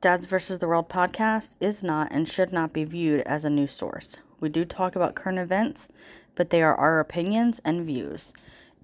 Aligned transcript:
Dads 0.00 0.26
vs. 0.26 0.60
the 0.60 0.68
World 0.68 0.88
podcast 0.88 1.56
is 1.58 1.82
not 1.82 2.06
and 2.12 2.28
should 2.28 2.52
not 2.52 2.72
be 2.72 2.84
viewed 2.84 3.22
as 3.22 3.44
a 3.44 3.50
news 3.50 3.72
source. 3.72 4.18
We 4.38 4.48
do 4.48 4.64
talk 4.64 4.94
about 4.94 5.16
current 5.16 5.40
events, 5.40 5.88
but 6.36 6.50
they 6.50 6.62
are 6.62 6.76
our 6.76 7.00
opinions 7.00 7.60
and 7.64 7.84
views. 7.84 8.32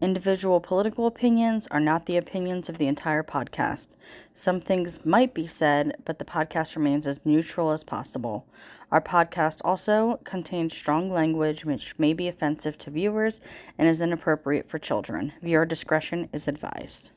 Individual 0.00 0.58
political 0.58 1.06
opinions 1.06 1.68
are 1.70 1.78
not 1.78 2.06
the 2.06 2.16
opinions 2.16 2.68
of 2.68 2.78
the 2.78 2.88
entire 2.88 3.22
podcast. 3.22 3.94
Some 4.32 4.58
things 4.58 5.06
might 5.06 5.34
be 5.34 5.46
said, 5.46 5.94
but 6.04 6.18
the 6.18 6.24
podcast 6.24 6.74
remains 6.74 7.06
as 7.06 7.24
neutral 7.24 7.70
as 7.70 7.84
possible. 7.84 8.44
Our 8.90 9.00
podcast 9.00 9.60
also 9.64 10.18
contains 10.24 10.74
strong 10.74 11.12
language 11.12 11.64
which 11.64 11.96
may 11.96 12.12
be 12.12 12.26
offensive 12.26 12.76
to 12.78 12.90
viewers 12.90 13.40
and 13.78 13.86
is 13.86 14.00
inappropriate 14.00 14.68
for 14.68 14.80
children. 14.80 15.32
Viewer 15.40 15.64
discretion 15.64 16.28
is 16.32 16.48
advised. 16.48 17.12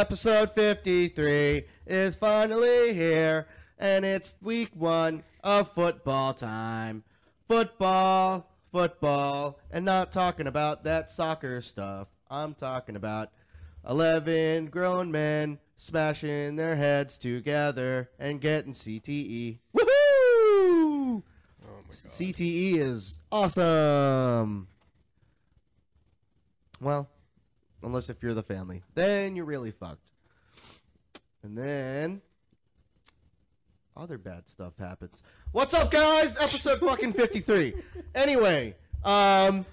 Episode 0.00 0.50
53 0.52 1.64
is 1.86 2.16
finally 2.16 2.94
here, 2.94 3.46
and 3.78 4.02
it's 4.02 4.34
week 4.40 4.70
one 4.72 5.22
of 5.44 5.70
football 5.70 6.32
time. 6.32 7.04
Football, 7.46 8.50
football, 8.72 9.60
and 9.70 9.84
not 9.84 10.10
talking 10.10 10.46
about 10.46 10.84
that 10.84 11.10
soccer 11.10 11.60
stuff. 11.60 12.08
I'm 12.30 12.54
talking 12.54 12.96
about 12.96 13.28
11 13.86 14.68
grown 14.68 15.12
men 15.12 15.58
smashing 15.76 16.56
their 16.56 16.76
heads 16.76 17.18
together 17.18 18.08
and 18.18 18.40
getting 18.40 18.72
CTE. 18.72 19.58
Woohoo! 19.76 19.86
Oh. 19.86 21.22
CTE 21.90 22.78
is 22.78 23.18
awesome. 23.30 24.68
Well, 26.80 27.06
unless 27.82 28.10
if 28.10 28.22
you're 28.22 28.34
the 28.34 28.42
family, 28.42 28.82
then 28.94 29.36
you're 29.36 29.44
really 29.44 29.70
fucked. 29.70 30.10
And 31.42 31.56
then 31.56 32.20
other 33.96 34.18
bad 34.18 34.48
stuff 34.48 34.74
happens. 34.78 35.22
What's 35.52 35.74
up, 35.74 35.90
guys? 35.90 36.36
Episode 36.36 36.78
fucking 36.80 37.12
53. 37.12 37.74
Anyway, 38.14 38.76
um, 39.04 39.64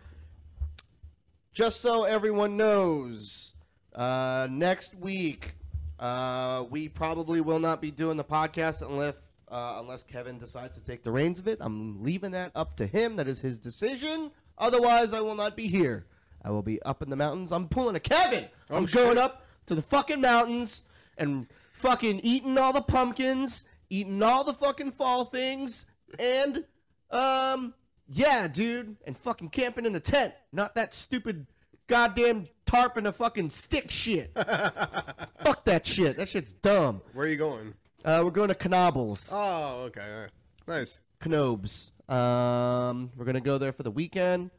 just 1.53 1.81
so 1.81 2.03
everyone 2.03 2.57
knows, 2.57 3.53
uh, 3.93 4.47
next 4.49 4.95
week, 4.95 5.55
uh, 5.99 6.65
we 6.69 6.87
probably 6.89 7.41
will 7.41 7.59
not 7.59 7.81
be 7.81 7.91
doing 7.91 8.17
the 8.17 8.23
podcast 8.23 8.81
unless 8.81 9.15
uh, 9.49 9.77
unless 9.79 10.03
Kevin 10.03 10.37
decides 10.37 10.75
to 10.75 10.83
take 10.83 11.03
the 11.03 11.11
reins 11.11 11.39
of 11.39 11.47
it. 11.47 11.57
I'm 11.61 12.03
leaving 12.03 12.31
that 12.31 12.51
up 12.53 12.75
to 12.77 12.85
him. 12.85 13.15
That 13.15 13.29
is 13.29 13.39
his 13.39 13.57
decision. 13.57 14.31
Otherwise, 14.57 15.13
I 15.13 15.21
will 15.21 15.35
not 15.35 15.55
be 15.55 15.67
here. 15.67 16.05
I 16.43 16.51
will 16.51 16.61
be 16.61 16.81
up 16.83 17.01
in 17.01 17.09
the 17.09 17.15
mountains. 17.15 17.51
I'm 17.51 17.67
pulling 17.67 17.95
a 17.95 17.99
Kevin. 17.99 18.45
I'm 18.69 18.83
Oh, 18.83 18.85
shit. 18.85 19.03
going 19.03 19.17
up 19.17 19.45
to 19.67 19.75
the 19.75 19.81
fucking 19.81 20.21
mountains 20.21 20.83
and 21.17 21.47
fucking 21.73 22.19
eating 22.23 22.57
all 22.57 22.73
the 22.73 22.81
pumpkins, 22.81 23.63
eating 23.89 24.21
all 24.23 24.43
the 24.43 24.53
fucking 24.53 24.91
fall 24.91 25.25
things, 25.25 25.85
and 26.19 26.63
um, 27.11 27.73
yeah, 28.07 28.47
dude, 28.47 28.97
and 29.05 29.17
fucking 29.17 29.49
camping 29.49 29.85
in 29.85 29.95
a 29.95 29.99
tent. 29.99 30.33
Not 30.51 30.75
that 30.75 30.93
stupid 30.93 31.47
goddamn 31.87 32.47
tarp 32.65 32.97
and 32.97 33.07
a 33.07 33.11
fucking 33.11 33.49
stick 33.49 33.89
shit. 33.89 34.31
Fuck 34.35 35.63
that 35.65 35.85
shit. 35.87 36.17
That 36.17 36.27
shit's 36.29 36.51
dumb. 36.53 37.01
Where 37.13 37.25
are 37.25 37.29
you 37.29 37.37
going? 37.37 37.73
Uh, 38.05 38.21
we're 38.23 38.31
going 38.31 38.49
to 38.49 38.55
Knoebels. 38.55 39.29
Oh, 39.31 39.83
okay. 39.87 40.01
all 40.01 40.19
right. 40.21 40.31
Nice. 40.67 41.01
Knoebels. 41.21 41.91
Um, 42.09 43.11
we're 43.17 43.25
gonna 43.25 43.41
go 43.41 43.57
there 43.57 43.73
for 43.73 43.83
the 43.83 43.91
weekend. 43.91 44.51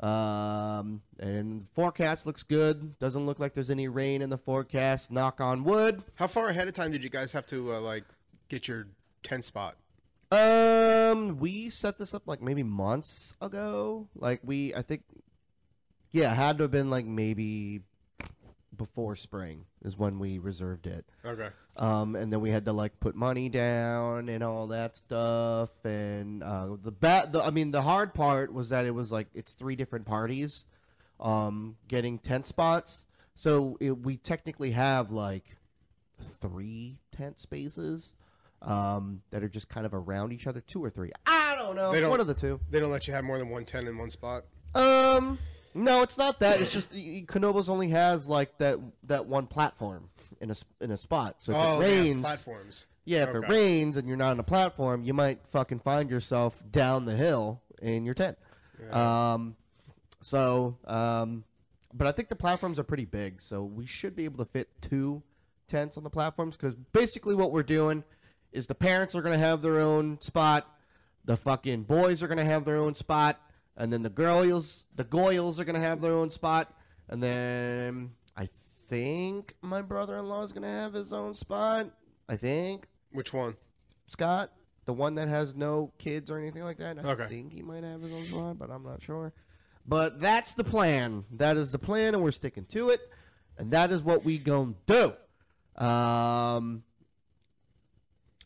Um, 0.00 1.00
and 1.18 1.62
the 1.62 1.66
forecast 1.74 2.26
looks 2.26 2.42
good. 2.42 2.98
Doesn't 2.98 3.24
look 3.24 3.38
like 3.38 3.54
there's 3.54 3.70
any 3.70 3.88
rain 3.88 4.20
in 4.22 4.30
the 4.30 4.38
forecast. 4.38 5.10
Knock 5.10 5.40
on 5.40 5.64
wood. 5.64 6.02
How 6.16 6.26
far 6.26 6.48
ahead 6.48 6.68
of 6.68 6.74
time 6.74 6.92
did 6.92 7.02
you 7.02 7.10
guys 7.10 7.32
have 7.32 7.46
to 7.46 7.74
uh, 7.74 7.80
like 7.80 8.04
get 8.48 8.68
your 8.68 8.88
tent 9.22 9.44
spot? 9.44 9.76
Um, 10.30 11.38
we 11.38 11.70
set 11.70 11.98
this 11.98 12.14
up 12.14 12.26
like 12.26 12.42
maybe 12.42 12.62
months 12.62 13.34
ago. 13.40 14.08
Like 14.14 14.40
we, 14.44 14.74
I 14.74 14.82
think, 14.82 15.02
yeah, 16.12 16.32
it 16.32 16.36
had 16.36 16.58
to 16.58 16.64
have 16.64 16.70
been 16.70 16.90
like 16.90 17.06
maybe 17.06 17.80
before 18.76 19.16
spring 19.16 19.66
is 19.84 19.96
when 19.96 20.18
we 20.18 20.38
reserved 20.38 20.86
it. 20.86 21.04
Okay. 21.24 21.48
Um, 21.76 22.16
and 22.16 22.32
then 22.32 22.40
we 22.40 22.50
had 22.50 22.64
to 22.66 22.72
like 22.72 22.98
put 23.00 23.14
money 23.14 23.48
down 23.48 24.28
and 24.28 24.42
all 24.42 24.66
that 24.68 24.96
stuff. 24.96 25.70
And 25.84 26.42
uh, 26.42 26.76
the 26.82 26.92
bat, 26.92 27.32
the, 27.32 27.42
I 27.42 27.50
mean, 27.50 27.70
the 27.70 27.82
hard 27.82 28.14
part 28.14 28.52
was 28.52 28.68
that 28.70 28.86
it 28.86 28.92
was 28.92 29.10
like 29.12 29.28
it's 29.34 29.52
three 29.52 29.76
different 29.76 30.06
parties, 30.06 30.64
um, 31.20 31.76
getting 31.88 32.18
tent 32.18 32.46
spots. 32.46 33.06
So 33.34 33.76
it, 33.80 33.90
we 33.98 34.16
technically 34.16 34.70
have 34.72 35.10
like 35.10 35.44
three 36.40 36.98
tent 37.16 37.40
spaces, 37.40 38.12
um, 38.62 39.20
that 39.30 39.42
are 39.44 39.48
just 39.48 39.68
kind 39.68 39.84
of 39.86 39.92
around 39.94 40.32
each 40.32 40.46
other, 40.46 40.60
two 40.60 40.82
or 40.82 40.88
three. 40.90 41.12
I 41.26 41.54
don't 41.58 41.76
know. 41.76 41.92
They 41.92 42.00
don't- 42.00 42.10
One 42.10 42.20
of 42.20 42.26
the 42.26 42.34
two. 42.34 42.58
They 42.70 42.80
don't 42.80 42.90
let 42.90 43.06
you 43.06 43.14
have 43.14 43.24
more 43.24 43.38
than 43.38 43.50
one 43.50 43.64
tent 43.64 43.86
in 43.88 43.96
one 43.98 44.10
spot. 44.10 44.44
Um, 44.74 45.38
no, 45.76 46.02
it's 46.02 46.18
not 46.18 46.40
that. 46.40 46.60
It's 46.60 46.72
just 46.72 46.92
Knoebels 46.92 47.68
only 47.68 47.90
has 47.90 48.26
like 48.26 48.56
that 48.58 48.78
that 49.04 49.26
one 49.26 49.46
platform 49.46 50.08
in 50.40 50.50
a 50.50 50.54
in 50.80 50.90
a 50.90 50.96
spot. 50.96 51.36
So 51.40 51.52
if 51.52 51.58
oh, 51.58 51.80
it 51.80 51.84
rains, 51.84 52.22
platforms. 52.22 52.86
yeah, 53.04 53.24
if 53.24 53.34
it 53.34 53.48
rains 53.48 53.96
and 53.96 54.08
you're 54.08 54.16
not 54.16 54.30
on 54.32 54.40
a 54.40 54.44
platform, 54.44 55.02
you 55.04 55.14
might 55.14 55.46
fucking 55.46 55.80
find 55.80 56.10
yourself 56.10 56.62
down 56.70 57.04
the 57.04 57.16
hill 57.16 57.60
in 57.80 58.04
your 58.04 58.14
tent. 58.14 58.38
Um, 58.90 59.56
so 60.20 60.76
um, 60.86 61.44
but 61.92 62.06
I 62.06 62.12
think 62.12 62.28
the 62.28 62.36
platforms 62.36 62.78
are 62.78 62.84
pretty 62.84 63.04
big, 63.04 63.40
so 63.40 63.62
we 63.62 63.86
should 63.86 64.14
be 64.14 64.24
able 64.24 64.44
to 64.44 64.50
fit 64.50 64.68
two 64.80 65.22
tents 65.68 65.96
on 65.96 66.04
the 66.04 66.10
platforms 66.10 66.56
because 66.56 66.74
basically 66.92 67.34
what 67.34 67.52
we're 67.52 67.62
doing 67.62 68.04
is 68.52 68.66
the 68.66 68.74
parents 68.74 69.14
are 69.14 69.22
gonna 69.22 69.38
have 69.38 69.62
their 69.62 69.80
own 69.80 70.20
spot, 70.20 70.70
the 71.24 71.36
fucking 71.36 71.82
boys 71.82 72.22
are 72.22 72.28
gonna 72.28 72.44
have 72.44 72.64
their 72.64 72.76
own 72.76 72.94
spot, 72.94 73.40
and 73.76 73.92
then 73.92 74.02
the 74.02 74.10
girls, 74.10 74.84
the 74.94 75.04
goyles 75.04 75.58
are 75.60 75.64
gonna 75.64 75.80
have 75.80 76.00
their 76.00 76.12
own 76.14 76.30
spot, 76.30 76.72
and 77.08 77.22
then 77.22 78.12
I 78.36 78.48
think 78.88 79.54
my 79.62 79.82
brother-in-law 79.82 80.42
is 80.44 80.52
gonna 80.52 80.68
have 80.68 80.92
his 80.94 81.12
own 81.12 81.34
spot. 81.34 81.90
I 82.28 82.36
think 82.36 82.86
Which 83.12 83.32
one? 83.32 83.56
Scott, 84.06 84.52
the 84.84 84.92
one 84.92 85.14
that 85.16 85.28
has 85.28 85.54
no 85.54 85.92
kids 85.98 86.30
or 86.30 86.38
anything 86.38 86.62
like 86.62 86.78
that. 86.78 86.98
I 86.98 87.10
Okay. 87.12 87.28
think 87.28 87.52
he 87.52 87.62
might 87.62 87.82
have 87.84 88.02
his 88.02 88.12
own 88.12 88.24
spot, 88.24 88.58
but 88.58 88.70
I'm 88.70 88.82
not 88.84 89.02
sure. 89.02 89.32
But 89.88 90.20
that's 90.20 90.54
the 90.54 90.64
plan. 90.64 91.24
That 91.30 91.56
is 91.56 91.70
the 91.72 91.78
plan, 91.78 92.14
and 92.14 92.22
we're 92.22 92.30
sticking 92.32 92.64
to 92.66 92.90
it. 92.90 93.00
And 93.58 93.70
that 93.72 93.90
is 93.92 94.02
what 94.02 94.24
we 94.24 94.38
gonna 94.38 94.74
do. 94.86 95.12
Um. 95.82 96.82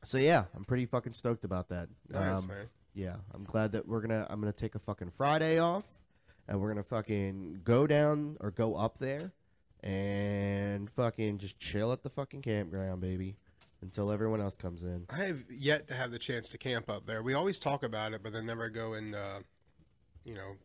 So 0.05 0.19
yeah, 0.19 0.45
I'm 0.55 0.65
pretty 0.65 0.87
fucking 0.87 1.13
stoked 1.13 1.45
about 1.45 1.69
that. 1.69 1.89
Nice, 2.09 2.43
Um, 2.43 2.49
man. 2.49 2.69
Yeah, 2.95 3.17
I'm 3.35 3.45
glad 3.45 3.73
that 3.73 3.87
we're 3.87 4.01
gonna. 4.01 4.27
I'm 4.29 4.41
gonna 4.41 4.53
take 4.53 4.75
a 4.75 4.79
fucking 4.79 5.11
Friday 5.11 5.59
off, 5.59 5.87
and 6.49 6.61
we're 6.61 6.69
gonna 6.69 6.83
fucking 6.83 7.61
go 7.65 7.87
down 7.87 8.37
or 8.41 8.51
go 8.51 8.75
up 8.75 8.99
there, 8.99 9.33
and 9.83 10.91
fucking 10.91 11.39
just 11.39 11.59
chill 11.59 11.93
at 11.93 12.03
the 12.03 12.11
fucking 12.11 12.43
campground, 12.43 13.01
baby, 13.01 13.37
until 13.83 14.11
everyone 14.11 14.41
else 14.41 14.57
comes 14.57 14.83
in. 14.83 15.07
I 15.11 15.25
have 15.25 15.45
yet 15.51 15.87
to 15.89 15.95
have 15.95 16.11
the 16.11 16.19
chance 16.19 16.51
to 16.51 16.59
camp 16.59 16.91
up 16.91 17.07
there. 17.07 17.23
We 17.23 17.35
always 17.35 17.59
talk 17.59 17.83
about 17.83 18.13
it, 18.13 18.23
but 18.23 18.33
then 18.33 18.47
never 18.47 18.69
go 18.69 18.95
and, 18.95 19.15
uh, 19.15 19.41
you 20.25 20.35
know, 20.35 20.57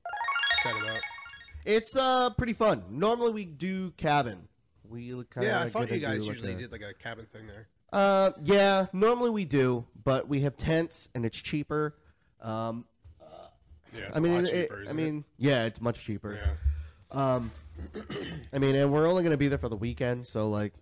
set 0.61 0.75
it 0.75 0.87
up. 0.89 1.01
It's 1.65 1.95
uh 1.95 2.29
pretty 2.31 2.53
fun. 2.53 2.83
Normally 2.89 3.31
we 3.31 3.45
do 3.45 3.91
cabin. 3.91 4.47
We 4.87 5.09
kind 5.09 5.25
of 5.37 5.43
yeah, 5.43 5.61
I 5.61 5.69
thought 5.69 5.89
you 5.89 5.99
guys 5.99 6.27
usually 6.27 6.53
did 6.55 6.71
like 6.71 6.83
a 6.83 6.93
cabin 6.93 7.25
thing 7.25 7.47
there. 7.47 7.67
Uh, 7.91 8.31
yeah. 8.43 8.87
Normally 8.93 9.31
we 9.31 9.45
do, 9.45 9.85
but 10.03 10.27
we 10.27 10.41
have 10.41 10.57
tents 10.57 11.09
and 11.15 11.25
it's 11.25 11.41
cheaper. 11.41 11.95
Um, 12.45 12.85
Yeah, 13.95 14.11
I 14.13 14.19
mean, 14.19 14.45
it- 14.45 14.49
cheaper. 14.51 14.77
I 14.79 14.83
isn't 14.83 14.95
mean, 14.97 15.25
yeah, 15.37 15.63
it's 15.65 15.79
much 15.81 16.03
cheaper. 16.03 16.33
yeah. 16.33 16.55
Um, 17.11 17.51
I 18.53 18.59
mean, 18.59 18.75
and 18.75 18.91
we're 18.91 19.07
only 19.07 19.23
gonna 19.23 19.37
be 19.37 19.47
there 19.47 19.57
for 19.57 19.69
the 19.69 19.75
weekend, 19.77 20.25
so 20.27 20.49
like, 20.49 20.73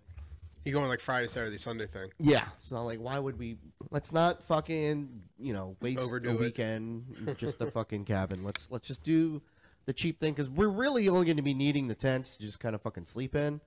You 0.64 0.72
going 0.72 0.88
like 0.88 1.00
Friday, 1.00 1.28
Saturday, 1.28 1.56
Sunday 1.58 1.86
thing? 1.86 2.10
yeah. 2.18 2.46
It's 2.60 2.70
not 2.72 2.82
like 2.82 2.98
why 2.98 3.18
would 3.18 3.38
we? 3.38 3.56
Let's 3.90 4.10
not 4.12 4.42
fucking 4.42 5.22
you 5.38 5.52
know 5.52 5.76
waste 5.80 6.00
Overdo 6.00 6.30
a 6.30 6.34
it. 6.34 6.40
weekend 6.40 7.36
just 7.38 7.60
a 7.60 7.70
fucking 7.70 8.04
cabin. 8.04 8.42
Let's 8.42 8.70
let's 8.70 8.88
just 8.88 9.04
do 9.04 9.40
the 9.86 9.92
cheap 9.92 10.18
thing 10.18 10.32
because 10.32 10.48
we're 10.50 10.68
really 10.68 11.08
only 11.08 11.26
going 11.26 11.36
to 11.36 11.42
be 11.42 11.54
needing 11.54 11.86
the 11.88 11.94
tents 11.94 12.36
to 12.38 12.42
just 12.42 12.58
kind 12.58 12.74
of 12.74 12.80
fucking 12.82 13.04
sleep 13.04 13.34
in. 13.36 13.60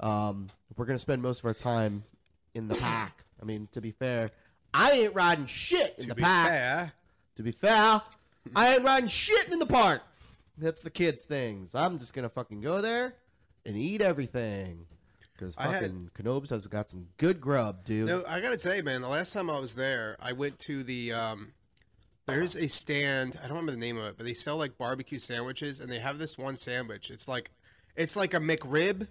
Um, 0.00 0.50
we're 0.76 0.84
gonna 0.86 0.98
spend 0.98 1.20
most 1.22 1.40
of 1.40 1.46
our 1.46 1.54
time 1.54 2.04
in 2.54 2.68
the 2.68 2.74
pack. 2.76 3.24
I 3.40 3.44
mean, 3.44 3.68
to 3.72 3.80
be 3.80 3.90
fair, 3.90 4.30
I 4.72 4.92
ain't 4.92 5.14
riding 5.14 5.46
shit 5.46 5.94
in 5.96 6.02
To 6.02 6.08
the 6.08 6.14
be 6.16 6.22
pack. 6.22 6.46
fair, 6.48 6.92
To 7.36 7.42
be 7.42 7.52
fair, 7.52 8.00
I 8.54 8.74
ain't 8.74 8.84
riding 8.84 9.08
shit 9.08 9.48
in 9.48 9.58
the 9.58 9.66
park. 9.66 10.02
That's 10.56 10.82
the 10.82 10.90
kids' 10.90 11.24
things. 11.24 11.74
I'm 11.74 11.98
just 11.98 12.14
gonna 12.14 12.28
fucking 12.28 12.60
go 12.60 12.80
there 12.80 13.14
and 13.66 13.76
eat 13.76 14.00
everything. 14.00 14.86
Because 15.32 15.56
I 15.58 15.64
had- 15.66 15.80
fucking 15.82 16.10
Knoebels 16.22 16.50
has 16.50 16.66
got 16.68 16.88
some 16.90 17.08
good 17.16 17.40
grub, 17.40 17.84
dude. 17.84 18.06
No, 18.06 18.22
I 18.28 18.40
gotta 18.40 18.58
say, 18.58 18.82
man, 18.82 19.02
the 19.02 19.08
last 19.08 19.32
time 19.32 19.50
I 19.50 19.58
was 19.58 19.74
there, 19.74 20.16
I 20.20 20.32
went 20.32 20.58
to 20.60 20.84
the. 20.84 21.12
Um, 21.12 21.52
there's 22.26 22.54
a 22.56 22.68
stand. 22.68 23.36
I 23.42 23.48
don't 23.48 23.56
remember 23.56 23.72
the 23.72 23.78
name 23.78 23.98
of 23.98 24.04
it, 24.06 24.14
but 24.16 24.24
they 24.24 24.32
sell 24.32 24.56
like 24.56 24.78
barbecue 24.78 25.18
sandwiches, 25.18 25.80
and 25.80 25.90
they 25.90 25.98
have 25.98 26.18
this 26.18 26.38
one 26.38 26.54
sandwich. 26.56 27.10
It's 27.10 27.26
like, 27.28 27.50
it's 27.96 28.16
like 28.16 28.32
a 28.34 28.38
McRib, 28.38 29.08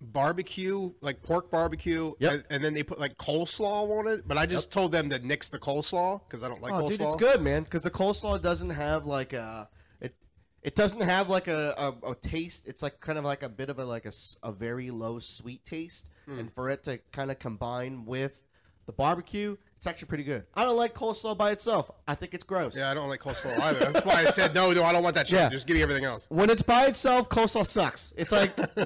barbecue, 0.00 0.92
like 1.00 1.22
pork 1.22 1.50
barbecue, 1.50 2.12
Yep. 2.18 2.32
and, 2.32 2.44
and 2.50 2.64
then 2.64 2.74
they 2.74 2.82
put 2.82 2.98
like 2.98 3.16
coleslaw 3.18 3.98
on 3.98 4.06
it. 4.08 4.22
But 4.26 4.38
I 4.38 4.46
just 4.46 4.70
told 4.70 4.92
them 4.92 5.10
to 5.10 5.18
nix 5.18 5.48
the 5.50 5.58
coleslaw 5.58 6.20
because 6.26 6.42
I 6.42 6.48
don't 6.48 6.60
like 6.62 6.72
oh, 6.72 6.82
coleslaw. 6.82 6.88
dude, 6.90 7.00
it's 7.02 7.16
good, 7.16 7.42
man. 7.42 7.64
Because 7.64 7.82
the 7.82 7.90
coleslaw 7.90 8.40
doesn't 8.40 8.70
have 8.70 9.06
like 9.06 9.32
a 9.32 9.68
it. 10.00 10.14
It 10.62 10.74
doesn't 10.76 11.02
have 11.02 11.28
like 11.28 11.48
a, 11.48 11.74
a, 12.04 12.10
a 12.10 12.14
taste. 12.14 12.66
It's 12.66 12.82
like 12.82 13.00
kind 13.00 13.18
of 13.18 13.24
like 13.24 13.42
a 13.42 13.48
bit 13.48 13.70
of 13.70 13.78
a 13.78 13.84
like 13.84 14.06
a, 14.06 14.12
a 14.42 14.52
very 14.52 14.90
low 14.90 15.18
sweet 15.18 15.64
taste, 15.64 16.08
Hmm. 16.26 16.38
and 16.38 16.52
for 16.52 16.70
it 16.70 16.84
to 16.84 16.98
kind 17.12 17.30
of 17.30 17.38
combine 17.38 18.04
with 18.06 18.46
the 18.86 18.92
barbecue, 18.92 19.56
it's 19.80 19.86
actually 19.86 20.08
pretty 20.08 20.24
good. 20.24 20.44
I 20.52 20.64
don't 20.64 20.76
like 20.76 20.92
coleslaw 20.92 21.38
by 21.38 21.52
itself. 21.52 21.90
I 22.06 22.14
think 22.14 22.34
it's 22.34 22.44
gross. 22.44 22.76
Yeah, 22.76 22.90
I 22.90 22.94
don't 22.94 23.08
like 23.08 23.20
coleslaw 23.20 23.58
either. 23.58 23.78
That's 23.90 24.04
why 24.04 24.16
I 24.16 24.24
said 24.26 24.54
no. 24.54 24.70
No, 24.72 24.84
I 24.84 24.92
don't 24.92 25.02
want 25.02 25.14
that 25.14 25.26
shit. 25.26 25.38
Yeah. 25.38 25.48
Just 25.48 25.66
give 25.66 25.74
me 25.74 25.82
everything 25.82 26.04
else. 26.04 26.26
When 26.28 26.50
it's 26.50 26.60
by 26.60 26.84
itself, 26.84 27.30
coleslaw 27.30 27.64
sucks. 27.64 28.12
It's 28.14 28.30
like 28.30 28.52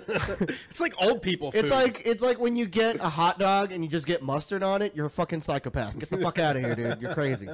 It's 0.70 0.80
like 0.80 0.94
old 1.02 1.20
people 1.20 1.50
food. 1.50 1.64
it's 1.64 1.72
like 1.72 2.02
it's 2.04 2.22
like 2.22 2.38
when 2.38 2.54
you 2.54 2.66
get 2.66 3.00
a 3.00 3.08
hot 3.08 3.40
dog 3.40 3.72
and 3.72 3.82
you 3.82 3.90
just 3.90 4.06
get 4.06 4.22
mustard 4.22 4.62
on 4.62 4.82
it. 4.82 4.94
You're 4.94 5.06
a 5.06 5.10
fucking 5.10 5.42
psychopath. 5.42 5.98
Get 5.98 6.10
the 6.10 6.18
fuck 6.18 6.38
out 6.38 6.54
of 6.54 6.62
here, 6.62 6.76
dude. 6.76 7.00
You're 7.02 7.12
crazy. 7.14 7.48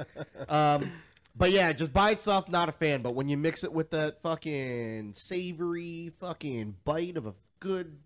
Um, 0.47 0.91
but 1.35 1.49
yeah, 1.49 1.73
just 1.73 1.91
by 1.91 2.11
itself, 2.11 2.47
not 2.47 2.69
a 2.69 2.71
fan. 2.71 3.01
But 3.01 3.15
when 3.15 3.27
you 3.27 3.37
mix 3.37 3.63
it 3.63 3.73
with 3.73 3.89
that 3.89 4.21
fucking 4.21 5.13
savory 5.15 6.11
fucking 6.19 6.75
bite 6.85 7.17
of 7.17 7.25
a 7.25 7.33
good 7.59 7.97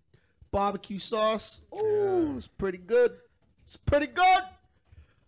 barbecue 0.50 0.98
sauce, 0.98 1.60
oh, 1.74 2.36
it's 2.38 2.46
pretty 2.48 2.78
good. 2.78 3.18
It's 3.64 3.76
pretty 3.76 4.06
good. 4.06 4.42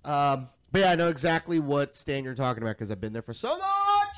Um, 0.08 0.48
but 0.72 0.80
yeah, 0.82 0.90
I 0.92 0.94
know 0.96 1.08
exactly 1.08 1.58
what 1.58 1.94
stand 1.94 2.24
you're 2.24 2.34
talking 2.34 2.62
about 2.62 2.76
because 2.76 2.90
I've 2.90 3.00
been 3.00 3.12
there 3.12 3.22
for 3.22 3.34
so 3.34 3.56
much. 3.58 4.16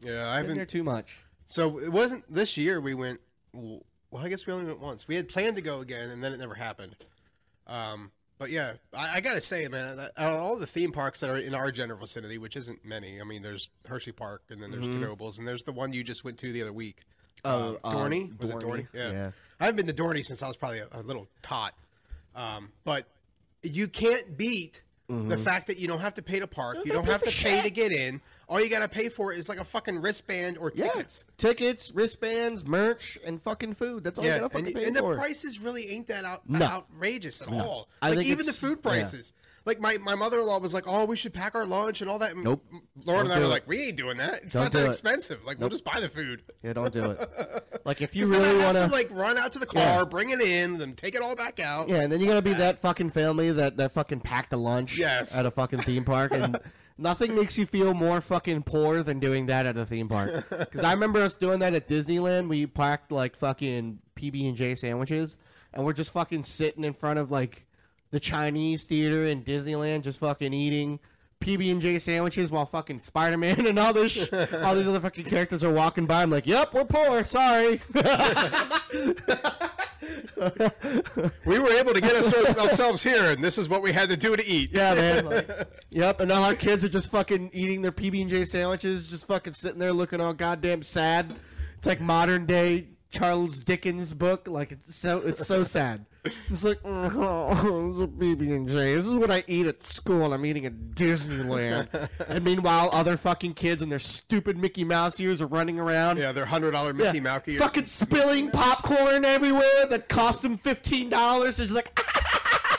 yeah, 0.00 0.28
I 0.28 0.38
I've 0.38 0.46
been 0.46 0.54
there 0.54 0.62
haven't. 0.64 0.70
too 0.70 0.82
much. 0.84 1.18
So 1.46 1.78
it 1.78 1.90
wasn't 1.90 2.24
this 2.32 2.56
year. 2.56 2.80
We 2.80 2.94
went. 2.94 3.20
Well, 3.52 3.82
I 4.16 4.28
guess 4.28 4.46
we 4.46 4.52
only 4.52 4.66
went 4.66 4.80
once. 4.80 5.08
We 5.08 5.16
had 5.16 5.28
planned 5.28 5.56
to 5.56 5.62
go 5.62 5.80
again, 5.80 6.10
and 6.10 6.22
then 6.22 6.32
it 6.32 6.38
never 6.40 6.54
happened. 6.54 6.96
Um, 7.66 8.10
but 8.38 8.50
yeah, 8.50 8.74
I, 8.96 9.16
I 9.16 9.20
gotta 9.20 9.40
say, 9.40 9.66
man, 9.68 9.96
that, 9.96 10.12
out 10.16 10.32
of 10.32 10.38
all 10.40 10.56
the 10.56 10.66
theme 10.66 10.92
parks 10.92 11.20
that 11.20 11.30
are 11.30 11.36
in 11.38 11.54
our 11.54 11.70
general 11.70 11.98
vicinity, 11.98 12.38
which 12.38 12.56
isn't 12.56 12.84
many. 12.84 13.20
I 13.20 13.24
mean, 13.24 13.42
there's 13.42 13.70
Hershey 13.86 14.12
Park, 14.12 14.42
and 14.50 14.62
then 14.62 14.70
there's 14.70 14.86
Mhm. 14.86 15.00
Knoebels, 15.04 15.38
and 15.38 15.46
there's 15.46 15.62
the 15.64 15.72
one 15.72 15.92
you 15.92 16.02
just 16.04 16.24
went 16.24 16.38
to 16.38 16.52
the 16.52 16.62
other 16.62 16.72
week. 16.72 17.04
Oh, 17.44 17.78
Um, 17.84 17.92
Dorney? 17.92 18.38
Was 18.40 18.50
it 18.50 18.56
Dorney? 18.56 18.86
Yeah. 18.92 19.10
yeah. 19.12 19.30
I 19.60 19.64
haven't 19.66 19.84
been 19.84 19.94
to 19.94 20.02
Dorney 20.02 20.24
since 20.24 20.42
I 20.42 20.46
was 20.46 20.56
probably 20.56 20.78
a, 20.80 20.88
a 20.92 21.02
little 21.02 21.26
tot. 21.42 21.74
Um, 22.34 22.70
but 22.84 23.06
you 23.62 23.88
can't 23.88 24.36
beat 24.36 24.82
the 25.12 25.34
mm-hmm. 25.34 25.44
fact 25.44 25.66
that 25.66 25.78
you 25.78 25.86
don't 25.86 26.00
have 26.00 26.14
to 26.14 26.22
pay 26.22 26.38
to 26.38 26.46
park. 26.46 26.78
You 26.84 26.92
don't 26.92 27.04
have 27.06 27.22
to 27.22 27.30
pay 27.30 27.60
to 27.60 27.70
get 27.70 27.92
in. 27.92 28.20
All 28.48 28.60
you 28.60 28.70
gotta 28.70 28.88
pay 28.88 29.08
for 29.08 29.32
is 29.32 29.48
like 29.48 29.60
a 29.60 29.64
fucking 29.64 30.00
wristband 30.00 30.56
or 30.56 30.72
Yeah. 30.74 30.88
tickets. 30.88 31.24
Tickets, 31.36 31.92
wristbands, 31.94 32.64
merch, 32.66 33.18
and 33.24 33.40
fucking 33.40 33.74
food. 33.74 34.04
That's 34.04 34.18
all 34.18 34.24
you 34.24 34.30
gotta 34.30 34.44
and, 34.44 34.52
fucking 34.52 34.72
pay 34.72 34.86
and 34.86 34.96
the 34.96 35.02
prices 35.02 35.60
really 35.60 35.90
ain't 35.90 36.06
that 36.06 36.24
out, 36.24 36.48
No. 36.48 36.64
outrageous 36.64 37.42
at 37.42 37.50
No. 37.50 37.62
all. 37.62 37.88
I 38.00 38.08
Like 38.08 38.18
think 38.18 38.28
even 38.28 38.46
the 38.46 38.50
it's- 38.50 38.60
food 38.60 38.80
yeah. 38.84 38.92
Like 39.64 39.78
my, 39.80 39.96
my 40.02 40.14
mother 40.16 40.40
in 40.40 40.46
law 40.46 40.58
was 40.58 40.74
like, 40.74 40.84
"Oh, 40.86 41.04
we 41.04 41.16
should 41.16 41.32
pack 41.32 41.54
our 41.54 41.64
lunch 41.64 42.00
and 42.00 42.10
all 42.10 42.18
that." 42.18 42.34
And 42.34 42.42
Nope. 42.42 42.64
Lauren 43.04 43.26
and 43.26 43.32
I 43.34 43.38
were 43.38 43.44
it. 43.44 43.48
like, 43.48 43.68
"We 43.68 43.80
ain't 43.88 43.96
doing 43.96 44.16
that. 44.18 44.42
It's 44.42 44.54
Don't 44.54 44.64
not 44.64 44.72
that 44.72 44.84
it. 44.84 44.88
expensive. 44.88 45.44
Like 45.44 45.60
we'll 45.60 45.68
just 45.68 45.84
buy 45.84 46.00
the 46.00 46.08
food." 46.08 46.42
Yeah, 46.62 46.72
don't 46.72 46.92
do 46.92 47.10
it. 47.12 47.64
Like 47.84 48.00
if 48.00 48.14
you 48.14 48.26
really 48.28 48.42
then 48.44 48.56
I 48.56 48.62
have 48.62 48.74
want 48.76 48.78
to 48.78 48.92
like 48.92 49.08
run 49.10 49.36
out 49.38 49.50
to 49.54 49.58
the 49.58 49.66
car, 49.66 49.82
Yeah. 49.82 50.04
bring 50.04 50.30
it 50.30 50.40
in, 50.40 50.78
then 50.78 50.94
take 50.94 51.16
it 51.16 51.20
all 51.22 51.34
back 51.34 51.58
out. 51.58 51.88
yeah, 51.88 52.02
and 52.02 52.12
then 52.12 52.20
you 52.20 52.26
gotta 52.28 52.40
be 52.40 52.52
that 52.52 52.78
fucking 52.80 53.10
family 53.10 53.50
that 53.50 53.76
that 53.78 53.90
fucking 53.90 54.20
packed 54.20 54.52
a 54.52 54.56
lunch 54.56 54.96
Yes. 54.96 55.36
at 55.36 55.46
a 55.46 55.50
fucking 55.50 55.80
theme 55.80 56.04
park, 56.04 56.32
and 56.32 56.60
nothing 56.98 57.34
makes 57.34 57.58
you 57.58 57.66
feel 57.66 57.92
more 57.92 58.20
fucking 58.20 58.62
poor 58.62 59.02
than 59.02 59.18
doing 59.18 59.46
that 59.46 59.66
at 59.66 59.76
a 59.76 59.84
theme 59.84 60.08
park. 60.08 60.48
Because 60.48 60.84
I 60.84 60.92
remember 60.92 61.20
us 61.22 61.34
doing 61.34 61.58
that 61.58 61.74
at 61.74 61.88
Disneyland. 61.88 62.48
We 62.48 62.66
packed 62.66 63.10
like 63.10 63.34
fucking 63.36 63.98
PB 64.14 64.48
and 64.48 64.56
J 64.56 64.76
sandwiches, 64.76 65.36
and 65.74 65.84
we're 65.84 65.92
just 65.92 66.12
fucking 66.12 66.44
sitting 66.44 66.84
in 66.84 66.92
front 66.92 67.18
of 67.18 67.32
like 67.32 67.66
the 68.12 68.20
Chinese 68.20 68.84
theater 68.84 69.24
in 69.24 69.42
Disneyland, 69.42 70.02
just 70.02 70.20
fucking 70.20 70.52
eating. 70.52 71.00
PB 71.40 71.72
and 71.72 71.80
J 71.80 71.98
sandwiches 71.98 72.52
while 72.52 72.66
fucking 72.66 73.00
Spider 73.00 73.36
Man 73.36 73.66
and 73.66 73.76
all 73.76 73.92
this, 73.92 74.32
all 74.32 74.76
these 74.76 74.86
other 74.86 75.00
fucking 75.00 75.24
characters 75.24 75.64
are 75.64 75.72
walking 75.72 76.06
by. 76.06 76.22
I'm 76.22 76.30
like, 76.30 76.46
"Yep, 76.46 76.72
we're 76.72 76.84
poor. 76.84 77.24
Sorry." 77.24 77.80
We 81.44 81.58
were 81.58 81.70
able 81.72 81.92
to 81.92 82.00
get 82.00 82.16
ourselves 82.16 83.02
here, 83.02 83.30
and 83.30 83.42
this 83.42 83.58
is 83.58 83.68
what 83.68 83.82
we 83.82 83.92
had 83.92 84.08
to 84.08 84.16
do 84.16 84.34
to 84.34 84.44
eat. 84.44 84.70
Yeah, 84.72 84.94
man. 84.94 85.24
Like, 85.26 85.50
yep, 85.90 86.20
and 86.20 86.32
all 86.32 86.42
our 86.42 86.54
kids 86.54 86.84
are 86.84 86.88
just 86.88 87.10
fucking 87.10 87.50
eating 87.52 87.82
their 87.82 87.92
PB 87.92 88.22
and 88.22 88.30
J 88.30 88.44
sandwiches, 88.44 89.08
just 89.08 89.26
fucking 89.26 89.52
sitting 89.52 89.78
there 89.78 89.92
looking 89.92 90.20
all 90.20 90.34
goddamn 90.34 90.82
sad. 90.82 91.34
It's 91.78 91.86
like 91.86 92.00
modern 92.00 92.46
day 92.46 92.88
Charles 93.12 93.62
Dickens 93.62 94.14
book. 94.14 94.48
Like 94.48 94.72
it's 94.72 94.96
so 94.96 95.18
it's 95.18 95.46
so 95.46 95.62
sad. 95.62 96.06
It's 96.24 96.64
like 96.64 96.78
oh, 96.84 98.08
PB 98.18 98.40
and 98.54 98.68
J. 98.68 98.94
This 98.94 99.06
is 99.06 99.14
what 99.14 99.30
I 99.30 99.44
eat 99.46 99.66
at 99.66 99.82
school. 99.82 100.24
and 100.24 100.34
I'm 100.34 100.46
eating 100.46 100.66
at 100.66 100.72
Disneyland. 100.94 101.88
and 102.28 102.44
meanwhile, 102.44 102.88
other 102.92 103.16
fucking 103.16 103.54
kids 103.54 103.82
and 103.82 103.90
their 103.92 103.98
stupid 103.98 104.56
Mickey 104.56 104.84
Mouse 104.84 105.18
ears 105.20 105.40
are 105.42 105.46
running 105.46 105.78
around. 105.78 106.18
Yeah, 106.18 106.32
they're 106.32 106.44
hundred 106.46 106.72
dollar 106.72 106.92
Mickey 106.92 107.18
Yeah, 107.18 107.24
Mouse 107.24 107.42
ears. 107.46 107.60
Fucking 107.60 107.86
spilling 107.86 108.50
popcorn 108.50 109.24
everywhere 109.24 109.86
that 109.90 110.08
cost 110.08 110.42
them 110.42 110.56
fifteen 110.56 111.10
dollars. 111.10 111.58
It's 111.60 111.72
like 111.72 112.00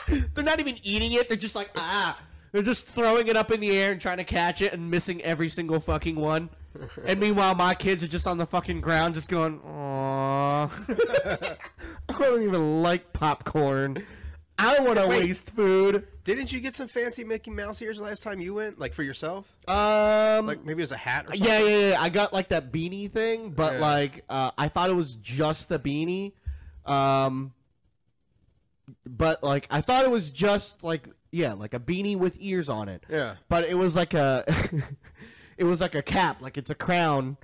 they're 0.34 0.44
not 0.44 0.58
even 0.60 0.78
eating 0.82 1.12
it. 1.12 1.28
They're 1.28 1.36
just 1.36 1.54
like 1.54 1.70
ah. 1.76 2.18
They're 2.52 2.62
just 2.62 2.86
throwing 2.88 3.26
it 3.26 3.36
up 3.36 3.50
in 3.50 3.58
the 3.58 3.72
air 3.76 3.90
and 3.90 4.00
trying 4.00 4.18
to 4.18 4.24
catch 4.24 4.62
it 4.62 4.72
and 4.72 4.88
missing 4.88 5.20
every 5.22 5.48
single 5.48 5.80
fucking 5.80 6.14
one. 6.14 6.50
And 7.06 7.20
meanwhile, 7.20 7.54
my 7.54 7.74
kids 7.74 8.02
are 8.02 8.08
just 8.08 8.26
on 8.26 8.38
the 8.38 8.46
fucking 8.46 8.80
ground, 8.80 9.14
just 9.14 9.28
going, 9.28 9.60
"Aww, 9.60 10.70
I 12.08 12.18
don't 12.18 12.42
even 12.42 12.82
like 12.82 13.12
popcorn. 13.12 14.04
I 14.58 14.74
don't 14.74 14.86
want 14.86 14.98
to 14.98 15.06
Wait. 15.06 15.24
waste 15.28 15.50
food." 15.50 16.06
Didn't 16.24 16.52
you 16.52 16.60
get 16.60 16.72
some 16.74 16.88
fancy 16.88 17.22
Mickey 17.24 17.50
Mouse 17.50 17.82
ears 17.82 18.00
last 18.00 18.22
time 18.22 18.40
you 18.40 18.54
went? 18.54 18.78
Like 18.78 18.94
for 18.94 19.02
yourself? 19.02 19.56
Um, 19.68 20.46
Like 20.46 20.64
maybe 20.64 20.80
it 20.80 20.84
was 20.84 20.92
a 20.92 20.96
hat 20.96 21.26
or 21.26 21.36
something? 21.36 21.46
Yeah, 21.46 21.58
yeah, 21.60 21.88
yeah. 21.90 22.00
I 22.00 22.08
got 22.08 22.32
like 22.32 22.48
that 22.48 22.72
beanie 22.72 23.10
thing, 23.12 23.50
but 23.50 23.74
Yeah. 23.74 23.80
like 23.80 24.24
uh, 24.28 24.50
I 24.56 24.68
thought 24.68 24.88
it 24.90 24.94
was 24.94 25.16
just 25.16 25.68
the 25.68 25.78
beanie. 25.78 26.32
Um, 26.86 27.52
but 29.06 29.42
like 29.42 29.66
I 29.70 29.80
thought 29.80 30.04
it 30.04 30.10
was 30.10 30.30
just 30.30 30.82
like 30.82 31.08
yeah, 31.30 31.52
like 31.54 31.74
a 31.74 31.80
beanie 31.80 32.16
with 32.16 32.36
ears 32.38 32.68
on 32.68 32.88
it. 32.88 33.04
Yeah. 33.10 33.34
But 33.48 33.64
it 33.64 33.74
was 33.74 33.96
like 33.96 34.14
a, 34.14 34.44
it 35.56 35.64
was 35.64 35.80
like 35.80 35.94
a 35.94 36.02
cap, 36.02 36.40
like 36.42 36.56
it's 36.58 36.70
a 36.70 36.74
crown, 36.74 37.36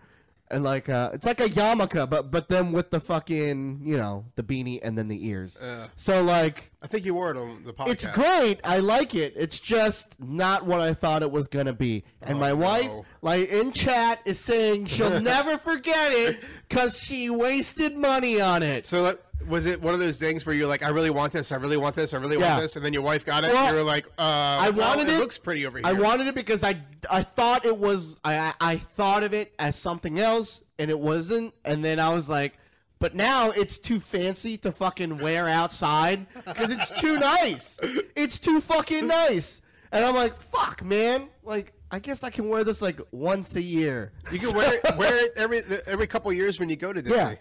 and 0.50 0.64
like 0.64 0.88
uh, 0.88 1.10
it's 1.12 1.24
like 1.26 1.38
a 1.40 1.48
yarmulke, 1.48 2.08
but 2.10 2.30
but 2.30 2.48
then 2.48 2.72
with 2.72 2.90
the 2.90 3.00
fucking 3.00 3.82
you 3.84 3.96
know 3.96 4.24
the 4.34 4.42
beanie 4.42 4.80
and 4.82 4.98
then 4.98 5.06
the 5.08 5.26
ears. 5.26 5.56
Yeah. 5.62 5.88
So 5.96 6.22
like 6.22 6.72
I 6.82 6.86
think 6.88 7.04
you 7.04 7.14
wore 7.14 7.30
it 7.30 7.36
on 7.36 7.62
the 7.64 7.72
podcast. 7.72 7.88
it's 7.90 8.06
great. 8.08 8.60
I 8.64 8.78
like 8.78 9.14
it. 9.14 9.32
It's 9.36 9.60
just 9.60 10.18
not 10.20 10.66
what 10.66 10.80
I 10.80 10.92
thought 10.92 11.22
it 11.22 11.30
was 11.30 11.46
gonna 11.46 11.72
be. 11.72 12.04
And 12.22 12.38
Oh, 12.38 12.40
my 12.40 12.52
wife, 12.52 12.86
no. 12.86 13.04
like 13.22 13.48
in 13.48 13.70
chat, 13.72 14.20
is 14.24 14.40
saying 14.40 14.86
she'll 14.86 15.20
never 15.22 15.56
forget 15.56 16.12
it 16.12 16.40
because 16.68 16.98
she 16.98 17.30
wasted 17.30 17.96
money 17.96 18.40
on 18.40 18.62
it. 18.64 18.86
So 18.86 19.04
that, 19.04 19.18
was 19.49 19.66
it 19.66 19.80
one 19.80 19.94
of 19.94 20.00
those 20.00 20.18
things 20.18 20.44
where 20.47 20.54
you're 20.54 20.66
like, 20.66 20.82
I 20.82 20.88
really 20.90 21.11
want 21.11 21.32
this, 21.32 21.50
I 21.52 21.56
really 21.56 21.76
want 21.76 21.94
this, 21.94 22.14
I 22.14 22.18
really 22.18 22.38
Yeah. 22.38 22.50
want 22.52 22.62
this, 22.62 22.76
and 22.76 22.85
then 22.85 22.92
your 22.92 23.02
wife 23.02 23.25
got 23.25 23.44
it, 23.44 23.52
Well, 23.52 23.64
and 23.66 23.70
you 23.70 23.76
were 23.76 23.82
like, 23.82 24.06
uh, 24.18 24.23
I 24.61 24.70
wanted 24.70 25.09
it. 25.09 25.14
it. 25.14 25.18
looks 25.18 25.38
pretty 25.38 25.66
over 25.66 25.78
here. 25.78 25.87
I 25.87 25.92
wanted 25.92 26.26
it 26.26 26.35
because 26.35 26.62
I 26.62 26.80
I 27.11 27.23
thought 27.23 27.64
it 27.64 27.76
was 27.76 28.16
I 28.25 28.37
I- 28.38 28.54
I 28.61 28.76
thought 28.78 29.23
of 29.23 29.32
it 29.35 29.54
as 29.59 29.76
something 29.76 30.18
else 30.18 30.62
and 30.78 30.90
it 30.90 30.99
wasn't. 30.99 31.54
And 31.64 31.85
then 31.85 31.99
I 32.00 32.11
was 32.12 32.28
like. 32.28 32.54
But 32.99 33.14
now 33.14 33.49
it's 33.49 33.78
too 33.78 33.99
fancy 33.99 34.59
to 34.59 34.70
fucking 34.70 35.16
wear 35.23 35.49
outside 35.49 36.26
because 36.44 36.70
it's 36.70 36.90
too 37.00 37.18
nice. 37.18 37.78
It's 38.14 38.38
too 38.38 38.61
fucking 38.61 39.06
nice. 39.06 39.62
And 39.90 40.04
I'm 40.04 40.14
like, 40.14 40.37
fuck, 40.37 40.85
man. 40.85 41.30
Like, 41.42 41.73
I 41.90 41.99
guess 41.99 42.23
I 42.23 42.28
can 42.28 42.50
wear 42.50 42.62
this 42.62 42.82
like 42.82 43.00
once 43.11 43.56
a 43.56 43.62
year. 43.62 44.12
You 44.30 44.38
can 44.38 44.54
wear 44.54 44.75
it, 44.75 44.82
wear 44.99 45.25
it 45.25 45.32
every 45.38 45.61
every 45.87 46.06
couple 46.09 46.30
years 46.35 46.61
when 46.61 46.68
you 46.68 46.76
go 46.76 46.92
to 46.92 47.00
Disney. 47.00 47.16
Yeah. 47.16 47.35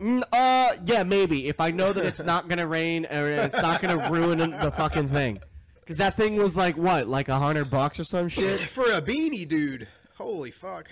Mm, 0.00 0.22
uh, 0.32 0.76
yeah, 0.84 1.02
maybe 1.02 1.46
if 1.48 1.60
I 1.60 1.70
know 1.70 1.92
that 1.92 2.04
it's 2.04 2.22
not 2.22 2.48
gonna 2.48 2.66
rain 2.66 3.06
or 3.06 3.28
it's 3.28 3.60
not 3.60 3.82
gonna 3.82 4.10
ruin 4.10 4.38
the 4.38 4.72
fucking 4.72 5.10
thing. 5.10 5.38
Because 5.80 5.98
that 5.98 6.16
thing 6.16 6.36
was 6.36 6.56
like 6.56 6.76
what, 6.76 7.08
like 7.08 7.28
a 7.28 7.38
hundred 7.38 7.70
bucks 7.70 8.00
or 8.00 8.04
some 8.04 8.28
shit. 8.28 8.60
For 8.70 8.84
a 8.84 9.02
beanie, 9.02 9.46
dude. 9.46 9.88
Holy 10.16 10.50
fuck. 10.50 10.88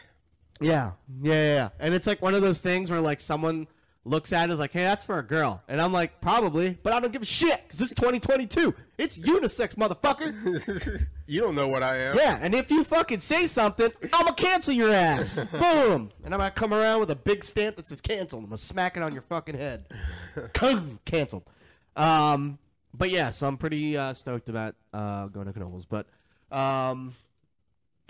Yeah. 0.60 0.92
yeah, 1.22 1.32
yeah, 1.32 1.54
yeah. 1.54 1.68
And 1.78 1.94
it's 1.94 2.06
like 2.06 2.20
one 2.20 2.34
of 2.34 2.42
those 2.42 2.60
things 2.60 2.90
where 2.90 3.00
like 3.00 3.20
someone 3.20 3.68
looks 4.08 4.32
at 4.32 4.48
it 4.48 4.52
is 4.52 4.58
like, 4.58 4.72
hey, 4.72 4.84
that's 4.84 5.04
for 5.04 5.18
a 5.18 5.22
girl. 5.22 5.62
And 5.68 5.80
I'm 5.80 5.92
like, 5.92 6.20
probably, 6.20 6.78
but 6.82 6.92
I 6.92 7.00
don't 7.00 7.12
give 7.12 7.22
a 7.22 7.26
shit 7.26 7.62
because 7.64 7.78
this 7.78 7.88
is 7.90 7.94
2022. 7.94 8.74
It's 8.96 9.18
unisex, 9.18 9.74
motherfucker. 9.76 11.08
you 11.26 11.40
don't 11.40 11.54
know 11.54 11.68
what 11.68 11.82
I 11.82 11.98
am. 11.98 12.16
yeah, 12.16 12.38
and 12.40 12.54
if 12.54 12.70
you 12.70 12.84
fucking 12.84 13.20
say 13.20 13.46
something, 13.46 13.90
I'm 14.12 14.24
gonna 14.24 14.34
cancel 14.34 14.74
your 14.74 14.92
ass. 14.92 15.34
Boom. 15.52 16.10
And 16.24 16.34
I'm 16.34 16.40
gonna 16.40 16.50
come 16.50 16.74
around 16.74 17.00
with 17.00 17.10
a 17.10 17.16
big 17.16 17.44
stamp 17.44 17.76
that 17.76 17.86
says 17.86 18.00
canceled. 18.00 18.44
I'm 18.44 18.50
gonna 18.50 18.58
smack 18.58 18.96
it 18.96 19.02
on 19.02 19.12
your 19.12 19.22
fucking 19.22 19.56
head. 19.56 19.86
Canceled. 21.04 21.44
Um, 21.96 22.58
but 22.94 23.10
yeah, 23.10 23.30
so 23.30 23.46
I'm 23.46 23.56
pretty 23.56 23.96
uh, 23.96 24.14
stoked 24.14 24.48
about 24.48 24.74
uh, 24.92 25.26
going 25.26 25.52
to 25.52 25.52
Knoebels. 25.52 25.86
But 25.88 26.06
um, 26.50 27.14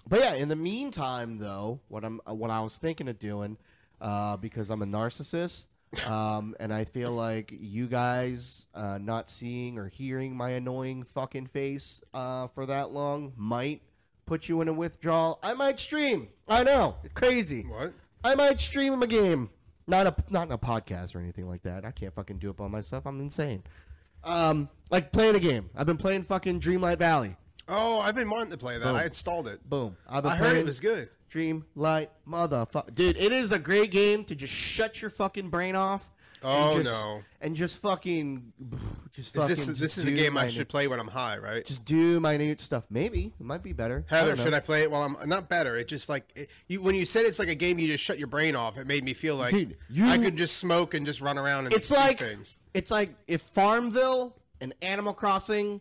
but 0.09 0.21
yeah, 0.21 0.35
in 0.35 0.49
the 0.49 0.57
meantime, 0.57 1.39
though, 1.39 1.81
what 1.89 2.05
I'm 2.05 2.21
uh, 2.29 2.35
what 2.35 2.51
I 2.51 2.61
was 2.61 2.79
thinking 2.79 3.09
of 3.09 3.19
doing, 3.19 3.57
uh, 4.01 4.37
because 4.37 4.71
I'm 4.71 4.83
a 4.83 4.87
narcissist, 4.87 5.67
um, 6.07 6.55
and 6.61 6.73
I 6.73 6.85
feel 6.85 7.13
like 7.13 7.53
you 7.59 7.87
guys 7.87 8.67
uh, 8.75 8.99
not 8.99 9.31
seeing 9.31 9.79
or 9.79 9.89
hearing 9.89 10.37
my 10.37 10.51
annoying 10.51 11.03
fucking 11.03 11.47
face 11.47 12.03
uh, 12.15 12.49
for 12.49 12.67
that 12.67 12.93
long 12.93 13.33
might 13.37 13.83
put 14.27 14.49
you 14.49 14.61
in 14.61 14.69
a 14.69 14.73
withdrawal. 14.73 15.39
I 15.43 15.55
might 15.55 15.81
stream. 15.81 16.29
I 16.47 16.63
know, 16.63 16.97
crazy. 17.15 17.63
What? 17.63 17.95
I 18.23 18.35
might 18.35 18.61
stream 18.61 19.03
a 19.03 19.07
game. 19.07 19.51
Not 19.87 20.07
a 20.07 20.15
not 20.29 20.49
in 20.49 20.53
a 20.53 20.59
podcast 20.59 21.15
or 21.15 21.21
anything 21.21 21.49
like 21.49 21.63
that. 21.63 21.85
I 21.85 21.91
can't 21.91 22.15
fucking 22.15 22.39
do 22.39 22.51
it 22.51 22.57
by 22.57 22.69
myself. 22.69 23.07
I'm 23.07 23.21
insane. 23.21 23.63
Um, 24.23 24.69
like 24.91 25.13
playing 25.13 25.37
a 25.37 25.41
game. 25.41 25.71
I've 25.75 25.87
been 25.87 25.97
playing 25.97 26.25
fucking 26.25 26.61
Dreamlight 26.61 26.99
Valley. 26.99 27.37
Oh, 27.69 28.01
I've 28.01 28.15
been 28.15 28.31
wanting 28.31 28.51
to 28.53 28.59
play 28.59 28.79
that. 28.79 28.85
Boom. 28.87 28.97
I 28.97 29.05
installed 29.05 29.49
it. 29.49 29.69
Boom. 29.69 29.97
I've 30.09 30.23
been 30.23 30.33
I 30.33 30.37
heard 30.37 30.45
playing 30.51 30.63
it 30.63 30.67
was 30.67 30.81
good. 30.81 31.11
Dreamlight 31.31 32.09
motherfucker. 32.27 32.95
Dude, 32.95 33.17
it 33.17 33.33
is 33.33 33.53
a 33.53 33.59
great 33.59 33.91
game 33.91 34.25
to 34.25 34.35
just 34.35 34.53
shut 34.53 35.01
your 35.03 35.11
fucking 35.11 35.51
brain 35.51 35.77
off. 35.77 36.09
and 36.43 36.51
Oh, 36.51 36.79
just- 36.83 36.85
no. 36.85 37.23
And 37.41 37.55
just 37.55 37.79
fucking, 37.79 38.53
just 39.13 39.37
Is 39.37 39.47
this 39.49 39.67
just 39.67 39.81
this 39.81 39.99
is 39.99 40.07
a 40.07 40.11
game 40.13 40.37
I 40.37 40.49
should 40.49 40.69
play 40.69 40.89
when 40.89 40.99
I'm 40.99 41.07
high, 41.09 41.37
right? 41.39 41.65
Just 41.65 41.85
do 41.85 42.19
minute 42.19 42.61
stuff. 42.61 42.85
Maybe 42.91 43.33
it 43.39 43.45
might 43.45 43.63
be 43.63 43.73
better. 43.73 44.05
Heather, 44.09 44.35
don't 44.35 44.45
should 44.45 44.55
I 44.55 44.61
play 44.61 44.83
it 44.83 44.91
while 44.91 45.03
I'm 45.03 45.29
not 45.29 45.49
better? 45.49 45.77
It 45.77 45.87
just 45.89 46.09
like 46.09 46.25
it, 46.35 46.51
you 46.69 46.81
when 46.83 46.95
you 46.97 47.05
said 47.07 47.27
it's 47.27 47.39
like 47.39 47.49
a 47.49 47.55
game 47.55 47.79
you 47.79 47.87
just 47.87 48.03
shut 48.03 48.19
your 48.19 48.27
brain 48.27 48.57
off. 48.57 48.77
It 48.79 48.87
made 48.89 49.05
me 49.05 49.15
feel 49.15 49.37
like 49.37 49.51
Dude, 49.53 49.77
you- 49.91 50.05
I 50.07 50.17
could 50.19 50.37
just 50.37 50.57
smoke 50.57 50.95
and 50.95 51.05
just 51.07 51.21
run 51.21 51.39
around 51.39 51.67
and 51.67 51.75
It's 51.75 51.89
do 51.91 51.95
like 51.97 52.19
things. 52.19 52.59
it's 52.75 52.91
like 52.91 53.15
if 53.29 53.43
Farmville 53.43 54.35
and 54.61 54.75
Animal 54.83 55.13
Crossing 55.15 55.81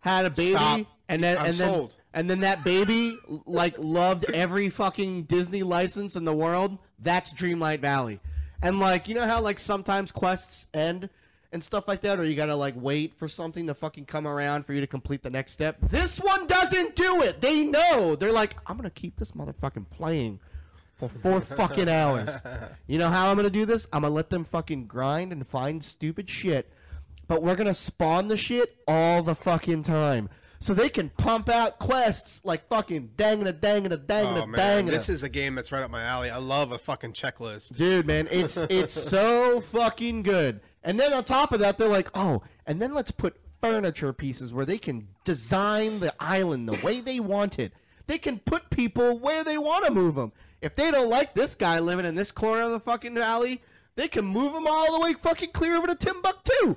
had 0.00 0.26
a 0.26 0.30
baby, 0.30 0.54
Stop. 0.54 0.86
And 1.12 1.22
then 1.22 1.38
I'm 1.38 1.46
and 1.46 1.54
then 1.54 1.72
sold. 1.72 1.96
and 2.14 2.28
then 2.30 2.40
that 2.40 2.64
baby 2.64 3.18
like 3.46 3.74
loved 3.78 4.24
every 4.32 4.68
fucking 4.68 5.24
Disney 5.24 5.62
license 5.62 6.16
in 6.16 6.24
the 6.24 6.34
world. 6.34 6.78
That's 6.98 7.32
Dreamlight 7.32 7.80
Valley, 7.80 8.20
and 8.62 8.78
like 8.78 9.08
you 9.08 9.14
know 9.14 9.26
how 9.26 9.40
like 9.40 9.58
sometimes 9.60 10.12
quests 10.12 10.66
end 10.74 11.08
and 11.52 11.62
stuff 11.62 11.86
like 11.86 12.00
that, 12.00 12.18
or 12.18 12.24
you 12.24 12.34
gotta 12.34 12.56
like 12.56 12.74
wait 12.76 13.14
for 13.14 13.28
something 13.28 13.66
to 13.66 13.74
fucking 13.74 14.06
come 14.06 14.26
around 14.26 14.64
for 14.64 14.72
you 14.72 14.80
to 14.80 14.86
complete 14.86 15.22
the 15.22 15.30
next 15.30 15.52
step. 15.52 15.76
This 15.82 16.18
one 16.18 16.46
doesn't 16.46 16.96
do 16.96 17.22
it. 17.22 17.40
They 17.40 17.64
know. 17.64 18.16
They're 18.16 18.32
like, 18.32 18.56
I'm 18.66 18.76
gonna 18.76 18.90
keep 18.90 19.18
this 19.18 19.32
motherfucking 19.32 19.90
playing 19.90 20.40
for 20.94 21.08
four 21.08 21.40
fucking 21.58 21.88
hours. 21.88 22.30
You 22.86 22.98
know 22.98 23.10
how 23.10 23.28
I'm 23.28 23.36
gonna 23.36 23.50
do 23.50 23.66
this? 23.66 23.86
I'm 23.92 24.02
gonna 24.02 24.14
let 24.14 24.30
them 24.30 24.44
fucking 24.44 24.86
grind 24.86 25.32
and 25.32 25.46
find 25.46 25.84
stupid 25.84 26.30
shit, 26.30 26.72
but 27.28 27.42
we're 27.42 27.56
gonna 27.56 27.74
spawn 27.74 28.28
the 28.28 28.36
shit 28.36 28.76
all 28.88 29.22
the 29.22 29.34
fucking 29.34 29.82
time. 29.82 30.30
So 30.62 30.74
they 30.74 30.88
can 30.88 31.10
pump 31.10 31.48
out 31.48 31.80
quests 31.80 32.40
like 32.44 32.68
fucking 32.68 33.10
dang 33.16 33.44
a 33.46 33.52
dang 33.52 33.84
a 33.86 33.96
dang 33.96 34.26
Oh 34.26 34.42
a 34.42 34.46
man, 34.46 34.58
dang 34.58 34.86
this 34.86 35.08
is 35.08 35.24
a 35.24 35.28
game 35.28 35.56
that's 35.56 35.72
right 35.72 35.82
up 35.82 35.90
my 35.90 36.04
alley. 36.04 36.30
I 36.30 36.36
love 36.36 36.70
a 36.70 36.78
fucking 36.78 37.14
checklist. 37.14 37.76
Dude, 37.76 38.06
man, 38.06 38.28
it's 38.30 38.56
it's 38.70 38.94
so 38.94 39.60
fucking 39.60 40.22
good. 40.22 40.60
And 40.84 41.00
then 41.00 41.12
on 41.12 41.24
top 41.24 41.50
of 41.50 41.58
that, 41.60 41.78
they're 41.78 41.88
like, 41.88 42.10
oh, 42.14 42.42
and 42.64 42.80
then 42.80 42.94
let's 42.94 43.10
put 43.10 43.40
furniture 43.60 44.12
pieces 44.12 44.52
where 44.52 44.64
they 44.64 44.78
can 44.78 45.08
design 45.24 45.98
the 45.98 46.14
island 46.20 46.68
the 46.68 46.84
way 46.86 47.00
they 47.00 47.18
want 47.18 47.58
it. 47.58 47.72
They 48.06 48.18
can 48.18 48.38
put 48.38 48.70
people 48.70 49.18
where 49.18 49.42
they 49.42 49.58
want 49.58 49.84
to 49.86 49.92
move 49.92 50.14
them. 50.14 50.32
If 50.60 50.76
they 50.76 50.92
don't 50.92 51.08
like 51.08 51.34
this 51.34 51.56
guy 51.56 51.80
living 51.80 52.06
in 52.06 52.14
this 52.14 52.30
corner 52.30 52.62
of 52.62 52.70
the 52.70 52.80
fucking 52.80 53.14
valley, 53.14 53.62
they 53.96 54.06
can 54.06 54.24
move 54.24 54.54
him 54.54 54.68
all 54.68 54.92
the 54.92 55.00
way 55.00 55.14
fucking 55.14 55.50
clear 55.50 55.76
over 55.76 55.88
to 55.88 55.96
Timbuktu. 55.96 56.76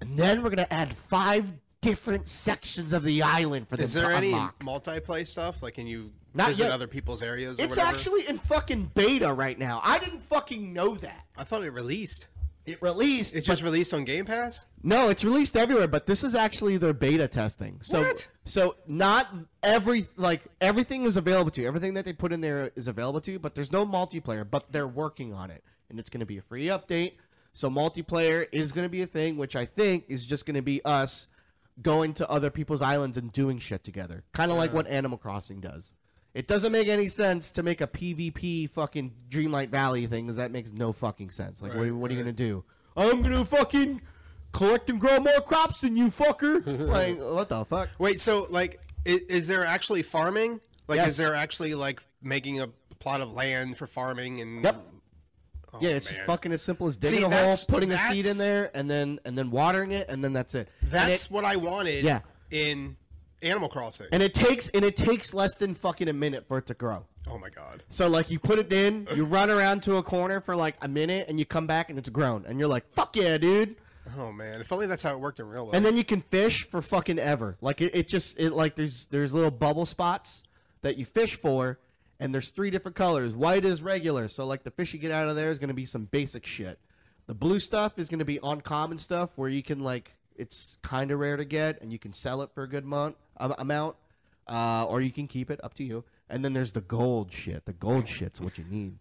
And 0.00 0.16
then 0.16 0.44
we're 0.44 0.50
gonna 0.50 0.68
add 0.70 0.94
five 0.94 1.52
different 1.86 2.28
sections 2.28 2.92
of 2.92 3.02
the 3.04 3.22
island 3.22 3.68
for 3.68 3.76
them 3.76 3.84
Is 3.84 3.94
there 3.94 4.10
any 4.12 4.32
unlock. 4.32 4.58
multiplayer 4.60 5.26
stuff? 5.26 5.62
Like, 5.62 5.74
can 5.74 5.86
you 5.86 6.10
Not 6.34 6.48
visit 6.48 6.64
yet. 6.64 6.72
other 6.72 6.86
people's 6.86 7.22
areas 7.22 7.60
or 7.60 7.64
It's 7.64 7.76
whatever? 7.76 7.96
actually 7.96 8.26
in 8.28 8.38
fucking 8.38 8.90
beta 8.94 9.32
right 9.32 9.58
now. 9.58 9.80
I 9.84 9.98
didn't 9.98 10.20
fucking 10.20 10.72
know 10.72 10.94
that. 10.96 11.26
I 11.36 11.44
thought 11.44 11.62
it 11.64 11.70
released. 11.70 12.28
It 12.64 12.82
released. 12.82 13.36
It's 13.36 13.46
just 13.46 13.62
released 13.62 13.94
on 13.94 14.04
Game 14.04 14.24
Pass. 14.24 14.66
No, 14.82 15.08
it's 15.08 15.22
released 15.22 15.56
everywhere, 15.56 15.86
but 15.86 16.06
this 16.06 16.24
is 16.24 16.34
actually 16.34 16.76
their 16.78 16.92
beta 16.92 17.28
testing. 17.28 17.78
So, 17.80 18.02
What? 18.02 18.28
so 18.44 18.74
not 18.88 19.28
every 19.62 20.08
like 20.16 20.42
everything 20.60 21.04
is 21.04 21.16
available 21.16 21.52
to 21.52 21.60
you. 21.60 21.68
Everything 21.68 21.94
that 21.94 22.04
they 22.04 22.12
put 22.12 22.32
in 22.32 22.40
there 22.40 22.72
is 22.74 22.88
available 22.88 23.20
to 23.20 23.30
you, 23.30 23.38
but 23.38 23.54
there's 23.54 23.70
no 23.70 23.86
multiplayer. 23.86 24.44
But 24.48 24.72
they're 24.72 24.88
working 24.88 25.32
on 25.32 25.52
it, 25.52 25.62
and 25.90 26.00
it's 26.00 26.10
going 26.10 26.18
to 26.20 26.26
be 26.26 26.38
a 26.38 26.42
free 26.42 26.64
update. 26.66 27.12
So 27.52 27.70
multiplayer 27.70 28.48
is 28.50 28.72
going 28.72 28.84
to 28.84 28.88
be 28.90 29.00
a 29.02 29.06
thing, 29.06 29.36
which 29.36 29.54
I 29.54 29.64
think 29.64 30.04
is 30.08 30.26
just 30.26 30.44
going 30.44 30.56
to 30.56 30.62
be 30.62 30.84
us 30.84 31.28
going 31.80 32.14
to 32.14 32.28
other 32.30 32.50
people's 32.50 32.82
islands 32.82 33.16
and 33.16 33.30
doing 33.32 33.58
shit 33.58 33.84
together, 33.84 34.24
kind 34.32 34.50
of 34.50 34.56
like 34.56 34.72
what 34.72 34.86
Animal 34.86 35.18
Crossing 35.18 35.60
does. 35.60 35.92
It 36.34 36.46
doesn't 36.48 36.72
make 36.72 36.88
any 36.88 37.08
sense 37.08 37.50
to 37.52 37.62
make 37.62 37.80
a 37.80 37.86
PvP 37.86 38.68
fucking 38.70 39.12
Dreamlight 39.30 39.70
Valley 39.70 40.06
thing, 40.06 40.26
because 40.26 40.36
that 40.36 40.50
makes 40.50 40.70
no 40.72 40.92
fucking 40.92 41.30
sense. 41.30 41.62
Like, 41.62 41.72
what, 41.74 41.82
Right, 41.82 41.92
what 41.94 42.10
are 42.10 42.14
you 42.14 42.20
gonna 42.20 42.32
do? 42.32 42.64
I'm 42.96 43.22
gonna 43.22 43.44
fucking 43.44 44.02
collect 44.52 44.90
and 44.90 45.00
grow 45.00 45.18
more 45.18 45.40
crops 45.40 45.80
than 45.80 45.96
you, 45.96 46.08
fucker. 46.10 46.64
like, 46.88 47.18
what 47.18 47.48
the 47.48 47.64
fuck? 47.64 47.88
Wait, 47.98 48.20
so 48.20 48.46
like, 48.50 48.80
is, 49.04 49.20
is 49.22 49.48
there 49.48 49.64
actually 49.64 50.02
farming? 50.02 50.60
Like, 50.88 50.96
Yes. 50.96 51.08
is 51.08 51.16
there 51.16 51.34
actually 51.34 51.74
like 51.74 52.02
making 52.22 52.60
a 52.60 52.68
plot 52.98 53.20
of 53.20 53.32
land 53.32 53.76
for 53.78 53.86
farming 53.86 54.40
and? 54.40 54.62
Yep. 54.64 54.82
Oh, 55.76 55.78
yeah, 55.80 55.90
it's 55.90 56.08
just 56.08 56.22
fucking 56.22 56.52
as 56.52 56.62
simple 56.62 56.86
as 56.86 56.96
digging 56.96 57.20
See, 57.20 57.24
a 57.24 57.30
hole, 57.30 57.56
putting 57.68 57.92
a 57.92 57.98
seed 57.98 58.26
in 58.26 58.36
there, 58.38 58.70
and 58.74 58.90
then 58.90 59.20
and 59.24 59.36
then 59.36 59.50
watering 59.50 59.92
it, 59.92 60.08
and 60.08 60.22
then 60.24 60.32
that's 60.32 60.54
it. 60.54 60.68
That's 60.82 61.26
it- 61.26 61.30
what 61.30 61.44
I 61.44 61.56
wanted. 61.56 62.04
Yeah. 62.04 62.20
In 62.50 62.96
Animal 63.42 63.68
Crossing. 63.68 64.06
and 64.12 64.22
it 64.22 64.32
takes 64.34 64.68
and 64.70 64.84
it 64.84 64.96
takes 64.96 65.34
less 65.34 65.56
than 65.58 65.74
fucking 65.74 66.08
a 66.08 66.12
minute 66.12 66.46
for 66.48 66.58
it 66.58 66.66
to 66.66 66.74
grow. 66.74 67.04
oh 67.30 67.38
my 67.38 67.50
god. 67.50 67.82
So 67.90 68.08
like 68.08 68.30
you 68.30 68.38
put 68.38 68.58
it 68.58 68.72
in, 68.72 69.06
you 69.14 69.24
run 69.24 69.50
around 69.50 69.82
to 69.84 69.96
a 69.96 70.02
corner 70.02 70.40
for 70.40 70.56
like 70.56 70.76
a 70.82 70.88
minute, 70.88 71.26
and 71.28 71.38
you 71.38 71.44
come 71.44 71.66
back 71.66 71.90
and 71.90 71.98
it's 71.98 72.08
grown, 72.08 72.44
and 72.46 72.58
you're 72.58 72.68
like, 72.68 72.90
"Fuck 72.92 73.14
yeah, 73.16 73.36
dude!" 73.36 73.76
Oh 74.16 74.32
man. 74.32 74.60
If 74.60 74.72
only 74.72 74.86
that's 74.86 75.02
how 75.02 75.12
it 75.12 75.20
worked 75.20 75.40
in 75.40 75.48
real 75.48 75.64
life. 75.66 75.74
And 75.74 75.84
then 75.84 75.96
you 75.96 76.04
can 76.04 76.20
fish 76.22 76.62
for 76.66 76.80
fucking 76.80 77.18
ever. 77.18 77.56
Like 77.60 77.80
it, 77.80 77.94
it 77.94 78.08
just 78.08 78.38
it 78.40 78.52
like 78.52 78.74
there's 78.76 79.06
there's 79.06 79.34
little 79.34 79.50
bubble 79.50 79.84
spots 79.86 80.42
that 80.82 80.96
you 80.96 81.04
fish 81.04 81.34
for, 81.36 81.78
and 82.18 82.34
there's 82.34 82.50
three 82.50 82.70
different 82.70 82.96
colors. 82.96 83.34
White 83.34 83.64
is 83.64 83.82
regular, 83.82 84.28
so 84.28 84.46
like 84.46 84.62
the 84.62 84.70
fish 84.70 84.92
you 84.92 84.98
get 84.98 85.10
out 85.10 85.28
of 85.28 85.36
there 85.36 85.50
is 85.50 85.58
gonna 85.58 85.74
be 85.74 85.86
some 85.86 86.04
basic 86.04 86.46
shit. 86.46 86.78
The 87.26 87.34
blue 87.34 87.60
stuff 87.60 87.98
is 87.98 88.08
gonna 88.08 88.24
be 88.24 88.38
uncommon 88.42 88.98
stuff 88.98 89.30
where 89.36 89.48
you 89.48 89.62
can 89.62 89.80
like 89.80 90.12
it's 90.36 90.78
kind 90.82 91.10
of 91.10 91.18
rare 91.18 91.36
to 91.36 91.44
get, 91.44 91.80
and 91.80 91.92
you 91.92 91.98
can 91.98 92.12
sell 92.12 92.42
it 92.42 92.50
for 92.54 92.62
a 92.62 92.68
good 92.68 92.84
amount 92.84 93.16
um, 93.38 93.54
amount, 93.58 93.96
uh, 94.48 94.84
or 94.84 95.00
you 95.00 95.10
can 95.10 95.26
keep 95.26 95.50
it 95.50 95.60
up 95.62 95.74
to 95.74 95.84
you. 95.84 96.04
And 96.28 96.44
then 96.44 96.52
there's 96.52 96.72
the 96.72 96.80
gold 96.80 97.32
shit. 97.32 97.64
The 97.66 97.72
gold 97.72 98.08
shit's 98.08 98.40
what 98.40 98.58
you 98.58 98.64
need. 98.68 98.98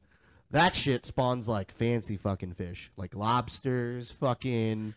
That 0.51 0.75
shit 0.75 1.05
spawns 1.05 1.47
like 1.47 1.71
fancy 1.71 2.17
fucking 2.17 2.53
fish, 2.53 2.91
like 2.97 3.15
lobsters, 3.15 4.11
fucking 4.11 4.93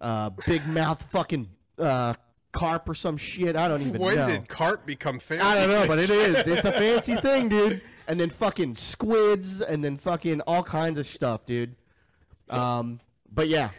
uh, 0.00 0.30
big 0.46 0.66
mouth 0.66 1.02
fucking 1.02 1.48
uh, 1.78 2.14
carp 2.52 2.88
or 2.88 2.94
some 2.94 3.16
shit. 3.16 3.56
I 3.56 3.68
don't 3.68 3.82
even 3.82 4.00
when 4.00 4.16
know. 4.16 4.26
did 4.26 4.48
carp 4.48 4.86
become 4.86 5.18
fancy? 5.18 5.42
I 5.42 5.56
don't 5.56 5.68
know, 5.68 5.86
but 5.86 5.98
it 5.98 6.10
is. 6.10 6.46
It's 6.46 6.64
a 6.64 6.72
fancy 6.78 7.16
thing, 7.16 7.48
dude. 7.48 7.82
And 8.06 8.18
then 8.18 8.30
fucking 8.30 8.76
squids, 8.76 9.60
and 9.60 9.84
then 9.84 9.96
fucking 9.96 10.40
all 10.42 10.62
kinds 10.62 10.98
of 10.98 11.06
stuff, 11.06 11.44
dude. 11.44 11.76
Um, 12.48 13.00
but 13.30 13.48
yeah, 13.48 13.70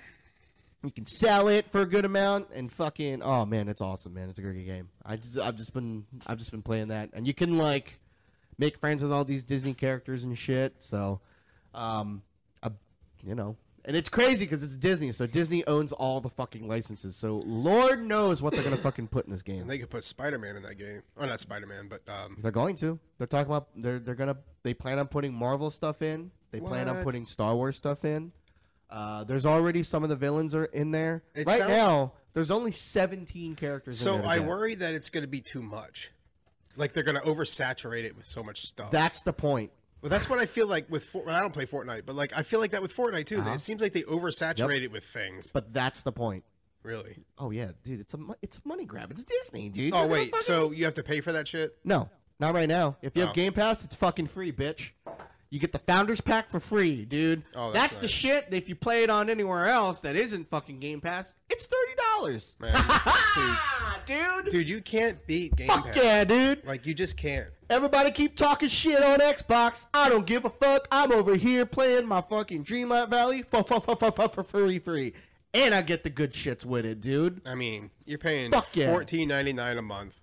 you 0.84 0.92
can 0.92 1.08
sell 1.08 1.48
it 1.48 1.70
for 1.72 1.82
a 1.82 1.86
good 1.86 2.06
amount, 2.06 2.50
and 2.54 2.72
fucking 2.72 3.24
oh 3.24 3.46
man, 3.46 3.68
it's 3.68 3.82
awesome, 3.82 4.14
man. 4.14 4.30
It's 4.30 4.38
a 4.38 4.42
great 4.44 4.66
game. 4.66 4.90
I 5.04 5.16
just, 5.16 5.40
I've 5.40 5.56
just 5.56 5.74
been, 5.74 6.06
I've 6.28 6.38
just 6.38 6.52
been 6.52 6.62
playing 6.62 6.90
that, 6.90 7.10
and 7.14 7.26
you 7.26 7.34
can 7.34 7.58
like 7.58 8.00
make 8.60 8.78
friends 8.78 9.02
with 9.02 9.12
all 9.12 9.26
these 9.26 9.42
Disney 9.44 9.74
characters 9.74 10.24
and 10.24 10.38
shit. 10.38 10.76
So, 10.80 11.22
um, 11.74 12.22
I, 12.62 12.70
you 13.24 13.34
know. 13.34 13.56
And 13.86 13.96
it's 13.96 14.10
crazy 14.10 14.46
because 14.46 14.62
it's 14.62 14.76
Disney, 14.76 15.12
so 15.12 15.26
Disney 15.26 15.66
owns 15.66 15.92
all 15.94 16.20
the 16.22 16.30
fucking 16.30 16.68
licenses. 16.68 17.16
So 17.16 17.42
Lord 17.46 18.06
knows 18.06 18.42
what 18.42 18.54
they're 18.54 18.64
gonna 18.64 18.76
fucking 18.78 19.08
put 19.08 19.26
in 19.26 19.32
this 19.32 19.42
game. 19.42 19.62
And 19.62 19.70
they 19.70 19.78
could 19.80 19.90
put 19.90 20.04
Spider-Man 20.04 20.56
in 20.58 20.64
that 20.64 20.76
game. 20.78 21.02
Oh, 21.18 21.26
not 21.26 21.40
Spider-Man, 21.40 21.88
but 21.90 22.02
um, 22.12 22.38
They're 22.42 22.52
going 22.52 22.76
to. 22.78 23.00
They're 23.18 23.28
talking 23.28 23.52
about. 23.52 23.70
They're 23.76 24.00
they're 24.00 24.16
gonna. 24.16 24.38
They 24.64 24.74
plan 24.74 25.00
on 25.00 25.08
putting 25.08 25.34
Marvel 25.34 25.72
stuff 25.72 26.02
in. 26.02 26.32
They 26.52 26.60
plan 26.60 26.90
on 26.90 26.98
What? 26.98 27.04
putting 27.06 27.26
Star 27.26 27.56
Wars 27.56 27.78
stuff 27.78 28.04
in. 28.06 28.32
Uh, 28.90 29.24
there's 29.24 29.46
already 29.46 29.84
some 29.84 30.04
of 30.04 30.10
the 30.10 30.16
villains 30.16 30.54
are 30.56 30.66
in 30.66 30.92
there. 30.92 31.24
It 31.36 31.48
right 31.48 31.58
sounds- 31.60 31.70
now, 31.70 32.14
there's 32.34 32.50
only 32.52 32.72
17 32.72 33.56
characters. 33.56 34.00
so 34.00 34.16
in 34.16 34.22
there 34.22 34.30
to 34.30 34.34
I 34.36 34.40
get. 34.40 34.48
worry 34.48 34.76
that 34.76 34.94
it's 34.96 35.10
going 35.12 35.24
to 35.24 35.30
be 35.30 35.42
too 35.42 35.62
much. 35.62 36.12
Like 36.76 36.94
they're 36.94 37.04
going 37.04 37.18
to 37.18 37.24
oversaturate 37.24 38.04
it 38.06 38.16
with 38.16 38.26
so 38.26 38.42
much 38.42 38.66
stuff. 38.66 38.90
That's 38.90 39.22
the 39.22 39.32
point. 39.34 39.72
Well, 40.02 40.10
that's 40.10 40.30
what 40.30 40.40
I 40.40 40.46
feel 40.46 40.68
like 40.68 40.90
with. 40.90 41.04
For- 41.06 41.24
well, 41.26 41.36
I 41.36 41.42
don't 41.42 41.54
play 41.54 41.66
Fortnite, 41.66 42.04
but 42.06 42.16
like 42.16 42.32
I 42.38 42.42
feel 42.44 42.60
like 42.60 42.72
that 42.72 42.82
with 42.82 42.96
Fortnite 42.96 43.26
too. 43.26 43.40
Uh-huh. 43.40 43.52
It 43.54 43.60
seems 43.60 43.82
like 43.82 43.92
they 43.94 44.04
oversaturate 44.04 44.82
it 44.84 44.92
with 44.92 45.04
things. 45.04 45.52
But 45.52 45.74
that's 45.74 46.04
the 46.04 46.12
point. 46.12 46.44
Really? 46.84 47.18
Oh 47.38 47.52
yeah, 47.52 47.72
dude, 47.84 48.00
it's 48.00 48.14
a 48.14 48.18
it's 48.42 48.58
a 48.64 48.68
money 48.68 48.86
grab. 48.86 49.12
It's 49.12 49.24
Disney, 49.26 49.68
dude. 49.70 49.94
Oh 49.94 50.02
They're 50.02 50.08
wait, 50.08 50.32
fucking- 50.32 50.44
so 50.44 50.72
you 50.72 50.86
have 50.86 50.94
to 50.94 51.04
pay 51.04 51.20
for 51.22 51.34
that 51.34 51.48
shit? 51.48 51.72
no, 51.84 52.10
not 52.40 52.54
right 52.54 52.70
now. 52.70 52.96
If 53.02 53.16
you 53.18 53.22
have 53.24 53.32
Oh. 53.32 53.34
Game 53.34 53.52
Pass, 53.52 53.84
it's 53.84 53.96
fucking 53.96 54.28
free, 54.28 54.54
bitch. 54.54 54.92
You 55.52 55.60
get 55.60 55.72
the 55.72 55.80
Founders 55.80 56.22
Pack 56.22 56.52
for 56.52 56.60
free, 56.60 57.06
dude. 57.06 57.42
Oh, 57.56 57.72
that's 57.72 57.96
that's 57.96 57.98
the 57.98 58.08
shit. 58.08 58.48
If 58.52 58.70
you 58.70 58.76
play 58.76 59.02
it 59.02 59.10
on 59.10 59.32
anywhere 59.32 59.66
else 59.66 60.00
that 60.02 60.16
isn't 60.16 60.48
fucking 60.48 60.80
Game 60.80 61.02
Pass, 61.02 61.34
it's 61.50 61.66
thirty 61.66 61.94
dollars. 61.96 62.54
Dude. 64.06 64.50
Dude, 64.52 64.70
you 64.70 64.82
can't 64.82 65.26
beat 65.28 65.56
Game 65.56 65.68
Pass. 65.68 65.78
Fuck 65.78 65.86
Pass. 65.88 66.04
yeah, 66.04 66.24
dude. 66.24 66.66
Like 66.66 66.86
you 66.86 66.94
just 66.94 67.18
can't. 67.18 67.48
Everybody 67.70 68.12
keep 68.12 68.36
talking 68.36 68.70
shit 68.70 69.04
on 69.04 69.20
Xbox. 69.20 69.86
I 69.94 70.10
don't 70.10 70.26
give 70.26 70.46
a 70.46 70.50
fuck. 70.50 70.88
I'm 70.92 71.12
over 71.12 71.36
here 71.36 71.66
playing 71.66 72.08
my 72.08 72.22
fucking 72.22 72.64
Dreamlight 72.64 73.10
Valley 73.10 73.44
for 73.44 73.64
for 73.64 73.80
for 73.80 73.96
for 73.96 74.12
for 74.12 74.30
for 74.30 74.44
free 74.44 74.80
free, 74.80 75.14
and 75.54 75.74
I 75.74 75.82
get 75.82 76.04
the 76.04 76.10
good 76.10 76.34
shits 76.34 76.66
with 76.66 76.86
it, 76.86 77.02
dude. 77.02 77.42
I 77.46 77.56
mean, 77.56 77.90
you're 78.06 78.18
paying 78.18 78.52
Fuck 78.52 78.76
yeah. 78.76 78.92
fourteen 78.92 79.28
ninety 79.30 79.54
nine 79.54 79.78
a 79.78 79.84
month, 79.84 80.18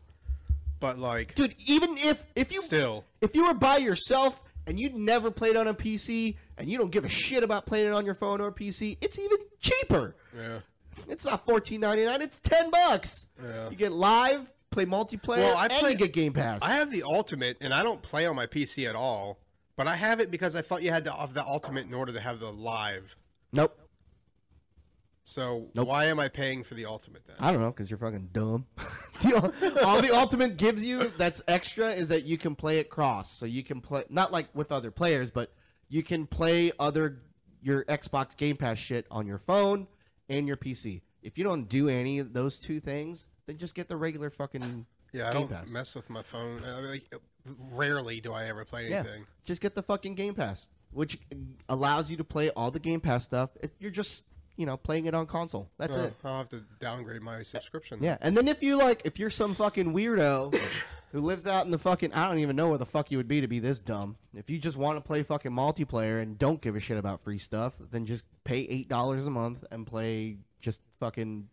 but 0.80 0.98
like 0.98 1.34
Dude, 1.34 1.54
even 1.66 1.96
if 1.98 2.24
if 2.34 2.52
you 2.52 2.62
still, 2.62 3.04
if 3.20 3.34
you 3.36 3.46
were 3.46 3.54
by 3.54 3.76
yourself 3.76 4.40
and 4.66 4.78
you'd 4.80 4.94
never 4.94 5.30
played 5.30 5.56
on 5.56 5.68
a 5.68 5.74
PC 5.74 6.36
and 6.58 6.68
you 6.68 6.78
don't 6.78 6.90
give 6.90 7.04
a 7.04 7.08
shit 7.08 7.42
about 7.42 7.66
playing 7.66 7.86
it 7.86 7.92
on 7.92 8.04
your 8.04 8.14
phone 8.14 8.40
or 8.40 8.50
PC, 8.52 8.96
it's 9.00 9.18
even 9.18 9.38
cheaper. 9.60 10.14
yeah. 10.36 10.58
It's 11.08 11.24
not 11.24 11.44
fourteen 11.46 11.80
ninety 11.82 12.04
nine. 12.04 12.20
It's 12.22 12.40
ten 12.40 12.70
bucks. 12.70 13.26
Yeah. 13.42 13.70
You 13.70 13.76
get 13.76 13.92
live, 13.92 14.52
play 14.70 14.86
multiplayer, 14.86 15.38
Well, 15.38 15.56
I 15.56 15.64
and 15.66 15.72
play- 15.74 15.90
you 15.92 15.96
get 15.96 16.12
Game 16.12 16.32
Pass. 16.32 16.60
I 16.62 16.72
have 16.72 16.90
the 16.90 17.02
ultimate, 17.04 17.58
and 17.60 17.72
I 17.72 17.82
don't 17.84 18.02
play 18.02 18.26
on 18.26 18.34
my 18.34 18.46
PC 18.46 18.88
at 18.88 18.96
all. 18.96 19.38
But 19.76 19.86
I 19.86 19.94
have 19.94 20.20
it 20.20 20.30
because 20.30 20.56
I 20.56 20.62
thought 20.62 20.82
you 20.82 20.90
had 20.90 21.04
to 21.04 21.12
have 21.12 21.34
the 21.34 21.44
ultimate 21.44 21.84
in 21.86 21.94
order 21.94 22.10
to 22.12 22.18
have 22.20 22.40
the 22.40 22.50
live. 22.50 23.14
nope. 23.52 23.78
So 25.28 25.66
Nope. 25.74 25.88
why 25.88 26.04
am 26.04 26.20
I 26.20 26.28
paying 26.28 26.62
for 26.62 26.74
the 26.74 26.86
ultimate 26.86 27.26
then? 27.26 27.34
I 27.40 27.50
don't 27.50 27.60
know 27.60 27.70
because 27.72 27.90
you're 27.90 27.98
fucking 27.98 28.30
dumb. 28.32 28.66
All 29.84 30.00
the 30.00 30.10
ultimate 30.14 30.56
gives 30.56 30.84
you 30.84 31.08
that's 31.18 31.42
extra 31.48 31.90
is 31.92 32.08
that 32.10 32.24
you 32.24 32.38
can 32.38 32.54
play 32.54 32.78
it 32.78 32.88
cross, 32.88 33.32
so 33.32 33.44
you 33.44 33.64
can 33.64 33.80
play 33.80 34.04
not 34.08 34.30
like 34.30 34.46
with 34.54 34.70
other 34.70 34.90
players, 34.90 35.30
but 35.32 35.52
you 35.88 36.02
can 36.04 36.26
play 36.26 36.70
other 36.78 37.22
your 37.60 37.84
Xbox 37.86 38.36
Game 38.36 38.56
Pass 38.56 38.78
shit 38.78 39.06
on 39.10 39.26
your 39.26 39.38
phone 39.38 39.88
and 40.28 40.46
your 40.46 40.56
PC. 40.56 41.00
If 41.22 41.36
you 41.38 41.42
don't 41.44 41.68
do 41.68 41.88
any 41.88 42.20
of 42.20 42.32
those 42.32 42.60
two 42.60 42.78
things, 42.78 43.26
then 43.46 43.58
just 43.58 43.74
get 43.74 43.88
the 43.88 43.96
regular 43.96 44.30
fucking 44.30 44.86
Yeah, 45.12 45.30
I 45.30 45.32
Game 45.32 45.48
don't 45.48 45.50
Pass. 45.50 45.68
mess 45.68 45.94
with 45.96 46.08
my 46.08 46.22
phone. 46.22 46.62
I 46.64 46.80
mean, 46.80 46.90
like, 46.90 47.14
rarely 47.72 48.20
do 48.20 48.32
I 48.32 48.46
ever 48.46 48.64
play 48.64 48.86
anything. 48.92 49.20
Yeah. 49.22 49.26
Just 49.44 49.60
get 49.60 49.74
the 49.74 49.82
fucking 49.82 50.14
Game 50.14 50.34
Pass, 50.34 50.68
which 50.92 51.18
allows 51.68 52.12
you 52.12 52.16
to 52.18 52.24
play 52.24 52.50
all 52.50 52.70
the 52.70 52.78
Game 52.78 53.00
Pass 53.00 53.24
stuff. 53.24 53.50
It, 53.60 53.72
you're 53.80 53.90
just, 53.90 54.24
you 54.56 54.66
know, 54.66 54.76
playing 54.76 55.06
it 55.06 55.14
on 55.14 55.26
console. 55.26 55.70
That's 55.78 55.96
Oh, 55.96 56.04
it. 56.04 56.14
I'll 56.24 56.38
have 56.38 56.48
to 56.50 56.62
downgrade 56.80 57.22
my 57.22 57.42
subscription. 57.42 57.98
Yeah, 58.02 58.16
and 58.20 58.36
then 58.36 58.48
if 58.48 58.62
you 58.62 58.76
like, 58.78 59.02
if 59.04 59.18
you're 59.18 59.30
some 59.30 59.54
fucking 59.54 59.92
weirdo 59.92 60.58
who 61.12 61.20
lives 61.20 61.46
out 61.46 61.64
in 61.66 61.70
the 61.70 61.78
fucking, 61.78 62.12
I 62.12 62.26
don't 62.28 62.38
even 62.38 62.56
know 62.56 62.68
where 62.68 62.78
the 62.78 62.86
fuck 62.86 63.10
you 63.10 63.16
would 63.18 63.28
be 63.28 63.40
to 63.40 63.46
be 63.48 63.58
this 63.60 63.78
dumb. 63.78 64.16
If 64.34 64.50
you 64.50 64.58
just 64.58 64.76
want 64.76 64.96
to 64.96 65.00
play 65.00 65.22
fucking 65.22 65.52
multiplayer 65.52 66.22
and 66.22 66.38
don't 66.38 66.60
give 66.60 66.74
a 66.76 66.80
shit 66.80 66.98
about 66.98 67.20
free 67.20 67.38
stuff, 67.38 67.74
then 67.90 68.06
just 68.06 68.24
pay 68.44 68.60
eight 68.60 68.88
dollars 68.88 69.26
a 69.26 69.30
month 69.30 69.64
and 69.70 69.86
play 69.86 70.38
just 70.60 70.80
fucking 71.00 71.48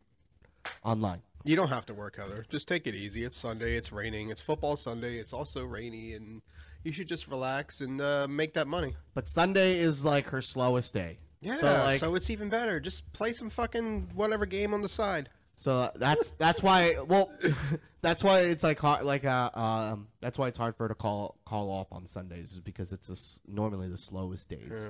online. 0.83 1.21
You 1.45 1.57
don't 1.57 1.67
have 1.69 1.85
to 1.87 1.93
work, 1.93 2.15
Heather. 2.15 2.45
Just 2.49 2.69
take 2.69 2.87
it 2.87 2.95
easy. 2.95 3.25
It's 3.25 3.35
Sunday. 3.35 3.75
It's 3.75 3.91
raining. 3.91 4.29
It's 4.29 4.39
football 4.39 4.77
Sunday. 4.77 5.17
It's 5.17 5.33
also 5.33 5.65
rainy, 5.65 6.13
and 6.13 6.41
you 6.85 6.93
should 6.93 7.07
just 7.09 7.27
relax 7.27 7.81
and 7.81 7.99
uh, 7.99 8.27
make 8.29 8.53
that 8.53 8.65
money. 8.67 8.95
But 9.13 9.27
Sunday 9.27 9.79
is 9.79 10.05
like 10.05 10.27
her 10.27 10.41
slowest 10.41 10.93
day. 10.93 11.17
Yeah, 11.43 11.57
So 11.57 11.89
so, 11.97 12.15
it's 12.15 12.29
even 12.29 12.49
better. 12.49 12.79
Just 12.79 13.11
play 13.13 13.33
some 13.33 13.49
fucking 13.49 14.11
whatever 14.13 14.45
game 14.45 14.73
on 14.73 14.81
the 14.81 14.89
side. 14.89 15.29
So 15.57 15.91
that's 15.95 16.31
that's 16.31 16.61
why 16.61 16.97
well 17.07 17.31
that's 18.01 18.23
why 18.23 18.41
it's 18.41 18.63
like 18.63 18.79
hard 18.79 19.05
like 19.05 19.23
uh 19.23 19.49
um 19.53 20.07
that's 20.19 20.37
why 20.37 20.47
it's 20.47 20.57
hard 20.57 20.75
for 20.75 20.85
her 20.85 20.89
to 20.89 20.95
call 20.95 21.37
call 21.45 21.69
off 21.69 21.87
on 21.91 22.05
Sundays 22.05 22.53
is 22.53 22.59
because 22.59 22.91
it's 22.91 23.07
just 23.07 23.39
normally 23.47 23.87
the 23.87 23.97
slowest 23.97 24.49
days. 24.49 24.89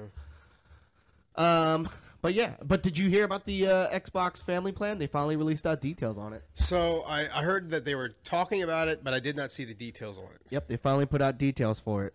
Um 1.36 1.90
but 2.24 2.34
yeah, 2.34 2.54
but 2.64 2.82
did 2.82 2.98
you 2.98 3.10
hear 3.10 3.26
about 3.26 3.44
the 3.44 3.68
uh, 3.68 3.90
Xbox 3.90 4.42
family 4.42 4.72
plan? 4.72 4.98
They 4.98 5.08
finally 5.08 5.36
released 5.36 5.68
out 5.68 5.82
details 5.82 6.18
on 6.18 6.32
it. 6.32 6.42
So 6.54 7.04
I, 7.06 7.24
I 7.24 7.44
heard 7.44 7.70
that 7.72 7.84
they 7.84 7.96
were 7.96 8.16
talking 8.24 8.64
about 8.64 8.88
it, 8.88 9.04
but 9.04 9.14
I 9.14 9.20
did 9.20 9.36
not 9.36 9.52
see 9.52 9.66
the 9.66 9.74
details 9.74 10.18
on 10.18 10.24
it. 10.24 10.40
Yep, 10.50 10.70
they 10.70 10.78
finally 10.78 11.06
put 11.06 11.22
out 11.22 11.38
details 11.38 11.82
for 11.82 12.06
it. 12.06 12.14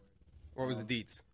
What 0.54 0.66
was 0.66 0.82
the 0.82 1.02
deets? 1.02 1.24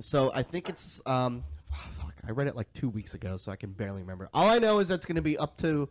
So 0.00 0.32
I 0.34 0.42
think 0.42 0.68
it's 0.68 1.00
um 1.06 1.44
fuck, 2.00 2.14
I 2.26 2.30
read 2.30 2.46
it 2.48 2.56
like 2.56 2.72
2 2.72 2.88
weeks 2.88 3.14
ago 3.14 3.36
so 3.36 3.52
I 3.52 3.56
can 3.56 3.72
barely 3.72 4.00
remember. 4.00 4.28
All 4.32 4.48
I 4.50 4.58
know 4.58 4.78
is 4.78 4.88
that 4.88 4.94
it's 4.94 5.06
going 5.06 5.16
to 5.16 5.22
be 5.22 5.36
up 5.38 5.56
to 5.58 5.88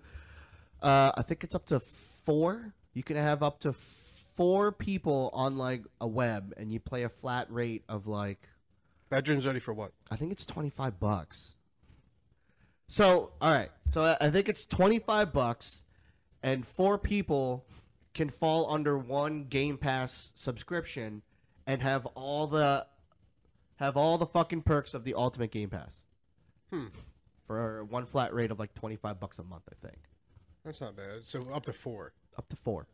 uh 0.81 1.11
I 1.15 1.21
think 1.21 1.43
it's 1.43 1.55
up 1.55 1.65
to 1.67 1.79
4. 1.79 2.73
You 2.93 3.03
can 3.03 3.15
have 3.15 3.43
up 3.43 3.59
to 3.61 3.73
4 3.73 4.71
people 4.71 5.29
on 5.33 5.57
like 5.57 5.83
a 5.99 6.07
web 6.07 6.53
and 6.57 6.71
you 6.71 6.79
play 6.79 7.03
a 7.03 7.09
flat 7.09 7.51
rate 7.51 7.83
of 7.87 8.07
like 8.07 8.49
Veterans 9.09 9.45
ready 9.45 9.59
for 9.59 9.73
what? 9.73 9.91
I 10.09 10.15
think 10.15 10.31
it's 10.31 10.45
25 10.45 10.99
bucks. 10.99 11.53
So, 12.87 13.31
all 13.41 13.51
right. 13.51 13.71
So 13.87 14.03
I- 14.03 14.17
I 14.21 14.29
think 14.29 14.49
it's 14.49 14.65
25 14.65 15.31
bucks 15.33 15.83
and 16.43 16.65
four 16.65 16.97
people 16.97 17.65
can 18.13 18.29
fall 18.29 18.71
under 18.73 18.97
one 18.97 19.45
Game 19.45 19.77
Pass 19.77 20.31
subscription 20.35 21.21
and 21.67 21.81
have 21.81 22.05
all 22.07 22.47
the 22.47 22.87
have 23.81 23.97
all 23.97 24.17
the 24.17 24.25
fucking 24.27 24.61
perks 24.61 24.93
of 24.93 25.03
the 25.03 25.15
Ultimate 25.15 25.51
Game 25.51 25.69
Pass. 25.69 25.95
Hmm. 26.71 26.85
For 27.47 27.83
one 27.85 28.05
flat 28.05 28.33
rate 28.33 28.51
of 28.51 28.59
like 28.59 28.73
25 28.75 29.19
bucks 29.19 29.39
a 29.39 29.43
month, 29.43 29.63
I 29.69 29.87
think. 29.87 29.97
That's 30.63 30.79
not 30.79 30.95
bad. 30.95 31.25
So 31.25 31.45
up 31.53 31.65
to 31.65 31.73
four. 31.73 32.13
Up 32.37 32.47
to 32.49 32.55
4. 32.55 32.87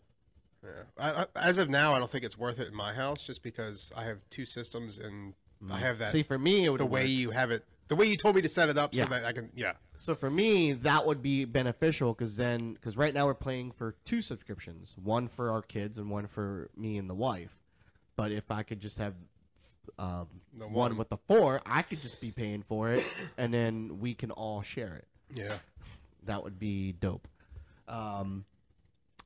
Yeah. 0.63 0.69
I, 0.97 1.09
I, 1.11 1.25
as 1.47 1.59
of 1.59 1.69
now, 1.69 1.93
I 1.93 1.99
don't 1.99 2.09
think 2.09 2.23
it's 2.23 2.37
worth 2.37 2.59
it 2.59 2.67
in 2.69 2.75
my 2.75 2.93
house, 2.93 3.21
just 3.25 3.43
because 3.43 3.91
I 3.95 4.03
have 4.05 4.17
two 4.29 4.45
systems 4.45 4.97
and 4.97 5.33
I 5.69 5.77
have 5.77 5.99
that 5.99 6.11
See, 6.11 6.23
for 6.23 6.39
me 6.39 6.65
it 6.65 6.69
would 6.69 6.79
the 6.79 6.85
way 6.85 7.05
you 7.05 7.29
have 7.31 7.51
it, 7.51 7.63
the 7.87 7.95
way 7.95 8.05
you 8.07 8.17
told 8.17 8.35
me 8.35 8.41
to 8.41 8.49
set 8.49 8.69
it 8.69 8.77
up, 8.77 8.95
so 8.95 9.05
that 9.05 9.25
I 9.25 9.31
can. 9.31 9.49
Yeah. 9.53 9.73
So 9.99 10.15
for 10.15 10.29
me, 10.29 10.73
that 10.73 11.05
would 11.05 11.21
be 11.21 11.45
beneficial 11.45 12.13
because 12.13 12.35
then, 12.35 12.73
because 12.73 12.97
right 12.97 13.13
now 13.13 13.25
we're 13.25 13.33
playing 13.33 13.71
for 13.71 13.95
two 14.05 14.21
subscriptions, 14.21 14.95
one 15.01 15.27
for 15.27 15.51
our 15.51 15.61
kids 15.61 15.97
and 15.97 16.09
one 16.09 16.27
for 16.27 16.69
me 16.75 16.97
and 16.97 17.09
the 17.09 17.15
wife. 17.15 17.59
But 18.15 18.31
if 18.31 18.49
I 18.49 18.63
could 18.63 18.79
just 18.79 18.97
have 18.97 19.13
um, 19.99 20.27
The 20.57 20.65
one. 20.65 20.73
one. 20.73 20.97
with 20.97 21.09
the 21.09 21.17
four, 21.27 21.61
I 21.65 21.81
could 21.81 22.01
just 22.01 22.19
be 22.21 22.31
paying 22.31 22.63
for 22.63 22.89
it, 22.89 23.03
and 23.37 23.53
then 23.53 23.99
we 23.99 24.13
can 24.13 24.31
all 24.31 24.61
share 24.61 24.95
it. 24.95 25.07
Yeah. 25.37 25.57
That 26.25 26.43
would 26.43 26.59
be 26.59 26.91
dope. 26.93 27.27
Um, 27.87 28.45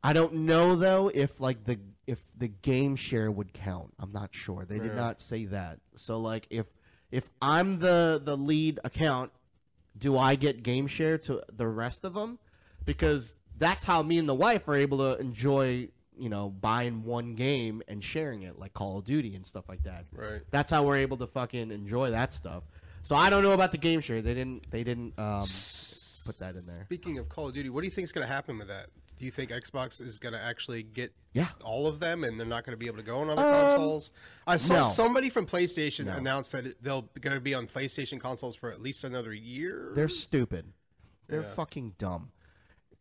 I 0.03 0.13
don't 0.13 0.33
know 0.45 0.75
though 0.75 1.09
if 1.13 1.39
like 1.39 1.63
the 1.65 1.77
if 2.07 2.19
the 2.37 2.47
game 2.47 2.95
share 2.95 3.29
would 3.31 3.53
count. 3.53 3.93
I'm 3.99 4.11
not 4.11 4.29
sure. 4.33 4.65
They 4.65 4.79
did 4.79 4.87
Yeah. 4.87 4.95
not 4.95 5.21
say 5.21 5.45
that. 5.45 5.79
So 5.97 6.19
like 6.19 6.47
if 6.49 6.65
if 7.11 7.29
I'm 7.41 7.79
the 7.79 8.19
the 8.23 8.35
lead 8.37 8.79
account, 8.83 9.31
do 9.97 10.17
I 10.17 10.35
get 10.35 10.63
game 10.63 10.87
share 10.87 11.17
to 11.19 11.43
the 11.55 11.67
rest 11.67 12.03
of 12.03 12.13
them? 12.15 12.39
Because 12.85 13.35
that's 13.57 13.83
how 13.83 14.01
me 14.01 14.17
and 14.17 14.27
the 14.27 14.33
wife 14.35 14.67
are 14.67 14.75
able 14.75 14.97
to 14.99 15.19
enjoy, 15.19 15.89
you 16.17 16.29
know, 16.29 16.49
buying 16.49 17.03
one 17.03 17.35
game 17.35 17.81
and 17.87 18.03
sharing 18.03 18.43
it, 18.43 18.59
like 18.59 18.73
Call 18.73 18.99
of 18.99 19.05
Duty 19.05 19.35
and 19.35 19.45
stuff 19.45 19.65
like 19.69 19.83
that. 19.83 20.05
Right. 20.13 20.41
That's 20.51 20.71
how 20.71 20.83
we're 20.83 20.97
able 20.97 21.17
to 21.17 21.27
fucking 21.27 21.71
enjoy 21.71 22.11
that 22.11 22.33
stuff. 22.33 22.65
So 23.03 23.15
I 23.15 23.29
don't 23.29 23.43
know 23.43 23.53
about 23.53 23.71
the 23.71 23.77
game 23.77 23.99
share. 24.01 24.21
They 24.21 24.33
didn't. 24.33 24.69
They 24.69 24.83
didn't 24.83 25.13
um, 25.17 25.39
put 25.39 26.37
that 26.39 26.53
in 26.55 26.65
there. 26.67 26.83
Speaking 26.85 27.17
of 27.17 27.29
Call 27.29 27.47
of 27.47 27.53
Duty, 27.53 27.69
what 27.69 27.81
do 27.81 27.87
you 27.87 27.91
think 27.91 28.03
is 28.03 28.11
going 28.11 28.25
to 28.27 28.31
happen 28.31 28.57
with 28.57 28.67
that? 28.67 28.87
Do 29.17 29.25
you 29.25 29.31
think 29.31 29.51
Xbox 29.51 30.01
is 30.01 30.17
going 30.19 30.33
to 30.33 30.43
actually 30.43 30.83
get 30.83 31.11
Yeah. 31.33 31.49
all 31.63 31.87
of 31.87 31.99
them, 31.99 32.23
and 32.23 32.39
they're 32.39 32.47
not 32.47 32.63
going 32.65 32.73
to 32.73 32.77
be 32.77 32.87
able 32.87 32.97
to 32.97 33.03
go 33.03 33.17
on 33.17 33.29
other 33.29 33.45
Um, 33.45 33.53
consoles? 33.53 34.11
I 34.47 34.57
saw 34.57 34.75
no. 34.81 34.83
somebody 34.83 35.29
from 35.29 35.45
PlayStation 35.45 36.05
No. 36.05 36.13
announce 36.13 36.51
that 36.51 36.81
they'll 36.83 37.03
going 37.19 37.35
to 37.35 37.41
be 37.41 37.53
on 37.53 37.67
PlayStation 37.67 38.19
consoles 38.19 38.55
for 38.55 38.71
at 38.71 38.79
least 38.81 39.03
another 39.03 39.33
year. 39.33 39.91
They're 39.95 40.07
stupid. 40.07 40.71
They're 41.27 41.41
Yeah. 41.41 41.53
fucking 41.53 41.95
dumb. 41.97 42.31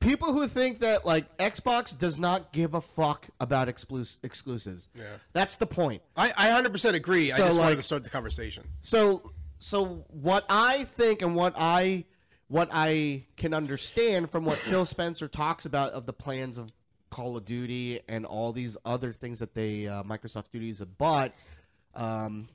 People 0.00 0.32
who 0.32 0.48
think 0.48 0.80
that 0.80 1.04
like 1.04 1.36
Xbox 1.38 1.96
does 1.96 2.18
not 2.18 2.52
give 2.52 2.72
a 2.74 2.80
fuck 2.80 3.28
about 3.38 3.68
exclus- 3.68 4.16
exclusives. 4.22 4.88
Yeah. 4.94 5.04
That's 5.34 5.56
the 5.56 5.66
point. 5.66 6.02
I, 6.16 6.32
I 6.36 6.48
100% 6.62 6.94
agree. 6.94 7.30
I 7.32 7.36
So, 7.36 7.46
just 7.46 7.58
wanted 7.58 7.70
like- 7.72 7.78
to 7.78 7.82
start 7.82 8.04
the 8.04 8.10
conversation. 8.10 8.64
So 8.82 9.32
so 9.58 10.04
what 10.08 10.46
I 10.48 10.84
think 10.84 11.20
and 11.22 11.34
what 11.36 11.54
I 11.56 12.04
what 12.48 12.68
I 12.72 13.26
can 13.36 13.52
understand 13.54 14.30
from 14.30 14.44
what 14.44 14.56
Phil 14.56 14.84
Spencer 14.86 15.28
talks 15.28 15.66
about 15.66 15.92
of 15.92 16.06
the 16.06 16.12
plans 16.14 16.56
of 16.58 16.72
Call 17.10 17.36
of 17.36 17.44
Duty 17.44 18.00
and 18.08 18.24
all 18.24 18.52
these 18.52 18.76
other 18.84 19.12
things 19.12 19.38
that 19.40 19.52
they 19.54 19.86
uh, 19.86 20.02
Microsoft 20.04 20.46
Studios 20.46 20.78
have 20.78 20.96
bought, 20.96 21.32
um, 21.94 22.48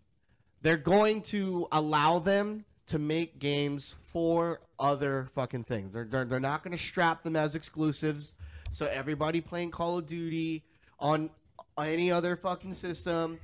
they're 0.61 0.77
going 0.77 1.21
to 1.23 1.67
allow 1.71 2.19
them 2.19 2.65
to 2.87 2.99
make 2.99 3.39
games 3.39 3.95
for 4.07 4.61
other 4.79 5.27
fucking 5.33 5.63
things. 5.65 5.93
They're 5.93 6.05
they're, 6.05 6.25
they're 6.25 6.39
not 6.39 6.63
going 6.63 6.75
to 6.75 6.83
strap 6.83 7.23
them 7.23 7.35
as 7.35 7.55
exclusives. 7.55 8.33
So 8.71 8.85
everybody 8.87 9.41
playing 9.41 9.71
Call 9.71 9.97
of 9.97 10.05
Duty 10.07 10.63
on 10.99 11.29
any 11.77 12.11
other 12.11 12.35
fucking 12.35 12.73
system 12.75 13.39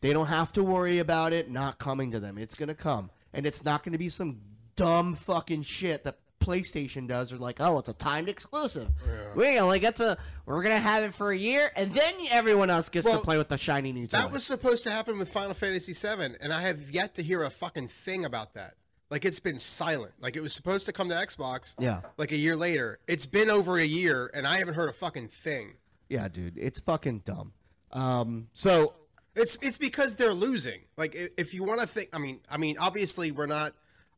They 0.00 0.12
don't 0.12 0.26
have 0.26 0.52
to 0.54 0.62
worry 0.62 0.98
about 0.98 1.32
it 1.32 1.50
not 1.50 1.78
coming 1.78 2.10
to 2.12 2.20
them. 2.20 2.38
It's 2.38 2.56
gonna 2.56 2.74
come, 2.74 3.10
and 3.32 3.46
it's 3.46 3.64
not 3.64 3.82
gonna 3.84 3.98
be 3.98 4.08
some 4.08 4.40
dumb 4.76 5.14
fucking 5.14 5.62
shit 5.62 6.04
that 6.04 6.18
PlayStation 6.40 7.06
does. 7.06 7.32
Or 7.32 7.38
like, 7.38 7.56
oh, 7.60 7.78
it's 7.78 7.88
a 7.88 7.92
timed 7.94 8.28
exclusive. 8.28 8.88
We 9.36 9.58
only 9.58 9.78
get 9.78 9.96
to. 9.96 10.18
We're 10.46 10.62
gonna 10.62 10.78
have 10.78 11.04
it 11.04 11.14
for 11.14 11.30
a 11.30 11.36
year, 11.36 11.70
and 11.76 11.94
then 11.94 12.14
everyone 12.30 12.70
else 12.70 12.88
gets 12.88 13.06
Well, 13.06 13.18
to 13.18 13.24
play 13.24 13.38
with 13.38 13.48
the 13.48 13.58
shiny 13.58 13.92
new 13.92 14.06
toy. 14.06 14.18
That 14.18 14.32
was 14.32 14.44
supposed 14.44 14.82
to 14.84 14.90
happen 14.90 15.18
with 15.18 15.30
Final 15.32 15.54
Fantasy 15.54 15.92
VII, 15.92 16.34
and 16.40 16.52
I 16.52 16.60
have 16.62 16.90
yet 16.90 17.14
to 17.16 17.22
hear 17.22 17.44
a 17.44 17.50
fucking 17.50 17.88
thing 17.88 18.24
about 18.24 18.54
that. 18.54 18.74
Like 19.10 19.24
it's 19.24 19.40
been 19.40 19.58
silent. 19.58 20.12
Like 20.20 20.36
it 20.36 20.40
was 20.40 20.52
supposed 20.52 20.86
to 20.86 20.92
come 20.92 21.08
to 21.08 21.14
Xbox. 21.14 21.74
Yeah. 21.78 22.00
Like 22.16 22.32
a 22.32 22.36
year 22.36 22.56
later. 22.56 22.98
It's 23.08 23.26
been 23.26 23.50
over 23.50 23.76
a 23.78 23.84
year, 23.84 24.30
and 24.34 24.46
I 24.46 24.58
haven't 24.58 24.74
heard 24.74 24.88
a 24.88 24.92
fucking 24.92 25.28
thing. 25.28 25.74
yeah, 26.08 26.26
dude, 26.28 26.56
it's 26.58 26.80
fucking 26.80 27.20
dumb. 27.24 27.52
Um, 27.92 28.48
so 28.54 28.94
It's 29.36 29.56
it's 29.62 29.78
because 29.78 30.16
they're 30.16 30.32
losing. 30.32 30.80
Like 30.96 31.16
if 31.36 31.54
you 31.54 31.64
want 31.64 31.80
to 31.80 31.86
think, 31.86 32.08
I 32.12 32.18
mean, 32.18 32.40
I 32.50 32.56
mean, 32.56 32.76
obviously 32.78 33.30
we're 33.32 33.46
not. 33.46 33.72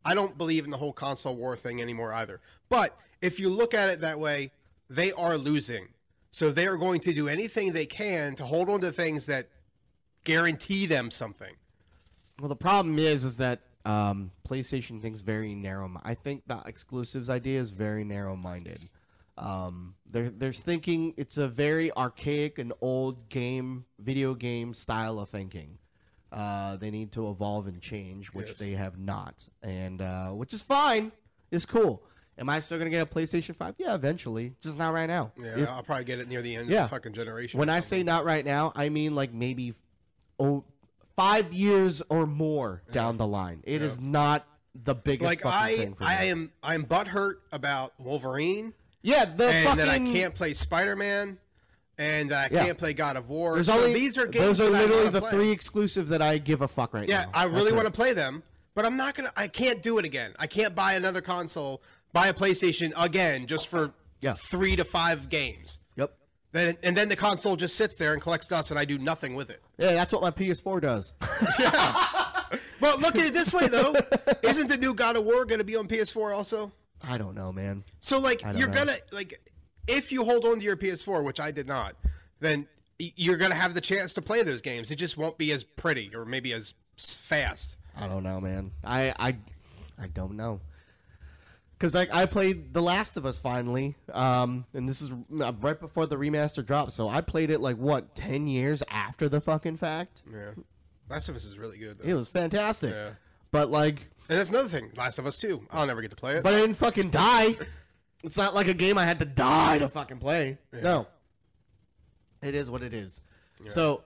I 0.05 0.15
don't 0.15 0.37
believe 0.37 0.65
in 0.65 0.71
the 0.71 0.77
whole 0.77 0.93
console 0.93 1.37
war 1.37 1.57
thing 1.57 1.81
anymore 1.81 2.13
either. 2.13 2.41
But 2.69 2.97
if 3.21 3.39
you 3.39 3.49
look 3.49 3.75
at 3.75 3.89
it 3.89 4.01
that 4.01 4.19
way, 4.19 4.51
they 4.91 5.13
are 5.13 5.37
losing. 5.37 5.89
So 6.31 6.51
they 6.51 6.67
are 6.67 6.77
going 6.77 7.01
to 7.01 7.13
do 7.13 7.29
anything 7.29 7.73
they 7.73 7.87
can 7.87 8.35
to 8.37 8.45
hold 8.45 8.71
on 8.71 8.81
to 8.81 8.91
things 8.91 9.27
that 9.27 9.49
guarantee 10.25 10.87
them 10.87 11.11
something. 11.11 11.53
Well, 12.41 12.49
the 12.49 12.57
problem 12.57 12.99
is, 12.99 13.25
is 13.25 13.37
that 13.37 13.61
um, 13.85 14.33
PlayStation 14.49 15.01
thinks 15.01 15.21
very 15.21 15.55
narrow. 15.55 15.91
I 16.03 16.15
think 16.15 16.43
the 16.47 16.61
exclusives 16.65 17.29
idea 17.29 17.61
is 17.61 17.71
very 17.71 18.05
narrow-minded. 18.05 18.89
Um, 19.39 19.95
they're 20.11 20.31
they're 20.31 20.53
thinking 20.53 21.15
it's 21.17 21.39
a 21.39 21.49
very 21.49 21.91
archaic 21.93 22.59
and 22.59 22.73
old 22.81 23.29
game, 23.29 23.87
video 23.99 24.35
game 24.35 24.75
style 24.75 25.19
of 25.19 25.31
thinking. 25.31 25.79
Uh, 26.33 26.77
they 26.77 26.91
need 26.91 27.13
to 27.13 27.29
evolve 27.31 27.67
and 27.67 27.81
change, 27.83 28.29
which 28.33 28.49
Yes. 28.49 28.59
they 28.59 28.71
have 28.71 28.99
not, 28.99 29.47
and 29.63 30.01
uh, 30.01 30.31
which 30.31 30.55
is 30.55 30.63
fine. 30.63 31.13
It's 31.51 31.67
cool. 31.67 32.03
Am 32.39 32.49
I 32.49 32.61
still 32.61 32.79
gonna 32.79 32.89
get 32.89 33.03
a 33.03 33.07
PlayStation 33.15 33.55
Five? 33.55 33.75
Yeah, 33.77 33.95
eventually, 33.95 34.55
just 34.63 34.79
not 34.79 34.95
right 34.95 35.07
now. 35.07 35.33
Yeah, 35.37 35.59
If- 35.59 35.69
I'll 35.69 35.83
probably 35.83 36.05
get 36.05 36.19
it 36.21 36.29
near 36.29 36.41
the 36.41 36.57
end 36.57 36.71
Yeah. 36.71 36.85
of 36.85 36.91
the 36.91 36.97
fucking 36.97 37.13
generation. 37.13 37.59
when 37.61 37.69
I 37.69 37.81
say 37.81 38.03
not 38.03 38.25
right 38.25 38.45
now, 38.45 38.73
I 38.75 38.89
mean 38.89 39.15
like 39.15 39.35
maybe 39.35 39.75
oh, 40.41 40.65
five 41.15 41.53
years 41.53 42.01
or 42.09 42.27
more 42.27 42.83
down 42.91 43.19
the 43.19 43.27
line. 43.27 43.61
It 43.65 43.83
is 43.83 43.97
Yeah. 43.99 44.07
not 44.09 44.47
the 44.75 44.95
biggest 44.95 45.29
like 45.29 45.41
fucking 45.43 45.59
I, 45.59 45.73
thing 45.77 45.95
for 45.95 46.05
I 46.05 46.25
am, 46.25 46.51
I'm 46.63 46.87
butthurt 46.87 47.35
about 47.53 47.93
Wolverine, 48.01 48.73
yeah, 49.03 49.27
the 49.27 49.45
fucking. 49.45 49.57
and 49.59 49.65
fucking 49.67 49.77
that 49.77 49.89
I 49.91 49.99
can't 49.99 50.35
play 50.35 50.55
Spider 50.55 50.97
Man, 50.97 51.39
and 51.99 52.33
I 52.33 52.49
Yeah. 52.51 52.67
can't 52.67 52.79
play 52.79 52.93
God 52.93 53.17
of 53.17 53.29
War. 53.29 53.55
There's 53.55 53.67
so 53.67 53.79
only 53.79 53.93
these 53.95 54.19
are 54.19 54.27
games 54.27 54.59
those 54.59 54.61
are 54.63 54.71
that 54.71 54.77
I 54.77 54.81
literally 54.81 55.03
want 55.05 55.07
to 55.07 55.13
the 55.13 55.21
play. 55.21 55.31
three 55.31 55.51
exclusive 55.51 56.09
that 56.09 56.23
I 56.23 56.39
give 56.39 56.63
a 56.63 56.69
fuck 56.69 56.95
right 56.95 57.09
Yeah, 57.09 57.19
now. 57.25 57.31
Yeah, 57.35 57.41
I 57.41 57.45
really 57.45 57.73
want 57.73 57.87
to 57.87 57.93
play 57.93 58.13
them, 58.13 58.43
but 58.75 58.85
I'm 58.87 58.97
not 58.97 59.15
gonna. 59.15 59.31
I 59.37 59.49
can't 59.49 59.83
do 59.83 59.99
it 59.99 60.05
again. 60.05 60.33
I 60.39 60.47
can't 60.47 60.75
buy 60.75 60.95
another 60.95 61.21
console, 61.21 61.83
buy 62.13 62.29
a 62.29 62.33
PlayStation 62.35 62.93
again 62.97 63.47
just 63.47 63.69
for 63.69 63.93
Yeah. 64.21 64.33
three 64.33 64.77
to 64.77 64.85
five 64.85 65.29
games. 65.29 65.81
Yep. 65.97 66.15
Then 66.53 66.77
and 66.83 66.97
then 66.97 67.09
the 67.09 67.17
console 67.17 67.57
just 67.57 67.77
sits 67.77 67.97
there 67.97 68.13
and 68.13 68.21
collects 68.23 68.47
dust, 68.49 68.71
and 68.71 68.79
I 68.79 68.85
do 68.85 68.99
nothing 68.99 69.35
with 69.35 69.51
it. 69.51 69.61
Yeah, 69.79 69.93
that's 69.93 70.13
what 70.13 70.23
my 70.23 70.31
PS4 70.31 70.81
does. 70.81 71.13
yeah. 71.59 71.95
Well, 72.81 72.99
look 73.01 73.17
at 73.17 73.27
it 73.27 73.33
this 73.33 73.53
way 73.55 73.69
though. 73.69 73.95
Isn't 74.43 74.69
the 74.69 74.77
new 74.77 74.93
God 74.95 75.17
of 75.17 75.25
War 75.25 75.45
going 75.45 75.61
to 75.61 75.65
be 75.65 75.77
on 75.77 75.87
PS4 75.89 76.35
also? 76.35 76.73
I 77.03 77.17
don't 77.19 77.35
know, 77.35 77.53
man. 77.53 77.85
So 78.01 78.19
like 78.19 78.43
you're 78.55 78.69
know. 78.69 78.75
gonna 78.75 78.93
like 79.13 79.41
if 79.89 80.13
you 80.13 80.25
hold 80.25 80.45
on 80.45 80.57
to 80.59 80.63
your 80.65 80.77
PS4, 80.77 81.25
which 81.25 81.41
I 81.41 81.51
did 81.51 81.67
not, 81.67 81.95
then 82.41 82.67
you're 82.99 83.37
gonna 83.37 83.55
have 83.55 83.75
the 83.75 83.81
chance 83.81 84.15
to 84.15 84.23
play 84.23 84.43
those 84.43 84.61
games. 84.61 84.91
It 84.91 84.97
just 84.97 85.17
won't 85.17 85.37
be 85.39 85.51
as 85.53 85.65
pretty 85.65 86.11
or 86.15 86.25
maybe 86.25 86.53
as 86.53 86.75
fast. 86.99 87.77
I 87.97 88.07
don't 88.07 88.23
know, 88.23 88.41
man. 88.41 88.71
I 88.85 89.13
I 89.19 89.37
I 89.99 90.07
don't 90.09 90.37
know. 90.37 90.61
Cause 91.79 91.95
like 91.97 92.15
I 92.15 92.27
played 92.27 92.73
The 92.73 92.81
Last 92.81 93.17
of 93.17 93.27
Us 93.27 93.41
finally, 93.41 93.97
um, 94.13 94.67
and 94.73 94.89
this 94.89 95.03
is 95.03 95.11
uh, 95.11 95.53
right 95.61 95.81
before 95.81 96.07
the 96.07 96.15
remaster 96.17 96.65
dropped. 96.65 96.93
So 96.93 97.09
I 97.09 97.21
played 97.21 97.51
it 97.51 97.61
like 97.61 97.77
what 97.77 98.15
ten 98.15 98.47
years 98.47 98.85
after 98.89 99.29
the 99.29 99.41
fucking 99.41 99.79
fact. 99.79 100.23
Yeah, 100.33 100.51
Last 101.11 101.29
of 101.29 101.35
Us 101.35 101.45
is 101.45 101.59
really 101.59 101.79
good. 101.79 101.99
Though. 101.99 102.09
It 102.09 102.15
was 102.15 102.29
fantastic, 102.29 102.93
Yeah. 102.93 103.11
but 103.51 103.69
like, 103.69 104.09
And 104.29 104.39
that's 104.39 104.51
another 104.51 104.69
thing. 104.69 104.93
Last 104.97 105.19
of 105.19 105.27
Us 105.27 105.41
2. 105.41 105.67
I'll 105.73 105.85
never 105.87 106.01
get 106.03 106.11
to 106.11 106.17
play 106.17 106.35
it. 106.37 106.45
but 106.45 106.55
I 106.55 106.59
didn't 106.59 106.77
fucking 106.77 107.11
die. 107.11 107.57
It's 108.23 108.37
not 108.37 108.55
like 108.55 108.69
a 108.69 108.75
game 108.75 108.99
I 108.99 109.05
had 109.05 109.19
to 109.19 109.25
die 109.25 109.79
to 109.79 109.89
fucking 109.89 110.19
play. 110.19 110.59
No, 110.73 111.07
it 112.43 112.55
is 112.55 112.71
what 112.71 112.83
it 112.83 112.95
is. 112.95 113.21
So, 113.69 114.03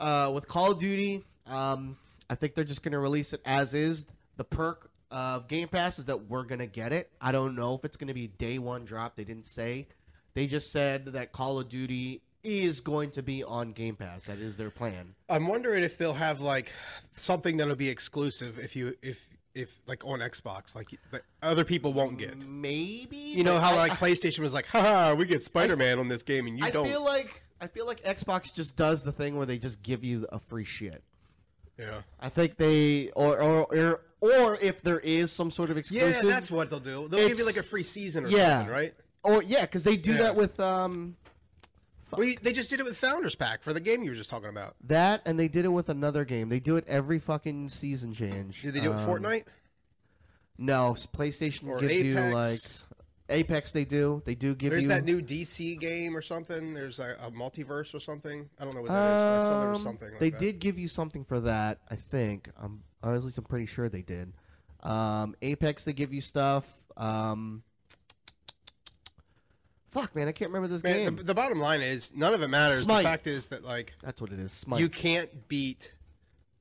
uh, 0.00 0.30
with 0.34 0.48
Call 0.48 0.72
of 0.72 0.78
Duty, 0.78 1.24
um, 1.46 1.96
I 2.28 2.34
think 2.34 2.54
they're 2.54 2.64
just 2.64 2.82
gonna 2.82 2.98
release 2.98 3.32
it 3.32 3.40
as 3.44 3.74
is. 3.74 4.06
The 4.36 4.44
perk 4.44 4.90
of 5.10 5.48
Game 5.48 5.68
Pass 5.68 5.98
is 5.98 6.06
that 6.06 6.28
we're 6.28 6.44
gonna 6.44 6.66
get 6.66 6.92
it. 6.92 7.10
I 7.20 7.32
don't 7.32 7.54
know 7.54 7.74
if 7.74 7.84
it's 7.84 7.96
gonna 7.96 8.14
be 8.14 8.26
day 8.26 8.58
one 8.58 8.84
drop. 8.84 9.16
They 9.16 9.24
didn't 9.24 9.46
say. 9.46 9.86
They 10.34 10.46
just 10.46 10.70
said 10.70 11.06
that 11.06 11.32
Call 11.32 11.58
of 11.58 11.68
Duty 11.68 12.22
is 12.44 12.80
going 12.80 13.10
to 13.12 13.22
be 13.22 13.42
on 13.42 13.72
Game 13.72 13.96
Pass. 13.96 14.24
That 14.26 14.38
is 14.38 14.56
their 14.56 14.70
plan. 14.70 15.14
I'm 15.28 15.46
wondering 15.46 15.82
if 15.82 15.98
they'll 15.98 16.12
have 16.12 16.40
like 16.40 16.72
something 17.12 17.56
that'll 17.56 17.74
be 17.74 17.88
exclusive 17.88 18.58
if 18.58 18.76
you 18.76 18.94
if 19.02 19.28
if 19.56 19.80
like 19.86 20.04
on 20.04 20.20
Xbox 20.20 20.76
like 20.76 20.90
that 21.10 21.22
other 21.42 21.64
people 21.64 21.92
won't 21.92 22.18
get. 22.18 22.46
Maybe 22.46 23.16
You 23.16 23.42
know 23.42 23.58
how 23.58 23.74
I- 23.74 23.78
like 23.88 23.92
PlayStation 23.92 24.40
was 24.40 24.54
like, 24.54 24.66
haha, 24.66 25.14
we 25.14 25.24
get 25.24 25.42
Spider-Man 25.42 25.98
on 25.98 26.08
this 26.08 26.22
game 26.22 26.46
and 26.46 26.58
you 26.58 26.64
I 26.64 26.70
don't. 26.70 26.86
I 26.86 26.90
feel 26.90 27.04
like 27.04 27.42
I 27.60 27.66
feel 27.66 27.86
like 27.86 28.04
Xbox 28.04 28.54
just 28.54 28.76
does 28.76 29.02
the 29.02 29.12
thing 29.12 29.36
where 29.36 29.46
they 29.46 29.58
just 29.58 29.82
give 29.82 30.04
you 30.04 30.26
a 30.30 30.38
free 30.38 30.64
shit. 30.64 31.02
yeah. 31.78 32.02
I 32.20 32.28
think 32.28 32.56
they 32.58 33.10
or 33.16 33.40
or 33.40 33.64
or, 33.74 34.00
or 34.20 34.58
if 34.60 34.82
there 34.82 35.00
is 35.00 35.32
some 35.32 35.50
sort 35.50 35.70
of 35.70 35.76
exclusive. 35.78 36.24
Yeah, 36.24 36.30
that's 36.30 36.50
what 36.50 36.68
they'll 36.70 36.78
do. 36.80 37.08
They'll 37.08 37.28
give 37.28 37.38
you 37.38 37.46
like 37.46 37.56
a 37.56 37.62
free 37.62 37.82
season 37.82 38.26
or 38.26 38.28
yeah. 38.28 38.58
something, 38.58 38.72
right? 38.72 38.94
or 39.22 39.42
yeah, 39.42 39.62
because 39.62 39.82
they 39.84 39.96
do 39.96 40.12
Yeah. 40.12 40.18
that 40.18 40.36
with 40.36 40.60
um 40.60 41.16
We 42.16 42.36
they 42.36 42.52
just 42.52 42.70
did 42.70 42.80
it 42.80 42.84
with 42.84 42.96
Founders 42.98 43.34
Pack 43.34 43.62
for 43.62 43.72
the 43.72 43.80
game 43.80 44.02
you 44.02 44.10
were 44.10 44.16
just 44.16 44.30
talking 44.30 44.48
about. 44.48 44.76
that, 44.84 45.22
and 45.26 45.38
they 45.38 45.48
did 45.48 45.64
it 45.64 45.68
with 45.68 45.88
another 45.88 46.24
game. 46.24 46.48
They 46.48 46.60
do 46.60 46.76
it 46.76 46.84
every 46.86 47.18
fucking 47.18 47.68
season 47.70 48.12
change. 48.14 48.62
Did 48.62 48.74
they 48.74 48.80
do 48.80 48.90
it 48.92 48.94
with 48.94 49.08
Um, 49.08 49.08
Fortnite 49.22 49.46
No, 50.58 50.94
PlayStation 51.14 51.68
or 51.68 51.78
gives 51.78 52.02
you 52.02 52.14
like 52.14 52.34
Apex? 52.34 52.86
Apex. 53.28 53.72
They 53.72 53.84
do. 53.84 54.22
They 54.24 54.34
do 54.36 54.54
give 54.54 54.70
There's 54.70 54.84
you 54.84 54.88
that 54.90 55.04
new 55.04 55.20
DC 55.20 55.78
game 55.80 56.16
or 56.16 56.22
something. 56.22 56.72
There's 56.72 57.00
a, 57.00 57.16
a 57.20 57.30
multiverse 57.32 57.92
or 57.94 58.00
something. 58.00 58.48
I 58.58 58.64
don't 58.64 58.74
know 58.74 58.82
what 58.82 58.90
that 58.92 59.16
is. 59.16 59.22
But 59.22 59.28
I 59.36 59.40
saw 59.40 59.60
there 59.60 59.70
was 59.70 59.80
Um, 59.80 59.86
something. 59.88 60.10
Like 60.12 60.20
they 60.20 60.30
that. 60.30 60.40
did 60.40 60.58
give 60.60 60.78
you 60.78 60.88
something 60.88 61.24
for 61.24 61.40
that. 61.40 61.78
I 61.90 61.96
think. 61.96 62.48
Um, 62.60 62.82
or 63.02 63.14
at 63.14 63.24
least 63.24 63.36
I'm 63.38 63.44
pretty 63.44 63.66
sure 63.66 63.88
they 63.88 64.02
did. 64.02 64.32
Um, 64.82 65.34
Apex, 65.42 65.82
they 65.84 65.92
give 65.92 66.12
you 66.14 66.20
stuff. 66.20 66.72
Um, 66.96 67.62
fuck, 69.88 70.14
man, 70.14 70.28
I 70.28 70.32
can't 70.32 70.50
remember 70.50 70.68
this 70.72 70.82
Man, 70.82 70.96
game. 70.98 71.16
the, 71.16 71.22
the 71.24 71.34
bottom 71.34 71.58
line 71.58 71.80
is 71.80 72.14
none 72.14 72.34
of 72.34 72.42
it 72.42 72.48
matters. 72.48 72.84
Smite. 72.84 73.02
The 73.04 73.08
fact 73.08 73.26
is 73.26 73.46
that 73.48 73.64
like 73.64 73.94
That's 74.02 74.20
what 74.20 74.32
it 74.32 74.38
is. 74.38 74.52
Smite. 74.52 74.80
you 74.80 74.88
can't 74.88 75.48
beat 75.48 75.94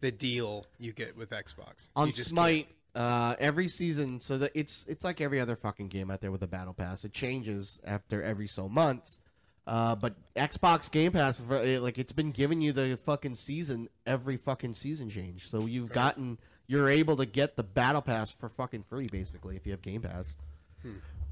the 0.02 0.12
deal 0.12 0.66
you 0.80 0.92
get 0.94 1.16
with 1.18 1.30
Xbox 1.32 1.90
on 1.96 2.08
You 2.08 2.14
just 2.14 2.30
Smite 2.30 2.68
uh, 2.96 3.36
every 3.40 3.68
season, 3.68 4.20
so 4.20 4.38
that 4.38 4.52
it's 4.56 4.86
it's 4.88 5.04
like 5.04 5.20
every 5.22 5.40
other 5.40 5.56
fucking 5.56 5.88
game 5.90 6.10
out 6.10 6.22
there 6.22 6.32
with 6.32 6.44
a 6.44 6.48
battle 6.48 6.74
pass. 6.74 7.04
It 7.04 7.12
changes 7.14 7.80
after 7.86 8.24
every 8.24 8.48
so 8.48 8.70
months. 8.70 9.20
Uh, 9.68 9.96
but 9.96 10.14
Xbox 10.36 10.92
Game 10.92 11.12
Pass, 11.12 11.40
for- 11.40 11.80
like 11.80 11.98
it's 11.98 12.12
been 12.12 12.32
giving 12.32 12.62
you 12.62 12.72
the 12.72 12.96
fucking 12.98 13.34
season 13.34 13.90
every 14.06 14.38
fucking 14.38 14.76
season 14.76 15.10
change. 15.10 15.50
So 15.50 15.66
you've 15.66 15.92
gotten, 15.92 16.38
you're 16.68 16.88
able 16.88 17.18
to 17.18 17.26
get 17.26 17.56
the 17.56 17.64
battle 17.64 18.04
pass 18.04 18.30
for 18.30 18.48
fucking 18.48 18.84
free, 18.84 19.08
basically, 19.08 19.56
if 19.56 19.66
you 19.66 19.72
have 19.72 19.82
Game 19.82 20.04
Pass. 20.04 20.36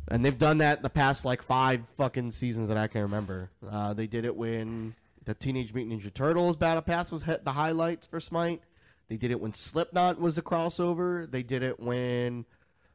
And 0.10 0.24
they've 0.24 0.38
done 0.38 0.58
that 0.60 0.78
in 0.78 0.84
the 0.84 0.90
past 0.90 1.26
like 1.26 1.42
five 1.42 1.88
fucking 1.98 2.32
seasons 2.34 2.68
that 2.70 2.78
I 2.78 2.88
can 2.88 3.02
remember. 3.02 3.50
Uh, 3.70 3.94
they 3.94 4.08
did 4.08 4.26
it 4.26 4.36
when 4.36 4.96
the 5.26 5.34
Teenage 5.34 5.74
Mutant 5.74 6.02
Ninja 6.02 6.14
Turtles 6.14 6.56
battle 6.58 6.82
pass 6.82 7.12
was 7.12 7.24
hit 7.24 7.46
the 7.46 7.54
highlights 7.54 8.06
for 8.08 8.20
Smite. 8.20 8.62
They 9.10 9.18
did 9.18 9.32
it 9.32 9.40
when 9.40 9.54
Slipknot 9.54 10.20
was 10.20 10.38
a 10.38 10.42
crossover. 10.42 11.30
They 11.30 11.44
did 11.44 11.64
it 11.64 11.80
when 11.80 12.46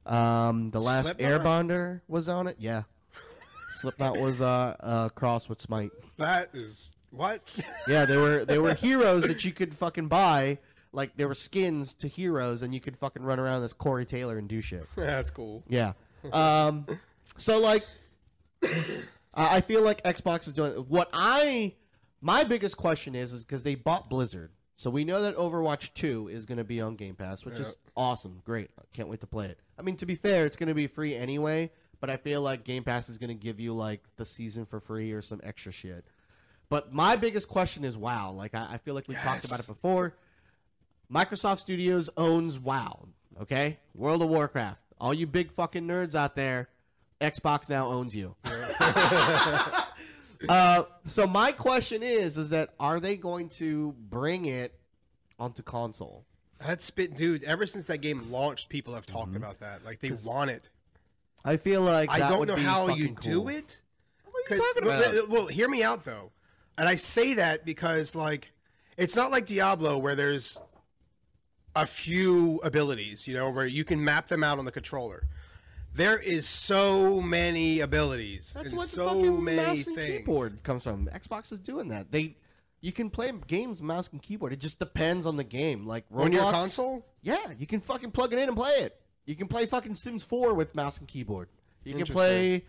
um, 0.06 0.70
the 0.70 0.80
last 0.80 1.04
Slipknot? 1.04 1.42
Airbender 1.42 2.00
was 2.08 2.28
on 2.28 2.46
it. 2.46 2.56
Yeah, 2.58 2.82
Slipknot 3.80 4.18
was 4.18 4.40
uh, 4.40 4.76
uh, 4.80 5.08
cross 5.10 5.48
with 5.48 5.60
Smite. 5.60 5.90
That 6.16 6.48
is 6.54 6.96
what? 7.10 7.40
Yeah, 7.88 8.04
they 8.04 8.16
were 8.16 8.44
they 8.44 8.58
were 8.58 8.74
heroes 8.74 9.26
that 9.26 9.44
you 9.44 9.52
could 9.52 9.74
fucking 9.74 10.08
buy. 10.08 10.58
Like 10.92 11.16
there 11.16 11.28
were 11.28 11.34
skins 11.34 11.94
to 11.94 12.08
heroes, 12.08 12.62
and 12.62 12.74
you 12.74 12.80
could 12.80 12.96
fucking 12.96 13.22
run 13.22 13.38
around 13.38 13.62
as 13.62 13.72
Corey 13.72 14.04
Taylor 14.04 14.38
and 14.38 14.48
do 14.48 14.60
shit. 14.60 14.86
That's 14.96 15.30
cool. 15.30 15.62
Yeah. 15.68 15.92
Um, 16.32 16.86
so 17.36 17.58
like, 17.58 17.84
I 18.62 19.56
I 19.56 19.60
feel 19.60 19.82
like 19.82 20.02
Xbox 20.02 20.48
is 20.48 20.54
doing 20.54 20.72
what 20.88 21.08
I. 21.12 21.74
My 22.20 22.42
biggest 22.44 22.76
question 22.76 23.14
is 23.14 23.32
is 23.32 23.44
because 23.44 23.62
they 23.62 23.76
bought 23.76 24.10
Blizzard, 24.10 24.50
so 24.76 24.90
we 24.90 25.04
know 25.04 25.22
that 25.22 25.36
Overwatch 25.36 25.94
Two 25.94 26.28
is 26.28 26.46
going 26.46 26.58
to 26.58 26.64
be 26.64 26.80
on 26.80 26.96
Game 26.96 27.14
Pass, 27.14 27.44
which 27.44 27.54
is 27.58 27.76
awesome, 27.96 28.40
great. 28.44 28.70
Can't 28.92 29.08
wait 29.08 29.20
to 29.20 29.26
play 29.26 29.46
it. 29.46 29.60
I 29.78 29.82
mean, 29.82 29.96
to 29.98 30.06
be 30.06 30.16
fair, 30.16 30.44
it's 30.44 30.56
going 30.56 30.68
to 30.68 30.74
be 30.74 30.88
free 30.88 31.14
anyway, 31.14 31.70
but 32.00 32.10
I 32.10 32.16
feel 32.16 32.42
like 32.42 32.64
Game 32.64 32.82
Pass 32.82 33.08
is 33.08 33.18
going 33.18 33.28
to 33.28 33.34
give 33.34 33.60
you 33.60 33.72
like 33.74 34.02
the 34.16 34.24
season 34.24 34.66
for 34.66 34.80
free 34.80 35.12
or 35.12 35.22
some 35.22 35.40
extra 35.44 35.70
shit. 35.70 36.04
But 36.68 36.92
my 36.92 37.16
biggest 37.16 37.48
question 37.48 37.84
is, 37.84 37.96
wow, 37.96 38.32
like 38.32 38.54
I, 38.54 38.74
I 38.74 38.78
feel 38.78 38.94
like 38.94 39.06
we 39.08 39.14
talked 39.14 39.44
about 39.44 39.60
it 39.60 39.66
before. 39.68 40.16
Microsoft 41.12 41.60
Studios 41.60 42.10
owns 42.16 42.58
WoW. 42.58 43.06
Okay, 43.40 43.78
World 43.94 44.22
of 44.22 44.28
Warcraft. 44.28 44.82
All 45.00 45.14
you 45.14 45.26
big 45.26 45.52
fucking 45.52 45.86
nerds 45.86 46.14
out 46.14 46.34
there, 46.34 46.68
Xbox 47.20 47.68
now 47.68 47.86
owns 47.88 48.14
you. 48.14 48.34
uh, 50.48 50.84
so 51.06 51.26
my 51.26 51.52
question 51.52 52.02
is, 52.02 52.38
is 52.38 52.50
that 52.50 52.70
are 52.78 53.00
they 53.00 53.16
going 53.16 53.48
to 53.50 53.94
bring 54.10 54.46
it 54.46 54.74
onto 55.38 55.62
console? 55.62 56.24
That's 56.60 56.90
been, 56.90 57.12
dude. 57.12 57.44
Ever 57.44 57.66
since 57.66 57.86
that 57.86 57.98
game 57.98 58.30
launched, 58.30 58.68
people 58.68 58.94
have 58.94 59.06
talked 59.06 59.36
about 59.36 59.58
that. 59.60 59.84
Like 59.84 60.00
they 60.00 60.10
want 60.24 60.50
it. 60.50 60.70
I 61.44 61.56
feel 61.56 61.82
like 61.82 62.10
I 62.10 62.18
don't 62.26 62.40
would 62.40 62.48
know 62.48 62.56
be 62.56 62.62
how 62.62 62.88
you 62.88 63.08
fucking 63.08 63.18
do 63.20 63.48
it. 63.48 63.80
What 64.24 64.34
are 64.34 64.40
you 64.40 64.44
'Cause- 64.48 64.58
talking 64.58 64.82
about? 64.84 65.00
well, 65.12 65.26
well, 65.28 65.46
hear 65.46 65.68
me 65.68 65.82
out 65.84 66.04
though, 66.04 66.32
and 66.76 66.88
I 66.88 66.96
say 66.96 67.34
that 67.34 67.64
because 67.64 68.16
like, 68.16 68.50
it's 68.96 69.14
not 69.14 69.30
like 69.30 69.46
Diablo 69.46 69.98
where 69.98 70.16
there's 70.16 70.60
a 71.82 71.86
few 71.86 72.60
abilities, 72.64 73.26
you 73.28 73.34
know, 73.34 73.50
where 73.50 73.66
you 73.66 73.84
can 73.84 74.02
map 74.02 74.26
them 74.26 74.42
out 74.44 74.58
on 74.58 74.64
the 74.64 74.72
controller. 74.72 75.24
There 75.94 76.18
is 76.18 76.46
so 76.46 77.20
many 77.20 77.80
abilities 77.80 78.52
That's 78.54 78.68
and 78.68 78.76
what 78.76 78.82
the 78.84 78.88
so 78.88 79.08
fucking 79.08 79.44
many 79.44 79.56
mouse 79.56 79.86
and 79.86 79.96
things. 79.96 80.18
keyboard 80.18 80.62
comes 80.62 80.82
from. 80.82 81.06
Xbox 81.12 81.50
is 81.52 81.58
doing 81.58 81.88
that. 81.88 82.12
They, 82.12 82.36
you 82.80 82.92
can 82.92 83.10
play 83.10 83.32
games 83.46 83.80
mouse 83.82 84.08
and 84.12 84.22
keyboard. 84.22 84.52
It 84.52 84.60
just 84.60 84.78
depends 84.78 85.26
on 85.26 85.36
the 85.36 85.44
game. 85.44 85.86
Like 85.86 86.08
Roblox, 86.10 86.24
On 86.24 86.32
your 86.32 86.52
console, 86.52 87.06
Yeah, 87.22 87.38
you 87.58 87.66
can 87.66 87.80
fucking 87.80 88.12
plug 88.12 88.32
it 88.32 88.38
in 88.38 88.48
and 88.48 88.56
play 88.56 88.70
it. 88.80 89.00
You 89.24 89.34
can 89.34 89.48
play 89.48 89.66
fucking 89.66 89.94
Sims 89.96 90.22
4 90.24 90.54
with 90.54 90.74
mouse 90.74 90.98
and 90.98 91.08
keyboard. 91.08 91.48
You 91.84 91.94
can 91.94 92.06
play 92.06 92.64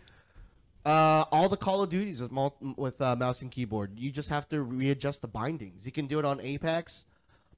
uh, 0.84 1.24
all 1.30 1.48
the 1.48 1.56
Call 1.56 1.82
of 1.82 1.90
Duties 1.90 2.20
with 2.20 2.30
mul- 2.32 2.56
with 2.76 3.00
uh, 3.00 3.14
mouse 3.16 3.42
and 3.42 3.50
keyboard. 3.50 3.98
You 3.98 4.10
just 4.10 4.28
have 4.30 4.48
to 4.48 4.62
readjust 4.62 5.22
the 5.22 5.28
bindings. 5.28 5.84
You 5.86 5.92
can 5.92 6.06
do 6.06 6.18
it 6.18 6.24
on 6.24 6.40
Apex. 6.40 7.04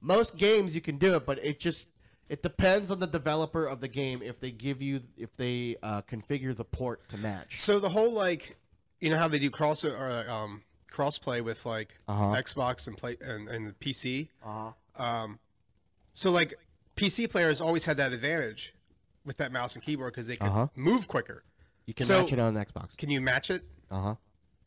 Most 0.05 0.37
games 0.37 0.75
you 0.75 0.81
can 0.81 0.97
do 0.97 1.15
it, 1.15 1.25
but 1.25 1.39
it 1.43 1.59
just 1.59 1.87
it 2.29 2.43
depends 2.43 2.91
on 2.91 2.99
the 2.99 3.07
developer 3.07 3.65
of 3.65 3.79
the 3.79 3.87
game 3.87 4.21
if 4.21 4.39
they 4.39 4.51
give 4.51 4.81
you 4.81 5.01
if 5.17 5.35
they 5.37 5.77
uh, 5.81 6.01
configure 6.03 6.55
the 6.55 6.65
port 6.65 7.07
to 7.09 7.17
match. 7.17 7.57
So 7.59 7.79
the 7.79 7.89
whole 7.89 8.11
like, 8.11 8.57
you 8.99 9.09
know 9.09 9.17
how 9.17 9.27
they 9.29 9.39
do 9.39 9.49
cross 9.49 9.85
or 9.85 10.25
um 10.29 10.61
crossplay 10.91 11.41
with 11.43 11.65
like 11.65 11.97
Uh-huh. 12.07 12.25
Xbox 12.35 12.87
and 12.87 12.97
play 12.97 13.15
and, 13.21 13.47
and 13.47 13.65
the 13.65 13.73
PC. 13.73 14.27
Uh-huh. 14.45 14.71
Um, 15.03 15.39
so 16.11 16.29
like 16.31 16.53
PC 16.97 17.29
players 17.31 17.61
always 17.61 17.85
had 17.85 17.97
that 17.97 18.11
advantage 18.13 18.75
with 19.25 19.37
that 19.37 19.51
mouse 19.53 19.73
and 19.75 19.83
keyboard 19.83 20.11
because 20.13 20.27
they 20.27 20.35
could 20.35 20.47
Uh-huh. 20.49 20.67
move 20.75 21.07
quicker. 21.07 21.43
You 21.85 21.93
can 21.93 22.05
So- 22.05 22.21
match 22.23 22.33
it 22.33 22.39
on 22.39 22.55
Xbox. 22.55 22.97
Can 22.97 23.09
you 23.09 23.21
match 23.21 23.49
it? 23.49 23.63
Uh 23.89 24.01
huh. 24.01 24.15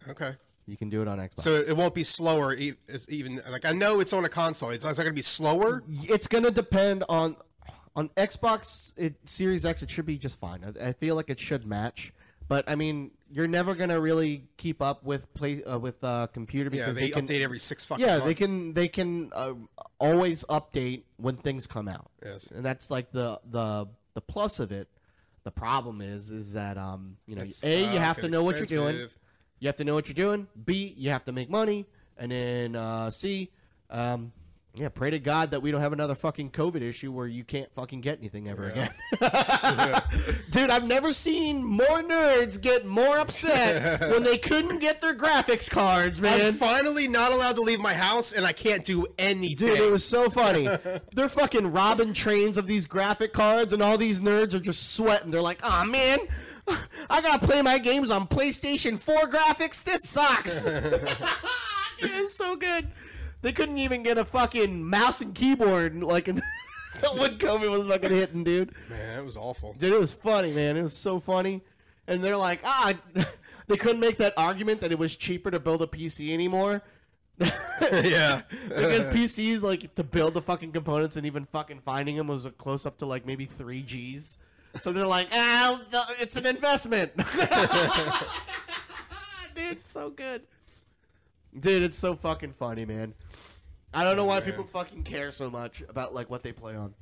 Okay. 0.08 0.32
You 0.66 0.76
can 0.76 0.90
do 0.90 1.00
it 1.00 1.08
on 1.08 1.18
Xbox. 1.18 1.40
So 1.40 1.54
it 1.54 1.76
won't 1.76 1.94
be 1.94 2.02
slower. 2.02 2.54
Even 3.08 3.40
like 3.48 3.64
I 3.64 3.72
know 3.72 4.00
it's 4.00 4.12
on 4.12 4.24
a 4.24 4.28
console. 4.28 4.70
It's, 4.70 4.84
not 4.84 4.96
going 4.96 5.06
to 5.06 5.12
be 5.12 5.22
slower. 5.22 5.82
it's 5.88 6.26
gonna 6.26 6.50
depend 6.50 7.04
on 7.08 7.36
on 7.94 8.08
Xbox 8.16 8.92
it, 8.96 9.14
Series 9.26 9.64
X. 9.64 9.82
It 9.82 9.90
should 9.90 10.06
be 10.06 10.18
just 10.18 10.38
fine. 10.38 10.64
I, 10.80 10.88
I 10.88 10.92
feel 10.92 11.14
like 11.14 11.30
it 11.30 11.38
should 11.38 11.66
match, 11.66 12.12
but 12.48 12.68
I 12.68 12.74
mean, 12.74 13.12
you're 13.30 13.46
never 13.46 13.74
gonna 13.74 14.00
really 14.00 14.44
keep 14.56 14.82
up 14.82 15.04
with 15.04 15.32
play 15.34 15.62
uh, 15.62 15.78
with 15.78 16.02
uh, 16.02 16.26
computer 16.32 16.68
Yeah, 16.74 16.82
because 16.82 16.96
they, 16.96 17.10
can. 17.10 17.26
update 17.26 17.42
every 17.42 17.60
six 17.60 17.84
fucking 17.84 18.04
yeah, 18.04 18.18
months. 18.18 18.26
they 18.26 18.34
can. 18.34 18.74
They 18.74 18.88
can 18.88 19.32
uh, 19.34 19.54
always 20.00 20.44
update 20.50 21.04
when 21.16 21.36
things 21.36 21.66
come 21.68 21.86
out, 21.86 22.10
Yes. 22.24 22.50
and 22.50 22.64
that's 22.64 22.90
like 22.90 23.12
the 23.12 23.40
the 23.50 23.86
the 24.14 24.20
plus 24.20 24.58
of 24.58 24.72
it. 24.72 24.88
The 25.44 25.52
problem 25.52 26.00
is, 26.00 26.32
is 26.32 26.54
that 26.54 26.76
um, 26.76 27.18
you 27.26 27.36
know, 27.36 27.42
It's 27.42 27.62
a 27.62 27.82
you 27.92 28.00
have 28.00 28.16
to 28.16 28.22
fucking 28.22 28.30
know 28.32 28.42
what 28.42 28.56
you're 28.56 28.66
doing. 28.66 29.08
You 29.58 29.68
have 29.68 29.76
to 29.76 29.84
know 29.84 29.94
what 29.94 30.06
you're 30.08 30.14
doing. 30.14 30.46
B, 30.64 30.94
you 30.96 31.10
have 31.10 31.24
to 31.24 31.32
make 31.32 31.48
money, 31.50 31.86
and 32.18 32.30
then 32.30 32.76
uh, 32.76 33.10
C, 33.10 33.50
um, 33.90 34.32
yeah, 34.74 34.90
pray 34.90 35.08
to 35.08 35.18
God 35.18 35.52
that 35.52 35.62
we 35.62 35.70
don't 35.70 35.80
have 35.80 35.94
another 35.94 36.14
fucking 36.14 36.50
COVID 36.50 36.82
issue 36.82 37.10
where 37.10 37.26
you 37.26 37.44
can't 37.44 37.72
fucking 37.72 38.02
get 38.02 38.18
anything 38.18 38.46
ever 38.46 38.70
Yeah. 38.76 38.88
again. 39.22 40.02
Dude, 40.50 40.68
I've 40.68 40.84
never 40.84 41.14
seen 41.14 41.64
more 41.64 42.02
nerds 42.02 42.60
get 42.60 42.84
more 42.84 43.16
upset 43.18 44.00
when 44.10 44.22
they 44.22 44.36
couldn't 44.36 44.80
get 44.80 45.00
their 45.00 45.14
graphics 45.14 45.70
cards, 45.70 46.20
man. 46.20 46.44
I'm 46.44 46.52
finally 46.52 47.08
not 47.08 47.32
allowed 47.32 47.54
to 47.56 47.62
leave 47.62 47.80
my 47.80 47.94
house, 47.94 48.32
and 48.32 48.44
I 48.44 48.52
can't 48.52 48.84
do 48.84 49.06
anything. 49.18 49.68
Dude, 49.68 49.80
it 49.80 49.90
was 49.90 50.04
so 50.04 50.28
funny. 50.28 50.68
They're 51.14 51.30
fucking 51.30 51.72
robbing 51.72 52.12
trains 52.12 52.58
of 52.58 52.66
these 52.66 52.84
graphic 52.84 53.32
cards, 53.32 53.72
and 53.72 53.82
all 53.82 53.96
these 53.96 54.20
nerds 54.20 54.52
are 54.52 54.60
just 54.60 54.92
sweating. 54.92 55.30
They're 55.30 55.40
like, 55.40 55.60
"Oh 55.62 55.84
man, 55.86 56.18
I 57.10 57.20
gotta 57.20 57.46
play 57.46 57.62
my 57.62 57.78
games 57.78 58.10
on 58.10 58.26
PlayStation 58.26 58.98
4 58.98 59.28
graphics. 59.28 59.82
This 59.82 60.08
sucks." 60.08 60.64
Dude, 62.00 62.10
it's 62.12 62.36
so 62.36 62.56
good. 62.56 62.88
They 63.42 63.52
couldn't 63.52 63.78
even 63.78 64.02
get 64.02 64.18
a 64.18 64.24
fucking 64.24 64.84
mouse 64.84 65.20
and 65.20 65.34
keyboard 65.34 66.02
like 66.02 66.28
in 66.28 66.42
when 67.16 67.38
COVID 67.38 67.70
was 67.70 67.86
fucking 67.86 68.10
hitting, 68.10 68.44
dude. 68.44 68.72
Man, 68.88 69.18
it 69.18 69.24
was 69.24 69.36
awful. 69.36 69.74
Dude, 69.74 69.92
it 69.92 70.00
was 70.00 70.12
funny, 70.12 70.52
man. 70.52 70.76
It 70.76 70.82
was 70.82 70.96
so 70.96 71.20
funny. 71.20 71.62
And 72.06 72.22
they're 72.22 72.36
like, 72.36 72.60
ah, 72.64 72.94
they 73.66 73.76
couldn't 73.76 74.00
make 74.00 74.16
that 74.18 74.32
argument 74.36 74.80
that 74.80 74.92
it 74.92 74.98
was 74.98 75.16
cheaper 75.16 75.50
to 75.50 75.58
build 75.58 75.82
a 75.82 75.86
PC 75.86 76.32
anymore. 76.32 76.82
yeah. 77.38 78.42
because 78.68 79.14
PCs 79.14 79.60
like 79.60 79.94
to 79.94 80.02
build 80.02 80.32
the 80.34 80.40
fucking 80.40 80.72
components 80.72 81.16
and 81.16 81.26
even 81.26 81.44
fucking 81.44 81.80
finding 81.84 82.16
them 82.16 82.28
was 82.28 82.46
close 82.56 82.86
up 82.86 82.96
to 82.98 83.06
like 83.06 83.26
maybe 83.26 83.44
three 83.44 83.82
G's. 83.82 84.38
So 84.82 84.92
they're 84.92 85.06
like, 85.06 85.28
ah, 85.32 85.80
it's 86.20 86.36
an 86.36 86.46
investment. 86.46 87.12
Dude, 89.54 89.86
so 89.86 90.10
good. 90.10 90.42
Dude, 91.58 91.82
it's 91.82 91.96
so 91.96 92.14
fucking 92.14 92.52
funny, 92.52 92.84
man. 92.84 93.14
I 93.94 94.04
don't 94.04 94.16
know 94.16 94.26
why 94.26 94.40
people 94.40 94.64
fucking 94.64 95.04
care 95.04 95.32
so 95.32 95.48
much 95.48 95.82
about 95.88 96.12
like 96.14 96.28
what 96.28 96.42
they 96.42 96.52
play 96.52 96.74
on. 96.76 96.92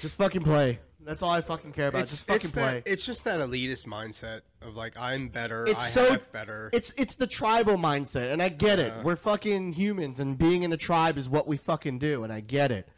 Just 0.00 0.16
fucking 0.16 0.42
play. 0.42 0.78
That's 1.04 1.22
all 1.22 1.30
I 1.30 1.40
fucking 1.40 1.72
care 1.72 1.88
about. 1.88 2.02
It's, 2.02 2.10
Just 2.10 2.26
fucking 2.26 2.36
it's 2.36 2.52
play. 2.52 2.72
that 2.72 2.82
it's 2.86 3.06
just 3.06 3.22
that 3.24 3.38
elitist 3.38 3.86
mindset 3.86 4.40
of 4.62 4.74
like 4.74 4.94
I'm 4.98 5.28
better, 5.28 5.64
It's 5.66 5.84
I 5.84 5.88
so- 5.88 6.10
have 6.12 6.32
better. 6.32 6.70
It's 6.72 6.92
it's 6.96 7.14
the 7.14 7.26
tribal 7.28 7.76
mindset, 7.76 8.32
and 8.32 8.42
I 8.42 8.48
get 8.48 8.78
it. 8.80 8.92
Yeah. 8.96 9.02
We're 9.04 9.14
fucking 9.16 9.74
humans, 9.74 10.18
and 10.18 10.36
being 10.36 10.62
in 10.64 10.72
a 10.72 10.76
tribe 10.76 11.16
is 11.18 11.28
what 11.28 11.46
we 11.46 11.56
fucking 11.58 11.98
do, 12.00 12.24
and 12.24 12.32
I 12.32 12.40
get 12.40 12.72
it. 12.72 12.88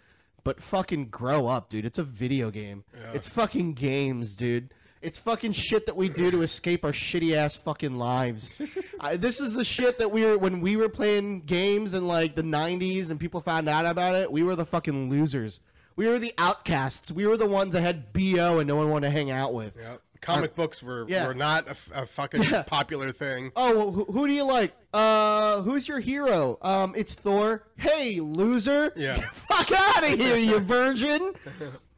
But 0.48 0.62
fucking 0.62 1.08
grow 1.08 1.46
up, 1.46 1.68
dude. 1.68 1.84
It's 1.84 1.98
a 1.98 2.02
video 2.02 2.50
game. 2.50 2.82
Yeah. 2.94 3.12
It's 3.12 3.28
fucking 3.28 3.74
games, 3.74 4.34
dude. 4.34 4.72
It's 5.02 5.18
fucking 5.18 5.52
shit 5.52 5.84
that 5.84 5.94
we 5.94 6.08
do 6.08 6.30
to 6.30 6.40
escape 6.40 6.86
our 6.86 6.92
shitty 6.92 7.36
ass 7.36 7.54
fucking 7.54 7.98
lives. 7.98 8.94
I, 9.00 9.16
this 9.16 9.42
is 9.42 9.52
the 9.52 9.62
shit 9.62 9.98
that 9.98 10.10
we 10.10 10.24
were 10.24 10.38
when 10.38 10.62
we 10.62 10.76
were 10.76 10.88
playing 10.88 11.42
games 11.42 11.92
in 11.92 12.08
like 12.08 12.34
the 12.34 12.42
'90s, 12.42 13.10
and 13.10 13.20
people 13.20 13.42
found 13.42 13.68
out 13.68 13.84
about 13.84 14.14
it. 14.14 14.32
We 14.32 14.42
were 14.42 14.56
the 14.56 14.64
fucking 14.64 15.10
losers. 15.10 15.60
We 15.96 16.08
were 16.08 16.18
the 16.18 16.32
outcasts. 16.38 17.12
We 17.12 17.26
were 17.26 17.36
the 17.36 17.44
ones 17.44 17.74
that 17.74 17.82
had 17.82 18.14
bo 18.14 18.58
and 18.58 18.66
no 18.66 18.76
one 18.76 18.88
wanted 18.88 19.08
to 19.08 19.10
hang 19.10 19.30
out 19.30 19.52
with. 19.52 19.76
Yep. 19.76 20.00
Comic 20.18 20.54
books 20.54 20.82
were, 20.82 21.04
yeah. 21.08 21.26
were 21.26 21.34
not 21.34 21.66
a 21.68 22.04
fucking 22.06 22.42
Yeah. 22.44 22.62
popular 22.62 23.12
thing. 23.12 23.52
Oh, 23.56 23.90
who, 23.90 24.04
who 24.04 24.26
do 24.26 24.32
you 24.32 24.44
like? 24.44 24.72
Uh, 24.92 25.62
who's 25.62 25.86
your 25.88 26.00
hero? 26.00 26.58
Um, 26.62 26.94
it's 26.96 27.14
Thor. 27.14 27.64
Hey, 27.76 28.20
loser! 28.20 28.92
Yeah. 28.96 29.20
Fuck 29.32 29.70
out 29.72 30.04
of 30.04 30.18
here, 30.18 30.36
you 30.36 30.58
virgin! 30.60 31.32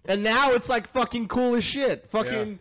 And 0.07 0.23
now 0.23 0.53
it's 0.53 0.69
like 0.69 0.87
fucking 0.89 1.29
cool 1.29 1.55
as 1.55 1.65
shit. 1.65 2.07
Fucking 2.11 2.59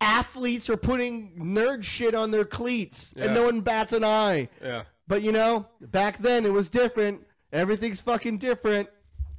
athletes 0.00 0.68
are 0.68 0.76
putting 0.76 1.32
nerd 1.38 1.82
shit 1.84 2.14
on 2.14 2.30
their 2.30 2.44
cleats, 2.44 3.14
Yeah. 3.16 3.24
and 3.26 3.34
no 3.34 3.44
one 3.44 3.60
bats 3.60 3.92
an 3.92 4.04
eye. 4.04 4.48
Yeah. 4.62 4.84
But 5.06 5.22
you 5.22 5.32
know, 5.32 5.66
back 5.80 6.18
then 6.18 6.44
it 6.44 6.52
was 6.52 6.68
different. 6.68 7.26
Everything's 7.52 8.00
fucking 8.00 8.38
different. 8.38 8.88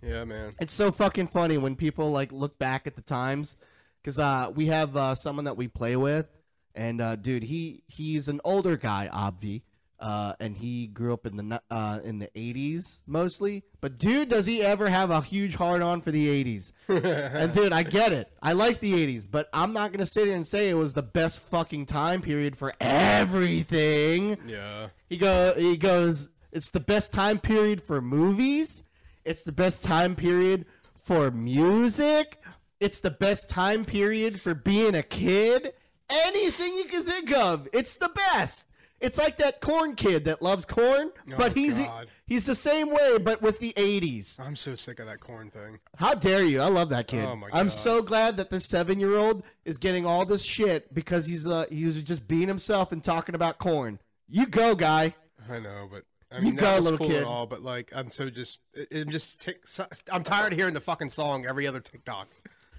Yeah, 0.02 0.24
man. 0.24 0.52
It's 0.60 0.74
so 0.74 0.92
fucking 0.92 1.28
funny 1.28 1.58
when 1.58 1.76
people 1.76 2.12
like 2.12 2.32
look 2.32 2.58
back 2.58 2.88
at 2.88 2.96
the 2.96 3.02
times, 3.02 3.58
because 4.06 4.20
uh, 4.20 4.52
we 4.54 4.68
have 4.68 4.96
uh, 4.96 5.16
someone 5.16 5.46
that 5.46 5.58
we 5.58 5.68
play 5.68 5.96
with, 5.96 6.28
and 6.76 7.02
uh, 7.02 7.16
dude, 7.16 7.42
he 7.42 7.82
he's 7.88 8.28
an 8.28 8.40
older 8.44 8.78
guy, 8.78 9.10
Obvi, 9.12 9.64
uh, 10.00 10.34
and 10.40 10.56
he 10.56 10.86
grew 10.86 11.12
up 11.12 11.26
in 11.26 11.38
the 11.38 11.62
uh, 11.72 12.00
in 12.04 12.20
the 12.20 12.30
'80s 12.36 13.02
mostly. 13.08 13.64
But 13.82 13.98
dude, 13.98 14.30
does 14.30 14.46
he 14.46 14.62
ever 14.62 14.90
have 14.90 15.10
a 15.10 15.22
huge 15.22 15.56
hard 15.56 15.82
on 15.82 16.02
for 16.02 16.12
the 16.12 16.28
'80s? 16.28 16.72
and 16.88 17.52
dude, 17.52 17.74
I 17.74 17.82
get 17.82 18.14
it. 18.14 18.32
I 18.44 18.54
like 18.54 18.80
the 18.80 18.94
'80s, 18.94 19.28
but 19.30 19.50
I'm 19.52 19.74
not 19.74 19.92
gonna 19.92 20.06
sit 20.06 20.28
here 20.28 20.36
and 20.36 20.48
say 20.48 20.70
it 20.70 20.76
was 20.76 20.94
the 20.94 21.02
best 21.02 21.40
fucking 21.40 21.88
time 21.88 22.22
period 22.22 22.56
for 22.56 22.76
everything. 22.80 24.38
Yeah. 24.48 24.90
He 25.10 25.18
go 25.18 25.56
he 25.58 25.78
goes, 25.78 26.30
it's 26.52 26.70
the 26.70 26.80
best 26.80 27.12
time 27.12 27.40
period 27.40 27.82
for 27.82 28.02
movies. 28.02 28.84
It's 29.24 29.42
the 29.42 29.52
best 29.52 29.82
time 29.82 30.16
period 30.16 30.68
for 31.02 31.32
music. 31.32 32.38
It's 32.80 33.00
the 33.00 33.12
best 33.12 33.50
time 33.50 33.86
period 33.86 34.40
for 34.42 34.54
being 34.54 34.96
a 34.96 35.04
kid. 35.04 35.74
Anything 36.10 36.76
you 36.76 36.86
can 36.86 37.04
think 37.04 37.32
of. 37.36 37.68
It's 37.74 37.96
the 37.96 38.10
best. 38.10 38.66
It's 39.02 39.18
like 39.18 39.38
that 39.38 39.60
corn 39.60 39.96
kid 39.96 40.26
that 40.26 40.42
loves 40.42 40.66
corn, 40.66 41.12
but 41.38 41.56
he's 41.56 41.78
God. 41.78 42.08
he's 42.26 42.46
the 42.46 42.56
same 42.56 42.90
way 42.90 43.18
but 43.18 43.42
with 43.42 43.60
the 43.60 43.74
80s. 43.74 44.40
I'm 44.40 44.56
so 44.56 44.74
sick 44.76 45.00
of 45.00 45.06
that 45.06 45.20
corn 45.20 45.50
thing. 45.50 45.80
How 45.98 46.14
dare 46.16 46.44
you? 46.44 46.62
I 46.62 46.70
love 46.70 46.90
that 46.90 47.08
kid. 47.08 47.26
Oh 47.26 47.36
my 47.36 47.50
God. 47.50 47.60
I'm 47.60 47.70
so 47.70 48.02
glad 48.02 48.38
that 48.38 48.50
this 48.50 48.66
7-year-old 48.68 49.44
is 49.66 49.78
getting 49.78 50.06
all 50.06 50.26
this 50.26 50.44
shit 50.44 50.94
because 50.94 51.26
he's 51.26 51.46
uh 51.46 51.66
he 51.70 51.86
was 51.86 52.02
just 52.04 52.28
being 52.28 52.48
himself 52.48 52.92
and 52.92 53.04
talking 53.04 53.36
about 53.36 53.58
corn. 53.58 54.00
You 54.28 54.48
go, 54.48 54.76
guy. 54.76 55.14
I 55.50 55.60
know, 55.60 55.88
but 55.92 56.04
I 56.32 56.38
You 56.38 56.44
mean, 56.46 56.56
go, 56.56 56.66
that 56.66 56.76
was 56.78 56.86
little 56.86 56.98
cool 57.00 57.10
kid. 57.10 57.24
all, 57.24 57.46
but 57.46 57.62
like, 57.62 57.92
I'm 57.96 58.10
so 58.10 58.30
just, 58.30 58.62
I'm 58.94 59.10
just, 59.10 59.42
tick, 59.42 59.64
I'm 60.12 60.24
tired 60.24 60.54
of 60.54 60.58
hearing 60.58 60.74
the 60.74 60.82
fucking 60.82 61.10
song 61.10 61.46
every 61.46 61.68
other 61.68 61.80
TikTok. 61.80 62.28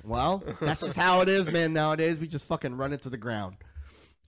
Well, 0.07 0.43
that's 0.61 0.81
just 0.81 0.97
how 0.97 1.21
it 1.21 1.29
is, 1.29 1.51
man. 1.51 1.73
Nowadays, 1.73 2.19
we 2.19 2.29
just 2.29 2.47
fucking 2.47 2.77
run 2.77 2.93
it 2.93 3.03
to 3.03 3.11
the 3.11 3.17
ground. 3.17 3.57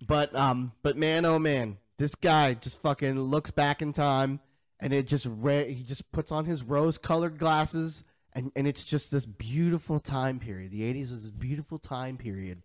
But 0.06 0.34
um, 0.36 0.72
but 0.82 0.96
man, 0.96 1.24
oh 1.24 1.38
man, 1.38 1.78
this 1.98 2.14
guy 2.14 2.54
just 2.54 2.80
fucking 2.80 3.18
looks 3.20 3.50
back 3.50 3.82
in 3.82 3.92
time, 3.92 4.40
and 4.80 4.92
it 4.92 5.06
just 5.06 5.26
ra- 5.28 5.64
he 5.64 5.82
just 5.82 6.10
puts 6.12 6.30
on 6.32 6.44
his 6.44 6.62
rose-colored 6.62 7.38
glasses, 7.38 8.04
and 8.32 8.52
and 8.54 8.66
it's 8.66 8.84
just 8.84 9.10
this 9.10 9.24
beautiful 9.24 9.98
time 9.98 10.38
period. 10.38 10.72
The 10.72 10.82
'80s 10.82 11.12
was 11.12 11.22
this 11.22 11.32
beautiful 11.32 11.78
time 11.78 12.16
period. 12.16 12.62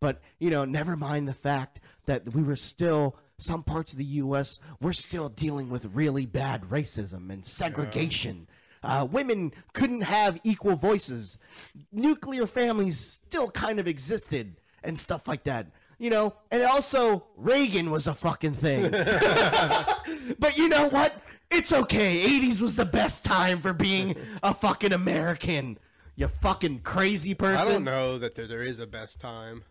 But 0.00 0.20
you 0.40 0.50
know, 0.50 0.64
never 0.64 0.96
mind 0.96 1.28
the 1.28 1.34
fact 1.34 1.78
that 2.06 2.34
we 2.34 2.42
were 2.42 2.56
still 2.56 3.16
some 3.38 3.62
parts 3.62 3.92
of 3.92 3.98
the 3.98 4.04
U.S. 4.04 4.60
we're 4.80 4.92
still 4.92 5.28
dealing 5.28 5.68
with 5.68 5.94
really 5.94 6.26
bad 6.26 6.62
racism 6.62 7.30
and 7.30 7.44
segregation. 7.44 8.48
Uh, 8.82 9.06
women 9.10 9.52
couldn't 9.72 10.00
have 10.02 10.40
equal 10.44 10.74
voices. 10.76 11.38
Nuclear 11.92 12.46
families 12.46 12.98
still 13.26 13.50
kind 13.50 13.78
of 13.78 13.86
existed 13.86 14.56
and 14.82 14.98
stuff 14.98 15.28
like 15.28 15.44
that. 15.44 15.66
You 15.98 16.10
know, 16.10 16.34
and 16.50 16.64
also 16.64 17.26
Reagan 17.36 17.90
was 17.92 18.08
a 18.08 18.14
fucking 18.14 18.54
thing. 18.54 18.90
but 20.38 20.56
you 20.56 20.68
know 20.68 20.88
what? 20.88 21.14
It's 21.50 21.72
okay. 21.72 22.24
80s 22.40 22.60
was 22.60 22.76
the 22.76 22.84
best 22.84 23.24
time 23.24 23.60
for 23.60 23.72
being 23.72 24.16
a 24.42 24.52
fucking 24.54 24.92
American. 24.92 25.78
You 26.16 26.28
fucking 26.28 26.80
crazy 26.80 27.34
person. 27.34 27.66
I 27.66 27.70
don't 27.70 27.84
know 27.84 28.18
that 28.18 28.34
there, 28.34 28.46
there 28.46 28.62
is 28.62 28.80
a 28.80 28.86
best 28.86 29.20
time. 29.20 29.62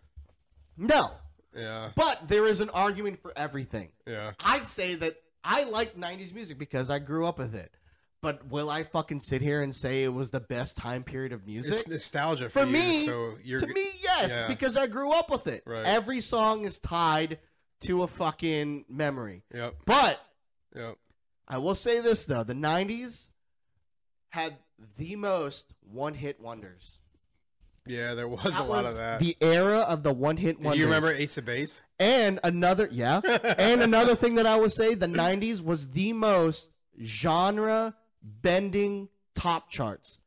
No. 0.76 1.10
Yeah, 1.54 1.90
But 1.94 2.28
there 2.28 2.46
is 2.46 2.60
an 2.60 2.70
argument 2.70 3.20
for 3.20 3.32
everything. 3.36 3.90
yeah. 4.06 4.32
I'd 4.40 4.66
say 4.66 4.94
that 4.94 5.16
I 5.44 5.64
like 5.64 5.98
90s 5.98 6.32
music 6.32 6.58
because 6.58 6.88
I 6.88 6.98
grew 6.98 7.26
up 7.26 7.38
with 7.38 7.54
it. 7.54 7.70
But 8.22 8.48
will 8.48 8.70
I 8.70 8.84
fucking 8.84 9.18
sit 9.18 9.42
here 9.42 9.62
and 9.62 9.74
say 9.74 10.04
it 10.04 10.14
was 10.14 10.30
the 10.30 10.38
best 10.38 10.76
time 10.76 11.02
period 11.02 11.32
of 11.32 11.44
music? 11.44 11.72
It's 11.72 11.88
nostalgia 11.88 12.48
for, 12.48 12.60
For 12.60 12.66
you, 12.66 12.72
me, 12.72 12.96
so 12.98 13.34
you're 13.42 13.58
to 13.58 13.66
me, 13.66 13.90
yes, 14.00 14.30
yeah. 14.30 14.46
because 14.46 14.76
I 14.76 14.86
grew 14.86 15.10
up 15.12 15.28
with 15.28 15.48
it. 15.48 15.64
Right. 15.66 15.84
Every 15.84 16.20
song 16.20 16.64
is 16.64 16.78
tied 16.78 17.40
to 17.80 18.04
a 18.04 18.06
fucking 18.06 18.84
memory. 18.88 19.42
Yep, 19.52 19.74
But 19.86 20.24
yep. 20.74 20.98
I 21.48 21.58
will 21.58 21.74
say 21.74 22.00
this 22.00 22.24
though, 22.24 22.44
the 22.44 22.54
90s 22.54 23.28
had 24.28 24.58
the 24.96 25.16
most 25.16 25.74
one-hit 25.80 26.40
wonders. 26.40 27.00
Yeah, 27.88 28.14
there 28.14 28.28
was 28.28 28.44
That 28.44 28.60
a 28.60 28.62
lot 28.62 28.84
was 28.84 28.92
of 28.92 28.98
that. 28.98 29.18
The 29.18 29.36
era 29.40 29.78
of 29.78 30.04
the 30.04 30.12
one-hit 30.12 30.62
Do 30.62 30.76
you 30.76 30.84
remember 30.84 31.10
Ace 31.10 31.38
of 31.38 31.44
Base? 31.44 31.82
And 31.98 32.38
another, 32.44 32.88
yeah. 32.92 33.20
and 33.58 33.82
another 33.82 34.14
thing 34.14 34.36
that 34.36 34.46
I 34.46 34.54
would 34.54 34.70
say, 34.70 34.94
the 34.94 35.08
'90s 35.08 35.60
was 35.60 35.88
the 35.88 36.12
most 36.12 36.70
genre-bending 38.22 39.08
top 39.34 39.70
charts. 39.70 40.18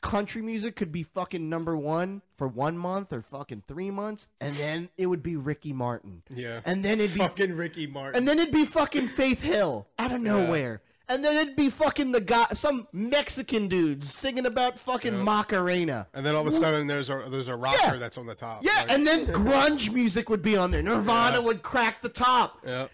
Country 0.00 0.42
music 0.42 0.76
could 0.76 0.92
be 0.92 1.02
fucking 1.02 1.48
number 1.48 1.76
one 1.76 2.22
for 2.36 2.46
one 2.46 2.78
month 2.78 3.12
or 3.12 3.20
fucking 3.20 3.64
three 3.66 3.90
months, 3.90 4.28
and 4.40 4.54
then 4.54 4.88
it 4.96 5.06
would 5.06 5.24
be 5.24 5.34
Ricky 5.34 5.72
Martin, 5.72 6.22
Yeah. 6.30 6.60
and 6.64 6.84
then 6.84 7.00
it'd 7.00 7.14
be, 7.14 7.18
Fucking 7.18 7.56
Ricky 7.56 7.88
Martin. 7.88 8.16
and 8.16 8.28
then 8.28 8.38
it'd 8.38 8.54
be 8.54 8.64
fucking 8.64 9.08
Faith 9.08 9.42
Hill 9.42 9.88
out 9.98 10.12
of 10.12 10.20
nowhere, 10.20 10.82
and 11.08 11.24
then 11.24 11.34
it'd 11.34 11.56
be 11.56 11.68
fucking 11.68 12.12
the 12.12 12.20
guy, 12.20 12.46
some 12.52 12.86
Mexican 12.92 13.66
dudes 13.66 14.08
singing 14.14 14.46
about 14.46 14.78
fucking 14.78 15.14
Yeah. 15.14 15.22
Macarena. 15.24 16.06
And 16.14 16.24
then 16.24 16.36
all 16.36 16.42
of 16.42 16.46
a 16.46 16.52
sudden, 16.52 16.86
there's 16.86 17.10
a 17.10 17.24
there's 17.28 17.48
a 17.48 17.56
rocker 17.56 17.76
Yeah. 17.82 17.96
that's 17.96 18.18
on 18.18 18.26
the 18.26 18.36
top. 18.36 18.62
Yeah, 18.64 18.76
Like, 18.82 18.90
and 18.92 19.04
then 19.04 19.26
grunge 19.26 19.92
music 19.92 20.28
would 20.30 20.42
be 20.42 20.56
on 20.56 20.70
there. 20.70 20.80
Nirvana 20.82 21.38
Yeah. 21.38 21.44
would 21.44 21.62
crack 21.62 22.02
the 22.02 22.08
top. 22.08 22.60
yeah. 22.64 22.86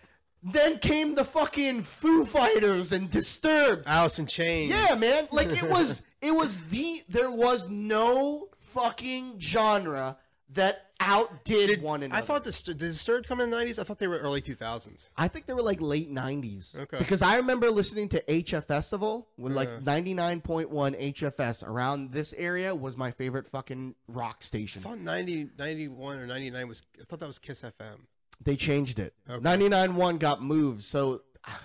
Then 0.44 0.78
came 0.78 1.14
the 1.14 1.24
fucking 1.24 1.82
Foo 1.82 2.26
Fighters 2.26 2.92
and 2.92 3.10
Disturbed. 3.10 3.84
Alice 3.86 4.18
in 4.18 4.26
Chains. 4.26 4.70
Yeah, 4.70 4.94
man. 5.00 5.26
Like 5.32 5.48
it 5.48 5.68
was 5.68 6.02
it 6.20 6.32
was 6.32 6.58
the 6.66 7.02
there 7.08 7.30
was 7.30 7.70
no 7.70 8.48
fucking 8.58 9.38
genre 9.38 10.18
that 10.50 10.90
outdid 11.00 11.68
Did, 11.68 11.82
one 11.82 12.02
another. 12.02 12.20
I 12.20 12.24
thought 12.24 12.44
this 12.44 12.62
did 12.62 12.78
Disturbed 12.78 13.26
come 13.26 13.40
in 13.40 13.50
the 13.50 13.56
'90s? 13.56 13.78
I 13.78 13.84
thought 13.84 13.98
they 13.98 14.06
were 14.06 14.18
early 14.18 14.40
2000s. 14.40 15.10
I 15.16 15.28
think 15.28 15.46
they 15.46 15.54
were 15.54 15.62
like 15.62 15.80
late 15.80 16.10
nineties. 16.10 16.74
Okay. 16.78 16.98
Because 16.98 17.22
I 17.22 17.36
remember 17.36 17.70
listening 17.70 18.10
to 18.10 18.22
HF 18.28 18.64
Festival 18.64 19.28
with 19.38 19.54
like 19.54 19.68
uh. 19.68 19.80
ninety 19.82 20.12
nine 20.12 20.42
point 20.42 20.68
one 20.68 20.94
HFS 20.94 21.66
around 21.66 22.12
this 22.12 22.34
area 22.36 22.74
was 22.74 22.96
my 22.96 23.10
favorite 23.10 23.46
fucking 23.46 23.94
rock 24.08 24.42
station. 24.42 24.82
I 24.84 24.90
thought 24.90 24.98
90, 24.98 25.50
91 25.58 26.18
or 26.18 26.26
99 26.26 26.68
was. 26.68 26.82
I 27.00 27.04
thought 27.04 27.20
that 27.20 27.26
was 27.26 27.38
Kiss 27.38 27.62
FM. 27.62 28.00
They 28.42 28.56
changed 28.56 28.98
it. 28.98 29.14
Okay. 29.28 29.42
99.1 29.42 30.18
got 30.18 30.42
moved. 30.42 30.82
So 30.82 31.22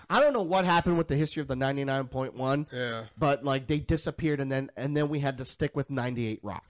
I 0.10 0.20
don't 0.20 0.34
know 0.34 0.42
what 0.42 0.66
happened 0.66 0.98
with 0.98 1.08
the 1.08 1.16
history 1.16 1.42
of 1.42 1.48
the 1.48 1.56
99.1, 1.56 2.72
Yeah, 2.74 3.04
but 3.18 3.44
like 3.44 3.68
they 3.68 3.80
disappeared 3.80 4.40
and 4.40 4.52
then 4.52 4.70
and 4.78 4.96
then 4.96 5.10
we 5.10 5.20
had 5.20 5.38
to 5.38 5.46
stick 5.46 5.76
with 5.76 5.90
98 5.90 6.40
Rock. 6.44 6.64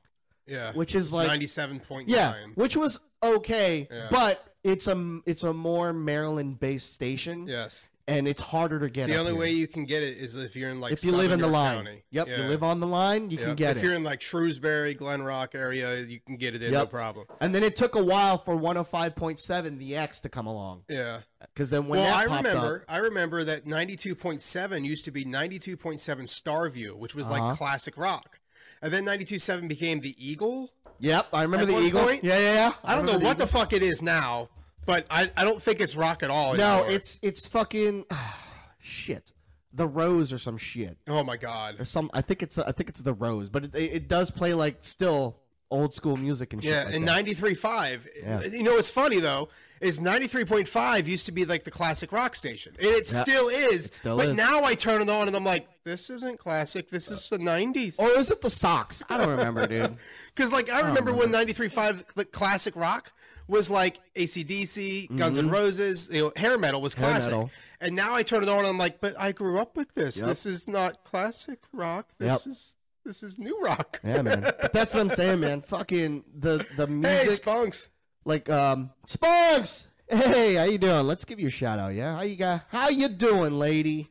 yeah. 0.47 0.73
Which 0.73 0.95
is 0.95 1.11
like- 1.13 1.27
97.9. 1.29 2.03
Yeah, 2.07 2.35
which 2.55 2.75
was 2.77 2.99
okay, 3.21 3.87
Yeah. 3.91 4.07
but 4.11 4.45
it's 4.63 4.87
a 4.87 5.19
it's 5.25 5.43
a 5.43 5.53
more 5.53 5.93
Maryland 5.93 6.59
based 6.59 6.93
station 6.93 7.47
Yes. 7.47 7.89
And 8.09 8.27
it's 8.27 8.41
harder 8.41 8.79
to 8.79 8.89
get 8.89 9.07
The 9.07 9.15
only 9.17 9.31
here. 9.31 9.39
way 9.39 9.49
you 9.51 9.67
can 9.67 9.85
get 9.85 10.01
it 10.03 10.17
is 10.17 10.35
if 10.35 10.55
you're 10.55 10.69
in 10.71 10.79
like 10.81 10.93
if 10.93 11.03
you 11.03 11.11
live 11.11 11.31
in 11.31 11.39
the 11.39 11.47
line. 11.47 11.85
County. 11.85 12.03
Yep, 12.11 12.27
Yeah. 12.27 12.37
you 12.37 12.43
live 12.49 12.63
on 12.63 12.79
the 12.79 12.87
line, 12.87 13.29
you 13.29 13.37
Yep. 13.37 13.45
can 13.47 13.55
get 13.55 13.71
if 13.71 13.77
it. 13.77 13.79
If 13.79 13.83
you're 13.85 13.93
in 13.95 14.03
like 14.03 14.21
Shrewsbury, 14.21 14.93
Glen 14.95 15.21
Rock 15.21 15.53
area, 15.53 15.99
you 15.99 16.19
can 16.25 16.35
get 16.37 16.55
it 16.55 16.63
in 16.63 16.71
no 16.71 16.85
problem. 16.85 17.27
and 17.39 17.53
then 17.53 17.63
it 17.63 17.75
took 17.75 17.95
a 17.95 18.03
while 18.03 18.37
for 18.37 18.55
105.7 18.55 19.77
the 19.77 19.95
X 19.95 20.19
to 20.21 20.29
come 20.29 20.47
along 20.47 20.83
Yeah. 20.89 21.21
because 21.53 21.69
then 21.69 21.87
when 21.87 21.99
well, 21.99 22.13
I 22.15 22.23
remember. 22.23 22.83
up, 22.87 22.93
I 22.93 22.97
remember 22.97 23.43
that 23.43 23.65
92.7 23.65 24.83
used 24.85 25.05
to 25.05 25.11
be 25.11 25.23
92.7 25.25 26.25
Starview, 26.25 26.95
which 26.95 27.15
was 27.15 27.29
like 27.29 27.41
Uh-huh. 27.41 27.55
classic 27.55 27.97
rock, 27.97 28.39
and 28.81 28.91
then 28.91 29.05
92.7 29.05 29.67
became 29.67 29.99
the 29.99 30.15
Eagle. 30.17 30.71
yep, 30.99 31.27
I 31.31 31.43
remember 31.43 31.65
the 31.67 31.79
Eagle. 31.79 32.03
point- 32.03 32.23
yeah, 32.23 32.37
yeah, 32.39 32.53
yeah. 32.53 32.71
I 32.83 32.95
don't 32.95 33.05
know 33.05 33.13
remember 33.13 33.25
what 33.25 33.37
the 33.37 33.47
fuck 33.47 33.71
it 33.73 33.83
is 33.83 34.01
now, 34.01 34.49
but 34.89 35.05
I, 35.11 35.29
I 35.37 35.45
don't 35.45 35.61
think 35.61 35.81
it's 35.81 35.95
rock 35.95 36.23
at 36.23 36.31
all. 36.31 36.55
No, 36.55 36.77
anymore. 36.79 36.91
it's 36.95 37.19
it's 37.21 37.47
fucking 37.47 38.05
shit. 38.79 39.33
The 39.71 39.87
Rose 39.87 40.33
or 40.33 40.39
some 40.39 40.57
shit 40.57 40.97
Oh 41.07 41.23
my 41.23 41.37
god. 41.37 41.79
or 41.79 41.85
some. 41.85 42.09
I 42.11 42.21
think 42.21 42.41
it's 42.41 42.57
I 42.57 42.71
think 42.71 42.89
it's 42.89 43.01
the 43.01 43.13
Rose, 43.13 43.51
but 43.51 43.65
it, 43.65 43.75
it, 43.75 44.07
does 44.07 44.31
play 44.31 44.55
like 44.55 44.77
still 44.81 45.37
old 45.69 45.93
school 45.93 46.17
music 46.17 46.53
and 46.53 46.63
shit. 46.63 46.71
Yeah, 46.71 46.85
like 46.85 46.95
and 46.95 47.07
that. 47.07 47.23
93.5. 47.23 48.07
Yeah. 48.23 48.41
You 48.45 48.63
know 48.63 48.73
what's 48.73 48.89
funny 48.89 49.19
though 49.19 49.49
is 49.79 49.99
93.5 49.99 51.05
used 51.05 51.27
to 51.27 51.31
be 51.31 51.45
like 51.45 51.63
the 51.63 51.69
classic 51.71 52.11
rock 52.11 52.35
station, 52.35 52.73
and 52.79 52.87
it 52.87 53.07
Yeah, 53.13 53.21
still 53.21 53.47
is. 53.47 53.85
it 53.85 53.93
still 53.93 54.17
but 54.17 54.29
is. 54.29 54.35
now 54.35 54.63
I 54.63 54.73
turn 54.73 55.03
it 55.03 55.09
on 55.09 55.27
and 55.27 55.37
I'm 55.37 55.45
like, 55.45 55.67
this 55.83 56.09
isn't 56.09 56.39
classic. 56.39 56.89
This 56.89 57.11
is 57.11 57.29
the 57.29 57.37
90s. 57.37 57.99
Or 57.99 58.09
is 58.17 58.31
it 58.31 58.41
the 58.41 58.49
socks? 58.49 59.03
I 59.07 59.17
don't 59.17 59.29
remember, 59.29 59.67
dude. 59.67 59.97
Because 60.35 60.51
like 60.51 60.71
I 60.71 60.81
remember 60.87 61.13
when 61.13 61.29
93.5 61.31 62.13
the 62.15 62.25
classic 62.25 62.75
rock 62.75 63.11
was 63.49 63.69
like 63.69 63.99
ACDC, 64.15 65.15
Guns 65.17 65.37
N' 65.37 65.49
Roses, 65.49 66.09
you 66.11 66.21
know, 66.21 66.31
hair 66.35 66.57
metal 66.57 66.81
was 66.81 66.93
Mm-hmm. 66.95 67.03
Classic. 67.03 67.31
metal. 67.33 67.49
And 67.81 67.95
now 67.95 68.15
I 68.15 68.23
turn 68.23 68.43
it 68.43 68.49
on 68.49 68.59
and 68.59 68.67
I'm 68.67 68.77
like, 68.77 69.01
but 69.01 69.13
I 69.19 69.31
grew 69.31 69.57
up 69.59 69.75
with 69.75 69.93
this. 69.93 70.19
Yep. 70.19 70.27
This 70.27 70.45
is 70.45 70.67
not 70.67 71.03
classic 71.03 71.59
rock. 71.73 72.09
This 72.17 72.45
Yep. 72.45 72.51
is 72.53 72.75
this 73.05 73.23
is 73.23 73.39
new 73.39 73.59
rock. 73.61 73.99
Yeah, 74.03 74.21
man. 74.21 74.41
But 74.61 74.71
that's 74.73 74.93
what 74.93 74.99
I'm 75.01 75.09
saying, 75.09 75.39
man. 75.39 75.61
Fucking 75.61 76.23
the 76.37 76.65
the 76.77 76.85
music. 76.87 77.19
Hey, 77.21 77.29
Spunks. 77.31 77.89
like 78.25 78.49
um, 78.49 78.91
Spunks. 79.05 79.87
Hey, 80.07 80.55
how 80.55 80.63
you 80.63 80.77
doing? 80.77 81.05
Let's 81.07 81.23
give 81.25 81.39
you 81.39 81.47
a 81.47 81.51
shout 81.51 81.79
out. 81.79 81.93
Yeah, 81.93 82.15
how 82.15 82.21
you 82.23 82.35
got? 82.35 82.63
How 82.69 82.89
you 82.89 83.09
doing, 83.09 83.53
lady? 83.57 84.09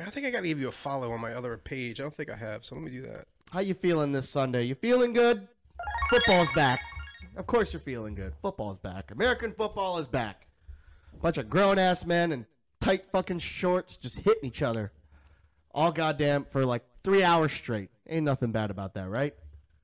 I 0.00 0.10
think 0.10 0.26
I 0.26 0.30
got 0.30 0.40
to 0.40 0.48
give 0.48 0.58
you 0.60 0.68
a 0.68 0.72
follow 0.72 1.12
on 1.12 1.20
my 1.20 1.32
other 1.34 1.56
page. 1.58 2.00
I 2.00 2.02
don't 2.04 2.14
think 2.14 2.30
I 2.30 2.36
have, 2.36 2.64
so 2.64 2.74
let 2.74 2.82
me 2.82 2.90
do 2.90 3.02
that. 3.02 3.26
How 3.52 3.60
you 3.60 3.74
feeling 3.74 4.10
this 4.12 4.28
Sunday? 4.28 4.64
You 4.64 4.74
feeling 4.74 5.12
good? 5.12 5.46
Football's 6.10 6.50
back. 6.54 6.80
Of 7.36 7.46
course 7.46 7.72
you're 7.72 7.80
feeling 7.80 8.14
good. 8.14 8.34
Football's 8.42 8.78
back. 8.78 9.10
American 9.10 9.52
football 9.52 9.98
is 9.98 10.08
back. 10.08 10.46
Bunch 11.20 11.38
of 11.38 11.48
grown 11.48 11.78
ass 11.78 12.04
men 12.04 12.32
in 12.32 12.46
tight 12.80 13.06
fucking 13.06 13.38
shorts 13.38 13.96
just 13.96 14.18
hitting 14.18 14.44
each 14.44 14.62
other. 14.62 14.92
All 15.74 15.92
goddamn 15.92 16.44
for 16.44 16.66
like 16.66 16.84
three 17.04 17.22
hours 17.22 17.52
straight. 17.52 17.90
Ain't 18.08 18.24
nothing 18.24 18.52
bad 18.52 18.70
about 18.70 18.94
that, 18.94 19.08
right? 19.08 19.34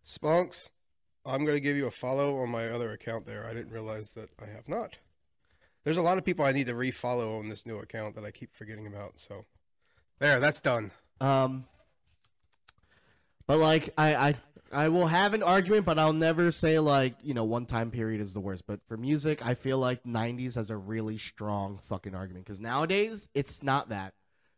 Spunks, 0.03 0.69
I'm 1.25 1.45
going 1.45 1.57
to 1.57 1.61
give 1.61 1.77
you 1.77 1.87
a 1.87 1.91
follow 1.91 2.37
on 2.39 2.51
my 2.51 2.69
other 2.69 2.91
account 2.93 3.25
there. 3.25 3.47
I 3.47 3.55
didn't 3.55 3.73
realize 3.73 4.13
that 4.15 4.31
I 4.43 4.47
have 4.47 4.69
not. 4.69 4.99
There's 5.85 5.97
a 5.97 6.03
lot 6.03 6.19
of 6.19 6.25
people 6.25 6.45
I 6.45 6.53
need 6.53 6.67
to 6.67 6.75
refollow 6.75 7.39
on 7.39 7.49
this 7.49 7.65
new 7.65 7.79
account 7.79 8.15
that 8.17 8.25
I 8.25 8.31
keep 8.31 8.55
forgetting 8.55 8.87
about. 8.87 9.19
So, 9.19 9.47
there, 10.19 10.41
that's 10.41 10.61
done. 10.61 10.91
Um 11.21 11.65
But 13.47 13.59
like 13.59 13.95
I 13.97 14.15
I 14.15 14.35
I 14.73 14.89
will 14.89 15.07
have 15.07 15.35
an 15.35 15.43
argument, 15.43 15.87
but 15.87 15.99
I'll 15.99 16.13
never 16.13 16.53
say 16.53 16.79
like, 16.79 17.17
you 17.23 17.35
know, 17.35 17.45
one 17.45 17.67
time 17.67 17.91
period 17.91 18.21
is 18.21 18.33
the 18.35 18.41
worst. 18.41 18.65
But 18.67 18.81
for 18.87 18.97
music, 18.97 19.45
I 19.45 19.55
feel 19.55 19.79
like 19.79 20.05
nineties 20.05 20.57
has 20.57 20.71
a 20.71 20.77
really 20.77 21.19
strong 21.19 21.79
fucking 21.79 22.15
argument. 22.15 22.45
Because 22.45 22.61
nowadays 22.61 23.29
it's 23.35 23.63
not 23.63 23.89
that. 23.89 24.15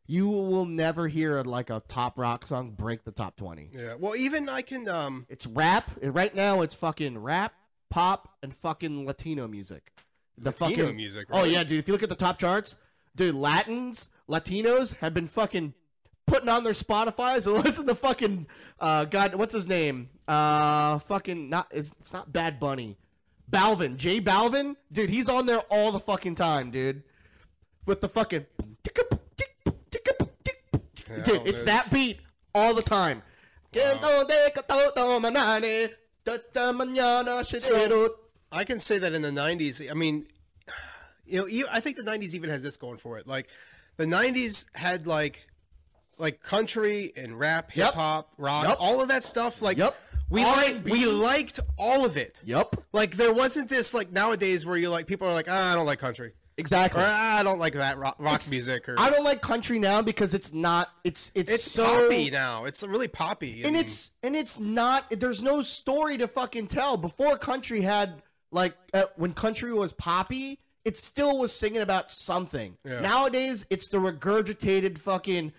You 0.06 0.28
will 0.28 0.64
never 0.66 1.06
hear 1.06 1.40
like 1.42 1.70
a 1.70 1.82
top 1.86 2.18
rock 2.18 2.44
song 2.46 2.70
break 2.72 3.04
the 3.04 3.12
top 3.12 3.36
twenty. 3.36 3.70
Yeah. 3.72 3.94
Well, 3.98 4.16
even 4.16 4.48
I 4.48 4.62
can. 4.62 4.88
Um. 4.88 5.26
It's 5.28 5.46
rap. 5.46 5.90
Right 6.02 6.34
now, 6.34 6.62
it's 6.62 6.74
fucking 6.74 7.18
rap, 7.18 7.54
pop, 7.90 8.36
and 8.42 8.52
fucking 8.52 9.06
Latino 9.06 9.46
music. 9.46 9.92
The 10.36 10.50
Latino 10.50 10.82
fucking 10.82 10.96
music. 10.96 11.28
oh 11.30 11.44
yeah, 11.44 11.62
dude. 11.62 11.78
If 11.78 11.86
you 11.86 11.92
look 11.92 12.02
at 12.02 12.08
the 12.08 12.16
top 12.16 12.38
charts, 12.38 12.76
dude, 13.14 13.34
Latins, 13.36 14.08
Latinos 14.28 14.96
have 14.96 15.14
been 15.14 15.26
fucking 15.28 15.74
putting 16.30 16.48
on 16.48 16.64
their 16.64 16.72
Spotify's 16.72 17.46
and 17.48 17.56
listen 17.64 17.86
to 17.86 17.94
fucking 17.94 18.46
uh 18.78 19.04
God, 19.04 19.34
what's 19.34 19.52
his 19.52 19.66
name? 19.66 20.08
Uh, 20.26 20.98
fucking 21.00 21.48
not 21.50 21.68
it's, 21.70 21.92
it's 22.00 22.12
not 22.12 22.32
Bad 22.32 22.58
Bunny, 22.60 22.96
Balvin, 23.50 23.96
J 23.96 24.20
Balvin, 24.20 24.76
dude, 24.92 25.10
he's 25.10 25.28
on 25.28 25.46
there 25.46 25.60
all 25.70 25.92
the 25.92 26.00
fucking 26.00 26.36
time, 26.36 26.70
dude, 26.70 27.02
with 27.86 28.00
the 28.00 28.08
fucking. 28.08 28.46
Yeah, 31.10 31.22
Dude, 31.24 31.46
it's 31.46 31.64
that 31.64 31.90
beat 31.92 32.20
all 32.54 32.72
the 32.72 32.82
time. 32.82 33.22
So- 37.60 37.74
I 38.52 38.64
can 38.64 38.78
say 38.78 38.98
that 38.98 39.12
in 39.12 39.22
the 39.22 39.30
'90s. 39.30 39.90
I 39.90 39.94
mean, 39.94 40.24
you 41.26 41.40
know, 41.40 41.66
I 41.72 41.80
think 41.80 41.96
the 41.96 42.02
'90s 42.02 42.34
even 42.34 42.50
has 42.50 42.62
this 42.62 42.76
going 42.76 42.98
for 42.98 43.18
it. 43.18 43.26
Like, 43.26 43.48
the 43.96 44.06
'90s 44.06 44.66
had 44.74 45.06
like, 45.06 45.46
like 46.20 46.42
country 46.42 47.12
and 47.16 47.38
rap, 47.38 47.70
hip 47.70 47.94
hop, 47.94 48.32
rock, 48.38 48.64
Yep. 48.68 48.76
all 48.78 49.02
of 49.02 49.08
that 49.08 49.22
stuff. 49.24 49.62
Like, 49.62 49.76
Yep. 49.78 49.96
we 50.28 50.44
like 50.44 50.84
we 50.84 51.06
liked 51.06 51.58
all 51.78 52.04
of 52.04 52.16
it. 52.16 52.42
Yep, 52.46 52.76
Like, 52.92 53.16
there 53.16 53.32
wasn't 53.34 53.68
this 53.68 53.94
like 53.94 54.12
nowadays 54.12 54.64
where 54.66 54.76
you're 54.76 54.90
like 54.90 55.06
people 55.06 55.26
are 55.28 55.34
like, 55.34 55.46
ah, 55.48 55.72
I 55.72 55.74
don't 55.74 55.86
like 55.86 55.98
country, 55.98 56.32
exactly. 56.56 57.00
or 57.02 57.04
ah, 57.06 57.40
I 57.40 57.42
don't 57.42 57.58
like 57.58 57.72
that 57.72 57.98
rock, 57.98 58.16
rock 58.20 58.42
music, 58.50 58.88
or 58.88 58.94
I 58.98 59.10
don't 59.10 59.24
like 59.24 59.40
country 59.40 59.78
now 59.78 60.02
because 60.02 60.34
it's 60.34 60.52
not. 60.52 60.88
It's 61.04 61.32
it's, 61.34 61.52
it's 61.52 61.70
so 61.70 61.84
poppy 61.84 62.30
now. 62.30 62.64
It's 62.66 62.86
really 62.86 63.08
poppy, 63.08 63.62
and 63.64 63.76
it's 63.76 64.12
and 64.22 64.36
it's 64.36 64.58
not. 64.60 65.06
There's 65.10 65.42
no 65.42 65.62
story 65.62 66.18
to 66.18 66.28
fucking 66.28 66.68
tell. 66.68 66.96
Before 66.96 67.36
country 67.38 67.80
had 67.80 68.22
like 68.52 68.76
uh, 68.94 69.04
when 69.16 69.32
country 69.32 69.72
was 69.72 69.92
poppy, 69.92 70.58
it 70.84 70.96
still 70.96 71.38
was 71.38 71.52
singing 71.52 71.82
about 71.82 72.10
something. 72.10 72.76
Yeah. 72.84 73.00
Nowadays, 73.00 73.66
it's 73.70 73.88
the 73.88 73.98
regurgitated 73.98 74.98
fucking. 74.98 75.52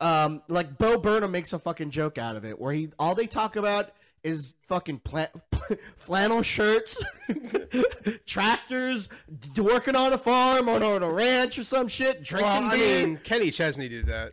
Um, 0.00 0.42
like 0.48 0.76
Bo 0.76 0.98
Burnham 0.98 1.30
makes 1.30 1.52
a 1.52 1.58
fucking 1.58 1.90
joke 1.90 2.18
out 2.18 2.36
of 2.36 2.44
it, 2.44 2.58
where 2.60 2.72
he 2.72 2.90
all 2.98 3.14
they 3.14 3.26
talk 3.26 3.56
about 3.56 3.90
is 4.22 4.54
fucking 4.66 4.98
pla- 5.00 5.26
flannel 5.96 6.42
shirts, 6.42 6.98
tractors, 8.26 9.08
d- 9.52 9.60
working 9.60 9.96
on 9.96 10.12
a 10.12 10.18
farm 10.18 10.68
or 10.68 10.82
on 10.82 11.02
a 11.02 11.10
ranch 11.10 11.58
or 11.58 11.64
some 11.64 11.88
shit, 11.88 12.22
drinking 12.22 12.50
well, 12.50 12.72
I 12.72 12.76
beer. 12.76 13.06
mean, 13.06 13.16
Kenny 13.18 13.50
Chesney 13.50 13.88
did 13.88 14.06
that. 14.06 14.32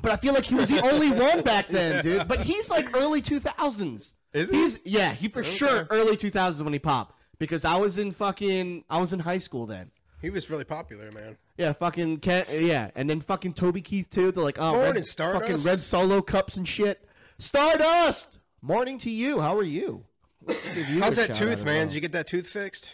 But 0.00 0.12
I 0.12 0.16
feel 0.16 0.34
like 0.34 0.44
he 0.44 0.54
was 0.54 0.68
the 0.68 0.80
only 0.84 1.10
one 1.12 1.42
back 1.42 1.68
then, 1.68 2.02
dude. 2.02 2.26
But 2.26 2.40
he's 2.40 2.68
like 2.68 2.94
early 2.96 3.22
2000s. 3.22 4.14
Is 4.32 4.50
he? 4.50 4.56
He's 4.56 4.80
yeah, 4.84 5.12
he 5.12 5.28
for 5.28 5.44
sure 5.44 5.86
early 5.90 6.16
2000s 6.16 6.62
when 6.62 6.72
he 6.72 6.78
popped 6.78 7.14
because 7.38 7.64
I 7.64 7.76
was 7.76 7.98
in 7.98 8.10
fucking 8.12 8.84
I 8.90 8.98
was 8.98 9.12
in 9.12 9.20
high 9.20 9.38
school 9.38 9.66
then. 9.66 9.90
He 10.20 10.30
was 10.30 10.48
really 10.50 10.64
popular, 10.64 11.10
man. 11.12 11.36
Yeah, 11.62 11.72
fucking 11.74 12.16
Ken, 12.16 12.44
yeah, 12.50 12.90
and 12.96 13.08
then 13.08 13.20
fucking 13.20 13.54
Toby 13.54 13.82
Keith 13.82 14.10
too. 14.10 14.32
They're 14.32 14.42
like, 14.42 14.58
oh, 14.58 14.72
Morning, 14.72 14.94
red, 14.94 15.06
Stardust. 15.06 15.46
fucking 15.48 15.64
red 15.64 15.78
solo 15.78 16.20
cups 16.20 16.56
and 16.56 16.66
shit. 16.66 17.08
Stardust. 17.38 18.40
Morning 18.60 18.98
to 18.98 19.08
you. 19.12 19.40
How 19.40 19.56
are 19.56 19.62
you? 19.62 20.04
Let's 20.44 20.68
give 20.68 20.88
you. 20.88 21.00
How's 21.00 21.14
that 21.14 21.32
tooth, 21.32 21.64
man? 21.64 21.76
well. 21.76 21.84
Did 21.86 21.94
you 21.94 22.00
get 22.00 22.10
that 22.12 22.26
tooth 22.26 22.48
fixed? 22.48 22.90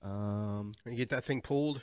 Um. 0.00 0.74
You 0.86 0.94
get 0.94 1.08
that 1.08 1.24
thing 1.24 1.40
pulled? 1.40 1.80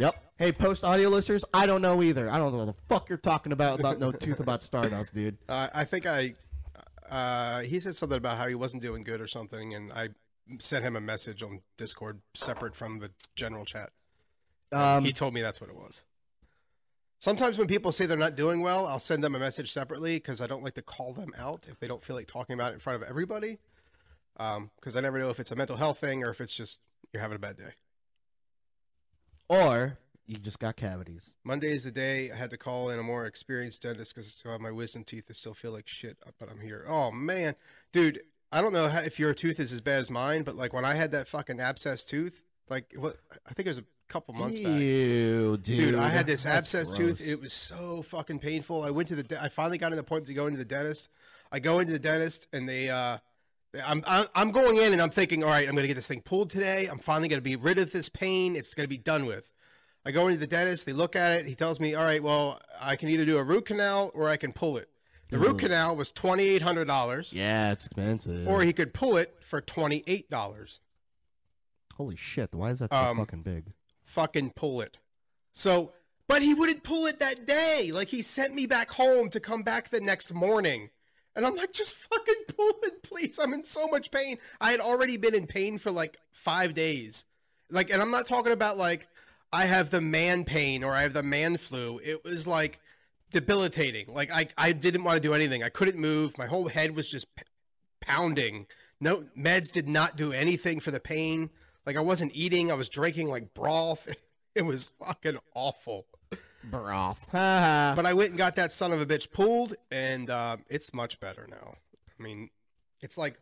Yep. 0.00 0.16
Hey, 0.36 0.50
post 0.50 0.82
audio 0.82 1.08
listeners, 1.08 1.44
I 1.54 1.66
don't 1.66 1.82
know 1.82 2.02
either. 2.02 2.28
I 2.28 2.38
don't 2.38 2.50
know 2.50 2.64
what 2.64 2.76
the 2.76 2.82
fuck 2.88 3.08
you're 3.08 3.18
talking 3.18 3.52
about 3.52 3.78
about 3.78 4.00
no 4.00 4.10
tooth 4.24 4.40
about 4.40 4.64
Stardust, 4.64 5.14
dude. 5.14 5.38
Uh, 5.48 5.68
I 5.72 5.84
think 5.84 6.04
I. 6.04 6.34
Uh, 7.08 7.60
he 7.60 7.78
said 7.78 7.94
something 7.94 8.18
about 8.18 8.38
how 8.38 8.48
he 8.48 8.56
wasn't 8.56 8.82
doing 8.82 9.04
good 9.04 9.20
or 9.20 9.28
something, 9.28 9.74
and 9.74 9.92
I 9.92 10.08
sent 10.58 10.84
him 10.84 10.96
a 10.96 11.00
message 11.00 11.42
on 11.42 11.60
Discord 11.76 12.20
separate 12.34 12.74
from 12.74 12.98
the 12.98 13.10
general 13.36 13.64
chat. 13.64 13.90
Um, 14.72 15.04
he 15.04 15.12
told 15.12 15.34
me 15.34 15.40
that's 15.42 15.60
what 15.60 15.70
it 15.70 15.76
was. 15.76 16.04
Sometimes 17.20 17.58
when 17.58 17.66
people 17.66 17.90
say 17.90 18.06
they're 18.06 18.16
not 18.16 18.36
doing 18.36 18.60
well, 18.60 18.86
I'll 18.86 19.00
send 19.00 19.24
them 19.24 19.34
a 19.34 19.38
message 19.38 19.72
separately 19.72 20.16
because 20.16 20.40
I 20.40 20.46
don't 20.46 20.62
like 20.62 20.74
to 20.74 20.82
call 20.82 21.12
them 21.12 21.32
out 21.38 21.66
if 21.68 21.80
they 21.80 21.88
don't 21.88 22.02
feel 22.02 22.14
like 22.14 22.26
talking 22.26 22.54
about 22.54 22.70
it 22.70 22.74
in 22.74 22.80
front 22.80 23.02
of 23.02 23.08
everybody. 23.08 23.58
Because 24.36 24.94
I 24.96 25.00
never 25.00 25.18
know 25.18 25.30
if 25.30 25.40
it's 25.40 25.50
a 25.50 25.56
mental 25.56 25.76
health 25.76 25.98
thing 25.98 26.22
or 26.22 26.30
if 26.30 26.40
it's 26.40 26.54
just 26.54 26.78
you're 27.12 27.20
having 27.20 27.36
a 27.36 27.40
bad 27.40 27.56
day. 27.56 27.72
or 29.48 29.98
you 30.26 30.36
just 30.36 30.58
got 30.60 30.76
cavities. 30.76 31.34
Monday 31.42 31.72
is 31.72 31.84
the 31.84 31.90
day 31.90 32.30
I 32.30 32.36
had 32.36 32.50
to 32.50 32.58
call 32.58 32.90
in 32.90 32.98
a 32.98 33.02
more 33.02 33.24
experienced 33.24 33.82
dentist 33.82 34.14
because 34.14 34.26
I 34.26 34.30
still 34.30 34.52
have 34.52 34.60
my 34.60 34.70
wisdom 34.70 35.02
teeth. 35.02 35.24
I 35.30 35.32
still 35.32 35.54
feel 35.54 35.72
like 35.72 35.88
shit, 35.88 36.18
but 36.38 36.50
I'm 36.50 36.60
here. 36.60 36.84
Oh 36.86 37.10
man, 37.10 37.54
dude, 37.92 38.20
I 38.50 38.60
don't 38.60 38.72
know 38.72 38.88
how, 38.88 39.00
if 39.00 39.18
your 39.18 39.34
tooth 39.34 39.60
is 39.60 39.72
as 39.72 39.80
bad 39.80 39.98
as 40.00 40.10
mine, 40.10 40.42
but 40.42 40.54
like 40.54 40.72
when 40.72 40.84
I 40.84 40.94
had 40.94 41.10
that 41.12 41.28
fucking 41.28 41.60
abscess 41.60 42.04
tooth, 42.04 42.42
like 42.68 42.92
what 42.96 43.16
I 43.46 43.52
think 43.52 43.66
it 43.66 43.70
was 43.70 43.78
a 43.78 43.84
couple 44.08 44.34
months 44.34 44.58
back. 44.58 44.80
Ew, 44.80 45.56
dude. 45.58 45.76
Dude, 45.76 45.94
I 45.94 46.08
had 46.08 46.26
this 46.26 46.46
abscess 46.46 46.96
gross. 46.96 47.18
tooth. 47.18 47.28
It 47.28 47.40
was 47.40 47.52
so 47.52 48.02
fucking 48.02 48.38
painful. 48.38 48.82
I 48.82 48.90
went 48.90 49.08
to 49.08 49.14
the. 49.14 49.22
De- 49.22 49.42
I 49.42 49.48
finally 49.48 49.78
got 49.78 49.92
an 49.92 49.98
appointment 49.98 50.28
to 50.28 50.34
go 50.34 50.46
into 50.46 50.58
the 50.58 50.64
dentist. 50.64 51.10
I 51.52 51.58
go 51.60 51.78
into 51.78 51.92
the 51.92 51.98
dentist, 51.98 52.46
and 52.52 52.68
they. 52.68 52.90
uh 52.90 53.18
I'm 53.84 54.02
I'm 54.06 54.26
I'm 54.34 54.50
going 54.50 54.78
in, 54.78 54.94
and 54.94 55.02
I'm 55.02 55.10
thinking, 55.10 55.44
all 55.44 55.50
right, 55.50 55.68
I'm 55.68 55.74
gonna 55.74 55.86
get 55.86 55.94
this 55.94 56.08
thing 56.08 56.22
pulled 56.22 56.48
today. 56.48 56.86
I'm 56.90 56.98
finally 56.98 57.28
gonna 57.28 57.42
be 57.42 57.56
rid 57.56 57.76
of 57.78 57.92
this 57.92 58.08
pain. 58.08 58.56
It's 58.56 58.74
gonna 58.74 58.88
be 58.88 58.96
done 58.98 59.26
with. 59.26 59.52
I 60.06 60.10
go 60.10 60.28
into 60.28 60.40
the 60.40 60.46
dentist. 60.46 60.86
They 60.86 60.94
look 60.94 61.16
at 61.16 61.32
it. 61.32 61.44
He 61.46 61.54
tells 61.54 61.78
me, 61.80 61.94
all 61.94 62.04
right, 62.04 62.22
well, 62.22 62.58
I 62.80 62.96
can 62.96 63.10
either 63.10 63.26
do 63.26 63.36
a 63.36 63.42
root 63.42 63.66
canal 63.66 64.10
or 64.14 64.26
I 64.28 64.38
can 64.38 64.54
pull 64.54 64.78
it. 64.78 64.88
The 65.30 65.38
root 65.38 65.58
canal 65.58 65.94
was 65.96 66.10
twenty 66.10 66.44
eight 66.44 66.62
hundred 66.62 66.86
dollars, 66.86 67.32
Yeah, 67.32 67.72
it's 67.72 67.86
expensive. 67.86 68.48
or 68.48 68.62
he 68.62 68.72
could 68.72 68.94
pull 68.94 69.16
it 69.18 69.36
for 69.40 69.60
twenty 69.60 70.02
eight 70.06 70.30
dollars. 70.30 70.80
Holy 71.94 72.16
shit, 72.16 72.54
why 72.54 72.70
is 72.70 72.78
that 72.78 72.90
so 72.92 72.96
Um, 72.96 73.18
fucking 73.18 73.42
big? 73.42 73.72
fucking 74.04 74.52
pull 74.52 74.80
it. 74.80 74.98
So, 75.52 75.92
but 76.28 76.40
he 76.42 76.54
wouldn't 76.54 76.82
pull 76.82 77.06
it 77.06 77.18
that 77.20 77.46
day. 77.46 77.90
Like 77.92 78.08
he 78.08 78.22
sent 78.22 78.54
me 78.54 78.66
back 78.66 78.90
home 78.90 79.28
to 79.30 79.40
come 79.40 79.62
back 79.62 79.90
the 79.90 80.00
next 80.00 80.32
morning. 80.32 80.90
And 81.36 81.44
I'm 81.46 81.54
like, 81.56 81.72
just 81.72 82.08
fucking 82.08 82.34
pull 82.56 82.72
it, 82.84 83.02
please. 83.02 83.38
I'm 83.38 83.52
in 83.52 83.64
so 83.64 83.86
much 83.86 84.10
pain. 84.10 84.38
I 84.60 84.70
had 84.70 84.80
already 84.80 85.16
been 85.18 85.34
in 85.34 85.46
pain 85.46 85.78
for 85.78 85.90
like 85.90 86.16
five 86.32 86.72
days. 86.74 87.26
Like, 87.70 87.90
and 87.90 88.00
I'm 88.00 88.10
not 88.10 88.26
talking 88.26 88.52
about 88.52 88.78
like 88.78 89.06
I 89.52 89.66
have 89.66 89.90
the 89.90 90.00
man 90.00 90.44
pain 90.44 90.82
or 90.84 90.92
I 90.92 91.02
have 91.02 91.12
the 91.12 91.22
man 91.22 91.56
flu. 91.58 92.00
It 92.02 92.24
was 92.24 92.46
like 92.46 92.80
debilitating. 93.30 94.06
Like 94.08 94.30
I, 94.32 94.46
I 94.56 94.72
didn't 94.72 95.04
want 95.04 95.16
to 95.16 95.22
do 95.22 95.34
anything. 95.34 95.62
I 95.62 95.68
couldn't 95.68 95.98
move. 95.98 96.36
My 96.38 96.46
whole 96.46 96.68
head 96.68 96.94
was 96.94 97.08
just 97.10 97.34
p- 97.36 97.42
pounding. 98.00 98.66
No 99.00 99.24
meds 99.38 99.70
did 99.70 99.88
not 99.88 100.16
do 100.16 100.32
anything 100.32 100.80
for 100.80 100.90
the 100.90 101.00
pain. 101.00 101.50
Like 101.86 101.96
I 101.96 102.00
wasn't 102.00 102.32
eating. 102.34 102.70
I 102.70 102.74
was 102.74 102.88
drinking 102.88 103.28
like 103.28 103.54
broth. 103.54 104.08
It 104.54 104.64
was 104.64 104.90
fucking 104.98 105.38
awful. 105.54 106.06
Broth. 106.64 107.28
but 107.32 107.94
But 107.94 108.06
I 108.06 108.12
went 108.12 108.30
and 108.30 108.38
got 108.38 108.56
that 108.56 108.72
son 108.72 108.90
of 108.90 109.00
a 109.00 109.06
bitch 109.06 109.30
pulled, 109.30 109.74
and 109.92 110.28
uh, 110.30 110.56
it's 110.68 110.92
much 110.92 111.20
better 111.20 111.46
now. 111.48 111.74
I 112.18 112.22
mean, 112.22 112.50
it's 113.00 113.16
like 113.16 113.38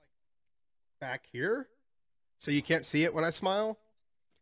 back 1.00 1.24
here, 1.32 1.68
so 2.38 2.50
you 2.50 2.60
can't 2.60 2.84
see 2.84 3.04
it 3.04 3.14
when 3.14 3.24
I 3.24 3.30
smile. 3.30 3.78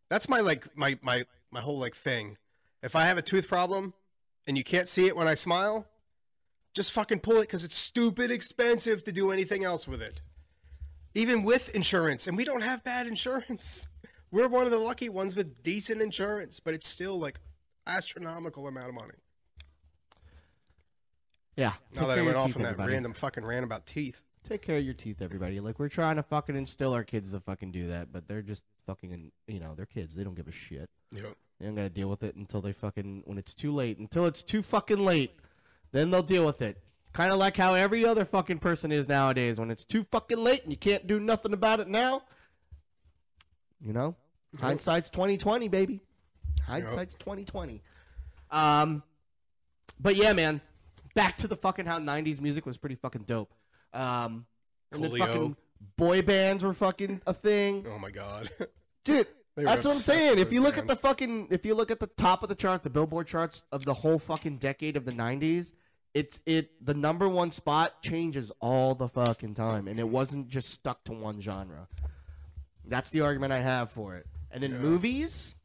That's 0.09 0.27
my 0.27 0.41
like 0.41 0.67
my 0.75 0.99
my 1.01 1.23
my 1.49 1.61
whole 1.61 1.79
like 1.79 1.95
thing. 1.95 2.35
If 2.83 2.95
I 2.95 3.05
have 3.05 3.17
a 3.17 3.21
tooth 3.21 3.47
problem 3.47 3.93
and 4.47 4.57
you 4.57 4.63
can't 4.63 4.87
see 4.87 5.07
it 5.07 5.15
when 5.15 5.27
I 5.27 5.35
smile, 5.35 5.87
just 6.73 6.91
fucking 6.91 7.19
pull 7.21 7.37
it 7.37 7.41
because 7.41 7.63
it's 7.63 7.75
stupid 7.77 8.31
expensive 8.31 9.03
to 9.05 9.11
do 9.11 9.31
anything 9.31 9.63
else 9.63 9.87
with 9.87 10.01
it. 10.01 10.21
Even 11.13 11.43
with 11.43 11.73
insurance, 11.75 12.27
and 12.27 12.35
we 12.35 12.43
don't 12.43 12.61
have 12.61 12.83
bad 12.83 13.07
insurance. 13.07 13.89
We're 14.31 14.49
one 14.49 14.65
of 14.65 14.71
the 14.71 14.77
lucky 14.79 15.07
ones 15.07 15.35
with 15.35 15.63
decent 15.63 16.01
insurance, 16.01 16.59
but 16.59 16.73
it's 16.73 16.87
still 16.87 17.17
like 17.17 17.39
astronomical 17.87 18.67
amount 18.67 18.89
of 18.89 18.95
money. 18.95 19.13
yeah. 21.55 21.73
Now 21.93 22.07
that 22.07 22.19
I 22.19 22.21
went 22.21 22.35
off 22.35 22.47
teeth, 22.47 22.57
on 22.57 22.63
that 22.63 22.69
everybody. 22.71 22.93
random 22.93 23.13
fucking 23.13 23.45
rant 23.45 23.63
about 23.63 23.85
teeth. 23.85 24.21
Take 24.47 24.61
care 24.61 24.77
of 24.77 24.83
your 24.83 24.93
teeth, 24.93 25.21
everybody. 25.21 25.59
Like 25.61 25.79
we're 25.79 25.89
trying 25.89 26.17
to 26.17 26.23
fucking 26.23 26.55
instill 26.55 26.93
our 26.93 27.03
kids 27.03 27.31
to 27.31 27.39
fucking 27.39 27.71
do 27.71 27.87
that, 27.87 28.11
but 28.11 28.27
they're 28.27 28.41
just 28.41 28.63
fucking, 28.85 29.31
you 29.47 29.59
know, 29.59 29.73
they're 29.75 29.85
kids. 29.85 30.15
They 30.15 30.23
don't 30.23 30.35
give 30.35 30.47
a 30.47 30.51
shit. 30.51 30.89
Yep. 31.11 31.35
They 31.59 31.65
don't 31.65 31.75
gotta 31.75 31.89
deal 31.89 32.09
with 32.09 32.23
it 32.23 32.35
until 32.35 32.61
they 32.61 32.73
fucking 32.73 33.23
when 33.25 33.37
it's 33.37 33.53
too 33.53 33.71
late. 33.71 33.97
Until 33.97 34.25
it's 34.25 34.43
too 34.43 34.61
fucking 34.61 34.99
late, 34.99 35.39
then 35.91 36.11
they'll 36.11 36.21
deal 36.23 36.45
with 36.45 36.61
it. 36.61 36.81
Kind 37.13 37.31
of 37.31 37.39
like 37.39 37.55
how 37.55 37.73
every 37.75 38.05
other 38.05 38.25
fucking 38.25 38.59
person 38.59 38.91
is 38.91 39.07
nowadays. 39.07 39.57
When 39.57 39.71
it's 39.71 39.85
too 39.85 40.05
fucking 40.11 40.37
late 40.37 40.63
and 40.63 40.71
you 40.71 40.77
can't 40.77 41.07
do 41.07 41.19
nothing 41.19 41.53
about 41.53 41.79
it 41.79 41.87
now, 41.87 42.23
you 43.79 43.93
know, 43.93 44.15
hindsight's 44.59 45.09
twenty 45.09 45.37
twenty, 45.37 45.69
baby. 45.69 46.01
Hindsight's 46.65 47.15
twenty 47.15 47.45
twenty. 47.45 47.81
Um, 48.51 49.03
but 49.99 50.15
yeah, 50.15 50.33
man. 50.33 50.61
Back 51.13 51.37
to 51.37 51.47
the 51.47 51.55
fucking 51.55 51.85
how 51.85 51.99
'90s 51.99 52.41
music 52.41 52.65
was 52.65 52.75
pretty 52.75 52.95
fucking 52.95 53.23
dope. 53.23 53.53
Um, 53.93 54.45
and 54.91 55.01
then 55.01 55.17
fucking 55.17 55.55
boy 55.97 56.21
bands 56.21 56.61
were 56.63 56.73
fucking 56.73 57.21
a 57.25 57.33
thing, 57.33 57.85
Oh 57.89 57.97
my 57.97 58.09
god. 58.09 58.49
dude. 59.05 59.27
That's 59.55 59.85
what 59.85 59.93
I'm 59.93 59.99
saying. 59.99 60.39
If 60.39 60.51
you 60.51 60.61
look 60.61 60.77
at 60.77 60.87
the 60.87 60.95
fucking, 60.95 61.47
if 61.49 61.65
you 61.65 61.75
look 61.75 61.89
at 61.91 61.99
the 61.99 62.07
top 62.07 62.43
of 62.43 62.49
the 62.49 62.55
chart, 62.55 62.83
the 62.83 62.89
Billboard 62.89 63.27
charts 63.27 63.63
of 63.71 63.85
the 63.85 63.93
whole 63.93 64.19
fucking 64.19 64.57
decade 64.57 64.97
of 64.97 65.05
the 65.05 65.11
'90s, 65.13 65.71
it's 66.13 66.41
it 66.45 66.71
the 66.85 66.93
number 66.93 67.29
one 67.29 67.51
spot 67.51 68.01
changes 68.01 68.51
all 68.59 68.95
the 68.95 69.07
fucking 69.07 69.53
time, 69.53 69.87
and 69.87 69.99
it 69.99 70.09
wasn't 70.09 70.49
just 70.49 70.69
stuck 70.71 71.03
to 71.05 71.13
one 71.13 71.39
genre. 71.41 71.87
That's 72.83 73.09
the 73.11 73.21
argument 73.21 73.53
I 73.53 73.61
have 73.61 73.89
for 73.89 74.15
it. 74.17 74.27
And 74.51 74.61
in 74.63 74.71
Yeah. 74.71 74.77
movies, 74.79 75.55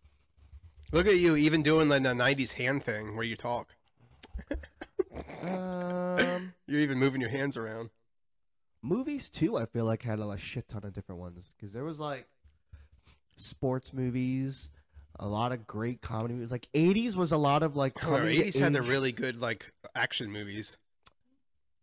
Look 0.92 1.06
at 1.06 1.16
you, 1.18 1.36
even 1.36 1.62
doing 1.62 1.88
the, 1.88 1.98
the 2.00 2.10
'90s 2.14 2.52
hand 2.54 2.82
thing 2.84 3.14
where 3.16 3.24
you 3.24 3.36
talk. 3.36 3.74
um, 5.42 6.54
You're 6.66 6.80
even 6.80 6.98
moving 6.98 7.20
your 7.20 7.30
hands 7.30 7.56
around. 7.56 7.90
movies 8.82 9.28
too. 9.30 9.56
I 9.56 9.66
feel 9.66 9.84
like 9.84 10.02
had 10.02 10.20
a 10.20 10.36
shit 10.38 10.68
ton 10.68 10.84
of 10.84 10.92
different 10.92 11.20
ones 11.20 11.52
because 11.56 11.72
there 11.72 11.84
was 11.84 12.00
like 12.00 12.26
sports 13.40 13.92
movies, 13.92 14.70
a 15.18 15.26
lot 15.26 15.52
of 15.52 15.66
great 15.66 16.00
comedy 16.02 16.34
movies. 16.34 16.50
Like 16.50 16.68
'80s 16.74 17.16
was 17.16 17.32
a 17.32 17.36
lot 17.36 17.62
of 17.62 17.76
like 17.76 17.96
I 17.98 18.00
don't 18.02 18.10
know, 18.12 18.18
coming 18.20 18.36
to 18.36 18.44
80s 18.44 18.60
had 18.60 18.72
the 18.72 18.82
really 18.82 19.12
good 19.12 19.38
like 19.40 19.72
action 19.94 20.30
movies. 20.30 20.78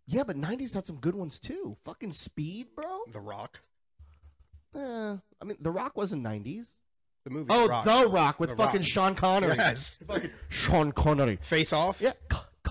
yeah, 0.05 0.24
but 0.24 0.38
'90s 0.38 0.74
had 0.74 0.86
some 0.86 0.97
good 0.97 1.16
ones 1.16 1.39
too. 1.39 1.78
Fucking 1.86 2.12
Speed, 2.14 2.68
bro. 2.76 2.99
The 3.12 3.20
Rock, 3.20 3.62
Eh, 4.76 4.80
I 5.41 5.45
mean, 5.45 5.58
The 5.60 5.72
Rock 5.72 5.97
wasn't 5.97 6.24
'90s. 6.24 6.66
the 7.24 7.30
movie. 7.32 7.47
Oh, 7.49 7.64
The 7.64 7.70
Rock. 7.70 7.86
The 7.86 8.08
Rock 8.08 8.39
with 8.39 8.49
The 8.51 8.55
fucking 8.55 8.82
Rock. 8.82 8.88
Sean 8.89 9.16
Connery. 9.16 9.55
Yes. 9.58 9.99
fucking 10.08 10.32
Sean 10.49 10.91
Connery. 10.91 11.38
Face 11.41 11.74
Off. 11.74 11.99
Yeah, 12.01 12.14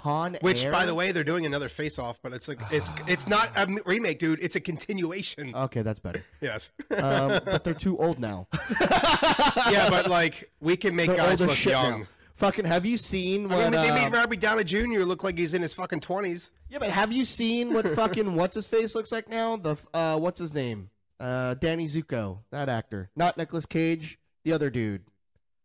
Con 0.06 0.38
Which, 0.40 0.64
Air. 0.66 0.70
by 0.72 0.86
the 0.86 0.94
way, 0.94 1.10
they're 1.10 1.24
doing 1.24 1.46
another 1.46 1.68
Face 1.68 1.98
Off, 1.98 2.20
but 2.22 2.32
it's 2.32 2.46
like 2.46 2.58
it's 2.70 2.90
it's 3.08 3.26
not 3.26 3.48
a 3.56 3.66
remake, 3.86 4.18
dude. 4.20 4.40
It's 4.40 4.54
a 4.54 4.60
continuation. 4.60 5.54
Okay, 5.54 5.82
that's 5.82 5.98
better. 5.98 6.24
yes. 6.40 6.72
Um, 6.96 7.40
but 7.44 7.64
they're 7.64 7.74
too 7.74 7.98
old 7.98 8.18
now. 8.20 8.46
yeah, 9.70 9.88
but 9.90 10.08
like 10.08 10.50
we 10.60 10.76
can 10.76 10.94
make 10.94 11.08
They're 11.08 11.16
guys 11.16 11.40
old 11.42 11.42
as 11.42 11.46
look 11.48 11.56
shit 11.56 11.72
young. 11.72 12.00
now. 12.00 12.06
Fucking, 12.34 12.66
have 12.66 12.84
you 12.84 12.98
seen 12.98 13.50
I 13.50 13.54
what? 13.54 13.72
mean, 13.72 13.80
they 13.82 13.90
made 13.90 14.06
um, 14.08 14.12
Robert 14.12 14.38
Downey 14.40 14.62
Jr. 14.62 15.00
look 15.04 15.24
like 15.24 15.38
he's 15.38 15.54
in 15.54 15.62
his 15.62 15.72
fucking 15.72 16.00
twenties. 16.00 16.52
yeah, 16.68 16.78
but 16.78 16.90
have 16.90 17.10
you 17.10 17.24
seen 17.24 17.72
what 17.72 17.88
fucking 17.88 18.34
what's 18.40 18.54
his 18.54 18.66
face 18.66 18.94
looks 18.94 19.10
like 19.10 19.28
now? 19.28 19.56
The 19.56 19.72
f- 19.72 19.86
uh, 19.94 20.18
what's 20.18 20.38
his 20.38 20.52
name? 20.54 20.90
Uh, 21.18 21.54
Danny 21.54 21.86
Zuko, 21.86 22.40
that 22.50 22.68
actor, 22.68 23.10
not 23.16 23.38
Nicolas 23.38 23.64
Cage, 23.64 24.18
the 24.44 24.52
other 24.52 24.68
dude, 24.68 25.04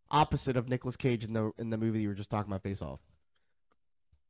opposite 0.09 0.55
of 0.55 0.69
Nicolas 0.69 0.95
Cage 0.95 1.25
in 1.25 1.33
the 1.33 1.51
in 1.59 1.69
the 1.71 1.77
movie 1.77 2.01
you 2.01 2.07
were 2.07 2.15
just 2.15 2.29
talking 2.29 2.49
about, 2.49 2.63
Face 2.63 2.81
Off. 2.81 3.01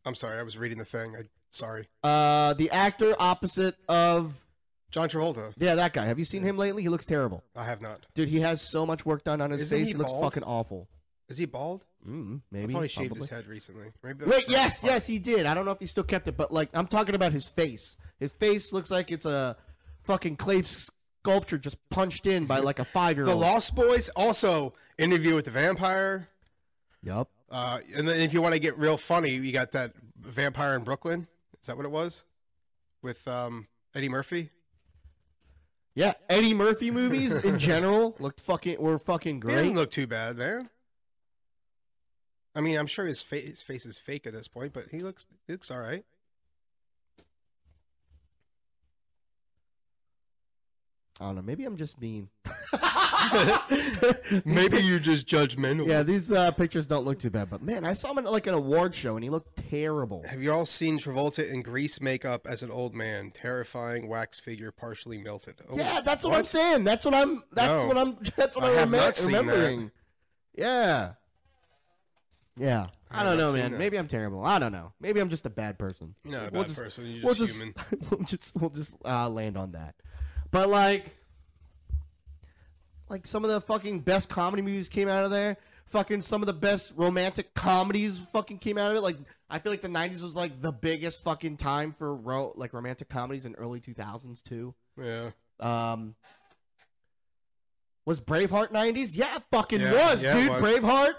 I'm 0.06 0.16
sorry, 0.16 0.40
I 0.40 0.44
was 0.44 0.58
reading 0.58 0.78
the 0.78 0.86
thing. 0.86 1.16
I 1.16 1.22
sorry. 1.52 1.88
Uh, 2.04 2.54
the 2.56 2.72
actor 2.72 3.16
opposite 3.20 3.76
of 3.88 4.44
John 4.92 5.08
Travolta. 5.10 5.54
yeah, 5.58 5.76
that 5.76 5.94
guy. 5.94 6.06
Have 6.06 6.20
you 6.20 6.26
seen 6.26 6.44
him 6.44 6.58
lately? 6.58 6.82
He 6.84 6.90
looks 6.90 7.06
terrible, 7.06 7.44
I 7.56 7.66
have 7.66 7.82
not. 7.82 8.06
dude. 8.16 8.30
He 8.30 8.40
has 8.42 8.62
so 8.62 8.86
much 8.86 9.06
work 9.06 9.24
done 9.24 9.42
on 9.42 9.52
his 9.52 9.62
Isn't 9.62 9.78
face. 9.80 9.88
he 9.88 9.92
He, 9.94 9.98
looks 9.98 10.12
bald? 10.12 10.24
fucking 10.24 10.44
awful. 10.44 10.88
Is 11.30 11.38
he 11.38 11.46
bald? 11.46 11.86
Mm, 12.06 12.38
I 12.38 12.42
maybe. 12.52 12.74
thought 12.74 12.82
he 12.82 12.88
shaved 12.90 13.10
probably. 13.12 13.20
his 13.20 13.30
head 13.30 13.48
recently. 13.48 13.88
Maybe 14.04 14.20
that 14.20 14.28
was 14.28 14.36
Wait, 14.38 14.50
yes, 14.50 14.82
yes, 14.84 15.06
he 15.06 15.18
did. 15.20 15.46
I 15.46 15.54
don't 15.54 15.64
know 15.66 15.72
if 15.72 15.80
he 15.80 15.86
still 15.86 16.04
kept 16.04 16.28
it, 16.28 16.36
but 16.36 16.52
like 16.52 16.70
I'm 16.74 16.88
talking 16.88 17.16
about 17.16 17.32
his 17.32 17.48
face. 17.48 17.96
His 18.20 18.32
face 18.34 18.74
looks 18.74 18.92
like 18.92 19.12
it's 19.12 19.26
a 19.26 19.56
fucking 20.04 20.36
clay 20.38 20.64
sculpture 20.64 21.58
just 21.60 21.78
punched 21.90 22.26
in 22.26 22.46
by 22.46 22.60
like 22.60 22.80
a 22.80 22.84
five 22.86 23.16
year 23.18 23.26
old. 23.28 23.30
The 23.30 23.36
old. 23.36 23.54
Lost 23.54 23.76
Boys 23.76 24.10
also 24.16 24.74
interview 24.98 25.36
with 25.36 25.46
the 25.46 25.52
vampire. 25.52 26.28
Yup. 27.04 27.30
Uh, 27.52 27.80
and 27.96 28.08
then 28.08 28.20
if 28.22 28.34
you 28.34 28.42
want 28.42 28.54
to 28.54 28.60
get 28.60 28.78
real 28.78 28.98
funny, 28.98 29.32
you 29.32 29.52
got 29.52 29.72
that 29.74 29.92
vampire 30.18 30.76
in 30.76 30.84
Brooklyn. 30.84 31.28
Is 31.60 31.68
that 31.68 31.76
what 31.78 31.86
it 31.86 31.92
was? 31.92 32.24
With 33.02 33.28
um, 33.28 33.68
Eddie 33.94 34.10
Murphy. 34.10 34.50
Yeah, 35.94 36.14
Eddie 36.30 36.54
Murphy 36.54 36.90
movies 36.90 37.36
in 37.36 37.60
general 37.70 38.16
looked 38.20 38.40
fucking 38.40 38.80
were 38.82 38.98
fucking 38.98 39.36
He 39.36 39.40
great. 39.42 39.56
doesn't 39.56 39.76
look 39.76 39.92
too 39.92 40.08
bad, 40.08 40.38
man. 40.38 40.70
I 42.56 42.62
mean, 42.62 42.78
I'm 42.78 42.88
sure 42.88 43.06
his 43.06 43.22
face, 43.22 43.48
his 43.50 43.62
face 43.62 43.86
is 43.86 43.98
fake 43.98 44.26
at 44.26 44.34
this 44.34 44.48
point, 44.48 44.72
but 44.74 44.86
he 44.90 45.00
looks 45.00 45.28
he 45.48 45.54
looks 45.54 45.70
all 45.70 45.80
right. 45.80 46.04
I 51.22 51.26
don't 51.26 51.36
know. 51.36 51.42
Maybe 51.44 51.66
I'm 51.66 51.78
just 51.78 52.02
mean. 52.02 52.30
Maybe 54.46 54.80
you're 54.82 55.00
just 55.00 55.28
judgmental. 55.28 55.88
Yeah, 55.88 56.02
these 56.04 56.32
uh, 56.32 56.50
pictures 56.52 56.88
don't 56.88 57.06
look 57.06 57.20
too 57.20 57.30
bad, 57.30 57.50
but 57.50 57.62
man, 57.62 57.86
I 57.86 57.94
saw 57.94 58.12
him 58.12 58.18
at 58.18 58.32
like 58.32 58.48
an 58.48 58.56
award 58.56 58.96
show 58.96 59.16
and 59.16 59.24
he 59.24 59.30
looked 59.30 59.56
terrible. 59.70 60.24
Have 60.28 60.42
you 60.42 60.52
all 60.52 60.66
seen 60.66 60.98
Travolta 60.98 61.48
in 61.48 61.62
grease 61.62 62.02
makeup 62.02 62.48
as 62.50 62.64
an 62.64 62.72
old 62.72 62.96
man? 62.96 63.30
Terrifying 63.32 64.08
wax 64.08 64.40
figure, 64.40 64.72
partially 64.72 65.20
melted. 65.20 65.56
Oh, 65.70 65.78
yeah, 65.78 66.02
that's 66.04 66.26
what, 66.26 66.36
I'm 66.36 66.46
saying. 66.46 66.84
That's 66.86 67.06
what 67.06 67.14
I'm. 67.14 67.44
That's 67.52 67.82
No. 67.82 67.88
what 67.88 67.98
I'm. 67.98 68.18
That's 68.36 68.56
what 68.56 68.66
I 68.66 68.70
I, 68.70 68.72
have 68.74 68.90
remem- 68.90 68.92
not 68.94 69.16
seen 69.16 69.32
that. 69.34 69.40
remembering. 69.42 69.92
Yeah. 70.56 71.12
Yeah. 72.58 72.88
I 73.12 73.22
I, 73.22 73.24
don't 73.24 73.38
know, 73.38 73.54
man. 73.54 73.72
that. 73.74 73.78
Maybe 73.78 73.98
I'm 73.98 74.08
terrible. 74.08 74.44
I 74.46 74.58
don't 74.58 74.72
know. 74.72 74.94
Maybe 75.00 75.20
I'm 75.20 75.30
just 75.30 75.46
a 75.46 75.50
bad 75.50 75.78
person. 75.78 76.16
You're 76.24 76.34
not 76.40 76.48
a 76.48 76.52
We'll 76.52 76.62
bad 76.64 76.70
just- 76.70 76.80
person. 76.82 77.06
You're 77.06 77.24
we'll 77.26 77.34
just, 77.36 77.54
just 77.62 77.64
human. 77.64 78.08
we'll 78.10 78.24
just 78.26 78.56
we'll 78.56 78.70
just 78.72 78.94
uh, 79.06 79.30
land 79.30 79.58
on 79.58 79.74
that. 79.74 79.96
But 80.52 80.70
like, 80.70 81.06
like 83.10 83.26
some 83.28 83.44
of 83.44 83.50
the 83.52 83.62
fucking 83.62 84.00
best 84.02 84.30
comedy 84.30 84.62
movies 84.62 84.90
came 84.90 85.08
out 85.08 85.24
of 85.26 85.32
there. 85.32 85.58
Fucking 85.88 86.22
some 86.22 86.42
of 86.42 86.48
the 86.48 86.54
best 86.54 86.94
romantic 86.96 87.54
comedies 87.54 88.18
fucking 88.18 88.60
came 88.60 88.78
out 88.78 88.92
of 88.92 88.98
it. 88.98 89.02
Like 89.02 89.18
I 89.50 89.60
feel 89.60 89.72
like 89.74 89.82
the 89.82 89.90
'90s 89.90 90.22
was 90.22 90.36
like 90.36 90.62
the 90.62 90.72
biggest 90.72 91.22
fucking 91.24 91.58
time 91.58 91.92
for 91.92 92.16
ro- 92.16 92.54
like 92.56 92.72
romantic 92.74 93.10
comedies 93.10 93.46
in 93.46 93.56
early 93.56 93.82
2000s 93.82 94.42
too. 94.42 94.74
Yeah. 95.02 95.32
Um, 95.60 96.16
was 98.06 98.22
Braveheart 98.22 98.72
'90s? 98.72 99.12
Yeah, 99.18 99.36
it 99.36 99.44
fucking 99.52 99.82
Yeah, 99.82 99.92
was, 100.12 100.24
yeah, 100.24 100.38
it 100.38 100.42
dude. 100.42 100.50
was. 100.50 100.62
Braveheart, 100.64 101.14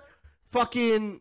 fucking 0.49 1.21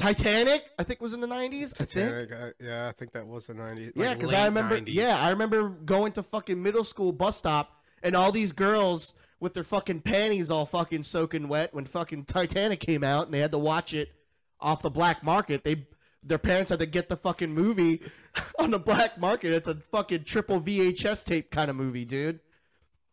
Titanic. 0.00 0.70
I 0.78 0.82
think 0.82 1.00
was 1.00 1.12
in 1.12 1.20
the 1.20 1.26
'90s. 1.26 1.72
I 1.80 1.84
think. 1.84 1.88
Titanic. 1.90 2.32
I, 2.32 2.50
yeah, 2.58 2.88
I 2.88 2.92
think 2.92 3.12
that 3.12 3.26
was 3.26 3.46
the 3.46 3.54
90s. 3.54 3.92
Yeah, 3.94 4.14
because 4.14 4.32
I 4.32 4.46
remember. 4.46 4.80
90s. 4.80 4.84
Yeah, 4.88 5.18
I 5.20 5.30
remember 5.30 5.68
going 5.68 6.12
to 6.12 6.22
fucking 6.22 6.60
middle 6.60 6.84
school 6.84 7.12
bus 7.12 7.36
stop 7.36 7.82
and 8.02 8.16
all 8.16 8.32
these 8.32 8.52
girls 8.52 9.14
with 9.40 9.54
their 9.54 9.64
fucking 9.64 10.00
panties 10.00 10.50
all 10.50 10.66
fucking 10.66 11.02
soaking 11.02 11.48
wet 11.48 11.74
when 11.74 11.84
fucking 11.84 12.24
Titanic 12.24 12.80
came 12.80 13.04
out 13.04 13.26
and 13.26 13.34
they 13.34 13.40
had 13.40 13.52
to 13.52 13.58
watch 13.58 13.94
it 13.94 14.12
off 14.60 14.82
the 14.82 14.90
black 14.90 15.22
market. 15.22 15.64
They 15.64 15.86
their 16.22 16.38
parents 16.38 16.70
had 16.70 16.78
to 16.80 16.86
get 16.86 17.08
the 17.08 17.16
fucking 17.16 17.52
movie 17.52 18.00
on 18.58 18.70
the 18.70 18.78
black 18.78 19.18
market. 19.18 19.52
It's 19.52 19.68
a 19.68 19.74
fucking 19.74 20.24
triple 20.24 20.60
VHS 20.60 21.24
tape 21.24 21.50
kind 21.50 21.70
of 21.70 21.76
movie, 21.76 22.04
dude. 22.04 22.40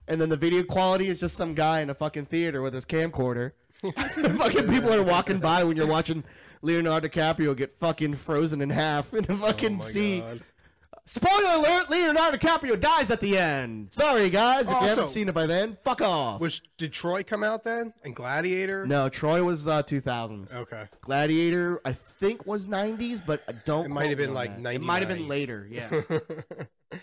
And 0.08 0.22
then 0.22 0.30
the 0.30 0.38
video 0.38 0.64
quality 0.64 1.10
is 1.10 1.20
just 1.20 1.36
some 1.36 1.54
guy 1.54 1.82
in 1.82 1.90
a 1.90 1.94
fucking 1.94 2.26
theater 2.26 2.62
with 2.62 2.74
his 2.74 2.86
camcorder. 2.86 3.52
fucking 3.82 4.68
people 4.68 4.94
are 4.94 5.04
walking 5.04 5.40
by 5.40 5.64
when 5.64 5.78
you're 5.78 5.88
watching 5.88 6.24
Leonardo 6.62 7.08
DiCaprio 7.08 7.55
get 7.55 7.72
fucking 7.72 8.16
frozen 8.16 8.62
in 8.62 8.70
half 8.70 9.14
in 9.14 9.26
a 9.30 9.34
Oh 9.34 9.38
fucking 9.38 9.78
my 9.78 9.86
sea. 9.86 10.20
God. 10.20 10.41
Spoiler 11.10 11.55
alert: 11.55 11.89
Leonardo 11.89 12.38
DiCaprio 12.38 12.78
dies 12.78 13.10
at 13.12 13.22
the 13.22 13.38
end. 13.38 13.89
Sorry, 13.93 14.30
guys, 14.30 14.64
if 14.64 14.68
you 14.72 14.76
haven't 14.76 15.08
s't 15.08 15.30
it 15.30 15.32
by 15.34 15.45
then, 15.45 15.78
fuck 15.84 16.01
off. 16.01 16.41
Was 16.41 16.62
did 16.78 16.91
Troy 16.91 17.24
come 17.24 17.45
out 17.45 17.64
then? 17.64 17.93
And 18.03 18.14
Gladiator? 18.14 18.86
no, 18.86 19.08
Troy 19.08 19.41
was 19.41 19.68
uh, 19.68 19.84
2000s. 19.84 20.53
Okay. 20.53 20.84
Gladiator, 20.99 21.80
I 21.86 21.93
think 21.93 22.45
was 22.45 22.66
90s, 22.68 23.22
but 23.26 23.41
I 23.47 23.53
don't. 23.53 23.86
It 23.86 23.89
might 23.89 24.10
have 24.10 24.18
been 24.18 24.34
like 24.34 24.62
that. 24.64 24.74
It 24.74 24.82
might 24.82 25.01
have 25.01 25.08
been 25.08 25.30
later. 25.30 25.66
Yeah, 25.72 25.89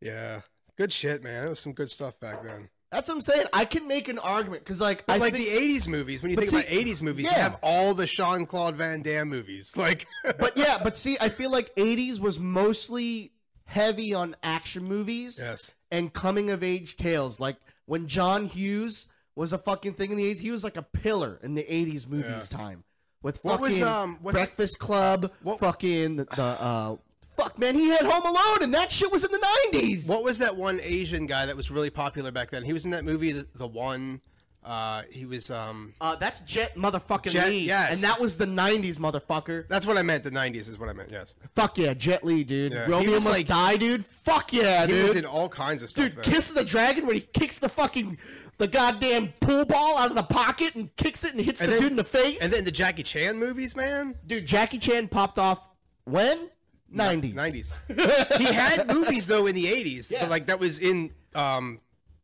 yeah. 0.00 0.40
Good 0.76 0.92
shit, 0.92 1.22
man. 1.22 1.46
It 1.46 1.48
was 1.50 1.60
some 1.60 1.72
good 1.72 1.90
stuff 1.90 2.18
back 2.20 2.42
then. 2.42 2.68
That's 2.92 3.08
what 3.08 3.14
I'm 3.14 3.20
saying. 3.20 3.46
I 3.52 3.64
can 3.64 3.86
make 3.86 4.08
an 4.08 4.18
argument 4.18 4.64
because, 4.64 4.80
like, 4.80 5.06
But 5.06 5.14
I 5.14 5.16
like 5.18 5.32
think, 5.32 5.44
the 5.44 5.50
'80s 5.50 5.86
movies, 5.88 6.22
when 6.22 6.30
you 6.30 6.36
think 6.36 6.50
see- 6.50 6.56
about 6.56 6.68
'80s 6.68 7.02
movies, 7.02 7.24
you 7.26 7.30
have 7.30 7.58
all 7.62 7.94
the 7.94 8.06
Jean 8.06 8.46
Claude 8.46 8.74
Van 8.76 9.00
Damme 9.02 9.28
movies. 9.28 9.74
Like, 9.76 10.06
but 10.38 10.56
yeah, 10.56 10.78
but 10.82 10.96
see, 10.96 11.16
I 11.20 11.28
feel 11.28 11.50
like 11.52 11.74
80s 11.76 12.18
was 12.18 12.38
mostly 12.38 13.32
heavy 13.64 14.12
on 14.12 14.34
action 14.42 14.84
movies. 14.84 15.38
yes, 15.42 15.74
and 15.92 16.12
coming 16.12 16.50
of 16.50 16.62
age 16.64 16.96
tales. 16.96 17.38
Like 17.38 17.56
when 17.86 18.08
John 18.08 18.46
Hughes 18.46 19.06
was 19.36 19.52
a 19.52 19.58
fucking 19.58 19.94
thing 19.94 20.10
in 20.10 20.16
the 20.16 20.34
80s, 20.34 20.38
he 20.38 20.50
was 20.50 20.64
like 20.64 20.76
a 20.76 20.82
pillar 20.82 21.38
in 21.42 21.54
the 21.54 21.62
80s 21.62 22.08
movies 22.08 22.48
time. 22.48 22.82
With 23.22 23.36
fucking 23.38 23.50
What 23.50 23.60
was, 23.60 23.82
um, 23.82 24.18
Breakfast 24.22 24.78
Club, 24.80 25.30
What- 25.42 25.60
fucking 25.60 26.16
the, 26.16 26.24
the 26.24 26.42
uh 26.42 26.96
fuck 27.36 27.58
man, 27.58 27.74
he 27.74 27.88
had 27.88 28.02
Home 28.02 28.24
Alone 28.26 28.62
and 28.62 28.74
that 28.74 28.90
shit 28.92 29.10
was 29.10 29.24
in 29.24 29.32
the 29.32 29.44
90s. 29.72 30.06
what 30.08 30.22
was 30.24 30.38
that 30.38 30.56
one 30.56 30.78
Asian 30.82 31.26
guy 31.26 31.46
that 31.46 31.56
was 31.56 31.70
really 31.70 31.90
popular 31.90 32.30
back 32.30 32.50
then? 32.50 32.62
He 32.62 32.72
was 32.72 32.84
in 32.84 32.90
that 32.92 33.04
movie, 33.04 33.32
The, 33.32 33.46
the 33.54 33.66
One. 33.66 34.20
Uh, 34.62 35.04
he 35.10 35.24
was. 35.24 35.50
Um, 35.50 35.94
Uh, 36.02 36.14
that's 36.16 36.40
Jet 36.42 36.76
motherfucking 36.76 37.30
Jet- 37.30 37.48
Lee. 37.48 37.60
yes. 37.60 37.94
And 37.94 37.98
that 38.10 38.20
was 38.20 38.36
the 38.36 38.44
90s, 38.46 38.96
motherfucker. 38.98 39.66
that's 39.68 39.86
what 39.86 39.96
I 39.96 40.02
meant. 40.02 40.22
The 40.22 40.30
'90s 40.30 40.68
is 40.68 40.78
what 40.78 40.90
I 40.90 40.92
meant. 40.92 41.10
Yes, 41.10 41.34
Fuck 41.54 41.78
yeah, 41.78 41.94
Jet 41.94 42.22
Li, 42.24 42.44
dude. 42.44 42.72
Yeah, 42.72 42.84
Romeo 42.86 43.12
Must 43.12 43.26
like- 43.26 43.46
Die, 43.46 43.76
dude. 43.78 44.04
Fuck 44.04 44.52
yeah, 44.52 44.82
he 44.82 44.88
dude. 44.88 44.96
He 44.98 45.02
was 45.04 45.16
in 45.16 45.24
all 45.24 45.48
kinds 45.48 45.82
of 45.82 45.88
stuff. 45.88 46.12
Dude. 46.14 46.22
Kiss 46.24 46.50
of 46.50 46.56
the 46.56 46.64
Dragon 46.64 47.06
when 47.06 47.14
he 47.16 47.22
kicks 47.22 47.56
the 47.56 47.70
fucking 47.70 48.18
the 48.58 48.68
goddamn 48.68 49.32
pool 49.40 49.64
ball 49.64 49.96
out 49.96 50.10
of 50.10 50.14
the 50.16 50.22
pocket 50.24 50.74
and 50.74 50.94
kicks 50.96 51.24
it 51.24 51.32
and 51.32 51.40
hits 51.40 51.62
And 51.62 51.68
the 51.70 51.72
then- 51.76 51.80
dude 51.82 51.90
in 51.92 51.96
the 51.96 52.04
face. 52.04 52.36
and 52.42 52.52
then 52.52 52.64
the 52.64 52.70
Jackie 52.70 53.02
Chan 53.02 53.38
movies, 53.38 53.74
man. 53.74 54.14
dude, 54.26 54.44
Jackie 54.44 54.78
Chan 54.78 55.08
popped 55.08 55.38
off 55.38 55.66
when? 56.04 56.50
90s. 56.94 57.34
'90s. 57.34 58.36
he 58.38 58.44
had 58.52 58.86
movies 58.92 59.26
though 59.26 59.46
in 59.46 59.54
the 59.54 59.66
'80s, 59.66 60.10
Yeah. 60.12 60.20
but 60.20 60.30
like 60.30 60.46
that 60.46 60.58
was 60.60 60.78
in. 60.78 61.12
Um, 61.34 61.80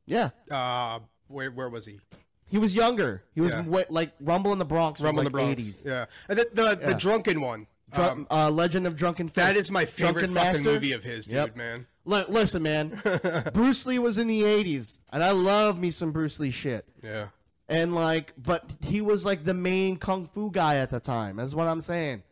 Yeah. 0.07 0.31
uh, 0.51 1.01
where 1.29 1.51
where 1.51 1.69
was 1.69 1.87
he? 1.87 2.01
He 2.49 2.59
was 2.59 2.75
younger. 2.77 3.23
He 3.35 3.41
was 3.41 3.53
Yeah. 3.53 3.63
wa- 3.63 3.83
like 3.91 4.13
Rumble 4.21 4.53
in 4.53 4.59
the 4.59 4.65
Bronx. 4.65 5.01
Rumble 5.01 5.21
in 5.21 5.25
was 5.33 5.33
the 5.33 5.47
Bronx. 5.47 5.63
80s. 5.63 5.85
Yeah, 5.87 6.05
and 6.29 6.39
the 6.39 6.49
the, 6.53 6.79
Yeah. 6.81 6.87
the 6.91 6.95
drunken 6.95 7.41
one. 7.41 7.67
Um, 7.93 8.27
uh, 8.31 8.51
Legend 8.51 8.87
of 8.87 8.97
Drunken 8.97 9.29
Fist. 9.29 9.37
that 9.37 9.57
is 9.57 9.71
my 9.71 9.85
favorite 9.85 10.27
Drunken 10.27 10.35
fucking 10.35 10.53
Master. 10.65 10.73
movie 10.73 10.91
of 10.93 11.05
his, 11.05 11.27
dude, 11.27 11.35
Yep. 11.35 11.57
man. 11.57 11.87
Li- 12.05 12.25
listen, 12.29 12.63
man. 12.65 13.01
Bruce 13.55 13.87
Lee 13.87 14.01
was 14.01 14.19
in 14.19 14.27
the 14.27 14.43
80s, 14.43 14.99
and 15.13 15.23
I 15.23 15.31
love 15.31 15.79
me 15.79 15.93
some 15.93 16.11
Bruce 16.11 16.41
Lee 16.41 16.51
shit. 16.51 16.85
Yeah. 17.03 17.29
And 17.69 17.95
like, 17.95 18.33
but 18.37 18.69
he 18.81 19.01
was 19.01 19.25
like 19.25 19.45
the 19.45 19.55
main 19.55 19.97
kung 19.99 20.27
fu 20.27 20.51
guy 20.51 20.77
at 20.77 20.91
the 20.91 20.99
time. 21.01 21.37
That's 21.37 21.55
what 21.55 21.69
I'm 21.69 21.81
saying. 21.81 22.23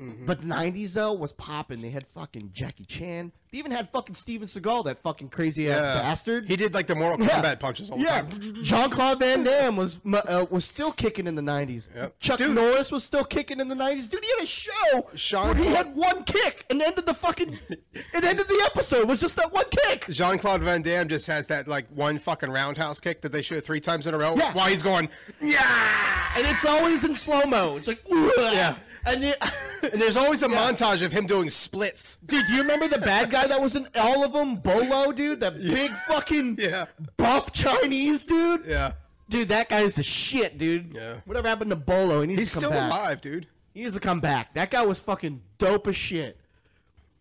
Mm-hmm. 0.00 0.24
But 0.26 0.40
the 0.40 0.46
'90s 0.46 0.94
though 0.94 1.12
was 1.12 1.32
popping. 1.32 1.82
They 1.82 1.90
had 1.90 2.06
fucking 2.06 2.50
Jackie 2.54 2.84
Chan. 2.86 3.32
They 3.52 3.58
even 3.58 3.72
had 3.72 3.90
fucking 3.90 4.14
Steven 4.14 4.46
Seagal, 4.46 4.84
that 4.84 5.00
fucking 5.00 5.28
crazy 5.28 5.68
ass 5.70 5.80
Yeah. 5.82 6.02
bastard. 6.02 6.46
He 6.46 6.54
did 6.56 6.72
like 6.72 6.86
the 6.86 6.94
Mortal 6.94 7.26
Yeah. 7.26 7.42
Kombat 7.42 7.58
punches 7.60 7.90
all 7.90 7.98
the 7.98 8.04
yeah, 8.04 8.22
time. 8.22 8.54
Jean 8.62 8.90
Claude 8.90 9.18
Van 9.18 9.42
Damme 9.42 9.76
was 9.76 9.98
uh, 10.06 10.46
was 10.50 10.64
still 10.64 10.92
kicking 10.92 11.26
in 11.26 11.34
the 11.34 11.42
'90s. 11.42 11.88
Yep. 11.94 12.18
Chuck 12.20 12.38
Dude. 12.38 12.54
Norris 12.54 12.90
was 12.92 13.04
still 13.04 13.24
kicking 13.24 13.60
in 13.60 13.68
the 13.68 13.74
'90s. 13.74 14.08
Dude, 14.08 14.24
he 14.24 14.30
had 14.30 14.44
a 14.44 14.46
show 14.46 15.08
Jean 15.14 15.48
where 15.58 15.68
he 15.68 15.74
had 15.74 15.94
one 15.94 16.24
kick 16.24 16.64
and 16.70 16.80
ended 16.80 17.04
the 17.06 17.14
fucking. 17.14 17.58
it 17.70 18.24
ended 18.24 18.48
the 18.48 18.62
episode 18.72 19.06
was 19.08 19.20
just 19.20 19.36
that 19.36 19.52
one 19.52 19.64
kick. 19.86 20.06
Jean 20.08 20.38
Claude 20.38 20.62
Van 20.62 20.80
Damme 20.80 21.08
just 21.08 21.26
has 21.26 21.46
that 21.48 21.68
like 21.68 21.86
one 21.90 22.18
fucking 22.18 22.50
roundhouse 22.50 23.00
kick 23.00 23.20
that 23.20 23.32
they 23.32 23.42
show 23.42 23.60
three 23.60 23.80
times 23.80 24.06
in 24.06 24.14
a 24.14 24.18
row 24.18 24.34
Yeah. 24.36 24.52
while 24.54 24.68
he's 24.68 24.82
going, 24.82 25.10
yeah. 25.42 26.32
and 26.36 26.46
it's 26.46 26.64
always 26.64 27.04
in 27.04 27.14
slow 27.14 27.42
mo. 27.42 27.76
It's 27.76 27.86
like, 27.88 28.00
yeah. 28.08 28.76
And 29.06 29.24
it, 29.24 29.42
And 29.82 30.00
there's 30.00 30.16
always 30.18 30.42
a 30.42 30.48
montage 30.48 31.02
of 31.02 31.10
him 31.12 31.26
doing 31.26 31.48
splits. 31.48 32.16
dude, 32.26 32.46
do 32.46 32.52
you 32.52 32.60
remember 32.60 32.86
the 32.86 32.98
bad 32.98 33.30
guy 33.30 33.46
that 33.46 33.60
was 33.60 33.74
in 33.76 33.86
all 33.94 34.24
of 34.24 34.32
them? 34.32 34.56
Bolo, 34.56 35.10
dude, 35.12 35.40
that 35.40 35.56
big 35.56 35.90
fucking 36.06 36.56
Yeah. 36.60 36.84
buff 37.16 37.52
Chinese 37.52 38.26
dude. 38.26 38.66
Yeah. 38.66 38.92
Dude, 39.30 39.48
that 39.48 39.68
guy's 39.68 39.94
the 39.94 40.02
shit, 40.02 40.58
dude. 40.58 40.92
Yeah. 40.94 41.20
Whatever 41.24 41.48
happened 41.48 41.70
to 41.70 41.76
Bolo? 41.76 42.20
He 42.20 42.26
needs 42.26 42.40
He's 42.40 42.52
to 42.52 42.60
come 42.60 42.60
still 42.60 42.70
back. 42.72 42.90
alive, 42.92 43.20
dude. 43.20 43.46
He 43.72 43.82
needs 43.82 43.94
to 43.94 44.00
come 44.00 44.20
back. 44.20 44.52
That 44.54 44.70
guy 44.70 44.84
was 44.84 44.98
fucking 44.98 45.40
dope 45.58 45.86
as 45.86 45.96
shit. 45.96 46.36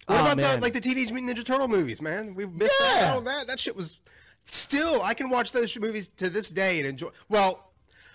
What 0.08 0.18
Aw, 0.18 0.22
about 0.22 0.38
man. 0.38 0.56
the 0.56 0.62
like 0.62 0.74
the 0.74 0.82
Teenage 0.82 1.12
Mutant 1.12 1.38
Ninja 1.38 1.46
Turtle 1.46 1.68
movies, 1.68 2.02
man? 2.02 2.34
We've 2.34 2.52
missed 2.52 2.82
out 2.82 3.18
on 3.18 3.24
that. 3.26 3.46
That 3.48 3.60
shit 3.60 3.76
was 3.76 4.00
still 4.44 5.02
I 5.04 5.14
can 5.14 5.30
watch 5.30 5.52
those 5.52 5.80
movies 5.80 6.12
to 6.14 6.30
this 6.30 6.50
day 6.50 6.80
and 6.80 6.88
enjoy 6.88 7.10
well, 7.30 7.72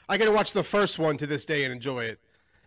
I 0.08 0.16
gotta 0.18 0.32
watch 0.32 0.52
the 0.52 0.64
first 0.64 0.98
one 0.98 1.16
to 1.18 1.26
this 1.28 1.44
day 1.44 1.62
and 1.64 1.72
enjoy 1.72 2.00
it. 2.04 2.18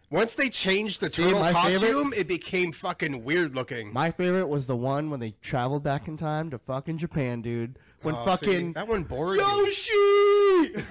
Once 0.09 0.35
they 0.35 0.49
changed 0.49 1.01
the 1.01 1.09
See, 1.11 1.23
turtle 1.23 1.39
my 1.41 1.51
favorite- 1.51 1.79
costume, 1.91 2.13
it 2.15 2.27
became 2.29 2.71
fucking 2.71 3.23
weird 3.25 3.53
looking. 3.55 3.91
My 3.91 4.09
favorite 4.09 4.47
was 4.47 4.65
the 4.67 4.75
one 4.75 5.09
when 5.09 5.19
they 5.19 5.31
traveled 5.41 5.83
back 5.83 6.07
in 6.07 6.15
time 6.15 6.49
to 6.51 6.57
fucking 6.59 6.97
Japan, 6.97 7.41
dude. 7.41 7.77
When 8.03 8.15
Oh, 8.15 8.23
see, 8.23 8.29
fucking 8.29 8.73
that 8.73 8.87
one 8.87 9.03
bored. 9.03 9.39
Yoshi. 9.39 10.75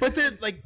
But 0.00 0.14
they're 0.14 0.30
like 0.40 0.62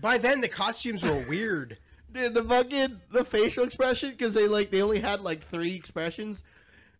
by 0.00 0.18
then 0.18 0.40
the 0.40 0.48
costumes 0.48 1.04
were 1.04 1.24
weird. 1.28 1.78
Dude, 2.12 2.34
the 2.34 2.42
fucking 2.42 3.00
the 3.12 3.24
facial 3.24 3.62
expression 3.62 4.10
because 4.10 4.34
they 4.34 4.48
like 4.48 4.72
they 4.72 4.82
only 4.82 4.98
had 5.00 5.20
like 5.20 5.40
three 5.44 5.76
expressions, 5.76 6.42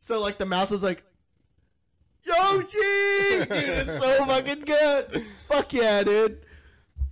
so 0.00 0.20
like 0.20 0.38
the 0.38 0.46
mouth 0.46 0.70
was 0.70 0.84
like 0.84 1.02
Yoshi. 2.24 2.68
dude, 2.70 3.48
it's 3.50 3.98
so 3.98 4.24
fucking 4.26 4.60
good. 4.60 5.24
Fuck 5.48 5.72
yeah, 5.72 6.04
dude. 6.04 6.46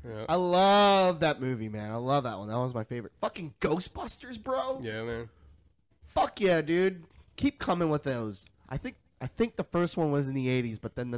Yeah. 0.07 0.25
I 0.29 0.35
love 0.37 1.21
that 1.21 1.41
movie, 1.41 1.69
man. 1.69 1.91
I 1.91 1.97
love 1.97 2.25
that 2.25 2.39
one. 2.39 2.49
That 2.49 2.57
was 2.57 2.73
my 2.75 2.85
favorite. 2.85 3.13
Fucking 3.21 3.55
Ghostbusters, 3.61 4.43
bro. 4.43 4.81
Yeah, 4.83 5.03
man. 5.03 5.29
Fuck 6.05 6.41
yeah, 6.41 6.61
dude. 6.63 7.05
Keep 7.37 7.59
coming 7.59 7.91
with 7.91 8.03
those. 8.05 8.45
I 8.69 8.77
think 8.77 8.97
I 9.21 9.27
think 9.27 9.57
the 9.57 9.65
first 9.65 9.97
one 9.99 10.11
was 10.11 10.27
in 10.29 10.35
the 10.35 10.47
80s, 10.49 10.79
but 10.81 10.95
then 10.95 11.11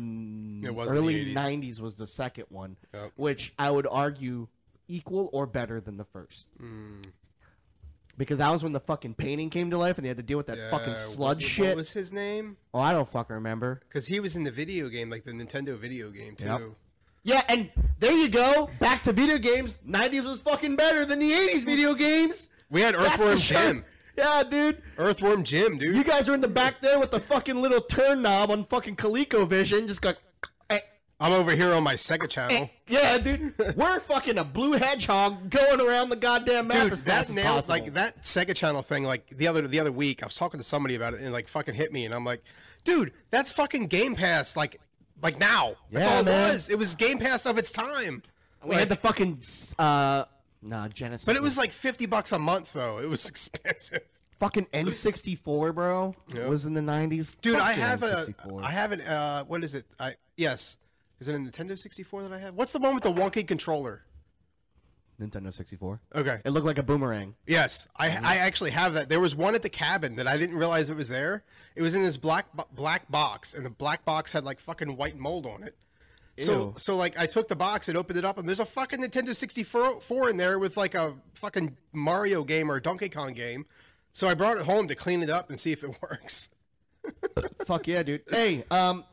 the 0.63 0.69
It 0.69 0.75
was 0.75 0.91
in 0.91 0.97
the 0.97 1.03
early 1.03 1.27
80s. 1.27 1.35
90s 1.35 1.81
was 1.81 1.95
the 1.95 2.07
second 2.07 2.47
one, 2.49 2.77
Yep. 2.93 3.13
which 3.17 3.55
I 3.59 3.71
would 3.71 3.87
argue 3.89 4.49
equal 4.89 5.31
or 5.33 5.47
better 5.47 5.81
than 5.81 5.97
the 5.99 6.05
first. 6.05 6.49
Mm, 6.61 7.05
Because 8.19 8.39
that 8.41 8.51
was 8.51 8.63
when 8.65 8.73
the 8.73 8.81
fucking 8.81 9.15
painting 9.15 9.49
came 9.51 9.71
to 9.71 9.79
life 9.79 9.97
and 9.99 10.05
they 10.05 10.09
had 10.09 10.17
to 10.19 10.23
deal 10.23 10.37
with 10.37 10.47
that 10.49 10.71
fucking 10.71 10.89
what- 10.95 10.99
sludge 10.99 11.43
what, 11.45 11.51
shit. 11.51 11.77
was 11.77 11.93
his 11.93 12.13
name? 12.13 12.57
Oh, 12.75 12.81
I 12.81 12.93
don't 12.93 13.09
fucking 13.09 13.35
remember. 13.35 13.81
Because 13.89 14.07
he 14.09 14.19
was 14.21 14.35
in 14.37 14.43
the 14.43 14.51
video 14.51 14.89
game, 14.89 15.09
like 15.09 15.23
the 15.25 15.33
Nintendo 15.33 15.79
video 15.79 16.11
game 16.11 16.35
too. 16.37 16.47
Yep. 16.47 16.61
Yeah, 17.25 17.43
and 17.49 17.71
there 18.01 18.13
you 18.13 18.29
go. 18.29 18.69
Back 18.81 19.05
to 19.05 19.13
video 19.13 19.39
games. 19.39 19.79
90s 19.89 20.25
was 20.25 20.41
fucking 20.41 20.77
better 20.77 21.05
than 21.05 21.19
the 21.21 21.31
80s 21.31 21.65
video 21.65 21.95
games. 21.95 22.49
We 22.71 22.81
had 22.81 22.95
Earthworm. 22.95 23.37
Jim. 23.39 23.85
Yeah, 24.19 24.43
dude. 24.43 24.83
Earthworm 24.99 25.45
Jim, 25.45 25.79
dude. 25.79 25.95
You 25.95 26.05
guys 26.05 26.29
are 26.29 26.35
in 26.35 26.41
the 26.41 26.49
back 26.49 26.81
there 26.81 26.99
with 26.99 27.11
the 27.11 27.21
fucking 27.21 27.57
little 27.57 27.81
turn 27.81 28.23
knob 28.23 28.51
on 28.51 28.65
fucking 28.65 28.97
ColecoVision. 28.97 29.87
Just 29.87 30.03
go. 30.03 30.13
eh, 30.69 30.81
I'm 31.21 31.33
over 31.33 31.53
here 31.55 31.73
on 31.73 31.83
my 31.85 31.95
Sega 31.95 32.29
channel. 32.29 32.57
eh. 32.57 32.67
Yeah, 32.89 33.17
dude. 33.19 33.55
We're 33.77 34.01
fucking 34.01 34.37
a 34.39 34.45
blue 34.45 34.73
hedgehog 34.73 35.49
going 35.49 35.81
around 35.81 36.09
the 36.09 36.17
goddamn 36.17 36.67
map. 36.69 36.91
Dude, 36.91 36.99
that 37.01 37.31
nailed 37.31 37.69
like 37.69 37.93
that 37.95 38.23
Sega 38.23 38.55
Channel 38.55 38.83
thing. 38.83 39.05
Like 39.05 39.29
the 39.31 39.47
other 39.47 39.67
the 39.67 39.79
other 39.81 39.93
week, 39.93 40.23
I 40.23 40.27
was 40.27 40.35
talking 40.35 40.59
to 40.59 40.65
somebody 40.65 40.95
about 40.97 41.15
it, 41.15 41.21
and 41.21 41.33
like 41.33 41.47
fucking 41.49 41.75
hit 41.75 41.93
me, 41.93 42.05
and 42.05 42.13
I'm 42.15 42.25
like, 42.25 42.43
dude, 42.85 43.13
that's 43.31 43.51
fucking 43.53 43.87
Game 43.87 44.15
Pass. 44.15 44.57
Like, 44.59 44.79
like 45.23 45.39
now. 45.39 45.75
That's 45.91 46.07
Yeah, 46.07 46.15
all 46.15 46.21
it 46.21 46.27
man. 46.27 46.53
was. 46.53 46.69
It 46.69 46.79
was 46.79 46.95
Game 46.95 47.19
Pass 47.19 47.47
of 47.47 47.59
its 47.59 47.73
time. 47.73 48.23
We 48.65 48.77
had 48.77 48.89
the 48.89 48.97
fucking 48.97 49.41
uh, 49.79 50.25
nah, 50.63 50.89
Genesis. 50.89 51.25
But 51.27 51.37
it 51.37 51.43
was 51.43 51.57
like 51.59 51.73
fifty 51.73 52.07
bucks 52.07 52.33
a 52.33 52.39
month, 52.39 52.73
though. 52.73 52.99
It 52.99 53.09
was 53.09 53.27
expensive. 53.29 54.03
fucking 54.39 54.67
N64, 54.67 55.75
bro. 55.75 56.15
Yep. 56.35 56.49
Was 56.49 56.65
in 56.65 56.75
the 56.75 56.81
90s. 56.81 57.37
Dude, 57.41 57.55
Fuck 57.59 57.63
I 57.63 57.73
have 57.73 58.03
a, 58.03 58.07
N64. 58.07 58.63
I 58.63 58.71
have 58.71 58.93
an, 58.93 59.01
uh, 59.03 59.45
what 59.45 59.63
is 59.65 59.75
it? 59.75 59.85
I 60.01 60.15
yes, 60.37 60.79
is 61.21 61.29
it 61.29 61.35
a 61.35 61.39
Nintendo 61.39 61.79
64 61.79 62.23
that 62.25 62.33
I 62.33 62.39
have? 62.39 62.55
What's 62.55 62.73
the 62.73 62.79
one 62.81 62.95
with 62.95 63.05
the 63.05 63.13
wonky 63.13 63.47
controller? 63.47 64.03
Nintendo 65.21 65.53
64. 65.53 66.01
Okay. 66.15 66.41
It 66.45 66.51
looked 66.51 66.67
like 66.67 66.79
a 66.79 66.83
boomerang. 66.83 67.35
Yes, 67.47 67.87
I 67.97 68.09
I 68.23 68.37
actually 68.39 68.71
have 68.71 68.95
that. 68.95 69.09
There 69.09 69.21
was 69.21 69.37
one 69.37 69.55
at 69.55 69.63
the 69.63 69.69
cabin 69.69 70.17
that 70.17 70.27
I 70.27 70.37
didn't 70.37 70.57
realize 70.57 70.91
it 70.91 70.97
was 70.97 71.09
there. 71.09 71.45
It 71.77 71.83
was 71.83 71.95
in 71.95 72.03
this 72.03 72.17
black 72.17 72.47
black 72.75 73.11
box, 73.11 73.55
and 73.55 73.65
the 73.65 73.71
black 73.71 74.05
box 74.05 74.33
had 74.33 74.45
like 74.45 74.59
fucking 74.61 74.97
white 74.97 75.17
mold 75.17 75.47
on 75.47 75.63
it. 75.63 75.77
Ew. 76.39 76.45
so 76.45 76.75
so 76.79 76.97
like 76.97 77.19
I 77.19 77.27
took 77.27 77.47
the 77.47 77.57
box 77.57 77.89
and 77.89 77.97
opened 77.97 78.19
it 78.19 78.25
up, 78.25 78.39
and 78.39 78.49
there's 78.49 78.61
a 78.61 78.67
fucking 78.67 79.01
Nintendo 79.01 79.35
64 79.35 80.31
in 80.31 80.37
there 80.37 80.59
with 80.59 80.77
like 80.77 80.95
a 80.95 81.15
fucking 81.35 81.77
Mario 81.93 82.43
game 82.43 82.71
or 82.71 82.77
a 82.77 82.83
Donkey 82.83 83.09
Kong 83.09 83.33
game. 83.33 83.67
So 84.13 84.29
I 84.29 84.35
brought 84.35 84.59
it 84.59 84.65
home 84.65 84.89
to 84.89 84.95
clean 84.95 85.23
it 85.23 85.31
up 85.31 85.49
and 85.51 85.59
see 85.59 85.73
if 85.73 85.85
it 85.85 85.97
works. 86.03 86.51
Fuck 87.67 87.87
yeah, 87.87 88.03
dude. 88.03 88.23
Hey, 88.31 88.65
um, 88.71 89.05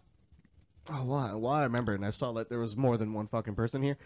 oh, 0.89 1.04
why? 1.04 1.34
Why 1.34 1.62
I 1.62 1.64
remember, 1.64 1.93
and 1.93 2.06
I 2.06 2.10
saw 2.12 2.32
that 2.34 2.50
there 2.50 2.60
was 2.60 2.76
more 2.76 2.97
than 2.97 3.14
one 3.14 3.28
fucking 3.28 3.56
person 3.56 3.82
here. 3.82 3.97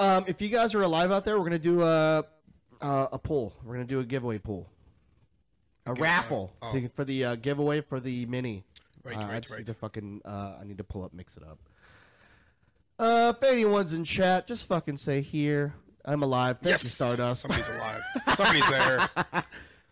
Um, 0.00 0.24
if 0.28 0.40
you 0.40 0.48
guys 0.48 0.74
are 0.74 0.82
alive 0.82 1.10
out 1.10 1.24
there, 1.24 1.38
we're 1.38 1.44
gonna 1.44 1.58
do 1.58 1.82
a 1.82 2.24
a, 2.80 3.08
a 3.12 3.18
poll. 3.18 3.54
We're 3.64 3.74
gonna 3.74 3.86
do 3.86 4.00
a 4.00 4.04
giveaway 4.04 4.38
pool, 4.38 4.68
a 5.86 5.90
Okay, 5.90 6.02
raffle 6.02 6.52
uh, 6.62 6.70
oh. 6.70 6.80
to, 6.80 6.88
for 6.88 7.04
the 7.04 7.24
uh, 7.24 7.34
giveaway 7.36 7.80
for 7.80 7.98
the 8.00 8.26
mini. 8.26 8.64
Right, 9.04 9.16
uh, 9.16 9.26
I 9.26 9.40
just 9.40 9.50
right. 9.50 9.58
need 9.58 9.66
to 9.66 9.74
fucking 9.74 10.22
uh, 10.24 10.56
I 10.60 10.64
need 10.64 10.78
to 10.78 10.84
pull 10.84 11.04
up, 11.04 11.12
mix 11.12 11.36
it 11.36 11.42
up. 11.42 11.58
Uh, 12.98 13.32
if 13.36 13.48
anyone's 13.48 13.92
in 13.92 14.04
chat, 14.04 14.46
just 14.46 14.66
fucking 14.66 14.96
say 14.98 15.20
here. 15.20 15.74
I'm 16.04 16.22
alive. 16.22 16.58
Thank 16.62 16.74
yes, 16.74 16.84
you, 16.84 16.90
Stardust. 16.90 17.42
Somebody's 17.42 17.68
alive. 17.76 18.02
Somebody's 18.34 18.68
there. 18.68 19.08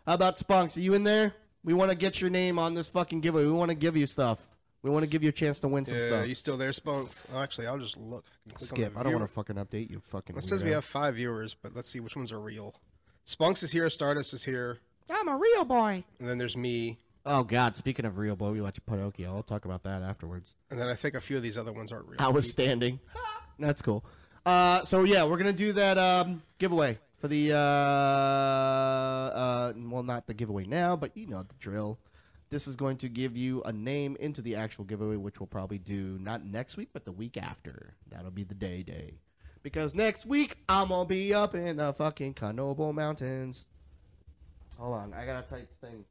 How 0.07 0.15
about 0.15 0.39
Spunks? 0.39 0.77
Are 0.77 0.81
you 0.81 0.95
in 0.95 1.05
there? 1.05 1.35
We 1.63 1.75
want 1.75 1.91
to 1.91 1.97
get 1.97 2.21
your 2.21 2.31
name 2.31 2.59
on 2.59 2.75
this 2.75 2.89
fucking 2.89 3.21
giveaway. 3.21 3.45
We 3.45 3.53
want 3.53 3.71
to 3.71 3.75
give 3.75 3.97
you 3.97 4.07
stuff. 4.07 4.41
We 4.87 4.93
want 4.93 5.05
to 5.05 5.11
give 5.11 5.25
you 5.25 5.31
a 5.31 5.33
chance 5.33 5.59
to 5.61 5.69
win 5.69 5.85
some 5.85 5.97
stuff. 5.97 6.05
Yeah, 6.05 6.17
stuff. 6.19 6.29
you 6.29 6.35
still 6.37 6.57
there, 6.57 6.73
Spunks? 6.73 7.25
Oh, 7.35 7.43
actually, 7.43 7.67
I'll 7.67 7.77
just 7.77 7.97
look. 7.97 8.25
I 8.49 8.55
click 8.55 8.69
Skip. 8.69 8.95
the 8.95 9.01
I 9.01 9.03
don't 9.03 9.15
want 9.15 9.27
to 9.27 9.33
fucking 9.33 9.57
update 9.57 9.91
you. 9.91 9.99
Fucking. 9.99 10.37
It 10.37 10.45
says 10.45 10.63
we 10.63 10.71
have 10.71 10.85
five 10.85 11.17
viewers, 11.17 11.55
but 11.55 11.75
let's 11.75 11.89
see 11.89 11.99
which 11.99 12.15
ones 12.15 12.31
are 12.31 12.39
real. 12.39 12.73
Spunks 13.25 13.65
is 13.65 13.73
here, 13.73 13.91
Stardust 13.91 14.33
is 14.33 14.45
here, 14.45 14.79
I'm 15.11 15.27
a 15.27 15.37
real 15.37 15.65
boy. 15.65 16.05
and 16.21 16.29
then 16.29 16.39
there's 16.39 16.57
me, 16.57 17.01
Oh 17.29 17.43
God! 17.43 17.77
Speaking 17.77 18.05
of 18.05 18.19
real 18.19 18.37
boy, 18.37 18.53
we 18.53 18.61
watch 18.61 18.79
Pinocchio. 18.87 19.35
I'll 19.35 19.43
talk 19.43 19.65
about 19.65 19.83
that 19.83 20.03
afterwards. 20.03 20.55
and 20.71 20.81
then 20.81 20.87
I 20.87 20.95
think 20.95 21.17
a 21.17 21.21
few 21.21 21.37
of 21.37 21.43
these 21.43 21.59
other 21.59 21.73
ones 21.73 21.91
aren't 21.91 22.07
real. 22.07 22.21
I 22.21 22.29
was 22.29 22.49
standing. 22.49 23.01
That's 23.59 23.83
cool. 23.83 24.05
Uh, 24.45 24.85
so 24.85 25.03
yeah, 25.03 25.25
we're 25.25 25.39
gonna 25.39 25.53
do 25.53 25.73
that 25.73 25.99
um, 25.99 26.41
giveaway 26.59 27.01
for 27.17 27.27
the 27.27 27.53
uh, 27.53 27.57
uh, 27.57 29.73
well, 29.77 30.05
not 30.05 30.29
the 30.29 30.35
giveaway 30.35 30.67
now, 30.67 30.95
but 30.95 31.17
you 31.17 31.27
know 31.27 31.43
the 31.43 31.55
drill. 31.59 31.99
This 32.49 32.69
is 32.69 32.77
going 32.77 32.99
to 32.99 33.09
give 33.09 33.37
you 33.37 33.63
a 33.65 33.73
name 33.73 34.17
into 34.21 34.41
the 34.41 34.55
actual 34.55 34.85
giveaway, 34.85 35.17
which 35.17 35.41
we'll 35.41 35.49
probably 35.49 35.79
do 35.79 36.19
not 36.21 36.45
next 36.45 36.77
week, 36.77 36.91
but 36.93 37.05
the 37.05 37.13
week 37.13 37.37
after. 37.37 37.95
That'll 38.09 38.31
be 38.31 38.45
the 38.45 38.55
day 38.55 38.83
day. 38.83 39.15
Because 39.63 39.97
next 39.97 40.27
week 40.27 40.57
I'm 40.69 40.89
gonna 40.89 41.07
be 41.07 41.35
up 41.35 41.57
in 41.57 41.79
the 41.79 41.93
fucking 41.93 42.35
Canobo 42.35 42.95
Mountains. 42.95 43.67
Hold 44.79 44.95
on, 44.95 45.13
I 45.13 45.27
gotta 45.27 45.45
type 45.45 45.69
thing. 45.81 46.05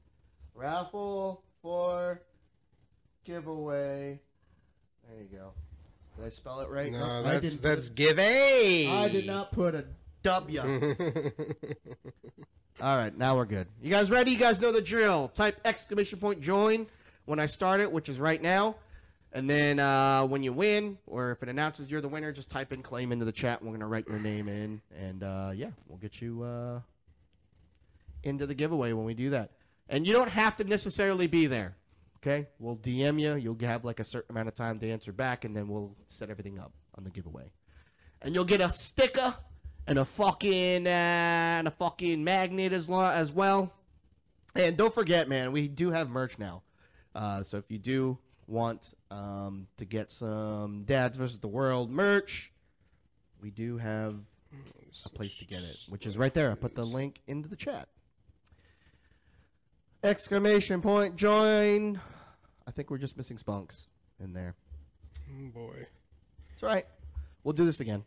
Raffle 0.54 1.42
for 1.62 2.22
giveaway. 3.24 4.20
There 5.08 5.22
you 5.22 5.38
go. 5.38 5.52
Did 6.18 6.26
I 6.26 6.30
spell 6.30 6.60
it 6.60 6.70
right? 6.70 6.92
No, 6.92 7.02
I 7.02 7.22
that's 7.22 7.58
that's 7.60 7.88
give 7.88 8.20
a. 8.20 8.88
I 8.90 9.08
did 9.08 9.26
not 9.26 9.54
put 9.54 9.74
a 9.74 9.86
W. 10.24 10.62
All 12.82 12.98
right, 12.98 13.18
now 13.18 13.38
we're 13.38 13.46
good. 13.46 13.68
You 13.82 13.90
guys 13.90 14.12
ready? 14.12 14.32
You 14.32 14.38
guys 14.38 14.62
know 14.62 14.74
the 14.74 14.82
drill. 14.82 15.30
Type 15.30 15.60
exclamation 15.64 16.20
point 16.20 16.42
join 16.42 16.88
when 17.24 17.40
I 17.40 17.46
start 17.46 17.80
it, 17.80 17.90
which 17.90 18.10
is 18.10 18.20
right 18.20 18.42
now. 18.42 18.76
And 19.32 19.50
then 19.50 19.80
uh, 19.80 20.26
when 20.26 20.44
you 20.44 20.52
win, 20.52 20.98
or 21.08 21.32
if 21.32 21.42
it 21.42 21.48
announces 21.48 21.90
you're 21.90 22.02
the 22.02 22.10
winner, 22.10 22.34
just 22.34 22.50
type 22.50 22.74
in 22.74 22.84
claim 22.84 23.14
into 23.14 23.24
the 23.24 23.32
chat. 23.32 23.62
And 23.62 23.70
we're 23.70 23.78
gonna 23.78 23.88
write 23.88 24.08
your 24.10 24.20
name 24.20 24.50
in, 24.50 24.82
and 24.98 25.24
uh, 25.24 25.52
yeah, 25.56 25.70
we'll 25.88 26.00
get 26.00 26.22
you 26.22 26.44
uh, 26.44 26.82
into 28.24 28.46
the 28.46 28.54
giveaway 28.54 28.92
when 28.92 29.06
we 29.06 29.14
do 29.14 29.30
that. 29.30 29.52
And 29.88 30.06
you 30.06 30.12
don't 30.12 30.30
have 30.30 30.58
to 30.58 30.66
necessarily 30.66 31.28
be 31.28 31.46
there. 31.48 31.78
Okay, 32.18 32.48
we'll 32.60 32.78
DM 32.78 33.22
you. 33.22 33.36
You'll 33.36 33.58
have 33.62 33.86
like 33.86 34.02
a 34.02 34.04
certain 34.04 34.34
amount 34.34 34.50
of 34.50 34.56
time 34.56 34.80
to 34.80 34.90
answer 34.92 35.14
back, 35.14 35.46
and 35.46 35.56
then 35.56 35.70
we'll 35.70 35.96
set 36.10 36.30
everything 36.30 36.60
up 36.60 36.74
on 36.98 37.06
the 37.06 37.10
giveaway. 37.10 37.52
and 38.22 38.34
you'll 38.36 38.44
get 38.44 38.60
a 38.60 38.72
sticker 38.72 39.36
and 39.88 40.00
a 40.00 40.06
fucking 40.06 40.88
uh, 40.88 40.90
and 40.90 41.68
a 41.68 41.72
fucking 41.72 42.24
magnet 42.24 42.74
as 42.74 42.90
as 42.90 43.32
well. 43.32 43.72
And 44.56 44.78
don't 44.78 44.94
forget, 44.94 45.28
man, 45.28 45.52
we 45.52 45.68
do 45.68 45.92
have 45.92 46.10
merch 46.10 46.40
now. 46.40 46.64
Uh, 47.14 47.44
so 47.44 47.58
if 47.58 47.70
you 47.70 47.78
do 47.78 48.18
want 48.48 48.94
um, 49.12 49.68
to 49.78 49.86
get 49.86 50.12
some 50.12 50.84
Dads 50.86 51.18
versus 51.18 51.40
the 51.40 51.48
World 51.48 51.92
merch, 51.92 52.52
we 53.42 53.52
do 53.52 53.78
have 53.78 54.16
a 55.06 55.10
place 55.10 55.38
to 55.38 55.46
get 55.46 55.62
it, 55.62 55.78
which 55.90 56.06
is 56.06 56.18
right 56.18 56.34
there. 56.34 56.52
I 56.52 56.56
put 56.56 56.76
the 56.76 56.86
link 56.86 57.22
into 57.28 57.50
the 57.50 57.56
chat. 57.56 57.90
Exclamation 60.04 60.82
point, 60.82 61.16
join. 61.16 62.00
I 62.68 62.72
think 62.72 62.90
we're 62.90 62.98
just 62.98 63.18
missing 63.18 63.38
spunks 63.38 63.88
in 64.24 64.34
there. 64.34 64.56
Oh, 65.30 65.50
boy. 65.50 65.88
It's 66.54 66.64
all 66.64 66.70
right. 66.70 66.86
We'll 67.44 67.54
do 67.54 67.66
this 67.66 67.80
again. 67.80 68.04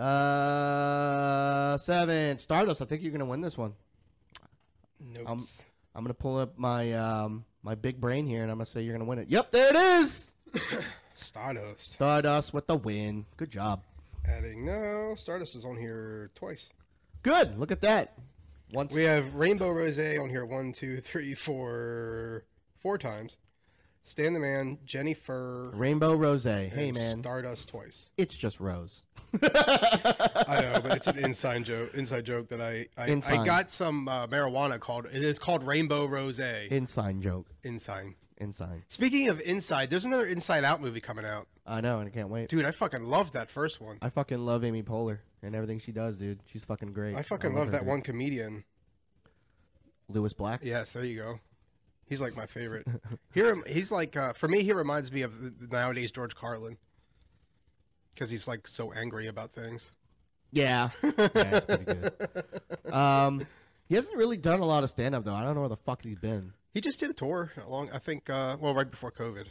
Uh, 0.00 1.76
seven. 1.76 2.38
Stardust. 2.38 2.80
I 2.80 2.86
think 2.86 3.02
you're 3.02 3.12
gonna 3.12 3.26
win 3.26 3.40
this 3.40 3.58
one. 3.58 3.74
Nope. 4.98 5.28
Um, 5.28 5.46
I'm 5.94 6.04
gonna 6.04 6.14
pull 6.14 6.38
up 6.38 6.58
my 6.58 6.92
um 6.94 7.44
my 7.62 7.74
big 7.74 8.00
brain 8.00 8.26
here, 8.26 8.42
and 8.42 8.50
I'm 8.50 8.58
gonna 8.58 8.66
say 8.66 8.82
you're 8.82 8.94
gonna 8.94 9.04
win 9.04 9.18
it. 9.18 9.28
Yep, 9.28 9.52
there 9.52 9.70
it 9.70 9.76
is. 9.76 10.30
Stardust. 11.16 11.92
Stardust 11.92 12.54
with 12.54 12.66
the 12.66 12.76
win. 12.76 13.26
Good 13.36 13.50
job. 13.50 13.82
Adding 14.26 14.64
no. 14.64 15.14
Stardust 15.16 15.54
is 15.54 15.64
on 15.64 15.76
here 15.76 16.30
twice. 16.34 16.70
Good. 17.22 17.58
Look 17.58 17.70
at 17.70 17.82
that. 17.82 18.14
Once. 18.72 18.94
We 18.94 19.02
have 19.02 19.34
Rainbow 19.34 19.70
Rose 19.70 19.98
on 19.98 20.30
here 20.30 20.46
one, 20.46 20.72
two, 20.72 21.00
three, 21.00 21.34
four, 21.34 22.44
four 22.78 22.96
times. 22.96 23.36
Stan 24.02 24.32
the 24.32 24.40
Man, 24.40 24.78
Jenny 24.84 25.14
Fur, 25.14 25.70
Rainbow 25.74 26.14
Rose. 26.14 26.44
Hey 26.44 26.90
man, 26.94 27.20
Stardust 27.20 27.68
twice. 27.68 28.10
it's 28.16 28.36
just 28.36 28.60
Rose. 28.60 29.04
I 29.42 30.58
know, 30.60 30.80
but 30.82 30.96
it's 30.96 31.06
an 31.06 31.18
inside 31.24 31.64
joke. 31.64 31.94
Inside 31.94 32.24
joke 32.24 32.48
that 32.48 32.60
I 32.60 32.86
I, 32.96 33.20
I 33.28 33.44
got 33.44 33.70
some 33.70 34.08
uh, 34.08 34.26
marijuana 34.26 34.80
called. 34.80 35.06
It 35.06 35.22
is 35.22 35.38
called 35.38 35.62
Rainbow 35.62 36.06
Rose. 36.06 36.40
Inside 36.40 37.20
joke. 37.20 37.46
Inside. 37.62 38.14
Inside. 38.38 38.84
Speaking 38.88 39.28
of 39.28 39.40
Inside, 39.42 39.90
there's 39.90 40.06
another 40.06 40.26
Inside 40.26 40.64
Out 40.64 40.80
movie 40.80 41.00
coming 41.00 41.26
out. 41.26 41.46
I 41.66 41.82
know, 41.82 41.98
and 42.00 42.08
I 42.08 42.10
can't 42.10 42.30
wait. 42.30 42.48
Dude, 42.48 42.64
I 42.64 42.70
fucking 42.70 43.02
love 43.02 43.32
that 43.32 43.50
first 43.50 43.80
one. 43.82 43.98
I 44.00 44.08
fucking 44.08 44.38
love 44.38 44.64
Amy 44.64 44.82
Poehler 44.82 45.18
and 45.42 45.54
everything 45.54 45.78
she 45.78 45.92
does, 45.92 46.16
dude. 46.16 46.40
She's 46.46 46.64
fucking 46.64 46.92
great. 46.92 47.14
I 47.16 47.22
fucking 47.22 47.54
love 47.54 47.66
her, 47.66 47.72
that 47.72 47.80
dude. 47.80 47.88
one 47.88 48.00
comedian. 48.00 48.64
Lewis 50.08 50.32
Black. 50.32 50.60
Yes, 50.64 50.92
there 50.92 51.04
you 51.04 51.18
go. 51.18 51.40
He's 52.10 52.20
like 52.20 52.36
my 52.36 52.44
favorite. 52.46 52.86
He 53.32 53.40
rem- 53.40 53.62
he's 53.66 53.90
like 53.90 54.16
uh, 54.16 54.34
for 54.34 54.48
me. 54.48 54.62
He 54.62 54.72
reminds 54.74 55.10
me 55.12 55.22
of 55.22 55.32
the 55.40 55.68
nowadays 55.70 56.10
George 56.12 56.34
Carlin 56.34 56.76
because 58.12 58.28
he's 58.28 58.46
like 58.48 58.66
so 58.66 58.92
angry 58.92 59.28
about 59.28 59.52
things. 59.52 59.92
Yeah. 60.52 60.90
yeah, 61.02 61.60
pretty 61.60 61.84
good. 61.84 62.92
Um, 62.92 63.40
he 63.88 63.94
hasn't 63.94 64.16
really 64.16 64.36
done 64.36 64.60
a 64.60 64.64
lot 64.66 64.82
of 64.84 64.90
stand 64.90 65.14
up 65.14 65.24
though. 65.24 65.34
I 65.34 65.42
don't 65.42 65.54
know 65.54 65.60
where 65.60 65.68
the 65.68 65.76
fuck 65.76 66.04
he's 66.04 66.18
been. 66.18 66.52
He 66.74 66.80
just 66.80 66.98
did 67.00 67.10
a 67.10 67.14
tour 67.14 67.52
along. 67.66 67.90
I 67.92 67.98
think. 67.98 68.28
Uh, 68.28 68.56
well, 68.60 68.74
right 68.74 68.90
before 68.90 69.12
COVID. 69.12 69.46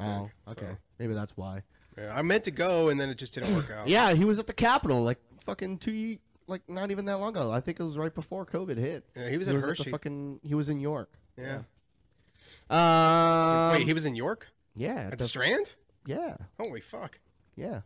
I 0.00 0.04
Oh, 0.04 0.30
think. 0.46 0.58
okay. 0.58 0.72
So, 0.72 0.78
Maybe 0.98 1.14
that's 1.14 1.36
why. 1.36 1.62
yeah, 1.96 2.12
I 2.16 2.22
meant 2.22 2.44
to 2.44 2.50
go 2.50 2.88
and 2.88 3.00
then 3.00 3.08
it 3.10 3.18
just 3.18 3.34
didn't 3.34 3.54
work 3.54 3.70
out. 3.70 3.86
Yeah, 3.86 4.12
he 4.14 4.24
was 4.24 4.38
at 4.38 4.46
the 4.46 4.52
Capitol 4.52 5.02
like 5.04 5.18
fucking 5.44 5.78
two, 5.78 6.18
like 6.48 6.62
not 6.68 6.90
even 6.90 7.04
that 7.04 7.18
long 7.18 7.30
ago. 7.36 7.52
I 7.52 7.60
think 7.60 7.78
it 7.78 7.82
was 7.84 7.96
right 7.98 8.14
before 8.14 8.44
COVID 8.46 8.76
hit. 8.78 9.04
Yeah, 9.16 9.28
he 9.28 9.38
was 9.38 9.46
He 9.48 9.52
at 9.52 9.56
was 9.56 9.64
at 9.64 9.68
Hershey. 9.68 9.84
the 9.84 9.90
fucking. 9.90 10.40
He 10.42 10.54
was 10.54 10.68
in 10.68 10.80
York. 10.80 11.10
yeah. 11.38 11.62
Um, 12.70 13.72
Wait, 13.72 13.86
he 13.86 13.92
was 13.92 14.04
in 14.06 14.14
York 14.14 14.48
yeah, 14.74 14.94
at 14.94 15.10
the 15.12 15.16
the, 15.18 15.24
Strand. 15.28 15.72
yeah, 16.06 16.36
Holy 16.58 16.80
fuck! 16.80 17.18
yeah. 17.56 17.80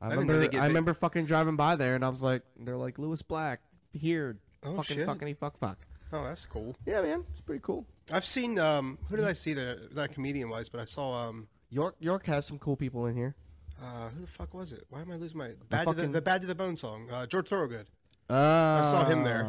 I, 0.00 0.08
I 0.08 0.14
remember. 0.14 0.58
I 0.60 0.66
remember 0.66 0.92
fucking 0.92 1.24
driving 1.26 1.56
by 1.56 1.74
there, 1.76 1.94
and 1.94 2.04
I 2.04 2.08
was 2.10 2.20
like, 2.20 2.42
they're 2.58 2.76
like 2.76 2.98
Lewis 2.98 3.22
Black 3.22 3.60
here. 3.94 4.36
Oh, 4.62 4.76
fucking 4.76 4.96
shit. 4.96 5.06
fucking 5.06 5.34
fuck 5.36 5.56
fuck. 5.56 5.78
Oh, 6.12 6.22
that's 6.22 6.44
cool. 6.44 6.76
Yeah, 6.84 7.00
man, 7.02 7.24
it's 7.30 7.40
pretty 7.40 7.62
cool. 7.62 7.86
I've 8.12 8.26
seen. 8.26 8.58
Um, 8.58 8.98
who 9.08 9.16
did 9.16 9.24
I 9.24 9.32
see 9.32 9.54
that? 9.54 9.94
Not 9.96 10.12
comedian 10.12 10.50
wise, 10.50 10.68
but 10.68 10.80
I 10.80 10.84
saw. 10.84 11.28
Um, 11.28 11.48
York 11.70 11.96
York 11.98 12.26
has 12.26 12.46
some 12.46 12.58
cool 12.58 12.76
people 12.76 13.06
in 13.06 13.16
here. 13.16 13.34
uh, 13.82 14.08
who 14.10 14.20
the 14.20 14.26
fuck 14.26 14.52
was 14.54 14.72
it? 14.72 14.84
Why 14.90 15.00
am 15.00 15.10
I 15.10 15.16
losing 15.16 15.38
my 15.38 15.50
bad 15.70 15.84
to 15.86 15.90
the, 15.92 15.96
fucking- 15.96 16.12
the 16.12 16.20
bad 16.22 16.40
to 16.42 16.46
the 16.46 16.54
bone 16.54 16.76
song? 16.76 17.08
Uh, 17.10 17.26
George 17.26 17.48
Thorogood. 17.48 17.86
Uh, 18.28 18.34
I 18.82 18.84
saw 18.84 19.04
him 19.04 19.22
there. 19.22 19.44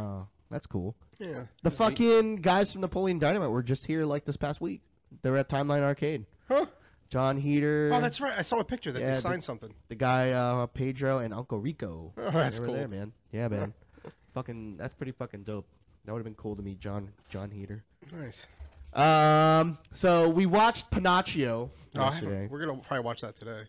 That's 0.50 0.68
cool. 0.68 0.96
Yeah. 1.20 1.28
The 1.28 1.34
it 1.34 1.48
neat. 1.64 1.74
fucking 1.74 2.36
guys 2.38 2.72
from 2.72 2.82
Napoleon 2.82 3.20
Dynamite 3.20 3.50
were 3.50 3.64
just 3.64 3.86
here 3.86 4.06
like 4.06 4.26
this 4.26 4.38
past 4.38 4.62
week. 4.62 4.82
They 5.22 5.30
were 5.30 5.38
at 5.38 5.50
Timeline 5.50 5.82
Arcade. 5.82 6.26
Huh? 6.48 6.66
Jon 7.10 7.38
Heder. 7.38 7.90
Oh, 7.94 8.02
that's 8.02 8.20
right. 8.22 8.34
I 8.38 8.42
saw 8.42 8.60
a 8.60 8.66
picture 8.66 8.92
that 8.92 9.00
Yeah, 9.00 9.06
they 9.08 9.12
the- 9.14 9.18
signed 9.18 9.44
something. 9.44 9.74
the 9.88 9.96
guy 9.96 10.32
uh, 10.32 10.66
Pedro 10.68 11.20
and 11.20 11.34
Uncle 11.34 11.60
Rico. 11.60 12.14
Oh, 12.18 12.32
that's 12.32 12.58
they 12.60 12.62
were 12.62 12.68
cool. 12.68 12.76
there, 12.76 12.88
man. 12.88 13.14
Yeah, 13.32 13.48
man. 13.48 13.74
fucking, 14.34 14.78
that's 14.78 14.94
pretty 14.94 15.12
fucking 15.14 15.44
dope. 15.44 15.66
That 16.06 16.12
would 16.14 16.20
have 16.20 16.26
been 16.26 16.36
cool 16.36 16.56
to 16.56 16.62
meet 16.62 16.80
John 16.80 17.10
Jon 17.30 17.52
Heder. 17.52 17.84
Nice. 18.14 18.48
Um, 18.94 19.78
so 19.94 20.30
we 20.30 20.46
watched 20.46 20.90
Pinocchio 20.92 21.70
Oh, 21.96 22.02
I 22.02 22.06
haven't- 22.06 22.24
yesterday. 22.30 22.48
we're 22.50 22.66
gonna 22.66 22.78
probably 22.80 23.04
watch 23.06 23.22
that 23.22 23.36
today. 23.36 23.64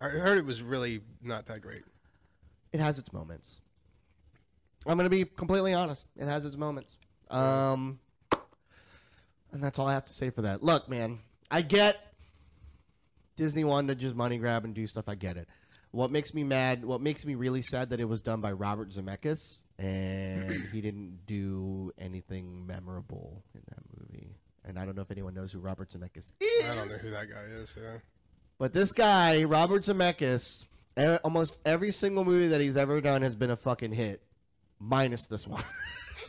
I 0.00 0.08
heard 0.08 0.38
it 0.38 0.44
was 0.44 0.62
really 0.62 1.00
not 1.22 1.46
that 1.46 1.60
great. 1.60 1.82
it 2.72 2.80
has 2.80 2.98
its 2.98 3.12
moments. 3.12 3.60
I'm 4.86 4.96
gonna 4.96 5.08
be 5.08 5.24
completely 5.24 5.74
honest. 5.74 6.06
It 6.16 6.26
has 6.26 6.44
its 6.44 6.56
moments. 6.56 6.96
Um, 7.30 7.98
and 9.52 9.62
that's 9.62 9.78
all 9.78 9.86
I 9.86 9.94
have 9.94 10.06
to 10.06 10.12
say 10.12 10.30
for 10.30 10.42
that. 10.42 10.62
Look, 10.62 10.88
man, 10.88 11.20
I 11.50 11.62
get 11.62 11.98
Disney 13.36 13.64
wanted 13.64 13.88
to 13.98 14.04
just 14.04 14.14
money 14.14 14.38
grab 14.38 14.64
and 14.64 14.74
do 14.74 14.86
stuff. 14.86 15.08
I 15.08 15.14
get 15.14 15.36
it. 15.36 15.48
What 15.90 16.10
makes 16.10 16.34
me 16.34 16.44
mad? 16.44 16.84
What 16.84 17.00
makes 17.00 17.24
me 17.24 17.34
really 17.34 17.62
sad 17.62 17.90
that 17.90 18.00
it 18.00 18.04
was 18.04 18.20
done 18.20 18.40
by 18.40 18.52
Robert 18.52 18.90
Zemeckis 18.90 19.58
and 19.78 20.68
he 20.72 20.80
didn't 20.80 21.26
do 21.26 21.92
anything 21.98 22.66
memorable 22.66 23.42
in 23.54 23.62
that 23.68 23.82
movie. 23.98 24.36
And 24.64 24.78
I 24.78 24.84
don't 24.84 24.96
know 24.96 25.02
if 25.02 25.10
anyone 25.10 25.34
knows 25.34 25.52
who 25.52 25.60
Robert 25.60 25.90
Zemeckis 25.90 26.32
is. 26.40 26.64
I 26.70 26.74
don't 26.74 26.88
know 26.88 26.96
who 26.96 27.10
that 27.10 27.30
guy 27.30 27.44
is. 27.60 27.74
Yeah. 27.80 27.98
But 28.58 28.74
this 28.74 28.92
guy, 28.92 29.44
Robert 29.44 29.84
Zemeckis, 29.84 30.64
almost 31.24 31.58
every 31.64 31.92
single 31.92 32.24
movie 32.24 32.48
that 32.48 32.60
he's 32.60 32.76
ever 32.76 33.00
done 33.00 33.22
has 33.22 33.36
been 33.36 33.50
a 33.50 33.56
fucking 33.56 33.92
hit, 33.92 34.20
minus 34.78 35.26
this 35.26 35.46
one. 35.46 35.64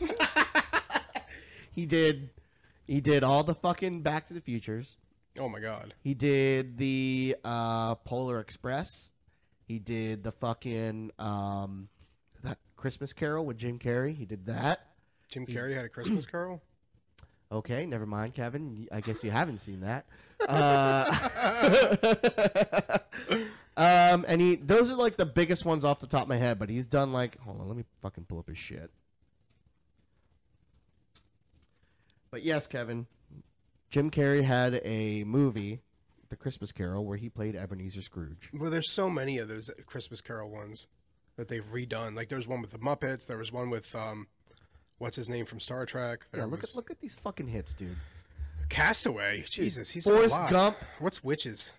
he 1.72 1.86
did, 1.86 2.30
he 2.86 3.00
did 3.00 3.22
all 3.22 3.44
the 3.44 3.54
fucking 3.54 4.02
Back 4.02 4.28
to 4.28 4.34
the 4.34 4.40
Futures. 4.40 4.96
Oh 5.38 5.48
my 5.48 5.60
god. 5.60 5.94
He 6.02 6.14
did 6.14 6.76
the 6.76 7.36
uh, 7.44 7.94
Polar 7.96 8.40
Express. 8.40 8.88
He 9.66 9.78
did 9.78 10.24
the 10.24 10.32
fucking 10.32 11.12
um, 11.18 11.88
that 12.42 12.58
Christmas 12.76 13.12
Carol 13.12 13.44
with 13.44 13.56
Jim 13.56 13.78
Carrey. 13.78 14.16
He 14.16 14.24
did 14.24 14.46
that. 14.46 14.86
Jim 15.28 15.46
Carrey 15.46 15.74
had 15.74 15.84
a 15.84 15.88
Christmas 15.88 16.26
Carol. 16.26 16.62
Okay, 17.52 17.84
never 17.84 18.06
mind, 18.06 18.32
Kevin. 18.32 18.86
I 18.92 19.00
guess 19.00 19.24
you 19.24 19.32
haven't 19.32 19.58
seen 19.58 19.80
that. 19.80 20.06
Uh, 20.48 21.18
um, 23.76 24.24
and 24.28 24.40
he 24.40 24.56
those 24.56 24.90
are 24.90 24.96
like 24.96 25.16
the 25.16 25.26
biggest 25.26 25.64
ones 25.64 25.84
off 25.84 26.00
the 26.00 26.06
top 26.06 26.22
of 26.22 26.28
my 26.28 26.36
head. 26.36 26.58
But 26.58 26.70
he's 26.70 26.86
done 26.86 27.12
like 27.12 27.38
hold 27.40 27.60
on, 27.60 27.68
let 27.68 27.76
me 27.76 27.84
fucking 28.02 28.24
pull 28.24 28.38
up 28.38 28.48
his 28.48 28.58
shit. 28.58 28.90
But 32.30 32.42
yes, 32.44 32.66
Kevin, 32.66 33.06
Jim 33.90 34.10
Carrey 34.10 34.44
had 34.44 34.80
a 34.84 35.24
movie, 35.24 35.80
The 36.28 36.36
Christmas 36.36 36.70
Carol, 36.70 37.04
where 37.04 37.16
he 37.16 37.28
played 37.28 37.56
Ebenezer 37.56 38.02
Scrooge. 38.02 38.50
Well, 38.54 38.70
there's 38.70 38.88
so 38.88 39.10
many 39.10 39.38
of 39.38 39.48
those 39.48 39.68
Christmas 39.86 40.20
Carol 40.20 40.48
ones 40.48 40.86
that 41.36 41.48
they've 41.48 41.66
redone. 41.72 42.14
Like 42.14 42.28
there's 42.28 42.46
one 42.46 42.60
with 42.60 42.70
the 42.70 42.78
Muppets. 42.78 43.26
There 43.26 43.38
was 43.38 43.50
one 43.50 43.68
with 43.68 43.92
um, 43.96 44.28
what's 44.98 45.16
his 45.16 45.28
name 45.28 45.44
from 45.44 45.58
Star 45.58 45.84
Trek. 45.86 46.24
There 46.30 46.42
Yeah, 46.42 46.46
look 46.46 46.62
was 46.62 46.70
at 46.70 46.76
look 46.76 46.90
at 46.90 47.00
these 47.00 47.14
fucking 47.16 47.48
hits, 47.48 47.74
dude. 47.74 47.96
Castaway. 48.70 49.44
Jesus, 49.48 49.90
he's 49.90 50.04
Forrest. 50.04 50.38
Gump. 50.48 50.76
What's 51.00 51.22
Witches? 51.22 51.74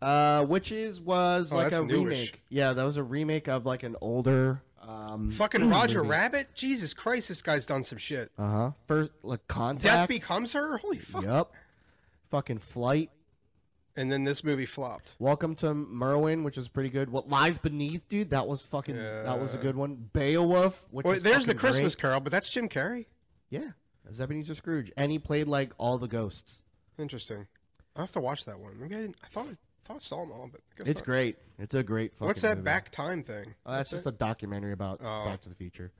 Uh, 0.00 0.44
Witches 0.48 1.00
was 1.00 1.52
Oh, 1.52 1.56
like 1.56 1.72
a 1.72 1.82
newish. 1.82 2.18
remake. 2.18 2.42
Yeah, 2.48 2.72
that 2.72 2.84
was 2.84 2.96
a 2.96 3.02
remake 3.02 3.48
of 3.48 3.66
like 3.66 3.82
an 3.82 3.96
older. 4.00 4.62
Um, 4.80 5.30
Fucking 5.30 5.68
Roger 5.70 5.98
movie. 5.98 6.10
Rabbit. 6.10 6.48
Jesus 6.54 6.94
Christ, 6.94 7.28
this 7.28 7.42
guy's 7.42 7.66
done 7.66 7.82
some 7.82 7.98
shit. 7.98 8.30
Uh 8.38 8.50
huh. 8.50 8.70
First, 8.86 9.10
like 9.22 9.46
contact. 9.48 9.82
Death 9.84 10.08
becomes 10.08 10.52
her. 10.52 10.78
Holy 10.78 10.98
fuck. 10.98 11.24
Yup. 11.24 11.54
Fucking 12.30 12.58
flight. 12.58 13.10
And 13.98 14.12
then 14.12 14.24
this 14.24 14.44
movie 14.44 14.66
flopped. 14.66 15.14
Welcome 15.18 15.54
to 15.56 15.68
Marwen, 15.68 16.44
which 16.44 16.58
is 16.58 16.68
pretty 16.68 16.90
good. 16.90 17.08
What 17.08 17.30
lies 17.30 17.56
beneath, 17.56 18.06
dude? 18.10 18.28
That 18.30 18.46
was 18.46 18.60
fucking. 18.62 18.94
That 18.94 19.40
was 19.40 19.54
a 19.54 19.58
good 19.58 19.74
one. 19.74 20.10
Beowulf. 20.12 20.86
Which 20.90 21.04
Well, 21.06 21.18
there's 21.18 21.46
the 21.46 21.54
Christmas 21.54 21.94
great. 21.94 22.02
Carol, 22.02 22.20
but 22.20 22.30
that's 22.30 22.50
Jim 22.50 22.68
Carrey. 22.68 23.06
Yeah, 23.48 23.70
as 24.08 24.20
Ebenezer 24.20 24.54
Scrooge, 24.54 24.92
and 24.96 25.10
he 25.12 25.18
played 25.18 25.48
like 25.48 25.72
all 25.78 25.98
the 25.98 26.08
ghosts. 26.08 26.62
Interesting. 26.98 27.46
I 27.96 28.00
have 28.02 28.12
to 28.12 28.20
watch 28.20 28.44
that 28.44 28.58
one. 28.58 28.78
Maybe 28.80 28.94
I 28.94 29.00
didn't. 29.02 29.16
I 29.24 29.28
thought 29.28 29.46
I 29.46 29.54
thought 29.84 29.96
I 29.96 30.00
saw 30.00 30.20
them 30.22 30.32
all, 30.32 30.48
but 30.50 30.60
I 30.74 30.78
guess 30.78 30.88
It's 30.88 31.00
not. 31.00 31.04
great. 31.06 31.36
It's 31.58 31.74
a 31.74 31.82
great 31.82 32.14
fucking. 32.14 32.26
What's 32.26 32.42
that 32.42 32.56
movie. 32.58 32.64
back 32.64 32.90
time 32.90 33.22
thing? 33.22 33.54
Oh, 33.64 33.72
that's 33.72 33.90
just 33.90 34.06
it? 34.06 34.10
a 34.10 34.12
documentary 34.12 34.72
about 34.72 35.00
Oh. 35.02 35.24
Back 35.26 35.42
to 35.42 35.48
the 35.48 35.54
Future. 35.54 35.92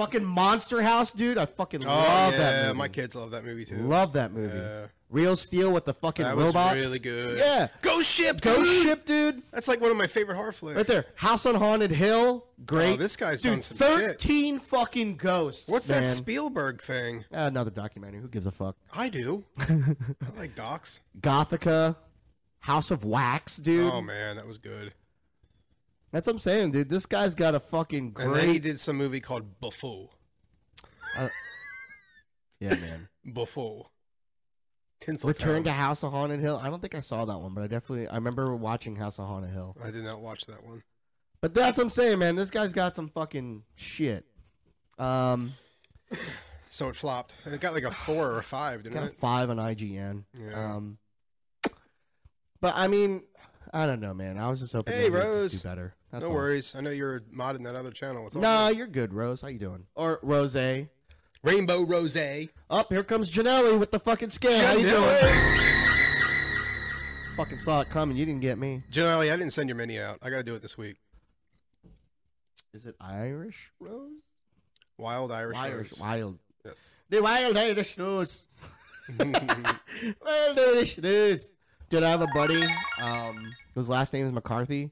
Fucking 0.00 0.24
Monster 0.24 0.80
House, 0.82 1.12
dude. 1.12 1.36
I 1.36 1.44
fucking 1.44 1.84
Oh 1.84 1.88
love 1.88 2.32
yeah, 2.32 2.38
that 2.38 2.66
movie. 2.68 2.78
my 2.78 2.88
kids 2.88 3.14
love 3.14 3.30
that 3.32 3.44
movie 3.44 3.64
too. 3.66 3.76
Love 3.76 4.14
that 4.14 4.32
movie. 4.32 4.56
Yeah. 4.56 4.86
Real 5.10 5.34
Steel 5.36 5.72
with 5.72 5.84
the 5.84 5.92
fucking 5.92 6.24
That 6.24 6.36
was 6.36 6.46
robots. 6.54 6.76
really 6.76 6.98
good. 7.00 7.36
Yeah. 7.38 7.66
Ghost 7.82 8.10
Ship, 8.10 8.40
Ghost 8.40 8.62
dude! 8.64 8.82
Ship, 8.84 9.04
dude. 9.04 9.42
That's 9.52 9.66
like 9.68 9.80
one 9.80 9.90
of 9.90 9.96
my 9.96 10.06
favorite 10.06 10.36
horror 10.36 10.52
flicks. 10.52 10.76
Right 10.76 10.86
there. 10.86 11.04
House 11.16 11.44
on 11.46 11.56
Haunted 11.56 11.90
Hill. 11.90 12.46
Great. 12.64 12.92
Oh, 12.92 12.96
this 12.96 13.16
guy's 13.16 13.42
dude, 13.42 13.52
done 13.52 13.60
some 13.60 13.76
shit. 13.76 14.12
13 14.20 14.58
fucking 14.60 15.16
ghosts. 15.16 15.68
What's 15.68 15.88
man. 15.90 16.02
that 16.02 16.08
Spielberg 16.08 16.80
thing? 16.80 17.24
Ah, 17.34 17.46
another 17.48 17.70
documentary. 17.70 18.20
Who 18.22 18.28
gives 18.28 18.46
a 18.46 18.52
fuck? 18.52 18.76
I 18.94 19.08
do. 19.08 19.44
I 19.58 19.74
like 20.38 20.54
docs. 20.54 21.00
Gothika. 21.20 21.96
House 22.60 22.90
of 22.90 23.04
Wax, 23.04 23.56
dude. 23.56 23.92
Oh 23.92 24.00
man, 24.00 24.36
that 24.36 24.46
was 24.46 24.58
good. 24.58 24.92
That's 26.12 26.26
what 26.26 26.34
I'm 26.34 26.38
saying, 26.40 26.72
dude. 26.72 26.88
This 26.88 27.06
guy's 27.06 27.34
got 27.34 27.54
a 27.54 27.60
fucking 27.60 28.16
And 28.18 28.34
then 28.34 28.48
he 28.48 28.58
did 28.58 28.80
some 28.80 28.96
movie 28.96 29.20
called 29.20 29.60
Buffo. 29.60 30.10
Yeah, 32.60 32.74
man. 32.74 33.08
Buffo. 33.24 33.90
Tinseltown. 35.00 35.24
Return 35.28 35.64
to 35.64 35.72
House 35.72 36.02
of 36.02 36.12
Haunted 36.12 36.40
Hill. 36.40 36.60
I 36.62 36.68
don't 36.68 36.80
think 36.80 36.94
I 36.94 37.00
saw 37.00 37.24
that 37.24 37.38
one, 37.38 37.54
but 37.54 37.62
I 37.62 37.68
definitely 37.68 38.06
I 38.08 38.16
remember 38.16 38.54
watching 38.54 38.96
House 38.96 39.18
of 39.18 39.26
Haunted 39.26 39.50
Hill. 39.50 39.74
I 39.82 39.90
did 39.90 40.04
not 40.04 40.20
watch 40.20 40.44
that 40.46 40.62
one. 40.64 40.82
But 41.40 41.54
that's 41.54 41.78
what 41.78 41.84
I'm 41.84 41.90
saying, 41.90 42.18
man. 42.18 42.36
This 42.36 42.50
guy's 42.50 42.74
got 42.74 42.94
some 42.94 43.08
fucking 43.08 43.62
shit. 43.76 44.26
Um, 44.98 45.54
So 46.68 46.88
it 46.90 46.96
flopped. 46.96 47.34
It 47.46 47.60
got 47.62 47.72
like 47.72 47.84
a 47.84 47.90
four 47.90 48.26
or 48.30 48.38
a 48.38 48.42
five, 48.42 48.82
didn't 48.82 48.94
got 48.96 49.04
a 49.04 49.06
it? 49.06 49.14
five 49.14 49.48
on 49.48 49.56
IGN. 49.56 50.24
Yeah. 50.38 50.74
Um, 50.74 50.98
but 52.60 52.74
I 52.76 52.86
mean, 52.88 53.22
I 53.72 53.86
don't 53.86 54.00
know, 54.00 54.12
man. 54.14 54.36
I 54.38 54.48
was 54.50 54.60
just 54.60 54.72
hoping 54.72 54.94
Hey, 54.94 55.08
just 55.08 55.24
Rose. 55.24 55.52
do 55.62 55.68
better. 55.68 55.94
That's 56.10 56.22
no 56.22 56.28
all. 56.30 56.34
worries. 56.34 56.74
I 56.74 56.80
know 56.80 56.90
you're 56.90 57.20
modding 57.34 57.64
that 57.64 57.74
other 57.76 57.90
channel. 57.92 58.24
What's 58.24 58.34
up? 58.36 58.42
No, 58.42 58.68
you're 58.68 58.86
good, 58.88 59.12
Rose. 59.14 59.40
How 59.42 59.48
you 59.48 59.58
doing? 59.58 59.86
Or 59.94 60.18
Rose. 60.22 60.56
Rainbow 61.42 61.82
Rose. 61.84 62.16
Up 62.68 62.88
here 62.92 63.04
comes 63.04 63.30
Janelli 63.30 63.78
with 63.78 63.90
the 63.92 64.00
fucking 64.00 64.30
scale. 64.30 64.60
How 64.66 64.74
you 64.76 64.90
doing? 64.90 65.56
Fucking 67.36 67.60
saw 67.60 67.80
it 67.80 67.88
coming. 67.88 68.16
You 68.16 68.26
didn't 68.26 68.42
get 68.42 68.58
me. 68.58 68.82
Janelle, 68.90 69.20
I 69.32 69.36
didn't 69.36 69.50
send 69.52 69.68
your 69.68 69.76
mini 69.76 69.98
out. 70.00 70.18
I 70.22 70.30
got 70.30 70.36
to 70.38 70.42
do 70.42 70.54
it 70.54 70.62
this 70.62 70.76
week. 70.76 70.96
Is 72.74 72.86
it 72.86 72.94
Irish 73.00 73.70
Rose? 73.80 74.10
Wild 74.98 75.32
Irish 75.32 75.56
Irish, 75.56 75.92
Rose. 75.92 76.00
wild. 76.00 76.38
Yes. 76.64 77.02
The 77.08 77.22
wild 77.22 77.56
Irish 77.56 77.96
Rose. 77.96 78.42
Wild 79.18 80.58
Irish 80.58 80.98
Rose. 80.98 81.50
Did 81.88 82.04
I 82.04 82.10
have 82.10 82.20
a 82.20 82.28
buddy. 82.34 82.62
Um, 83.00 83.52
whose 83.74 83.88
last 83.88 84.12
name 84.12 84.26
is 84.26 84.32
McCarthy, 84.32 84.90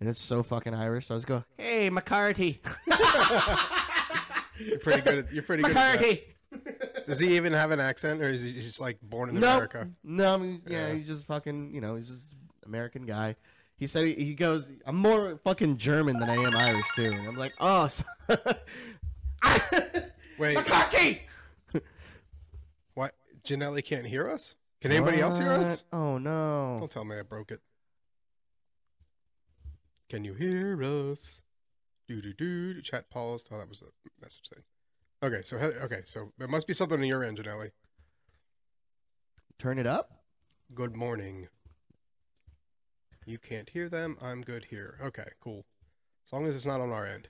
and 0.00 0.08
it's 0.08 0.20
so 0.20 0.42
fucking 0.42 0.74
Irish. 0.74 1.06
So 1.06 1.14
I 1.14 1.18
just 1.18 1.26
go, 1.26 1.44
"Hey, 1.56 1.90
McCarthy, 1.90 2.60
You're 4.60 4.78
pretty 4.80 5.02
good. 5.02 5.18
At, 5.20 5.32
you're 5.32 5.42
pretty 5.42 5.62
good. 5.62 5.76
At 5.76 6.00
McCarthy." 6.00 6.24
Does 7.06 7.20
he 7.20 7.36
even 7.36 7.52
have 7.52 7.70
an 7.70 7.80
accent, 7.80 8.20
or 8.22 8.28
is 8.28 8.42
he 8.42 8.52
just 8.52 8.80
like 8.80 8.98
born 9.02 9.28
in 9.30 9.36
No, 9.38 9.52
America? 9.54 9.88
no, 10.04 10.34
I 10.34 10.36
mean, 10.36 10.62
yeah, 10.66 10.88
Yeah. 10.88 10.94
he's 10.94 11.06
just 11.06 11.24
fucking, 11.26 11.72
you 11.74 11.80
know, 11.80 11.96
he's 11.96 12.08
just 12.10 12.34
American 12.66 13.06
guy. 13.06 13.36
He 13.78 13.86
said 13.86 14.06
he, 14.06 14.14
he 14.14 14.34
goes, 14.34 14.68
I'm 14.84 14.96
more 14.96 15.38
fucking 15.44 15.76
German 15.78 16.18
than 16.18 16.28
I 16.28 16.34
am 16.34 16.54
Irish 16.56 16.86
too. 16.96 17.12
And 17.12 17.28
I'm 17.28 17.36
like, 17.36 17.54
oh, 17.60 17.86
so- 17.88 18.04
Wait, 20.38 20.54
McCarthy. 20.56 21.22
what? 22.94 23.14
Janelle 23.44 23.82
can't 23.84 24.06
hear 24.06 24.28
us? 24.28 24.54
Can 24.80 24.92
anybody 24.92 25.20
else 25.20 25.38
hear 25.38 25.50
us? 25.50 25.84
Oh 25.92 26.18
no. 26.18 26.76
Don't 26.78 26.90
tell 26.90 27.04
me 27.04 27.16
I 27.18 27.22
broke 27.22 27.50
it. 27.52 27.60
Can 30.08 30.24
you 30.24 30.32
hear 30.34 30.82
us? 30.82 31.42
Do 32.08 32.22
do 32.22 32.32
do. 32.32 32.80
Chat 32.80 33.10
paused. 33.10 33.48
Oh, 33.50 33.58
that 33.58 33.68
was 33.68 33.80
the 33.80 33.90
message 34.20 34.48
thing. 34.48 34.62
Okay, 35.22 35.42
so 35.42 35.58
okay, 35.58 36.00
so 36.04 36.32
there 36.38 36.48
must 36.48 36.66
be 36.66 36.72
something 36.72 36.98
on 36.98 37.06
your 37.06 37.24
end, 37.24 37.38
Janelle. 37.38 37.70
Turn 39.58 39.78
it 39.78 39.86
up. 39.86 40.22
Good 40.74 40.96
morning. 40.96 41.46
You 43.26 43.38
can't 43.38 43.68
hear 43.68 43.90
them. 43.90 44.16
I'm 44.22 44.40
good 44.40 44.64
here. 44.64 44.98
Okay, 45.02 45.28
cool. 45.40 45.66
As 46.26 46.32
long 46.32 46.46
as 46.46 46.56
it's 46.56 46.64
not 46.64 46.80
on 46.80 46.90
our 46.90 47.06
end. 47.06 47.28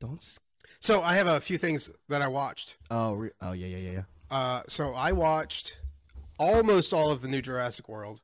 Don't. 0.00 0.24
So 0.80 1.02
I 1.02 1.14
have 1.14 1.28
a 1.28 1.40
few 1.40 1.58
things 1.58 1.92
that 2.08 2.22
I 2.22 2.26
watched. 2.26 2.78
Oh, 2.90 3.12
re- 3.14 3.30
oh 3.40 3.52
yeah, 3.52 3.66
yeah, 3.66 3.76
yeah, 3.76 3.90
yeah. 3.90 4.02
Uh, 4.30 4.62
so 4.66 4.94
I 4.94 5.12
watched 5.12 5.80
almost 6.38 6.92
all 6.92 7.12
of 7.12 7.20
the 7.20 7.28
new 7.28 7.40
Jurassic 7.40 7.88
World. 7.88 8.20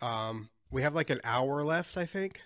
Um, 0.00 0.50
we 0.70 0.82
have 0.82 0.94
like 0.94 1.10
an 1.10 1.20
hour 1.24 1.62
left, 1.62 1.96
I 1.96 2.06
think. 2.06 2.40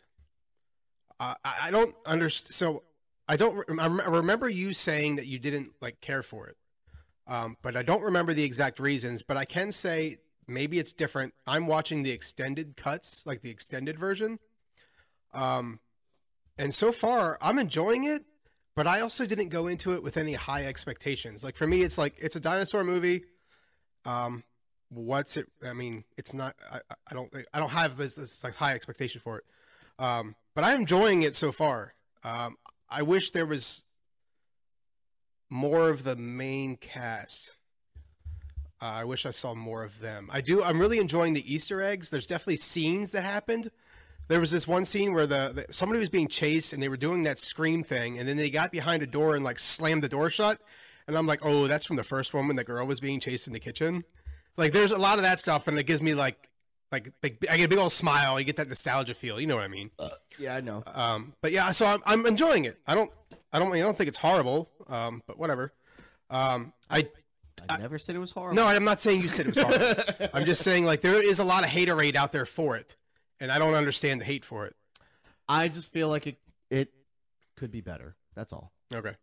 Uh, 1.18 1.35
I, 1.45 1.55
I 1.64 1.71
don't 1.71 1.95
understand. 2.07 2.55
So 2.55 2.83
I 3.29 3.37
don't. 3.37 3.64
I 3.81 3.87
rem- 3.87 4.01
I 4.01 4.11
remember 4.11 4.49
you 4.49 4.73
saying 4.73 5.16
that 5.16 5.27
you 5.27 5.39
didn't 5.39 5.71
like 5.81 6.01
care 6.01 6.23
for 6.23 6.49
it, 6.49 6.57
um, 7.27 7.57
but 7.62 7.77
I 7.77 7.83
don't 7.83 8.03
remember 8.03 8.33
the 8.33 8.45
exact 8.45 8.81
reasons. 8.81 9.23
But 9.23 9.37
I 9.37 9.45
can 9.45 9.73
say 9.73 10.16
maybe 10.47 10.79
it's 10.79 10.93
different. 10.93 11.35
I'm 11.47 11.66
watching 11.66 12.03
the 12.03 12.11
extended 12.11 12.77
cuts, 12.77 13.27
like 13.27 13.43
the 13.43 13.51
extended 13.51 13.99
version. 13.99 14.39
Um, 15.33 15.79
and 16.59 16.75
so 16.75 16.91
far 16.91 17.39
I'm 17.41 17.59
enjoying 17.59 18.05
it 18.05 18.25
but 18.81 18.87
I 18.87 19.01
also 19.01 19.27
didn't 19.27 19.49
go 19.49 19.66
into 19.66 19.95
it 19.95 20.03
with 20.03 20.16
any 20.16 20.33
high 20.33 20.64
expectations. 20.64 21.45
Like 21.45 21.57
for 21.57 21.66
me, 21.66 21.83
it's 21.83 21.99
like 21.99 22.14
it's 22.18 22.37
a 22.37 22.41
dinosaur 22.41 22.85
movie. 22.85 23.25
Um, 24.05 24.43
what's 24.91 25.36
it? 25.36 25.47
I 25.66 25.72
mean, 25.72 26.05
it's 26.16 26.34
not. 26.34 26.55
I, 26.70 26.80
I- 27.11 27.14
don't. 27.14 27.34
I 27.55 27.59
don't 27.59 27.70
have 27.70 27.97
this, 27.97 28.16
this 28.16 28.45
like 28.45 28.55
high 28.55 28.74
expectation 28.74 29.20
for 29.20 29.38
it. 29.38 29.45
Um, 29.99 30.34
but 30.55 30.64
I'm 30.64 30.80
enjoying 30.80 31.22
it 31.22 31.34
so 31.34 31.53
far. 31.53 31.95
Um, 32.24 32.57
I 32.88 33.03
wish 33.03 33.30
there 33.30 33.47
was 33.47 33.84
more 35.49 35.91
of 35.91 36.05
the 36.05 36.16
main 36.16 36.76
cast. 36.76 37.57
Uh, 38.82 38.86
I 38.86 39.05
wish 39.05 39.26
I 39.26 39.30
saw 39.30 39.55
more 39.55 39.84
of 39.84 39.99
them. 40.01 40.28
I 40.32 40.41
do. 40.41 40.62
I'm 40.62 40.80
really 40.80 40.99
enjoying 40.99 41.34
the 41.34 41.53
Easter 41.53 41.82
eggs. 41.82 42.09
There's 42.11 42.26
definitely 42.26 42.57
scenes 42.57 43.11
that 43.11 43.24
happened 43.24 43.70
there 44.30 44.38
was 44.38 44.53
this 44.53 44.68
one 44.68 44.84
scene 44.84 45.12
where 45.12 45.26
the, 45.26 45.64
the 45.66 45.74
somebody 45.74 45.99
was 45.99 46.09
being 46.09 46.28
chased 46.28 46.72
and 46.72 46.80
they 46.80 46.88
were 46.88 46.97
doing 46.97 47.24
that 47.24 47.36
scream 47.36 47.82
thing 47.82 48.16
and 48.18 48.28
then 48.28 48.36
they 48.36 48.49
got 48.49 48.70
behind 48.70 49.03
a 49.03 49.07
door 49.07 49.34
and 49.34 49.45
like 49.45 49.59
slammed 49.59 50.05
the 50.05 50.09
door 50.09 50.30
shut 50.30 50.59
and 51.09 51.18
i'm 51.18 51.26
like 51.26 51.41
oh 51.45 51.66
that's 51.66 51.84
from 51.84 51.97
the 51.97 52.05
first 52.05 52.32
one 52.32 52.47
when 52.47 52.55
the 52.55 52.62
girl 52.62 52.86
was 52.86 53.01
being 53.01 53.18
chased 53.18 53.49
in 53.49 53.53
the 53.53 53.59
kitchen 53.59 54.05
like 54.61 54.73
there's 54.73 54.93
a 54.93 54.99
lot 54.99 55.19
of 55.19 55.25
that 55.25 55.41
stuff 55.41 55.67
and 55.69 55.79
it 55.79 55.85
gives 55.87 56.01
me 56.03 56.15
like 56.15 56.49
like, 56.93 57.13
like 57.23 57.45
i 57.51 57.57
get 57.57 57.65
a 57.67 57.69
big 57.69 57.79
old 57.79 57.93
smile 57.93 58.39
you 58.39 58.45
get 58.45 58.57
that 58.57 58.69
nostalgia 58.69 59.15
feel 59.15 59.41
you 59.41 59.47
know 59.47 59.57
what 59.57 59.65
i 59.65 59.69
mean 59.69 59.91
Yeah, 60.39 60.57
I 60.57 60.61
know. 60.61 60.83
um 60.87 61.33
but 61.43 61.51
yeah 61.53 61.71
so 61.73 61.87
i'm, 61.87 62.01
I'm 62.07 62.27
enjoying 62.27 62.65
it 62.67 62.79
i 62.87 62.95
don't 62.95 63.11
i 63.53 63.59
don't 63.59 63.73
i 63.73 63.79
don't 63.81 63.97
think 63.97 64.09
it's 64.09 64.19
horrible 64.19 64.69
um 64.89 65.23
but 65.27 65.39
whatever 65.39 65.73
um 66.31 66.73
i 66.91 67.09
I 67.69 67.77
never 67.79 67.99
said 67.99 68.15
it 68.17 68.19
was 68.19 68.31
horrible. 68.31 68.57
no 68.57 68.67
i'm 68.67 68.85
not 68.85 69.01
saying 69.01 69.21
you 69.21 69.29
said 69.29 69.47
it 69.47 69.55
was 69.57 69.59
horrible 69.65 70.29
i'm 70.35 70.45
just 70.45 70.63
saying 70.63 70.85
like 70.85 71.01
there 71.01 71.23
is 71.23 71.39
a 71.41 71.45
lot 71.45 71.63
of 71.65 71.71
haterade 71.71 72.15
out 72.17 72.33
there 72.33 72.47
for 72.47 72.77
it 72.77 72.97
and 73.41 73.51
i 73.53 73.59
don't 73.59 73.75
understand 73.75 74.21
the 74.21 74.25
hate 74.25 74.45
for 74.45 74.67
it 74.67 74.75
I 75.49 75.67
just 75.67 75.93
feel 75.93 76.09
like 76.09 76.29
it 76.29 76.37
it 76.71 76.93
could 77.57 77.73
be 77.73 77.81
better. 77.81 78.15
That's 78.37 78.53
all. 78.53 78.71
okay 78.95 79.17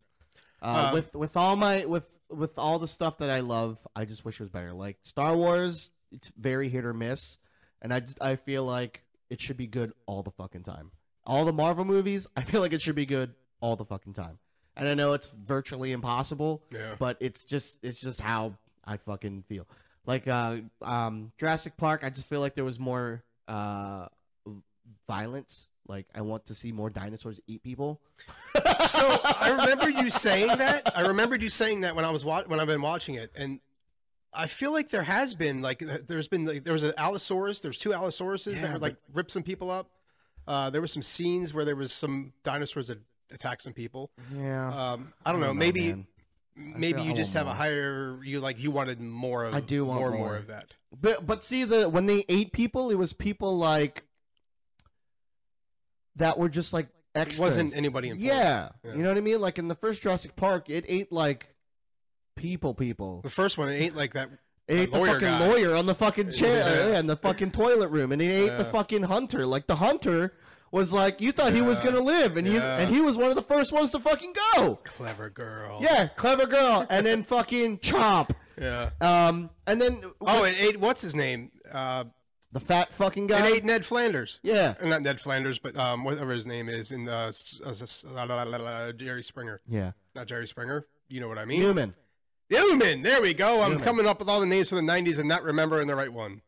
Uh, 0.61 0.89
Uh, 0.89 0.93
with 0.93 1.15
with 1.15 1.37
all 1.37 1.55
my 1.55 1.85
with 1.85 2.09
with 2.29 2.57
all 2.57 2.79
the 2.79 2.87
stuff 2.87 3.17
that 3.19 3.29
I 3.29 3.39
love, 3.41 3.77
I 3.95 4.05
just 4.05 4.25
wish 4.25 4.39
it 4.39 4.43
was 4.43 4.49
better. 4.49 4.73
Like 4.73 4.97
Star 5.03 5.35
Wars, 5.35 5.91
it's 6.11 6.31
very 6.37 6.69
hit 6.69 6.83
or 6.85 6.93
miss, 6.93 7.37
and 7.81 7.93
I 7.93 7.99
just 8.01 8.21
I 8.21 8.35
feel 8.35 8.63
like 8.65 9.03
it 9.29 9.39
should 9.41 9.57
be 9.57 9.67
good 9.67 9.93
all 10.05 10.23
the 10.23 10.31
fucking 10.31 10.63
time. 10.63 10.91
All 11.25 11.45
the 11.45 11.53
Marvel 11.53 11.85
movies, 11.85 12.25
I 12.35 12.41
feel 12.43 12.61
like 12.61 12.73
it 12.73 12.81
should 12.81 12.95
be 12.95 13.05
good 13.05 13.33
all 13.61 13.75
the 13.75 13.85
fucking 13.85 14.13
time. 14.13 14.39
And 14.75 14.87
I 14.87 14.93
know 14.93 15.13
it's 15.13 15.29
virtually 15.29 15.91
impossible, 15.91 16.63
yeah 16.71 16.95
but 16.99 17.17
it's 17.19 17.43
just 17.43 17.79
it's 17.83 17.99
just 17.99 18.21
how 18.21 18.53
I 18.85 18.97
fucking 18.97 19.43
feel. 19.47 19.67
Like 20.05 20.27
uh 20.27 20.57
um 20.81 21.31
Jurassic 21.37 21.77
Park, 21.77 22.01
I 22.03 22.09
just 22.09 22.27
feel 22.29 22.39
like 22.41 22.55
there 22.55 22.63
was 22.65 22.79
more 22.79 23.23
uh 23.47 24.07
violence. 25.07 25.67
Like 25.87 26.07
I 26.13 26.21
want 26.21 26.45
to 26.47 26.55
see 26.55 26.71
more 26.71 26.89
dinosaurs 26.89 27.39
eat 27.47 27.63
people. 27.63 28.01
so 28.85 29.19
I 29.23 29.55
remember 29.59 29.89
you 29.89 30.09
saying 30.09 30.47
that. 30.57 30.97
I 30.97 31.01
remembered 31.01 31.41
you 31.41 31.49
saying 31.49 31.81
that 31.81 31.95
when 31.95 32.05
I 32.05 32.11
was 32.11 32.25
wa- 32.25 32.43
when 32.47 32.59
I've 32.59 32.67
been 32.67 32.81
watching 32.81 33.15
it, 33.15 33.31
and 33.35 33.59
I 34.33 34.47
feel 34.47 34.71
like 34.71 34.89
there 34.89 35.03
has 35.03 35.33
been 35.33 35.61
like 35.61 35.79
there's 35.79 36.27
been 36.27 36.45
like, 36.45 36.63
there 36.63 36.73
was 36.73 36.83
an 36.83 36.93
Allosaurus. 36.97 37.61
There's 37.61 37.77
two 37.77 37.89
Allosauruses 37.89 38.55
Yeah, 38.55 38.61
that 38.61 38.73
would 38.73 38.81
like 38.81 38.95
rip 39.13 39.31
some 39.31 39.43
people 39.43 39.71
up. 39.71 39.89
Uh, 40.47 40.69
there 40.69 40.81
were 40.81 40.87
some 40.87 41.03
scenes 41.03 41.53
where 41.53 41.65
there 41.65 41.75
was 41.75 41.91
some 41.91 42.31
dinosaurs 42.43 42.87
that 42.87 42.99
attacked 43.31 43.61
some 43.61 43.73
people. 43.73 44.11
Yeah. 44.35 44.69
Um, 44.69 45.13
I 45.25 45.31
don't 45.31 45.41
know. 45.41 45.53
maybe 45.53 45.89
man. 45.89 46.07
maybe 46.55 47.01
you 47.01 47.13
just 47.13 47.35
want 47.35 47.47
have 47.47 47.55
a 47.55 47.57
higher 47.57 48.19
you 48.23 48.39
like 48.39 48.59
you 48.61 48.71
wanted 48.71 49.01
more 49.01 49.45
of 49.45 49.53
I 49.53 49.59
do 49.59 49.85
want 49.85 49.99
more 49.99 50.11
more. 50.11 50.19
more 50.19 50.35
of 50.35 50.47
that. 50.47 50.73
But 50.99 51.25
but 51.25 51.43
see 51.43 51.63
the 51.63 51.89
when 51.89 52.05
they 52.05 52.25
ate 52.29 52.51
people, 52.51 52.89
it 52.89 52.95
was 52.95 53.13
people 53.13 53.57
like 53.57 54.03
that 56.17 56.37
were 56.37 56.49
just 56.49 56.73
like 56.73 56.87
extras. 57.15 57.39
wasn't 57.39 57.75
anybody 57.75 58.09
important. 58.09 58.35
Yeah. 58.37 58.69
Yeah. 58.83 58.93
you 58.95 59.01
know 59.03 59.09
what 59.09 59.17
I 59.17 59.21
mean. 59.21 59.41
Like 59.41 59.57
in 59.57 59.67
the 59.67 59.75
first 59.75 60.01
Jurassic 60.01 60.35
Park, 60.35 60.69
it 60.69 60.85
ate 60.87 61.11
like 61.11 61.47
people, 62.35 62.73
people. 62.73 63.21
The 63.23 63.29
first 63.29 63.57
one 63.57 63.69
it 63.69 63.77
ain't 63.77 63.95
like 63.95 64.13
that. 64.13 64.29
It 64.67 64.79
ate 64.79 64.91
the 64.91 64.99
fucking 64.99 65.19
guy. 65.21 65.47
lawyer 65.47 65.75
on 65.75 65.85
the 65.85 65.95
fucking 65.95 66.31
chair 66.31 66.57
Yeah. 66.85 66.91
yeah, 66.93 66.99
in 66.99 67.07
the 67.07 67.15
fucking 67.27 67.51
toilet 67.51 67.89
room, 67.89 68.11
and 68.11 68.21
it 68.21 68.25
ate 68.25 68.57
the 68.57 68.65
fucking 68.65 69.03
hunter. 69.03 69.45
Like 69.45 69.67
the 69.67 69.77
hunter 69.77 70.33
was 70.71 70.91
like, 70.91 71.21
you 71.21 71.31
thought 71.31 71.53
he 71.53 71.61
was 71.61 71.79
gonna 71.79 72.01
live, 72.01 72.35
and 72.35 72.45
he 72.45 72.57
and 72.57 72.93
he 72.93 72.99
was 72.99 73.17
one 73.17 73.29
of 73.29 73.35
the 73.35 73.41
first 73.41 73.71
ones 73.71 73.91
to 73.91 73.99
fucking 73.99 74.33
go. 74.55 74.79
Clever 74.83 75.29
girl. 75.29 75.79
Yeah, 75.81 76.07
clever 76.07 76.45
girl, 76.45 76.85
and 76.89 77.05
then 77.05 77.23
fucking 77.23 77.77
chomp. 77.79 78.31
Yeah. 78.59 78.89
Um, 78.99 79.49
and 79.65 79.79
then 79.79 80.01
Oh, 80.19 80.43
it 80.43 80.55
ate 80.59 80.79
what's 80.79 81.01
his 81.01 81.15
name? 81.15 81.51
Uh, 81.71 82.05
the 82.51 82.59
fat 82.59 82.93
fucking 82.93 83.27
guy. 83.27 83.37
and 83.39 83.45
ate 83.47 83.63
Ned 83.65 83.85
Flanders. 83.85 84.39
yeah, 84.43 84.75
Or 84.81 84.87
not 84.87 85.01
Ned 85.01 85.19
Flanders, 85.19 85.59
but 85.59 85.77
um, 85.77 86.03
whatever 86.03 86.31
his 86.31 86.47
name 86.47 86.69
is 86.69 86.91
in 86.91 87.07
uh, 87.09 87.27
s- 87.27 87.59
uh, 87.65 87.69
s- 87.69 88.05
la- 88.07 88.23
la- 88.23 88.43
la- 88.43 88.57
la- 88.57 88.91
Jerry 88.93 89.23
Springer. 89.23 89.61
yeah. 89.67 89.91
Not 90.15 90.27
Jerry 90.27 90.47
Springer. 90.47 90.87
You 91.09 91.19
know 91.21 91.27
what 91.27 91.37
I 91.37 91.45
mean? 91.45 91.59
Newman. 91.61 91.93
Newman. 92.49 93.01
There 93.01 93.21
we 93.21 93.33
go. 93.33 93.61
I'm 93.61 93.71
Newman. 93.71 93.83
coming 93.83 94.07
up 94.07 94.19
with 94.19 94.29
all 94.29 94.39
the 94.39 94.45
names 94.45 94.69
from 94.69 94.85
the 94.85 94.91
'90s 94.91 95.19
and 95.19 95.27
not 95.27 95.43
remembering 95.43 95.87
the 95.87 95.95
right 95.95 96.11
one. 96.11 96.41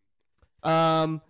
Um, 0.64 1.22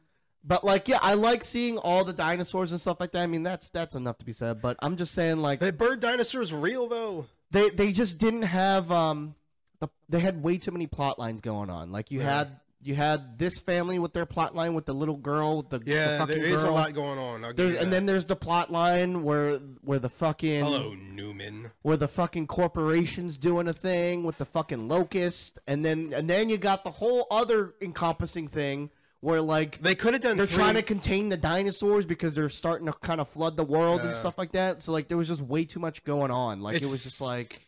but 0.44 0.64
like, 0.64 0.88
yeah, 0.88 1.00
I 1.02 1.16
like 1.16 1.44
seeing 1.44 1.78
all 1.78 2.04
the 2.06 2.14
dinosaurs 2.14 2.72
and 2.72 2.80
stuff 2.80 2.98
like 3.00 3.12
that. 3.12 3.22
I 3.24 3.28
mean, 3.28 3.44
that's 3.44 3.70
that's 3.70 3.96
enough 3.96 4.18
to 4.20 4.26
be 4.26 4.34
said. 4.34 4.62
But 4.62 4.78
I'm 4.82 4.96
just 4.98 5.14
saying, 5.14 5.38
like, 5.38 5.60
The 5.60 5.74
bird 5.74 6.00
dinosaur 6.00 6.42
is 6.42 6.54
real 6.54 6.88
though. 6.88 7.26
they 7.52 7.70
they 7.70 7.92
just 7.92 8.18
didn't 8.20 8.44
have 8.44 8.92
um, 8.92 9.36
the, 9.80 9.90
they 10.08 10.20
had 10.20 10.42
way 10.44 10.58
too 10.58 10.72
many 10.72 10.88
plot 10.88 11.20
lines 11.20 11.42
going 11.42 11.70
on. 11.70 11.92
Like 11.92 12.10
you 12.12 12.22
had 12.22 12.60
you 12.82 12.96
had 12.96 13.38
this 13.38 13.60
family 13.60 14.00
with 14.00 14.14
their 14.14 14.26
plot 14.26 14.56
line 14.56 14.74
with 14.74 14.86
the 14.86 14.94
little 14.94 15.18
girl, 15.18 15.58
with 15.58 15.70
the 15.70 15.80
the 15.80 15.92
Yeah, 15.92 16.18
fucking 16.20 16.42
there 16.42 16.46
is 16.52 16.64
a 16.64 16.72
lot 16.72 16.94
going 16.94 17.20
on. 17.20 17.44
And 17.44 17.92
then 17.92 18.06
there's 18.06 18.28
the 18.28 18.36
plot 18.36 18.72
line 18.72 19.24
where 19.24 19.58
where 19.82 20.00
the 20.00 20.10
fucking 20.10 20.64
hello 20.64 20.94
Newman. 20.94 21.72
where 21.82 21.98
the 21.98 22.08
fucking 22.08 22.48
corporations 22.48 23.38
doing 23.38 23.68
a 23.68 23.74
thing 23.74 24.24
with 24.24 24.38
the 24.38 24.46
fucking 24.46 24.88
locust, 24.88 25.60
and 25.68 25.84
then 25.84 26.14
and 26.16 26.30
then 26.30 26.50
you 26.50 26.58
got 26.58 26.84
the 26.84 26.92
whole 26.92 27.28
other 27.30 27.76
encompassing 27.82 28.48
thing 28.48 28.90
where 29.22 29.42
like 29.42 29.82
They 29.82 29.96
could 29.96 30.14
have 30.14 30.22
done. 30.22 30.38
they're 30.38 30.46
three, 30.46 30.56
trying 30.64 30.76
to 30.76 30.82
contain 30.82 31.28
the 31.28 31.36
dinosaurs 31.36 32.06
because 32.06 32.34
they're 32.36 32.48
starting 32.48 32.86
to 32.88 32.94
kind 32.94 33.20
of 33.20 33.28
flood 33.28 33.58
the 33.58 33.66
world 33.66 34.00
and 34.00 34.16
stuff 34.16 34.38
like 34.38 34.54
that. 34.54 34.82
So 34.82 34.94
like 34.94 35.10
there 35.10 35.18
was 35.18 35.28
just 35.28 35.42
way 35.42 35.66
too 35.66 35.82
much 35.82 36.06
going 36.06 36.32
on. 36.32 36.62
Like 36.62 36.76
It 36.78 36.84
it 36.84 36.90
was 36.90 37.04
just 37.04 37.20
like 37.20 37.60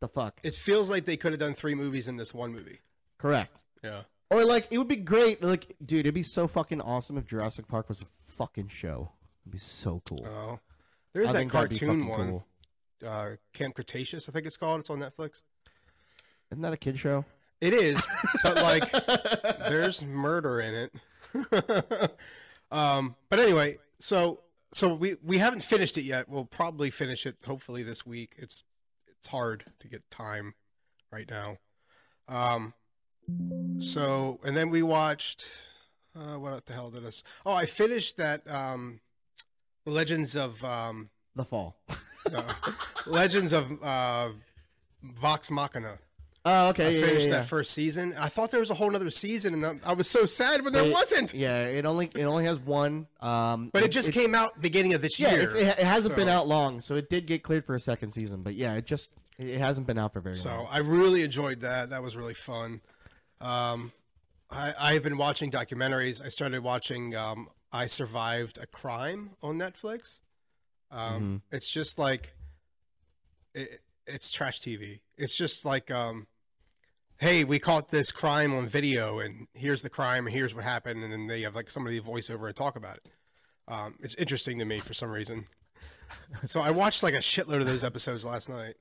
the 0.00 0.08
fuck. 0.08 0.38
It 0.42 0.54
feels 0.54 0.90
like 0.90 1.06
they 1.06 1.16
could 1.16 1.32
have 1.32 1.40
done 1.40 1.54
three 1.54 1.74
movies 1.74 2.06
in 2.08 2.18
this 2.18 2.34
one 2.34 2.52
movie. 2.52 2.78
Correct. 3.16 3.62
Yeah. 3.82 4.02
Or 4.30 4.44
like 4.44 4.68
it 4.70 4.78
would 4.78 4.88
be 4.88 4.96
great. 4.96 5.42
Like 5.42 5.76
dude, 5.84 6.00
it'd 6.00 6.14
be 6.14 6.22
so 6.22 6.46
fucking 6.46 6.80
awesome 6.80 7.16
if 7.16 7.26
Jurassic 7.26 7.66
Park 7.68 7.88
was 7.88 8.02
a 8.02 8.06
fucking 8.32 8.68
show. 8.68 9.12
It'd 9.44 9.52
be 9.52 9.58
so 9.58 10.02
cool. 10.08 10.26
Oh, 10.26 10.58
there's 11.14 11.30
I 11.30 11.32
that 11.32 11.38
think 11.38 11.52
that'd 11.52 11.70
be 11.70 11.78
cartoon 11.78 12.00
fucking 12.00 12.08
one, 12.08 12.28
cool. 12.28 12.46
uh, 13.08 13.30
Camp 13.54 13.74
Cretaceous, 13.74 14.28
I 14.28 14.32
think 14.32 14.46
it's 14.46 14.56
called. 14.56 14.80
It's 14.80 14.90
on 14.90 14.98
Netflix. 14.98 15.42
Isn't 16.50 16.62
that 16.62 16.72
a 16.72 16.76
kid 16.78 16.98
show? 16.98 17.24
It 17.60 17.74
is, 17.74 18.06
but 18.42 18.56
like, 18.56 18.90
there's 19.68 20.04
murder 20.04 20.60
in 20.60 20.74
it. 20.74 22.12
um, 22.70 23.16
but 23.28 23.40
anyway, 23.40 23.76
so 23.98 24.40
so 24.72 24.94
we 24.94 25.16
we 25.24 25.38
haven't 25.38 25.64
finished 25.64 25.98
it 25.98 26.02
yet. 26.02 26.28
We'll 26.28 26.44
probably 26.44 26.90
finish 26.90 27.26
it 27.26 27.36
hopefully 27.44 27.82
this 27.82 28.06
week. 28.06 28.34
It's 28.38 28.62
it's 29.08 29.26
hard 29.26 29.64
to 29.80 29.88
get 29.88 30.08
time 30.10 30.54
right 31.10 31.28
now. 31.28 31.56
Um, 32.28 32.74
so 33.78 34.38
and 34.44 34.56
then 34.56 34.70
we 34.70 34.82
watched. 34.82 35.64
Uh, 36.16 36.38
what 36.38 36.66
the 36.66 36.72
hell 36.72 36.90
did 36.90 37.04
us? 37.04 37.22
Oh, 37.46 37.54
I 37.54 37.64
finished 37.64 38.16
that. 38.16 38.40
Um, 38.50 39.00
Legends 39.86 40.36
of 40.36 40.62
um, 40.64 41.08
The 41.36 41.44
Fall. 41.44 41.76
uh, 42.34 42.52
Legends 43.06 43.52
of 43.52 43.70
uh, 43.82 44.30
Vox 45.02 45.50
Machina. 45.50 45.98
Oh, 46.44 46.68
okay. 46.70 46.86
I 46.86 46.88
yeah, 46.90 47.06
finished 47.06 47.26
yeah, 47.26 47.32
yeah. 47.32 47.38
that 47.40 47.46
first 47.46 47.72
season. 47.72 48.14
I 48.18 48.28
thought 48.28 48.50
there 48.50 48.60
was 48.60 48.70
a 48.70 48.74
whole 48.74 48.94
other 48.94 49.10
season, 49.10 49.62
and 49.62 49.80
I- 49.84 49.92
was 49.92 50.08
so 50.08 50.24
sad 50.24 50.62
when 50.64 50.72
there 50.72 50.84
It- 50.84 50.92
wasn't. 50.92 51.34
Yeah, 51.34 51.64
it 51.64 51.84
only 51.84 52.10
it 52.14 52.24
only 52.24 52.44
has 52.46 52.58
one. 52.58 53.06
Um, 53.20 53.70
But 53.72 53.84
it 53.84 53.90
just 53.90 54.12
came 54.12 54.34
out 54.34 54.60
beginning 54.60 54.94
of 54.94 55.02
this 55.02 55.20
Yeah, 55.20 55.34
year. 55.34 55.42
it's, 55.42 55.54
it, 55.54 55.66
it 55.66 55.86
hasn't 55.86 56.16
been 56.16 56.28
out 56.28 56.48
long, 56.48 56.80
so 56.80 56.94
it 56.96 57.10
did 57.10 57.26
get 57.26 57.42
cleared 57.42 57.64
for 57.64 57.74
a 57.74 57.80
second 57.80 58.12
season. 58.12 58.42
But 58.42 58.54
yeah, 58.54 58.74
it 58.74 58.86
just 58.86 59.10
it 59.38 59.58
hasn't 59.58 59.86
been 59.86 59.98
out 59.98 60.12
for 60.12 60.20
very 60.20 60.36
So 60.36 60.48
long. 60.48 60.66
So 60.66 60.72
I 60.72 60.78
really 60.78 61.22
enjoyed 61.22 61.60
that. 61.60 61.90
That 61.90 62.02
was 62.02 62.16
really 62.16 62.34
fun. 62.34 62.80
Um, 63.40 63.92
I, 64.50 64.72
I've 64.78 65.02
been 65.02 65.16
watching 65.18 65.50
documentaries. 65.50 66.24
I 66.24 66.28
started 66.28 66.62
watching 66.62 67.14
um, 67.14 67.48
I 67.72 67.86
Survived 67.86 68.58
a 68.58 68.66
Crime 68.66 69.30
on 69.42 69.58
Netflix. 69.58 70.20
Um, 70.90 71.42
It's 71.52 71.68
just 71.70 71.98
like 71.98 72.32
it, 73.54 73.80
it's 74.06 74.30
trash 74.30 74.60
TV. 74.60 75.00
It's 75.18 75.36
just 75.36 75.64
like, 75.64 75.90
um, 75.90 76.26
hey, 77.18 77.44
we 77.44 77.58
caught 77.58 77.88
this 77.88 78.10
crime 78.10 78.54
on 78.54 78.66
video, 78.66 79.18
and 79.18 79.46
here's 79.52 79.82
the 79.82 79.90
crime, 79.90 80.26
and 80.26 80.34
here's 80.34 80.54
what 80.54 80.64
happened, 80.64 81.02
and 81.04 81.12
then 81.12 81.26
they 81.26 81.42
have 81.42 81.54
like 81.54 81.70
somebody 81.70 81.98
voice 81.98 82.30
over 82.30 82.46
and 82.46 82.56
talk 82.56 82.76
about 82.76 82.96
it. 82.96 83.08
Um, 83.66 83.96
it's 84.00 84.14
interesting 84.14 84.58
to 84.60 84.64
me 84.64 84.80
for 84.80 84.94
some 84.94 85.10
reason. 85.10 85.44
So 86.44 86.62
I 86.62 86.70
watched 86.70 87.02
like 87.02 87.12
a 87.12 87.18
shitload 87.18 87.60
of 87.60 87.66
those 87.66 87.84
episodes 87.84 88.24
last 88.24 88.48
night. 88.48 88.76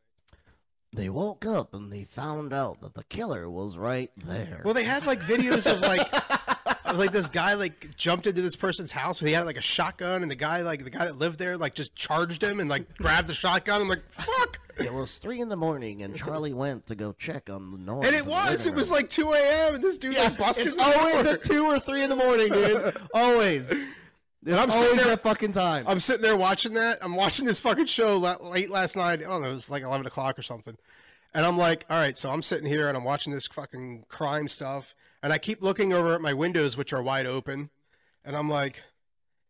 They 0.94 1.10
woke 1.10 1.46
up 1.46 1.74
and 1.74 1.92
they 1.92 2.06
found 2.06 2.54
out 2.54 2.82
that 2.82 2.94
the 2.94 3.04
killer 3.04 3.50
was 3.50 3.78
right 3.78 4.10
there. 4.26 4.62
Well, 4.64 4.74
they 4.74 4.86
had 4.86 5.06
like 5.06 5.22
videos 5.22 5.72
of 5.72 5.82
like 5.82 6.08
of, 6.86 6.98
like 6.98 7.12
this 7.12 7.30
guy 7.30 7.54
like 7.54 7.96
jumped 7.96 8.26
into 8.26 8.42
this 8.42 8.56
person's 8.56 8.92
house. 8.92 9.20
He 9.20 9.34
had 9.34 9.46
like 9.46 9.58
a 9.58 9.62
shotgun, 9.62 10.22
and 10.22 10.32
the 10.32 10.36
guy 10.36 10.62
like 10.62 10.84
the 10.84 10.90
guy 10.90 11.06
that 11.06 11.18
lived 11.18 11.40
there 11.40 11.58
like 11.58 11.76
just 11.76 11.96
charged 11.96 12.42
him 12.42 12.60
and 12.60 12.70
like 12.70 12.98
grabbed 12.98 13.28
the 13.28 13.34
shotgun. 13.34 13.82
I'm 13.82 13.90
like, 13.90 14.10
fuck. 14.10 14.60
it 14.80 14.94
was 14.94 15.18
three 15.18 15.42
in 15.42 15.50
the 15.50 15.58
morning, 15.58 16.04
and 16.04 16.16
Charlie 16.16 16.54
went 16.54 16.88
to 16.88 16.96
go 16.96 17.12
check 17.12 17.50
on 17.50 17.72
the 17.72 17.78
noise. 17.80 18.06
And 18.06 18.16
it 18.16 18.26
was. 18.26 18.66
It 18.66 18.74
was 18.74 18.92
like 18.92 19.10
2 19.10 19.34
a.m. 19.34 19.76
and 19.76 19.84
this 19.84 19.98
dude 19.98 20.16
yeah, 20.16 20.24
like 20.24 20.38
busted. 20.38 20.74
it's 20.74 20.82
always 20.82 21.24
door. 21.24 21.34
at 21.34 21.44
two 21.44 21.66
or 21.66 21.80
three 21.80 22.04
in 22.04 22.10
the 22.10 22.16
morning, 22.16 22.52
dude. 22.52 22.98
always. 23.14 23.72
It's 24.48 24.58
I'm 24.60 24.70
sitting 24.70 24.86
always 24.86 25.02
there- 25.04 25.10
that 25.16 25.24
fucking 25.24 25.52
time. 25.52 25.86
I'm 25.88 26.00
sitting 26.00 26.22
there 26.22 26.38
watching 26.38 26.74
that. 26.74 27.00
I'm 27.02 27.16
watching 27.16 27.45
this 27.45 27.60
fucking 27.60 27.86
show 27.86 28.18
la- 28.18 28.38
late 28.38 28.70
last 28.70 28.95
night. 28.95 29.14
I 29.20 29.24
don't 29.28 29.41
know. 29.41 29.50
It 29.50 29.54
was 29.54 29.70
like 29.70 29.84
11 29.84 30.06
o'clock 30.08 30.39
or 30.39 30.41
something. 30.41 30.78
And 31.34 31.45
I'm 31.45 31.58
like, 31.58 31.86
all 31.89 31.98
right. 32.00 32.18
So 32.18 32.30
I'm 32.30 32.41
sitting 32.41 32.68
here 32.68 32.88
and 32.88 32.98
I'm 32.98 33.04
watching 33.04 33.34
this 33.34 33.48
fucking 33.48 34.06
crime 34.10 34.48
stuff. 34.48 34.95
And 35.22 35.34
I 35.34 35.38
keep 35.38 35.62
looking 35.62 35.91
over 35.93 36.14
at 36.16 36.22
my 36.22 36.34
windows, 36.34 36.78
which 36.78 36.93
are 36.93 37.04
wide 37.04 37.26
open. 37.26 37.70
And 38.24 38.36
I'm 38.36 38.50
like, 38.50 38.84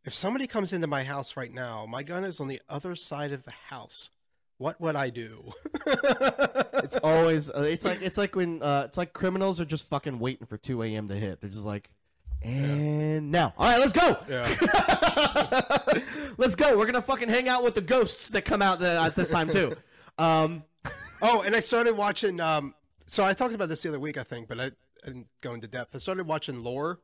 if 0.05 0.13
somebody 0.13 0.47
comes 0.47 0.73
into 0.73 0.87
my 0.87 1.03
house 1.03 1.37
right 1.37 1.53
now, 1.53 1.85
my 1.87 2.01
gun 2.03 2.23
is 2.23 2.39
on 2.39 2.47
the 2.47 2.61
other 2.69 2.95
side 2.95 3.31
of 3.33 3.43
the 3.43 3.51
house. 3.51 4.09
What 4.57 4.79
would 4.81 4.95
I 4.95 5.09
do? 5.09 5.51
It's 6.83 6.97
always 6.97 7.49
uh, 7.49 7.61
it's 7.67 7.83
like 7.83 8.01
it's 8.01 8.17
like 8.17 8.35
when 8.35 8.61
uh, 8.61 8.83
it's 8.85 8.97
like 8.97 9.11
criminals 9.11 9.59
are 9.59 9.65
just 9.65 9.87
fucking 9.87 10.19
waiting 10.19 10.45
for 10.45 10.57
two 10.57 10.83
a.m. 10.83 11.07
to 11.09 11.15
hit. 11.15 11.41
They're 11.41 11.49
just 11.49 11.65
like, 11.65 11.89
and 12.47 13.31
now, 13.31 13.53
all 13.57 13.69
right, 13.69 13.79
let's 13.79 13.93
go. 13.93 14.17
yeah. 14.29 15.77
let's 16.37 16.55
go. 16.55 16.77
We're 16.77 16.85
gonna 16.85 17.01
fucking 17.01 17.29
hang 17.29 17.49
out 17.49 17.63
with 17.63 17.75
the 17.75 17.81
ghosts 17.81 18.29
that 18.29 18.43
come 18.43 18.61
out 18.61 18.81
at 18.81 19.15
this 19.15 19.29
time 19.29 19.49
too. 19.49 19.75
Um, 20.19 20.63
Oh, 21.21 21.41
and 21.41 21.55
I 21.55 21.59
started 21.61 21.97
watching. 21.97 22.39
Um, 22.39 22.73
so 23.05 23.23
I 23.23 23.33
talked 23.33 23.55
about 23.55 23.69
this 23.69 23.81
the 23.81 23.89
other 23.89 23.99
week, 23.99 24.17
I 24.17 24.23
think, 24.23 24.47
but 24.47 24.59
I, 24.59 24.65
I 24.65 24.71
didn't 25.05 25.27
go 25.41 25.53
into 25.53 25.67
depth. 25.67 25.95
I 25.95 25.99
started 25.99 26.27
watching 26.27 26.63
Lore. 26.63 26.99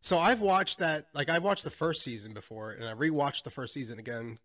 So 0.00 0.18
I've 0.18 0.40
watched 0.40 0.80
that. 0.80 1.06
Like 1.14 1.28
I've 1.28 1.44
watched 1.44 1.64
the 1.64 1.70
first 1.70 2.02
season 2.02 2.34
before, 2.34 2.72
and 2.72 2.84
I 2.84 2.94
rewatched 2.94 3.44
the 3.44 3.50
first 3.50 3.72
season 3.74 3.98
again. 3.98 4.38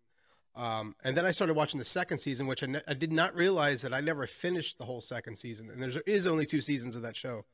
Um, 0.54 0.94
and 1.04 1.16
then 1.16 1.24
I 1.24 1.30
started 1.30 1.54
watching 1.54 1.78
the 1.78 1.84
second 1.84 2.18
season, 2.18 2.46
which 2.46 2.62
I, 2.62 2.66
ne- 2.66 2.82
I 2.88 2.94
did 2.94 3.12
not 3.12 3.34
realize 3.36 3.82
that 3.82 3.92
I 3.92 4.00
never 4.00 4.26
finished 4.26 4.78
the 4.78 4.84
whole 4.84 5.00
second 5.00 5.36
season. 5.36 5.68
And 5.70 5.82
there 5.82 6.02
is 6.06 6.26
only 6.26 6.46
two 6.46 6.60
seasons 6.60 6.96
of 6.96 7.02
that 7.02 7.16
show, 7.16 7.44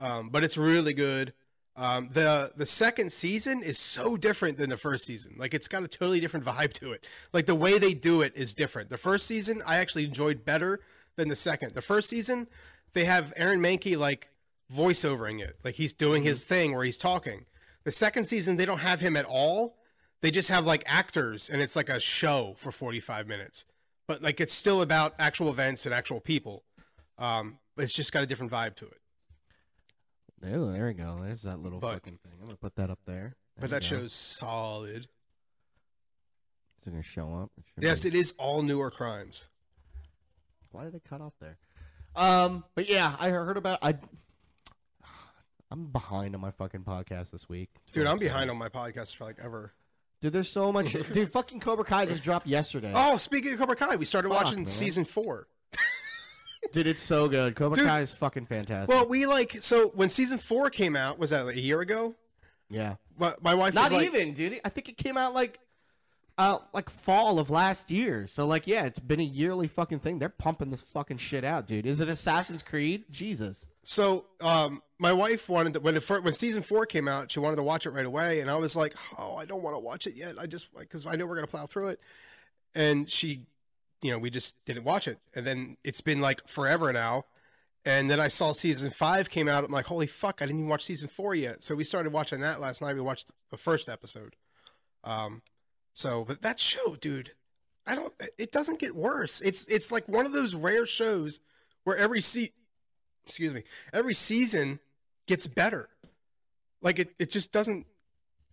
um, 0.00 0.30
but 0.30 0.44
it's 0.44 0.56
really 0.56 0.94
good. 0.94 1.32
Um, 1.76 2.08
the 2.12 2.52
the 2.56 2.66
second 2.66 3.10
season 3.10 3.62
is 3.62 3.78
so 3.78 4.16
different 4.16 4.56
than 4.56 4.70
the 4.70 4.76
first 4.76 5.04
season. 5.04 5.34
Like 5.36 5.54
it's 5.54 5.66
got 5.66 5.82
a 5.82 5.88
totally 5.88 6.20
different 6.20 6.46
vibe 6.46 6.72
to 6.74 6.92
it. 6.92 7.08
Like 7.32 7.46
the 7.46 7.54
way 7.54 7.78
they 7.78 7.94
do 7.94 8.22
it 8.22 8.32
is 8.36 8.54
different. 8.54 8.90
The 8.90 8.96
first 8.96 9.26
season 9.26 9.60
I 9.66 9.76
actually 9.76 10.04
enjoyed 10.04 10.44
better 10.44 10.80
than 11.16 11.28
the 11.28 11.36
second. 11.36 11.72
The 11.74 11.82
first 11.82 12.08
season 12.08 12.48
they 12.92 13.04
have 13.04 13.32
Aaron 13.36 13.60
Mahnke 13.60 13.96
like 13.96 14.30
voiceovering 14.72 15.40
it, 15.40 15.58
like 15.64 15.74
he's 15.74 15.92
doing 15.92 16.22
his 16.22 16.44
thing 16.44 16.74
where 16.74 16.84
he's 16.84 16.96
talking. 16.96 17.44
The 17.82 17.90
second 17.90 18.24
season 18.24 18.56
they 18.56 18.66
don't 18.66 18.78
have 18.78 19.00
him 19.00 19.16
at 19.16 19.24
all. 19.24 19.78
They 20.22 20.30
just 20.30 20.48
have 20.48 20.64
like 20.66 20.84
actors, 20.86 21.50
and 21.50 21.60
it's 21.60 21.76
like 21.76 21.88
a 21.88 22.00
show 22.00 22.54
for 22.56 22.70
forty 22.70 23.00
five 23.00 23.26
minutes. 23.26 23.66
But 24.06 24.22
like 24.22 24.40
it's 24.40 24.54
still 24.54 24.82
about 24.82 25.14
actual 25.18 25.50
events 25.50 25.86
and 25.86 25.94
actual 25.94 26.20
people. 26.20 26.62
Um, 27.18 27.58
but 27.76 27.84
it's 27.84 27.94
just 27.94 28.12
got 28.12 28.22
a 28.22 28.26
different 28.26 28.52
vibe 28.52 28.76
to 28.76 28.86
it. 28.86 28.98
Oh, 30.52 30.72
there 30.72 30.86
we 30.86 30.94
go. 30.94 31.20
There's 31.24 31.42
that 31.42 31.58
little 31.60 31.78
But- 31.80 31.94
fucking 31.94 32.18
thing. 32.22 32.32
I'm 32.40 32.44
gonna 32.46 32.56
put 32.56 32.74
that 32.76 32.90
up 32.90 33.00
there. 33.06 33.36
But 33.58 33.70
that 33.70 33.84
show's 33.84 34.12
solid. 34.12 35.06
Is 36.80 36.86
it 36.86 36.90
gonna 36.90 37.02
show 37.02 37.34
up? 37.34 37.50
It 37.56 37.64
should 37.74 37.82
Yes, 37.84 38.02
be. 38.02 38.08
it 38.10 38.14
is 38.14 38.32
all 38.38 38.62
newer 38.62 38.90
crimes. 38.90 39.48
Why 40.70 40.84
did 40.84 40.94
it 40.94 41.02
cut 41.08 41.20
off 41.20 41.34
there? 41.40 41.56
Um, 42.16 42.64
but 42.74 42.88
yeah, 42.88 43.16
I 43.18 43.30
heard 43.30 43.56
about 43.56 43.78
I. 43.82 43.96
I'm 45.70 45.86
behind 45.86 46.34
on 46.34 46.40
my 46.40 46.50
fucking 46.52 46.82
podcast 46.82 47.30
this 47.30 47.48
week. 47.48 47.70
Dude, 47.92 48.06
I'm 48.06 48.18
behind 48.18 48.50
on 48.50 48.56
my 48.56 48.68
podcast 48.68 49.16
for 49.16 49.24
like 49.24 49.38
ever. 49.42 49.72
Dude, 50.20 50.32
there's 50.32 50.48
so 50.48 50.70
much. 50.72 50.92
dude, 50.92 51.28
fucking 51.32 51.60
Cobra 51.60 51.84
Kai 51.84 52.06
just 52.06 52.22
dropped 52.22 52.46
yesterday. 52.46 52.92
Oh, 52.94 53.16
speaking 53.16 53.52
of 53.52 53.58
Cobra 53.58 53.74
Kai, 53.76 53.96
we 53.96 54.04
started 54.04 54.28
Fuck, 54.28 54.44
watching 54.44 54.58
man. 54.60 54.66
season 54.66 55.04
four. 55.04 55.48
Dude, 56.72 56.86
it's 56.86 57.02
so 57.02 57.28
good. 57.28 57.54
Cobra 57.54 57.76
Dude. 57.76 57.86
Kai 57.86 58.00
is 58.00 58.12
fucking 58.12 58.46
fantastic. 58.46 58.88
Well, 58.94 59.08
we 59.08 59.26
like 59.26 59.56
so 59.60 59.88
when 59.90 60.08
season 60.08 60.38
four 60.38 60.70
came 60.70 60.96
out, 60.96 61.18
was 61.18 61.30
that 61.30 61.46
like 61.46 61.56
a 61.56 61.60
year 61.60 61.80
ago? 61.80 62.14
yeah. 62.68 62.96
My, 63.16 63.32
my 63.42 63.54
wife 63.54 63.74
Not 63.74 63.84
was 63.84 63.92
like, 63.92 64.06
even, 64.06 64.34
dude. 64.34 64.60
I 64.64 64.68
think 64.68 64.88
it 64.88 64.96
came 64.96 65.16
out 65.16 65.34
like 65.34 65.60
uh 66.36 66.58
like 66.72 66.90
fall 66.90 67.38
of 67.38 67.48
last 67.48 67.92
year. 67.92 68.26
So 68.26 68.44
like 68.44 68.66
yeah, 68.66 68.84
it's 68.86 68.98
been 68.98 69.20
a 69.20 69.24
yearly 69.24 69.68
fucking 69.68 70.00
thing. 70.00 70.18
They're 70.18 70.28
pumping 70.28 70.70
this 70.70 70.82
fucking 70.82 71.18
shit 71.18 71.44
out, 71.44 71.66
dude. 71.68 71.86
Is 71.86 72.00
it 72.00 72.08
Assassin's 72.08 72.62
Creed? 72.62 73.04
Jesus. 73.10 73.66
So, 73.84 74.24
um, 74.40 74.82
my 74.98 75.12
wife 75.12 75.48
wanted 75.48 75.74
to, 75.74 75.80
when 75.80 75.94
it 75.94 76.08
when 76.08 76.32
season 76.32 76.62
four 76.62 76.86
came 76.86 77.06
out, 77.06 77.30
she 77.30 77.38
wanted 77.38 77.56
to 77.56 77.62
watch 77.62 77.86
it 77.86 77.90
right 77.90 78.06
away, 78.06 78.40
and 78.40 78.50
I 78.50 78.56
was 78.56 78.74
like, 78.74 78.94
"Oh, 79.18 79.36
I 79.36 79.44
don't 79.44 79.62
want 79.62 79.76
to 79.76 79.78
watch 79.78 80.06
it 80.06 80.16
yet. 80.16 80.36
I 80.40 80.46
just 80.46 80.74
because 80.76 81.06
I 81.06 81.16
know 81.16 81.26
we're 81.26 81.34
gonna 81.34 81.46
plow 81.46 81.66
through 81.66 81.88
it." 81.88 82.00
And 82.74 83.08
she, 83.08 83.46
you 84.04 84.10
know, 84.10 84.18
we 84.18 84.28
just 84.28 84.62
didn't 84.66 84.84
watch 84.84 85.08
it, 85.08 85.18
and 85.34 85.46
then 85.46 85.78
it's 85.82 86.02
been 86.02 86.20
like 86.20 86.46
forever 86.46 86.92
now. 86.92 87.24
And 87.86 88.10
then 88.10 88.20
I 88.20 88.28
saw 88.28 88.52
season 88.52 88.90
five 88.90 89.30
came 89.30 89.48
out. 89.48 89.64
I'm 89.64 89.72
like, 89.72 89.86
"Holy 89.86 90.06
fuck! 90.06 90.40
I 90.40 90.46
didn't 90.46 90.60
even 90.60 90.68
watch 90.68 90.84
season 90.84 91.08
four 91.08 91.34
yet." 91.34 91.62
So 91.62 91.74
we 91.74 91.84
started 91.84 92.12
watching 92.12 92.40
that 92.40 92.60
last 92.60 92.82
night. 92.82 92.94
We 92.94 93.00
watched 93.00 93.32
the 93.50 93.56
first 93.56 93.88
episode. 93.88 94.36
Um, 95.04 95.40
so, 95.94 96.24
but 96.26 96.42
that 96.42 96.60
show, 96.60 96.96
dude, 96.96 97.32
I 97.86 97.94
don't. 97.94 98.12
It 98.38 98.52
doesn't 98.52 98.78
get 98.78 98.94
worse. 98.94 99.40
It's 99.40 99.66
it's 99.68 99.90
like 99.90 100.06
one 100.06 100.26
of 100.26 100.32
those 100.32 100.54
rare 100.54 100.86
shows 100.86 101.40
where 101.84 101.96
every 101.96 102.20
se- 102.20 102.52
excuse 103.26 103.54
me, 103.54 103.62
every 103.94 104.14
season 104.14 104.80
gets 105.26 105.46
better. 105.46 105.88
Like 106.82 106.98
it, 106.98 107.14
it 107.18 107.30
just 107.30 107.52
doesn't. 107.52 107.86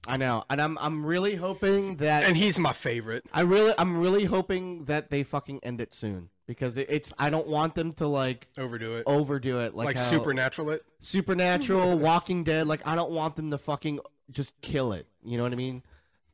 I 0.07 0.17
know, 0.17 0.43
and 0.49 0.59
I'm 0.61 0.77
I'm 0.79 1.05
really 1.05 1.35
hoping 1.35 1.97
that 1.97 2.23
And 2.23 2.35
he's 2.35 2.57
my 2.59 2.73
favorite. 2.73 3.25
I 3.31 3.41
really 3.41 3.73
I'm 3.77 3.97
really 3.99 4.25
hoping 4.25 4.85
that 4.85 5.09
they 5.11 5.21
fucking 5.23 5.59
end 5.63 5.79
it 5.79 5.93
soon 5.93 6.29
because 6.47 6.75
it, 6.77 6.87
it's 6.89 7.13
I 7.19 7.29
don't 7.29 7.45
want 7.47 7.75
them 7.75 7.93
to 7.93 8.07
like 8.07 8.47
Overdo 8.57 8.95
it. 8.97 9.03
overdo 9.05 9.59
it 9.59 9.75
like, 9.75 9.85
like 9.85 9.97
how- 9.97 10.01
supernatural 10.03 10.71
it. 10.71 10.81
Supernatural, 11.01 11.97
Walking 11.99 12.43
Dead. 12.43 12.65
Like 12.67 12.81
I 12.85 12.95
don't 12.95 13.11
want 13.11 13.35
them 13.35 13.51
to 13.51 13.57
fucking 13.59 13.99
just 14.31 14.59
kill 14.61 14.91
it. 14.93 15.05
You 15.23 15.37
know 15.37 15.43
what 15.43 15.51
I 15.53 15.55
mean? 15.57 15.83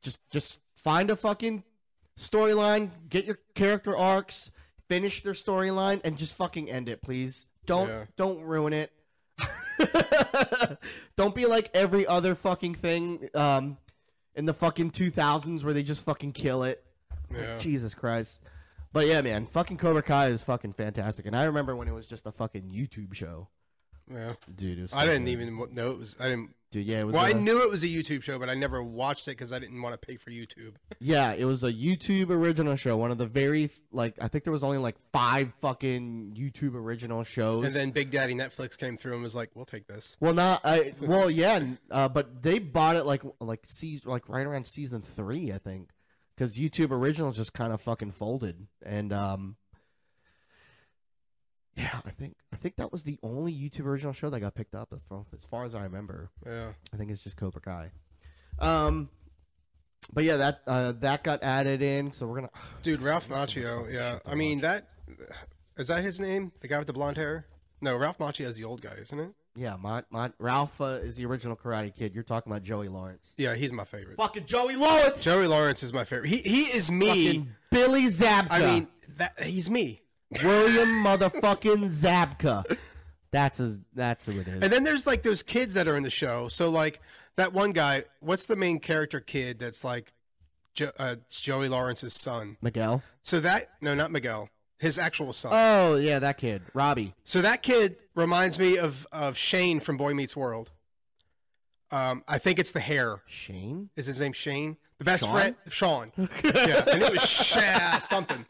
Just 0.01 0.19
just 0.31 0.59
find 0.75 1.11
a 1.11 1.15
fucking 1.17 1.63
storyline, 2.17 2.91
get 3.09 3.25
your 3.25 3.39
character 3.53 3.95
arcs, 3.97 4.51
finish 4.87 5.23
their 5.23 5.33
storyline, 5.33 6.01
and 6.03 6.17
just 6.17 6.33
fucking 6.35 6.69
end 6.69 6.87
it, 6.89 7.01
please. 7.01 7.45
Don't 7.65 7.89
Yeah. 7.89 8.05
don't 8.15 8.41
ruin 8.41 8.71
it. 8.73 8.91
don't 11.15 11.35
be 11.35 11.45
like 11.45 11.69
every 11.73 12.05
other 12.05 12.35
fucking 12.35 12.75
thing 12.75 13.29
um, 13.33 13.77
in 14.35 14.45
the 14.45 14.53
fucking 14.53 14.91
2000s 14.91 15.63
where 15.63 15.73
they 15.73 15.83
just 15.83 16.03
fucking 16.03 16.33
kill 16.33 16.63
it. 16.63 16.83
Like, 17.29 17.59
Jesus 17.59 17.93
Christ. 17.93 18.41
But 18.93 19.07
yeah, 19.07 19.21
man, 19.21 19.45
fucking 19.45 19.77
Cobra 19.77 20.01
Kai 20.01 20.27
is 20.29 20.43
fucking 20.43 20.73
fantastic. 20.73 21.25
And 21.25 21.35
I 21.35 21.43
remember 21.43 21.75
when 21.75 21.87
it 21.87 21.93
was 21.93 22.07
just 22.07 22.25
a 22.25 22.31
fucking 22.31 22.71
YouTube 22.71 23.13
show. 23.13 23.49
Yeah. 24.11 24.33
Dude, 24.55 24.79
it 24.79 24.81
was 24.83 24.93
I 24.93 25.05
didn't 25.05 25.25
good. 25.25 25.31
even 25.31 25.67
know 25.73 25.91
it 25.91 25.97
was. 25.97 26.15
I 26.19 26.29
didn't. 26.29 26.51
Dude, 26.69 26.85
yeah, 26.85 26.99
it 26.99 27.03
was. 27.05 27.15
Well, 27.15 27.23
I 27.25 27.29
a- 27.29 27.33
knew 27.33 27.63
it 27.63 27.69
was 27.71 27.83
a 27.83 27.87
YouTube 27.87 28.23
show, 28.23 28.37
but 28.37 28.49
I 28.49 28.53
never 28.53 28.83
watched 28.83 29.27
it 29.29 29.31
because 29.31 29.53
I 29.53 29.59
didn't 29.59 29.81
want 29.81 29.99
to 29.99 30.05
pay 30.05 30.17
for 30.17 30.31
YouTube. 30.31 30.73
Yeah, 30.99 31.31
it 31.31 31.45
was 31.45 31.63
a 31.63 31.71
YouTube 31.71 32.29
original 32.29 32.75
show. 32.75 32.97
One 32.97 33.09
of 33.09 33.17
the 33.17 33.25
very 33.25 33.69
like 33.91 34.15
I 34.21 34.27
think 34.27 34.43
there 34.43 34.51
was 34.51 34.63
only 34.65 34.77
like 34.77 34.95
five 35.13 35.53
fucking 35.61 36.35
YouTube 36.37 36.75
original 36.75 37.23
shows. 37.23 37.63
And 37.63 37.73
then 37.73 37.91
Big 37.91 38.11
Daddy 38.11 38.33
Netflix 38.33 38.77
came 38.77 38.97
through 38.97 39.13
and 39.13 39.23
was 39.23 39.33
like, 39.35 39.49
"We'll 39.55 39.65
take 39.65 39.87
this." 39.87 40.17
well, 40.19 40.33
not 40.33 40.61
I. 40.65 40.93
Well, 41.01 41.29
yeah, 41.29 41.61
uh, 41.89 42.09
but 42.09 42.43
they 42.43 42.59
bought 42.59 42.97
it 42.97 43.05
like 43.05 43.23
like 43.39 43.61
season 43.65 44.09
like 44.11 44.27
right 44.27 44.45
around 44.45 44.67
season 44.67 45.01
three, 45.01 45.53
I 45.53 45.57
think, 45.59 45.91
because 46.35 46.57
YouTube 46.57 46.91
originals 46.91 47.37
just 47.37 47.53
kind 47.53 47.71
of 47.71 47.79
fucking 47.79 48.11
folded, 48.11 48.67
and 48.85 49.13
um, 49.13 49.55
yeah, 51.77 52.01
I 52.05 52.09
think 52.09 52.35
I 52.51 52.55
think 52.57 52.75
that 52.77 52.91
was 52.91 53.03
the 53.03 53.19
only 53.21 53.53
YouTube 53.53 53.85
original 53.85 54.13
show 54.13 54.29
that 54.29 54.39
got 54.39 54.55
picked 54.55 54.73
up, 54.73 54.93
from 55.07 55.25
as 55.33 55.45
far 55.45 55.63
as 55.63 55.75
I 55.75 55.83
remember. 55.83 56.29
Yeah. 56.45 56.71
I 56.93 56.97
think 56.97 57.11
it's 57.11 57.23
just 57.23 57.37
Cobra 57.37 57.61
Kai. 57.61 57.91
Um, 58.59 59.09
but 60.11 60.23
yeah, 60.23 60.37
that 60.37 60.61
uh, 60.65 60.93
that 60.99 61.23
got 61.23 61.43
added 61.43 61.81
in, 61.83 62.11
so 62.13 62.25
we're 62.25 62.35
gonna. 62.35 62.49
Dude, 62.81 63.01
Ralph 63.01 63.29
Macchio. 63.29 63.91
Yeah. 63.93 64.19
I 64.25 64.35
mean 64.35 64.57
watch. 64.57 64.63
that. 64.63 64.87
Is 65.77 65.87
that 65.89 66.03
his 66.03 66.19
name? 66.19 66.51
The 66.61 66.67
guy 66.67 66.79
with 66.79 66.87
the 66.87 66.93
blonde 66.93 67.17
hair? 67.17 67.45
No, 67.79 67.95
Ralph 67.95 68.17
Macchio 68.17 68.47
is 68.47 68.57
the 68.57 68.63
old 68.63 68.81
guy, 68.81 68.95
isn't 68.99 69.19
it? 69.19 69.31
Yeah, 69.55 69.75
my, 69.75 70.03
my 70.09 70.31
Ralph 70.39 70.81
uh, 70.81 70.99
is 71.01 71.15
the 71.15 71.25
original 71.25 71.55
Karate 71.55 71.93
Kid. 71.95 72.13
You're 72.13 72.23
talking 72.23 72.51
about 72.51 72.63
Johnny 72.63 72.89
Lawrence. 72.89 73.33
Yeah, 73.37 73.55
he's 73.55 73.73
my 73.73 73.85
favorite. 73.85 74.17
Fucking 74.17 74.45
Johnny 74.45 74.75
Lawrence. 74.75 75.23
Johnny 75.23 75.47
Lawrence 75.47 75.83
is 75.83 75.93
my 75.93 76.03
favorite. 76.03 76.29
He 76.29 76.37
he 76.37 76.61
is 76.61 76.91
me. 76.91 77.27
Fucking 77.27 77.49
Billy 77.71 78.05
Zabka. 78.05 78.47
I 78.51 78.59
mean, 78.59 78.87
that 79.17 79.39
he's 79.41 79.69
me. 79.69 80.01
William 80.43 80.89
motherfucking 81.03 81.85
Zabka. 81.89 82.77
That's 83.31 83.57
his. 83.57 83.79
That's 83.93 84.25
who 84.25 84.39
it 84.39 84.47
is. 84.47 84.63
And 84.63 84.71
then 84.71 84.83
there's 84.83 85.05
like 85.07 85.21
those 85.21 85.43
kids 85.43 85.73
that 85.75 85.87
are 85.87 85.95
in 85.95 86.03
the 86.03 86.09
show. 86.09 86.47
So 86.47 86.69
like 86.69 86.99
that 87.35 87.53
one 87.53 87.71
guy, 87.71 88.03
what's 88.19 88.45
the 88.45 88.55
main 88.55 88.79
character 88.79 89.19
kid 89.19 89.59
that's 89.59 89.83
like 89.83 90.13
jo- 90.73 90.91
uh, 90.97 91.15
Johnny 91.29 91.67
Lawrence's 91.67 92.13
son? 92.13 92.57
Miguel. 92.61 93.01
So 93.23 93.39
that 93.41 93.63
no, 93.81 93.93
not 93.95 94.11
Miguel, 94.11 94.49
his 94.79 94.97
actual 94.97 95.33
son. 95.33 95.51
Oh 95.53 95.95
yeah, 95.95 96.19
that 96.19 96.37
kid, 96.37 96.61
Robbie. 96.73 97.13
so 97.23 97.41
that 97.41 97.61
kid 97.63 98.03
reminds 98.15 98.59
me 98.59 98.77
of 98.77 99.05
of 99.11 99.37
Shane 99.37 99.79
from 99.79 99.97
Boy 99.97 100.13
Meets 100.13 100.35
World. 100.35 100.71
Um, 101.91 102.23
I 102.27 102.37
think 102.37 102.59
it's 102.59 102.71
the 102.71 102.81
hair. 102.81 103.21
Shane. 103.27 103.89
Is 103.95 104.05
his 104.07 104.19
name 104.19 104.33
Shane? 104.33 104.75
The 104.97 105.05
best 105.05 105.23
Sean? 105.23 105.33
friend, 105.33 105.55
Sean. 105.69 106.11
yeah, 106.43 106.83
and 106.91 107.01
it 107.03 107.11
was 107.11 107.21
Sha 107.21 107.99
something. 107.99 108.45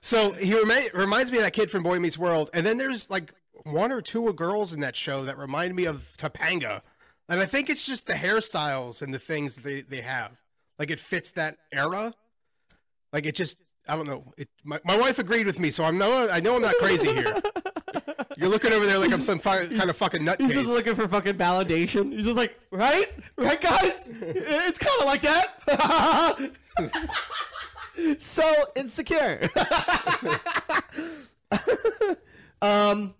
So 0.00 0.32
he 0.32 0.54
remi- 0.54 0.90
reminds 0.94 1.32
me 1.32 1.38
of 1.38 1.44
that 1.44 1.52
kid 1.52 1.70
from 1.70 1.82
Boy 1.82 1.98
Meets 1.98 2.18
World. 2.18 2.50
And 2.54 2.64
then 2.64 2.78
there's 2.78 3.10
like 3.10 3.32
one 3.64 3.92
or 3.92 4.00
two 4.00 4.32
girls 4.34 4.72
in 4.74 4.80
that 4.80 4.94
show 4.96 5.24
that 5.24 5.38
remind 5.38 5.74
me 5.74 5.86
of 5.86 5.96
Topanga. 6.18 6.82
And 7.28 7.40
I 7.40 7.46
think 7.46 7.70
it's 7.70 7.84
just 7.84 8.06
the 8.06 8.14
hairstyles 8.14 9.02
and 9.02 9.12
the 9.12 9.18
things 9.18 9.56
they, 9.56 9.82
they 9.82 10.00
have. 10.00 10.32
Like 10.78 10.90
it 10.90 11.00
fits 11.00 11.32
that 11.32 11.58
era. 11.72 12.12
Like 13.12 13.26
it 13.26 13.34
just, 13.34 13.58
I 13.88 13.96
don't 13.96 14.06
know. 14.06 14.32
It, 14.36 14.48
my, 14.64 14.80
my 14.84 14.96
wife 14.96 15.18
agreed 15.18 15.46
with 15.46 15.58
me, 15.58 15.70
so 15.70 15.84
I'm 15.84 15.98
no, 15.98 16.28
I 16.30 16.40
know 16.40 16.56
I'm 16.56 16.62
not 16.62 16.76
crazy 16.76 17.12
here. 17.12 17.40
You're 18.36 18.50
looking 18.50 18.72
over 18.72 18.84
there 18.84 18.98
like 18.98 19.12
I'm 19.12 19.22
some 19.22 19.38
fi- 19.38 19.66
kind 19.66 19.88
of 19.88 19.96
fucking 19.96 20.20
nutcase. 20.20 20.42
He's 20.42 20.54
just 20.54 20.68
looking 20.68 20.94
for 20.94 21.08
fucking 21.08 21.34
validation. 21.34 22.12
He's 22.12 22.26
just 22.26 22.36
like, 22.36 22.58
right, 22.70 23.10
right, 23.38 23.60
guys. 23.60 24.10
It's 24.20 24.78
kind 24.78 25.00
of 25.00 25.06
like 25.06 25.22
that. 25.22 26.50
so 28.18 28.54
insecure. 28.74 29.48
um, 32.62 33.14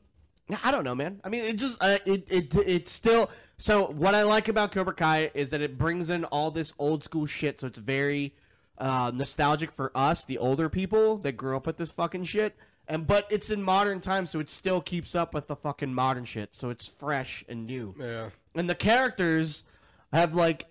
I 0.62 0.70
don't 0.70 0.84
know, 0.84 0.94
man. 0.94 1.20
I 1.24 1.28
mean, 1.28 1.44
it 1.44 1.56
just 1.56 1.82
uh, 1.82 1.98
it 2.04 2.24
it 2.28 2.54
it's 2.54 2.92
still. 2.92 3.30
So 3.58 3.86
what 3.86 4.14
I 4.14 4.22
like 4.22 4.48
about 4.48 4.72
Cobra 4.72 4.94
Kai 4.94 5.30
is 5.34 5.50
that 5.50 5.60
it 5.60 5.78
brings 5.78 6.10
in 6.10 6.24
all 6.26 6.50
this 6.50 6.72
old 6.78 7.02
school 7.02 7.26
shit. 7.26 7.60
So 7.60 7.66
it's 7.66 7.78
very 7.78 8.34
uh, 8.78 9.10
nostalgic 9.14 9.72
for 9.72 9.90
us, 9.94 10.24
the 10.24 10.38
older 10.38 10.68
people 10.68 11.16
that 11.18 11.32
grew 11.32 11.56
up 11.56 11.66
with 11.66 11.78
this 11.78 11.90
fucking 11.90 12.24
shit. 12.24 12.56
And 12.88 13.06
but 13.06 13.26
it's 13.30 13.50
in 13.50 13.62
modern 13.62 14.00
times, 14.00 14.30
so 14.30 14.38
it 14.38 14.48
still 14.48 14.80
keeps 14.80 15.16
up 15.16 15.34
with 15.34 15.48
the 15.48 15.56
fucking 15.56 15.92
modern 15.92 16.24
shit. 16.24 16.54
So 16.54 16.70
it's 16.70 16.86
fresh 16.86 17.44
and 17.48 17.66
new 17.66 17.94
yeah. 17.98 18.30
and 18.54 18.70
the 18.70 18.76
characters 18.76 19.64
have 20.12 20.34
like 20.34 20.66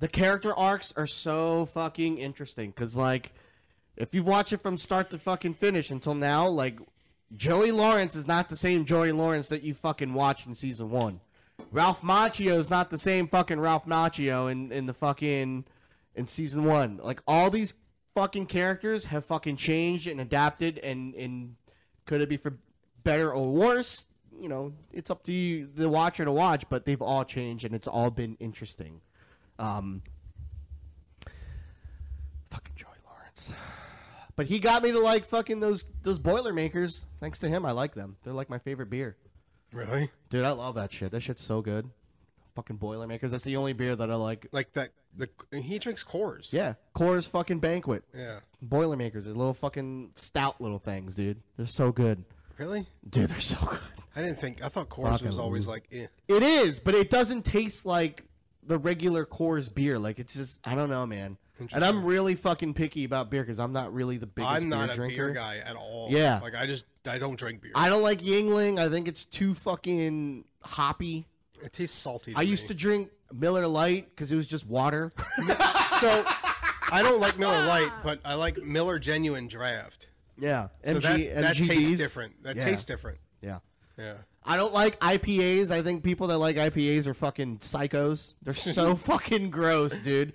the 0.00 0.08
character 0.08 0.54
arcs 0.54 0.92
are 0.96 1.06
so 1.06 1.66
fucking 1.66 2.18
interesting 2.18 2.70
because 2.70 2.94
like 2.94 3.32
if 3.96 4.14
you've 4.14 4.26
watched 4.26 4.52
it 4.52 4.62
from 4.62 4.76
start 4.76 5.10
to 5.10 5.18
fucking 5.18 5.54
finish 5.54 5.90
until 5.90 6.14
now 6.14 6.48
like 6.48 6.78
johnny 7.36 7.70
lawrence 7.70 8.14
is 8.14 8.26
not 8.26 8.48
the 8.48 8.56
same 8.56 8.84
johnny 8.84 9.12
lawrence 9.12 9.48
that 9.48 9.62
you 9.62 9.74
fucking 9.74 10.14
watched 10.14 10.46
in 10.46 10.54
season 10.54 10.90
one. 10.90 11.20
Ralph 11.70 12.02
macchio 12.02 12.58
is 12.58 12.70
not 12.70 12.90
the 12.90 12.98
same 12.98 13.28
fucking 13.28 13.60
ralph 13.60 13.84
macchio 13.84 14.50
in, 14.50 14.72
in 14.72 14.86
the 14.86 14.94
fucking 14.94 15.64
in 16.14 16.26
season 16.26 16.64
one. 16.64 16.98
Like 17.02 17.20
all 17.26 17.50
these 17.50 17.74
fucking 18.14 18.46
characters 18.46 19.06
have 19.06 19.24
fucking 19.24 19.56
changed 19.56 20.06
and 20.06 20.20
adapted 20.20 20.78
and 20.78 21.14
and 21.14 21.56
could 22.06 22.20
it 22.20 22.28
be 22.28 22.36
for 22.36 22.58
better 23.04 23.32
or 23.32 23.52
worse 23.52 24.04
you 24.40 24.48
know 24.48 24.72
it's 24.92 25.10
up 25.10 25.22
to 25.22 25.32
you 25.32 25.68
the 25.72 25.88
watcher 25.88 26.24
to 26.24 26.32
watch 26.32 26.64
but 26.68 26.84
they've 26.84 27.00
all 27.00 27.24
changed 27.24 27.64
and 27.64 27.74
it's 27.74 27.86
all 27.86 28.10
been 28.10 28.36
interesting 28.40 29.00
um 29.58 30.02
fucking 32.50 32.72
johnny 32.76 32.98
lawrence 33.06 33.52
but 34.36 34.46
he 34.46 34.58
got 34.58 34.82
me 34.82 34.92
to 34.92 35.00
like 35.00 35.24
fucking 35.24 35.60
those 35.60 35.84
those 36.02 36.18
boilermakers 36.18 37.04
thanks 37.20 37.38
to 37.38 37.48
him 37.48 37.64
i 37.66 37.72
like 37.72 37.94
them 37.94 38.16
they're 38.24 38.32
like 38.32 38.50
my 38.50 38.58
favorite 38.58 38.90
beer 38.90 39.16
Really? 39.72 40.10
dude 40.30 40.44
i 40.44 40.52
love 40.52 40.76
that 40.76 40.92
shit 40.92 41.10
that 41.12 41.20
shit's 41.20 41.42
so 41.42 41.60
good 41.60 41.90
fucking 42.54 42.76
boilermakers 42.76 43.30
that's 43.30 43.44
the 43.44 43.56
only 43.56 43.72
beer 43.72 43.94
that 43.94 44.10
i 44.10 44.14
like 44.16 44.46
Like 44.52 44.72
that. 44.72 44.90
The 45.16 45.28
he 45.52 45.78
drinks 45.78 46.04
Coors. 46.04 46.52
yeah 46.52 46.74
Coors 46.94 47.28
fucking 47.28 47.60
banquet 47.60 48.02
Yeah. 48.14 48.40
boilermakers 48.62 49.24
they're 49.26 49.34
little 49.34 49.54
fucking 49.54 50.12
stout 50.16 50.60
little 50.60 50.78
things 50.78 51.14
dude 51.14 51.40
they're 51.56 51.66
so 51.66 51.92
good 51.92 52.24
Really? 52.58 52.86
dude 53.08 53.30
they're 53.30 53.40
so 53.40 53.56
good 53.64 53.78
I 54.16 54.22
didn't 54.22 54.40
think. 54.40 54.64
I 54.64 54.68
thought 54.68 54.88
Coors 54.88 55.22
was 55.24 55.38
always 55.38 55.68
like. 55.68 55.84
Eh. 55.92 56.06
It 56.26 56.42
is, 56.42 56.80
but 56.80 56.96
it 56.96 57.08
doesn't 57.08 57.44
taste 57.44 57.86
like 57.86 58.24
the 58.68 58.78
regular 58.78 59.26
Coors 59.26 59.72
beer. 59.72 59.98
Like 59.98 60.18
it's 60.18 60.34
just 60.34 60.60
I 60.64 60.74
don't 60.74 60.90
know, 60.90 61.04
man. 61.06 61.36
And 61.72 61.84
I'm 61.84 62.04
really 62.04 62.36
fucking 62.36 62.74
picky 62.74 63.02
about 63.02 63.30
beer 63.30 63.42
because 63.42 63.58
I'm 63.58 63.72
not 63.72 63.92
really 63.92 64.16
the 64.16 64.26
biggest 64.26 64.52
I'm 64.54 64.68
not 64.68 64.86
beer 64.86 64.92
a 64.92 64.96
drinker. 64.96 65.26
beer 65.26 65.34
guy 65.34 65.58
at 65.64 65.74
all. 65.74 66.06
Yeah. 66.10 66.38
Like 66.40 66.54
I 66.54 66.66
just 66.66 66.84
I 67.06 67.18
don't 67.18 67.36
drink 67.36 67.62
beer. 67.62 67.72
I 67.74 67.88
don't 67.88 68.02
like 68.02 68.20
Yuengling. 68.20 68.78
I 68.78 68.88
think 68.88 69.08
it's 69.08 69.24
too 69.24 69.54
fucking 69.54 70.44
hoppy. 70.62 71.26
it 71.62 71.72
tastes 71.72 71.98
salty. 71.98 72.32
I 72.36 72.42
used 72.42 72.68
to 72.68 72.74
drink 72.74 73.10
Miller 73.32 73.66
Lite 73.66 74.08
because 74.10 74.30
it 74.30 74.36
was 74.36 74.46
just 74.46 74.66
water. 74.66 75.12
so 75.98 76.24
I 76.90 77.00
don't 77.02 77.20
like 77.20 77.38
Miller 77.38 77.56
ah. 77.56 77.66
Lite, 77.68 77.92
but 78.04 78.20
I 78.24 78.34
like 78.34 78.62
Miller 78.62 78.98
Genuine 79.00 79.48
Draft. 79.48 80.10
Yeah. 80.38 80.68
So 80.84 80.94
MG 80.94 81.34
that 81.34 81.42
that 81.42 81.56
tastes 81.56 81.92
different. 81.92 82.40
That 82.44 82.56
Yeah. 82.56 82.64
tastes 82.64 82.84
different. 82.84 83.18
Yeah. 83.42 83.58
Yeah. 83.98 84.14
I 84.48 84.56
don't 84.56 84.72
like 84.72 84.98
IPAs. 85.00 85.70
I 85.70 85.82
think 85.82 86.02
people 86.02 86.26
that 86.28 86.38
like 86.38 86.56
IPAs 86.56 87.06
are 87.06 87.12
fucking 87.12 87.58
psychos. 87.58 88.34
They're 88.42 88.54
so 88.54 88.96
fucking 88.96 89.50
gross, 89.50 90.00
dude. 90.00 90.32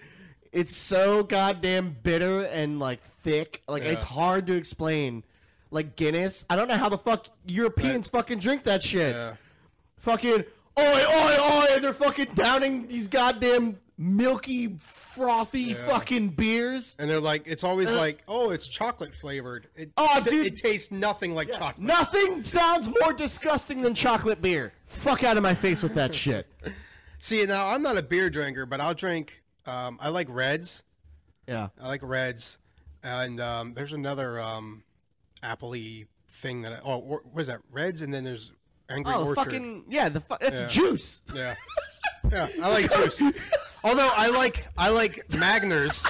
It's 0.52 0.76
so 0.76 1.23
goddamn 1.23 1.98
bitter 2.03 2.41
and 2.41 2.80
like 2.80 3.02
thick. 3.02 3.64
Like 3.68 3.81
it's 3.81 4.03
hard 4.03 4.45
to 4.48 4.53
explain. 4.53 5.23
Like 5.72 5.95
Guinness, 5.95 6.45
I 6.48 6.56
don't 6.56 6.68
know 6.68 6.77
how 6.77 6.90
the 6.90 6.99
fuck 6.99 7.26
Europeans 7.48 8.07
fucking 8.07 8.38
drink 8.38 8.64
that 8.65 8.84
shit. 8.84 9.15
Yeah. 9.15 9.38
Fucking 9.98 10.44
oi 10.79 10.83
oi 10.83 11.37
oi, 11.39 11.65
and 11.75 11.83
they're 11.83 11.93
fucking 11.93 12.29
downing 12.35 12.87
these 12.87 13.07
goddamn 13.07 13.77
milky, 13.97 14.75
frothy 14.79 15.61
Yeah. 15.61 15.85
fucking 15.87 16.29
beers. 16.29 16.95
And 16.97 17.09
they're 17.09 17.19
like, 17.19 17.43
it's 17.45 17.63
always 17.63 17.93
like, 17.93 18.23
oh, 18.27 18.49
it's 18.49 18.67
chocolate 18.67 19.13
flavored. 19.13 19.67
It, 19.75 19.91
Uh, 19.97 20.07
Oh, 20.15 20.21
dude. 20.21 20.47
it 20.47 20.55
tastes 20.55 20.91
nothing 20.91 21.35
like 21.35 21.51
chocolate. 21.51 21.79
Nothing 21.85 22.41
sounds 22.41 22.89
more 23.01 23.13
disgusting 23.13 23.81
than 23.81 23.93
chocolate 23.93 24.41
beer. 24.41 24.73
Fuck 24.87 25.23
out 25.23 25.37
of 25.37 25.43
my 25.43 25.53
face 25.53 25.83
with 25.83 25.93
that 25.93 26.13
shit. 26.15 26.47
See, 27.19 27.45
now 27.45 27.67
I'm 27.67 27.81
not 27.83 27.97
a 27.97 28.03
beer 28.03 28.29
drinker, 28.29 28.65
but 28.65 28.81
I'll 28.81 28.93
drink. 28.95 29.41
Um, 29.65 29.97
I 30.01 30.09
like 30.09 30.27
reds. 30.29 30.83
Yeah. 31.47 31.69
I 31.79 31.87
like 31.87 32.01
reds, 32.03 32.59
and 33.03 33.39
um, 33.39 33.73
there's 33.73 33.93
another 33.93 34.39
um, 34.41 34.83
appley 35.43 36.07
thing 36.27 36.61
that 36.63 36.73
I. 36.73 36.79
Oh, 36.83 36.97
what 36.97 37.21
is 37.37 37.47
that? 37.47 37.59
Reds, 37.71 38.01
and 38.01 38.13
then 38.13 38.23
there's 38.23 38.51
Angry 38.94 39.14
Oh, 39.15 39.26
Orchard. 39.26 39.44
fucking 39.44 39.86
yeah! 39.90 40.10
The 40.10 40.20
fu- 40.22 40.36
it's 40.41 40.60
Yeah. 40.61 40.68
juice. 40.68 41.22
Yeah, 41.34 41.56
yeah. 42.32 42.48
I 42.61 42.70
like 42.70 42.94
juice. 42.94 43.22
Although 43.84 44.10
I 44.15 44.30
like 44.30 44.68
I 44.78 44.90
like 44.90 45.28
Magners. 45.30 46.10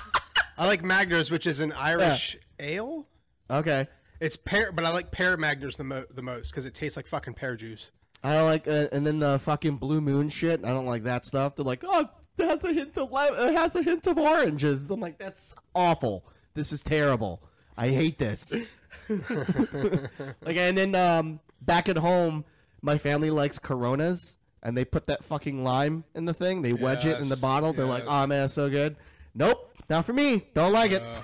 I 0.58 0.68
like 0.68 0.84
Magners, 0.84 1.32
which 1.32 1.48
is 1.48 1.60
an 1.62 1.72
Irish 1.74 2.38
ale. 2.60 3.08
Okay. 3.50 3.88
It's 4.20 4.38
pear, 4.38 4.72
but 4.72 4.86
I 4.86 4.92
like 4.92 5.12
pear 5.12 5.36
Magners 5.38 5.76
the, 5.78 5.84
mo- 5.84 6.06
the 6.14 6.22
most 6.22 6.52
because 6.52 6.66
it 6.66 6.74
tastes 6.74 6.96
like 6.96 7.08
fucking 7.08 7.34
pear 7.34 7.56
juice. 7.56 7.92
I 8.24 8.34
don't 8.34 8.46
like, 8.46 8.68
uh, 8.68 8.88
and 8.94 9.06
then 9.06 9.20
the 9.20 9.38
fucking 9.40 9.78
blue 9.78 10.00
moon 10.00 10.30
shit. 10.30 10.64
I 10.64 10.70
don't 10.70 10.86
like 10.86 11.04
that 11.04 11.26
stuff. 11.26 11.56
They're 11.58 11.66
like, 11.66 11.84
oh, 11.86 12.08
it 12.38 12.46
has 12.48 12.64
a 12.64 12.72
hint 12.72 12.98
of 12.98 13.12
lime. 13.12 13.34
It 13.36 13.54
has 13.54 13.76
a 13.76 13.84
hint 13.84 14.08
of 14.08 14.18
oranges. 14.18 14.90
I'm 14.90 15.02
like, 15.02 15.18
that's 15.18 15.54
awful. 15.76 16.24
This 16.54 16.72
is 16.72 16.82
terrible. 16.84 17.42
I 17.76 17.90
hate 17.90 18.18
this. 18.18 18.54
like, 19.10 20.58
and 20.58 20.78
then 20.78 20.96
um, 20.96 21.40
back 21.62 21.90
at 21.90 21.98
home, 21.98 22.46
my 22.84 23.00
family 23.00 23.32
likes 23.32 23.58
Coronas, 23.58 24.36
and 24.62 24.78
they 24.78 24.86
put 24.86 25.08
that 25.08 25.24
fucking 25.24 25.64
lime 25.64 26.04
in 26.14 26.26
the 26.26 26.34
thing. 26.34 26.62
They 26.62 26.74
wedge 26.74 27.06
it 27.06 27.16
in 27.18 27.24
the 27.24 27.30
Yes, 27.30 27.42
bottle. 27.42 27.74
They're 27.74 27.86
like, 27.88 28.04
yes. 28.04 28.12
oh 28.14 28.28
man, 28.28 28.46
it's 28.46 28.54
so 28.54 28.70
good. 28.70 28.96
Nope, 29.34 29.74
not 29.90 30.06
for 30.06 30.14
me. 30.14 30.46
Don't 30.54 30.74
like 30.74 30.92
it. 30.92 31.02
Uh, 31.02 31.22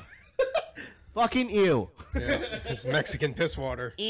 fucking 1.14 1.50
ew. 1.52 1.90
yeah, 2.16 2.40
it's 2.66 2.86
Mexican 2.86 3.34
piss 3.36 3.56
water. 3.58 3.94
Ew. 4.00 4.08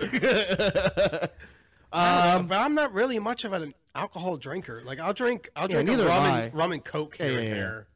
Um, 1.90 2.46
but 2.46 2.58
I'm 2.60 2.74
not 2.74 2.92
really 2.92 3.18
much 3.18 3.46
of 3.46 3.54
an 3.54 3.72
alcohol 3.94 4.36
drinker. 4.36 4.82
Like 4.84 5.00
I'll 5.00 5.14
drink, 5.14 5.48
I'll 5.56 5.62
Yeah, 5.70 5.76
drink 5.82 5.88
a 5.88 5.92
neither 5.92 6.04
rum 6.06 6.22
am 6.22 6.34
and, 6.42 6.54
rum 6.54 6.72
and 6.72 6.84
coke 6.84 7.16
here 7.16 7.30
yeah, 7.32 7.38
and 7.38 7.48
yeah. 7.48 7.54
there. 7.54 7.86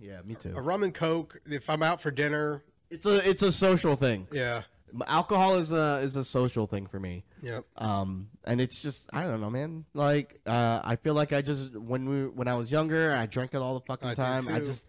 yeah, 0.00 0.20
me 0.26 0.34
too. 0.34 0.54
A 0.56 0.62
rum 0.62 0.82
and 0.82 0.94
coke 0.94 1.38
if 1.44 1.68
I'm 1.68 1.82
out 1.82 2.00
for 2.00 2.10
dinner. 2.10 2.64
It's 2.90 3.04
a 3.04 3.16
it's 3.28 3.42
a 3.42 3.52
social 3.52 3.96
thing. 3.96 4.26
Yeah, 4.32 4.62
Alcohol 5.06 5.56
is 5.56 5.72
a 5.72 6.00
is 6.02 6.16
a 6.16 6.24
social 6.24 6.66
thing 6.66 6.86
for 6.86 7.00
me. 7.00 7.24
yep. 7.42 7.64
Um, 7.76 8.28
and 8.44 8.60
it's 8.60 8.80
just 8.80 9.08
I 9.12 9.22
don't 9.24 9.40
know, 9.40 9.50
man. 9.50 9.84
Like, 9.94 10.40
uh, 10.46 10.80
I 10.84 10.96
feel 10.96 11.14
like 11.14 11.32
I 11.32 11.42
just 11.42 11.74
when 11.76 12.08
we 12.08 12.26
when 12.26 12.48
I 12.48 12.54
was 12.54 12.70
younger, 12.70 13.12
I 13.14 13.26
drank 13.26 13.54
it 13.54 13.58
all 13.58 13.74
the 13.74 13.84
fucking 13.86 14.08
I 14.08 14.14
time. 14.14 14.48
I 14.48 14.60
just 14.60 14.86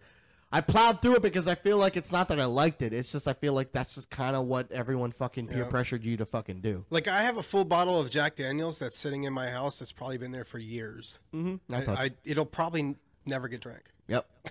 I 0.52 0.60
plowed 0.60 1.02
through 1.02 1.16
it 1.16 1.22
because 1.22 1.48
I 1.48 1.56
feel 1.56 1.76
like 1.76 1.96
it's 1.96 2.12
not 2.12 2.28
that 2.28 2.38
I 2.38 2.44
liked 2.44 2.80
it. 2.82 2.92
It's 2.92 3.10
just 3.10 3.26
I 3.26 3.32
feel 3.32 3.52
like 3.52 3.72
that's 3.72 3.96
just 3.96 4.10
kind 4.10 4.36
of 4.36 4.46
what 4.46 4.70
everyone 4.70 5.10
fucking 5.12 5.48
peer 5.48 5.64
Yeah. 5.64 5.68
pressured 5.68 6.04
you 6.04 6.16
to 6.18 6.24
fucking 6.26 6.60
do. 6.60 6.84
Like 6.90 7.08
I 7.08 7.22
have 7.22 7.38
a 7.38 7.42
full 7.42 7.64
bottle 7.64 7.98
of 8.00 8.08
Jack 8.10 8.36
Daniels 8.36 8.78
that's 8.78 8.96
sitting 8.96 9.24
in 9.24 9.32
my 9.32 9.50
house. 9.50 9.80
That's 9.80 9.92
probably 9.92 10.18
been 10.18 10.30
there 10.32 10.44
for 10.44 10.58
years. 10.58 11.18
Mm-hmm. 11.34 11.74
I 11.74 12.04
I 12.04 12.10
it'll 12.24 12.46
probably 12.46 12.94
never 13.26 13.48
get 13.48 13.60
drank. 13.60 13.82
yep. 14.08 14.28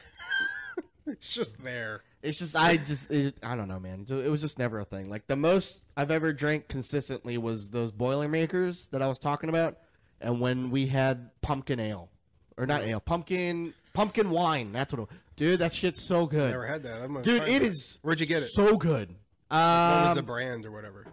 It's 1.07 1.33
just 1.33 1.59
there. 1.59 2.01
It's 2.25 2.39
just 2.39 2.55
I 2.55 2.77
just 2.77 3.11
it, 3.11 3.37
I 3.43 3.55
don't 3.55 3.67
know, 3.67 3.79
man. 3.79 4.05
It 4.09 4.29
was 4.29 4.41
just 4.41 4.57
never 4.59 4.79
a 4.79 4.85
thing. 4.85 5.09
Like 5.09 5.27
the 5.27 5.35
most 5.35 5.83
I've 5.95 6.11
ever 6.11 6.33
drank 6.33 6.67
consistently 6.67 7.37
was 7.37 7.69
those 7.69 7.91
Boilermakers 7.91 8.87
that 8.91 9.01
I 9.01 9.07
was 9.07 9.19
talking 9.19 9.49
about, 9.49 9.77
and 10.19 10.41
when 10.41 10.71
we 10.71 10.87
had 10.87 11.29
pumpkin 11.41 11.79
ale, 11.79 12.09
or 12.57 12.65
not 12.65 12.81
ale, 12.83 12.99
pumpkin 12.99 13.73
pumpkin 13.93 14.29
wine. 14.29 14.71
That's 14.71 14.93
what. 14.93 15.03
It, 15.03 15.09
was. 15.09 15.19
dude, 15.35 15.59
that 15.59 15.73
shit's 15.73 16.07
so 16.07 16.25
good. 16.25 16.51
Never 16.51 16.65
had 16.65 16.83
that. 16.83 17.01
I'm 17.01 17.21
Dude, 17.21 17.43
it 17.43 17.61
is 17.61 17.99
Where'd 18.01 18.19
you 18.19 18.25
get 18.25 18.43
it? 18.43 18.49
so 18.51 18.77
good. 18.77 19.09
what 19.49 19.57
was 19.57 20.11
Um, 20.11 20.15
the 20.17 20.23
brand 20.23 20.65
or 20.65 20.71
whatever? 20.71 21.05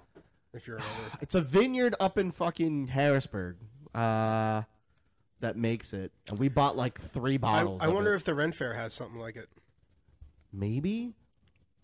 If 0.55 0.67
you're 0.67 0.77
remember. 0.77 1.19
it's 1.21 1.35
a 1.35 1.41
vineyard 1.41 1.95
up 2.01 2.19
in 2.19 2.31
fucking 2.31 2.89
Harrisburg. 2.89 3.57
Uh, 3.95 4.63
that 5.41 5.57
makes 5.57 5.93
it, 5.93 6.13
and 6.29 6.39
we 6.39 6.49
bought 6.49 6.77
like 6.77 7.01
three 7.01 7.37
bottles. 7.37 7.83
I 7.83 7.87
of 7.87 7.95
wonder 7.95 8.13
it. 8.13 8.17
if 8.17 8.25
the 8.25 8.35
Ren 8.35 8.53
Fair 8.53 8.73
has 8.73 8.95
something 8.95 9.19
like 9.21 9.37
it. 9.37 9.49
Maybe. 10.53 11.15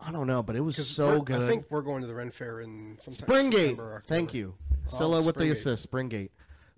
I 0.01 0.13
don't 0.13 0.27
know, 0.29 0.43
but 0.45 0.55
it 0.55 0.61
was 0.61 0.77
so 0.87 1.21
good. 1.21 1.43
I 1.43 1.47
think 1.49 1.67
we're 1.71 1.83
going 1.83 2.03
to 2.03 2.07
the 2.07 2.15
Ren 2.15 2.31
Fair 2.31 2.61
in 2.61 2.97
sometime 3.01 3.29
Springgate. 3.29 3.53
September, 3.53 3.97
October. 3.97 4.05
Thank 4.07 4.33
you. 4.35 4.55
Oh, 4.93 4.97
Scylla 4.97 5.17
with 5.27 5.35
the 5.37 5.45
Springgate. 5.45 5.51
assist, 5.53 5.91
Springgate. 5.91 6.31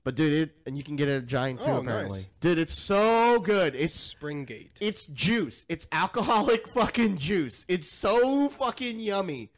But 0.02 0.14
dude, 0.14 0.32
it 0.32 0.56
and 0.64 0.78
you 0.78 0.82
can 0.82 0.96
get 0.96 1.08
it 1.08 1.16
at 1.18 1.26
Giant 1.26 1.58
too 1.58 1.66
Oh, 1.66 1.80
apparently. 1.80 2.20
nice. 2.20 2.28
Dude, 2.40 2.58
it's 2.58 2.72
so 2.72 3.38
good. 3.40 3.74
It's 3.74 4.14
Springgate. 4.14 4.70
it's 4.80 5.04
juice. 5.06 5.66
It's 5.68 5.86
alcoholic 5.92 6.66
fucking 6.74 7.18
juice. 7.18 7.66
It's 7.68 7.90
so 7.92 8.48
fucking 8.48 8.98
yummy. 8.98 9.50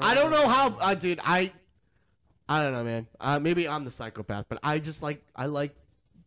I 0.00 0.14
don't 0.14 0.30
know 0.30 0.46
how, 0.48 0.76
uh, 0.78 0.94
dude. 0.94 1.18
I 1.24 1.52
I 2.48 2.62
don't 2.62 2.72
know, 2.72 2.84
man. 2.84 3.06
Uh, 3.20 3.40
maybe 3.40 3.66
I'm 3.66 3.84
the 3.84 3.90
psychopath, 3.90 4.46
but 4.48 4.60
I 4.62 4.78
just 4.78 5.02
like 5.02 5.20
I 5.34 5.46
like 5.46 5.74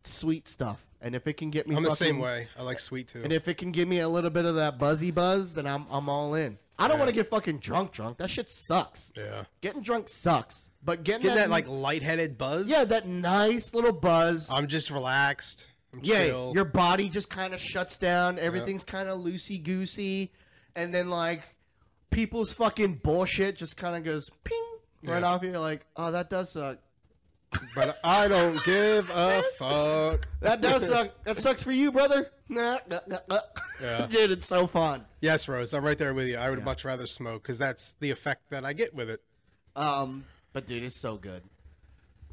sweet 0.04 0.48
stuff, 0.48 0.86
and 1.00 1.14
if 1.14 1.26
it 1.26 1.34
can 1.36 1.50
get 1.50 1.66
me, 1.68 1.76
I'm 1.76 1.82
the 1.82 1.90
same 1.92 2.18
way. 2.18 2.48
I 2.58 2.62
like 2.62 2.78
sweet 2.78 3.08
too. 3.08 3.22
And 3.22 3.32
if 3.32 3.48
it 3.48 3.54
can 3.58 3.72
give 3.72 3.88
me 3.88 4.00
a 4.00 4.08
little 4.08 4.30
bit 4.30 4.44
of 4.44 4.54
that 4.56 4.78
buzzy 4.78 5.10
buzz, 5.10 5.54
then 5.54 5.66
I'm 5.66 5.86
I'm 5.90 6.08
all 6.08 6.34
in. 6.34 6.58
I 6.78 6.86
don't 6.86 6.96
Yeah. 6.96 6.98
want 7.04 7.08
to 7.10 7.14
get 7.14 7.28
fucking 7.30 7.58
drunk. 7.58 7.92
Drunk. 7.92 8.18
That 8.18 8.30
shit 8.30 8.48
sucks. 8.48 9.12
yeah. 9.16 9.44
Getting 9.60 9.82
drunk 9.82 10.08
sucks. 10.08 10.68
But 10.84 11.02
getting, 11.02 11.22
Getting 11.22 11.36
that 11.36 11.44
that 11.44 11.50
like 11.50 11.66
lightheaded 11.68 12.38
buzz. 12.38 12.70
yeah, 12.70 12.84
that 12.84 13.06
nice 13.08 13.74
little 13.74 13.90
buzz. 13.92 14.48
I'm 14.50 14.68
just 14.68 14.90
relaxed. 14.92 15.68
I'm 15.92 16.00
yeah, 16.04 16.26
chill. 16.26 16.52
your 16.54 16.64
body 16.64 17.08
just 17.08 17.28
kind 17.30 17.52
of 17.52 17.60
shuts 17.60 17.96
down. 17.96 18.38
Everything's 18.38 18.84
kind 18.84 19.08
of 19.08 19.18
loosey 19.18 19.60
goosey, 19.62 20.30
and 20.76 20.94
then 20.94 21.10
like 21.10 21.42
people's 22.10 22.52
fucking 22.52 23.00
bullshit 23.02 23.56
just 23.56 23.76
kind 23.76 23.96
of 23.96 24.04
goes 24.04 24.30
ping 24.44 24.56
right 25.02 25.20
Yeah. 25.20 25.26
off 25.26 25.42
you. 25.42 25.50
You're 25.50 25.58
like, 25.58 25.84
oh, 25.96 26.12
that 26.12 26.30
does 26.30 26.52
suck. 26.52 26.78
But 27.74 27.98
I 28.04 28.28
don't 28.28 28.62
give 28.64 29.08
a 29.14 29.42
fuck. 29.58 30.28
That 30.40 30.60
does 30.60 30.86
suck. 30.86 31.10
That 31.24 31.38
sucks 31.38 31.62
for 31.62 31.72
you, 31.72 31.90
brother. 31.92 32.30
Nah, 32.48 32.78
nah, 32.88 33.00
nah, 33.06 33.18
nah. 33.28 33.40
Yeah. 33.80 34.06
Dude, 34.10 34.30
it's 34.32 34.46
so 34.46 34.66
fun. 34.66 35.04
Yes, 35.20 35.48
Rose, 35.48 35.72
I'm 35.74 35.84
right 35.84 35.98
there 35.98 36.14
with 36.14 36.28
you. 36.28 36.36
I 36.36 36.50
would 36.50 36.58
Yeah. 36.60 36.64
much 36.64 36.84
rather 36.84 37.06
smoke 37.06 37.42
because 37.42 37.58
that's 37.58 37.94
the 38.00 38.10
effect 38.10 38.50
that 38.50 38.64
I 38.64 38.72
get 38.72 38.94
with 38.94 39.10
it. 39.10 39.20
Um, 39.76 40.24
but 40.52 40.66
dude, 40.66 40.82
it's 40.82 40.96
so 40.96 41.16
good. 41.16 41.42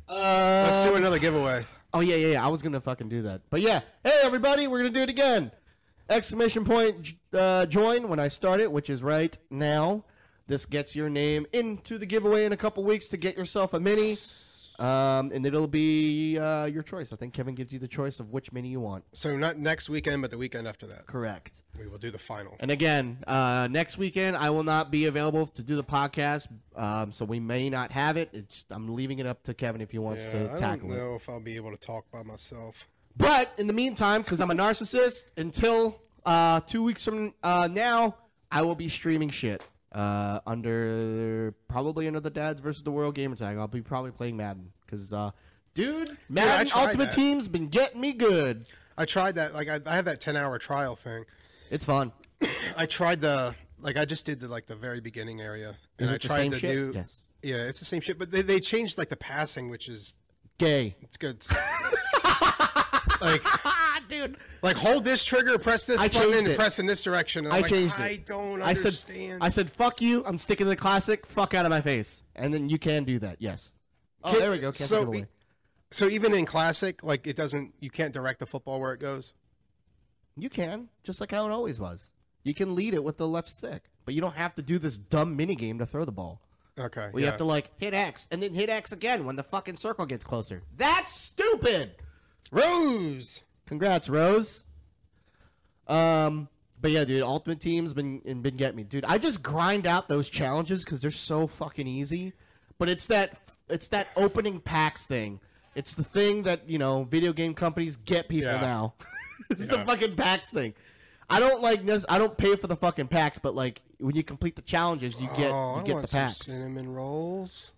Uh, 0.07 0.63
Let's 0.67 0.83
do 0.85 0.95
another 0.95 1.19
giveaway. 1.19 1.65
Oh 1.93 1.99
yeah, 1.99 2.15
yeah, 2.15 2.27
yeah. 2.33 2.45
I 2.45 2.49
was 2.49 2.61
gonna 2.61 2.81
fucking 2.81 3.09
do 3.09 3.21
that, 3.23 3.41
but 3.49 3.61
yeah. 3.61 3.81
Hey 4.03 4.19
everybody, 4.23 4.67
we're 4.67 4.79
gonna 4.79 4.89
do 4.89 5.01
it 5.01 5.09
again. 5.09 5.51
Exclamation 6.09 6.63
point 6.65 7.13
uh, 7.33 7.65
join 7.65 8.07
when 8.09 8.19
I 8.19 8.27
start 8.27 8.59
it, 8.59 8.71
which 8.71 8.89
is 8.89 9.01
right 9.01 9.37
now. 9.49 10.03
This 10.47 10.65
gets 10.65 10.95
your 10.95 11.09
name 11.09 11.47
into 11.53 11.97
the 11.97 12.05
giveaway 12.05 12.45
in 12.45 12.53
a 12.53 12.57
couple 12.57 12.83
weeks 12.83 13.07
to 13.09 13.17
get 13.17 13.35
yourself 13.35 13.73
a 13.73 13.79
mini, 13.79 14.13
um, 14.79 15.31
and 15.33 15.45
it'll 15.45 15.67
be 15.67 16.37
uh, 16.37 16.65
your 16.65 16.81
choice. 16.81 17.13
I 17.13 17.15
think 17.15 17.33
Kevin 17.33 17.55
gives 17.55 17.71
you 17.71 17.79
the 17.79 17.87
choice 17.87 18.19
of 18.19 18.31
which 18.31 18.51
mini 18.51 18.69
you 18.69 18.79
want. 18.79 19.03
So 19.13 19.35
not 19.35 19.57
next 19.57 19.89
weekend, 19.89 20.21
but 20.21 20.31
the 20.31 20.37
weekend 20.37 20.67
after 20.67 20.85
that, 20.87 21.05
Correct. 21.07 21.61
we 21.79 21.87
will 21.87 21.97
do 21.97 22.11
the 22.11 22.17
final. 22.17 22.55
And 22.59 22.71
again, 22.71 23.23
uh, 23.27 23.67
next 23.71 23.97
weekend 23.97 24.35
I 24.37 24.49
will 24.49 24.63
not 24.63 24.91
be 24.91 25.05
available 25.05 25.47
to 25.47 25.63
do 25.63 25.75
the 25.75 25.83
podcast, 25.83 26.47
um, 26.75 27.11
so 27.11 27.25
we 27.25 27.39
may 27.39 27.69
not 27.69 27.91
have 27.91 28.17
it. 28.17 28.29
It's, 28.33 28.65
I'm 28.69 28.93
leaving 28.95 29.19
it 29.19 29.25
up 29.25 29.43
to 29.43 29.53
Kevin 29.53 29.81
if 29.81 29.91
he 29.91 29.97
wants 29.99 30.21
Yeah, 30.23 30.31
to 30.31 30.37
I 30.39 30.47
don't 30.47 30.59
tackle 30.59 30.91
it. 30.93 30.97
know 30.97 31.15
if 31.15 31.27
I'll 31.29 31.39
be 31.39 31.55
able 31.55 31.71
to 31.71 31.77
talk 31.77 32.09
by 32.11 32.23
myself. 32.23 32.87
But 33.17 33.53
in 33.57 33.67
the 33.67 33.73
meantime, 33.73 34.21
because 34.23 34.41
I'm 34.41 34.51
a 34.51 34.55
narcissist, 34.55 35.23
until 35.37 36.01
uh, 36.25 36.59
two 36.61 36.83
weeks 36.83 37.03
from 37.05 37.33
uh, 37.43 37.69
now, 37.71 38.15
I 38.51 38.61
will 38.61 38.75
be 38.75 38.89
streaming 38.89 39.29
shit 39.29 39.61
uh, 39.95 40.41
under 40.45 41.55
probably 41.69 42.05
under 42.07 42.19
the 42.19 42.29
Dads 42.29 42.61
versus 42.61 42.83
the 42.83 42.91
World 42.91 43.15
Gamer 43.15 43.35
Tag. 43.35 43.57
I'll 43.57 43.67
be 43.67 43.81
probably 43.81 44.11
playing 44.11 44.35
Madden 44.37 44.71
because, 44.85 45.13
uh, 45.13 45.31
dude, 45.73 46.17
Madden 46.29 46.67
tried 46.67 46.87
Ultimate 46.87 47.05
that. 47.05 47.15
Team's 47.15 47.47
been 47.47 47.69
getting 47.69 48.01
me 48.01 48.11
good. 48.11 48.67
I 48.97 49.05
tried 49.05 49.35
that. 49.35 49.53
Like 49.53 49.69
I, 49.69 49.79
I 49.85 49.95
had 49.95 50.05
that 50.05 50.19
10 50.19 50.35
hour 50.35 50.59
trial 50.59 50.95
thing. 50.95 51.25
It's 51.71 51.85
fun. 51.85 52.11
I 52.77 52.85
tried 52.85 53.21
the 53.21 53.55
like 53.79 53.97
I 53.97 54.05
just 54.05 54.25
did 54.25 54.39
the 54.41 54.49
like 54.49 54.67
the 54.67 54.75
very 54.75 54.99
beginning 54.99 55.41
area, 55.41 55.75
and 55.99 56.09
I 56.09 56.13
the 56.13 56.19
tried 56.19 56.37
same 56.37 56.51
the 56.51 56.61
new. 56.61 56.91
Yes. 56.93 57.21
Yeah, 57.41 57.67
it's 57.67 57.79
the 57.79 57.85
same 57.85 58.01
shit, 58.01 58.17
but 58.19 58.31
they, 58.31 58.41
they 58.41 58.59
changed 58.59 58.97
like 58.97 59.09
the 59.09 59.15
passing, 59.15 59.69
which 59.69 59.87
is 59.87 60.15
Gay. 60.57 60.95
it's 61.01 61.17
good. 61.17 61.45
like 63.21 63.41
dude. 64.09 64.37
Like 64.61 64.75
hold 64.75 65.03
this 65.03 65.23
trigger, 65.23 65.57
press 65.57 65.85
this 65.85 65.99
I 66.01 66.07
button, 66.07 66.33
and 66.33 66.47
it. 66.47 66.57
press 66.57 66.79
in 66.79 66.85
this 66.85 67.03
direction. 67.03 67.45
And 67.45 67.53
I 67.53 67.57
I'm 67.57 67.61
like, 67.63 67.71
changed 67.71 67.95
I 67.97 68.09
it. 68.09 68.25
don't 68.25 68.61
I 68.61 68.73
said, 68.73 68.85
understand. 68.87 69.43
I 69.43 69.49
said, 69.49 69.69
fuck 69.69 70.01
you. 70.01 70.23
I'm 70.25 70.37
sticking 70.37 70.65
to 70.65 70.69
the 70.69 70.75
classic. 70.75 71.25
Fuck 71.25 71.53
out 71.53 71.65
of 71.65 71.69
my 71.69 71.81
face. 71.81 72.23
And 72.35 72.53
then 72.53 72.69
you 72.69 72.79
can 72.79 73.03
do 73.03 73.19
that. 73.19 73.37
Yes. 73.39 73.73
Oh, 74.23 74.31
Can- 74.31 74.39
there 74.39 74.51
we 74.51 74.57
go. 74.57 74.67
Can't 74.67 74.75
so 74.75 75.11
take 75.11 75.23
e- 75.23 75.27
so 75.91 76.07
even 76.07 76.33
in 76.33 76.45
classic, 76.45 77.03
like 77.03 77.27
it 77.27 77.35
doesn't, 77.35 77.73
you 77.79 77.89
can't 77.89 78.13
direct 78.13 78.39
the 78.39 78.45
football 78.45 78.81
where 78.81 78.93
it 78.93 78.99
goes. 78.99 79.33
You 80.35 80.49
can, 80.49 80.89
just 81.03 81.21
like 81.21 81.31
how 81.31 81.45
it 81.45 81.51
always 81.51 81.79
was. 81.79 82.11
You 82.43 82.53
can 82.53 82.75
lead 82.75 82.93
it 82.93 83.03
with 83.03 83.17
the 83.17 83.27
left 83.27 83.47
stick, 83.47 83.83
but 84.03 84.13
you 84.13 84.21
don't 84.21 84.35
have 84.35 84.55
to 84.55 84.61
do 84.61 84.77
this 84.77 84.97
dumb 84.97 85.35
mini 85.35 85.55
game 85.55 85.79
to 85.79 85.85
throw 85.85 86.05
the 86.05 86.11
ball. 86.11 86.41
Okay. 86.77 87.09
We 87.13 87.21
yeah. 87.21 87.29
have 87.29 87.37
to 87.37 87.45
like 87.45 87.71
hit 87.77 87.93
X 87.93 88.27
and 88.31 88.43
then 88.43 88.53
hit 88.53 88.69
X 88.69 88.91
again 88.91 89.25
when 89.25 89.35
the 89.35 89.43
fucking 89.43 89.77
circle 89.77 90.05
gets 90.05 90.25
closer. 90.25 90.61
That's 90.75 91.13
stupid. 91.13 91.95
Rose. 92.51 93.43
Congrats, 93.65 94.09
Rose. 94.09 94.63
Um, 95.87 96.47
but 96.81 96.91
yeah, 96.91 97.03
dude, 97.03 97.21
Ultimate 97.23 97.59
Team's 97.59 97.93
been 97.93 98.19
been 98.19 98.55
getting 98.57 98.75
me, 98.77 98.83
dude. 98.83 99.05
I 99.05 99.17
just 99.17 99.41
grind 99.43 99.87
out 99.87 100.07
those 100.07 100.29
challenges 100.29 100.83
because 100.83 101.01
they're 101.01 101.11
so 101.11 101.47
fucking 101.47 101.87
easy. 101.87 102.33
But 102.77 102.89
it's 102.89 103.07
that 103.07 103.39
it's 103.69 103.87
that 103.89 104.07
opening 104.15 104.59
packs 104.59 105.05
thing. 105.05 105.39
It's 105.75 105.93
the 105.93 106.03
thing 106.03 106.43
that 106.43 106.69
you 106.69 106.77
know 106.77 107.03
video 107.03 107.33
game 107.33 107.53
companies 107.53 107.95
get 107.97 108.29
people 108.29 108.51
Yeah. 108.51 108.61
now. 108.61 108.93
it's 109.49 109.67
the 109.67 109.79
fucking 109.79 110.15
packs 110.15 110.49
thing. 110.49 110.73
I 111.29 111.39
don't 111.39 111.61
like 111.61 111.85
this. 111.85 112.05
I 112.07 112.17
don't 112.19 112.37
pay 112.37 112.55
for 112.55 112.67
the 112.67 112.75
fucking 112.75 113.07
packs, 113.07 113.39
but 113.39 113.55
like 113.55 113.81
when 113.99 114.15
you 114.15 114.23
complete 114.23 114.55
the 114.55 114.61
challenges, 114.61 115.19
you 115.19 115.27
get 115.35 115.51
oh, 115.51 115.75
you 115.77 115.81
I 115.81 115.83
get 115.83 116.01
the 116.01 116.07
some 116.07 116.19
packs. 116.21 116.37
cinnamon 116.37 116.87
rolls. 116.93 117.73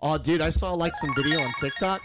Oh, 0.00 0.18
dude, 0.18 0.40
I 0.40 0.50
saw 0.50 0.74
like 0.74 0.94
some 0.96 1.14
video 1.14 1.40
on 1.40 1.52
TikTok. 1.60 2.00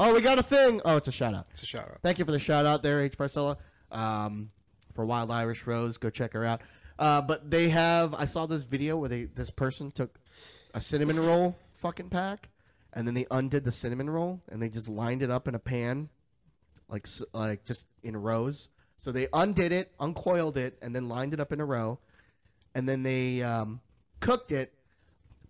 Oh, 0.00 0.14
we 0.14 0.20
got 0.20 0.38
a 0.38 0.44
thing. 0.44 0.80
Oh, 0.84 0.96
it's 0.96 1.08
a 1.08 1.12
shout 1.12 1.34
out. 1.34 1.48
It's 1.50 1.64
a 1.64 1.66
shout 1.66 1.88
out. 1.90 1.98
Thank 2.02 2.20
you 2.20 2.24
for 2.24 2.30
the 2.30 2.38
shout 2.38 2.64
out 2.64 2.84
there, 2.84 3.02
H. 3.02 3.18
Barcella. 3.18 3.56
Um, 3.90 4.50
for 4.94 5.04
Wild 5.04 5.32
Irish 5.32 5.66
Rose, 5.66 5.98
go 5.98 6.08
check 6.08 6.34
her 6.34 6.44
out. 6.44 6.60
Uh, 7.00 7.20
but 7.20 7.50
they 7.50 7.68
have. 7.70 8.14
I 8.14 8.24
saw 8.24 8.46
this 8.46 8.62
video 8.62 8.96
where 8.96 9.08
they 9.08 9.24
this 9.24 9.50
person 9.50 9.90
took 9.90 10.20
a 10.72 10.80
cinnamon 10.80 11.18
roll 11.18 11.56
fucking 11.74 12.10
pack, 12.10 12.48
and 12.92 13.08
then 13.08 13.14
they 13.14 13.26
undid 13.28 13.64
the 13.64 13.72
cinnamon 13.72 14.08
roll 14.08 14.40
and 14.48 14.62
they 14.62 14.68
just 14.68 14.88
lined 14.88 15.20
it 15.20 15.32
up 15.32 15.48
in 15.48 15.56
a 15.56 15.58
pan, 15.58 16.10
like 16.88 17.08
like 17.32 17.64
just 17.64 17.84
in 18.04 18.16
rows. 18.16 18.68
So 18.98 19.10
they 19.10 19.26
undid 19.32 19.72
it, 19.72 19.92
uncoiled 19.98 20.56
it, 20.56 20.78
and 20.80 20.94
then 20.94 21.08
lined 21.08 21.34
it 21.34 21.40
up 21.40 21.52
in 21.52 21.60
a 21.60 21.64
row, 21.64 21.98
and 22.72 22.88
then 22.88 23.02
they 23.02 23.42
um, 23.42 23.80
cooked 24.20 24.52
it. 24.52 24.74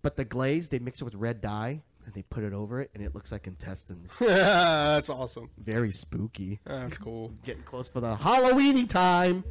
But 0.00 0.16
the 0.16 0.24
glaze, 0.24 0.70
they 0.70 0.78
mix 0.78 1.02
it 1.02 1.04
with 1.04 1.14
red 1.16 1.42
dye 1.42 1.82
and 2.08 2.14
they 2.14 2.22
put 2.22 2.42
it 2.42 2.54
over 2.54 2.80
it, 2.80 2.90
and 2.94 3.04
it 3.04 3.14
looks 3.14 3.30
like 3.30 3.46
intestines. 3.46 4.10
That's 4.18 5.10
awesome. 5.10 5.50
Very 5.58 5.92
spooky. 5.92 6.58
That's 6.64 6.96
cool. 6.96 7.32
Getting 7.44 7.62
close 7.64 7.86
for 7.86 8.00
the 8.00 8.16
Halloweeny 8.16 8.88
time. 8.88 9.44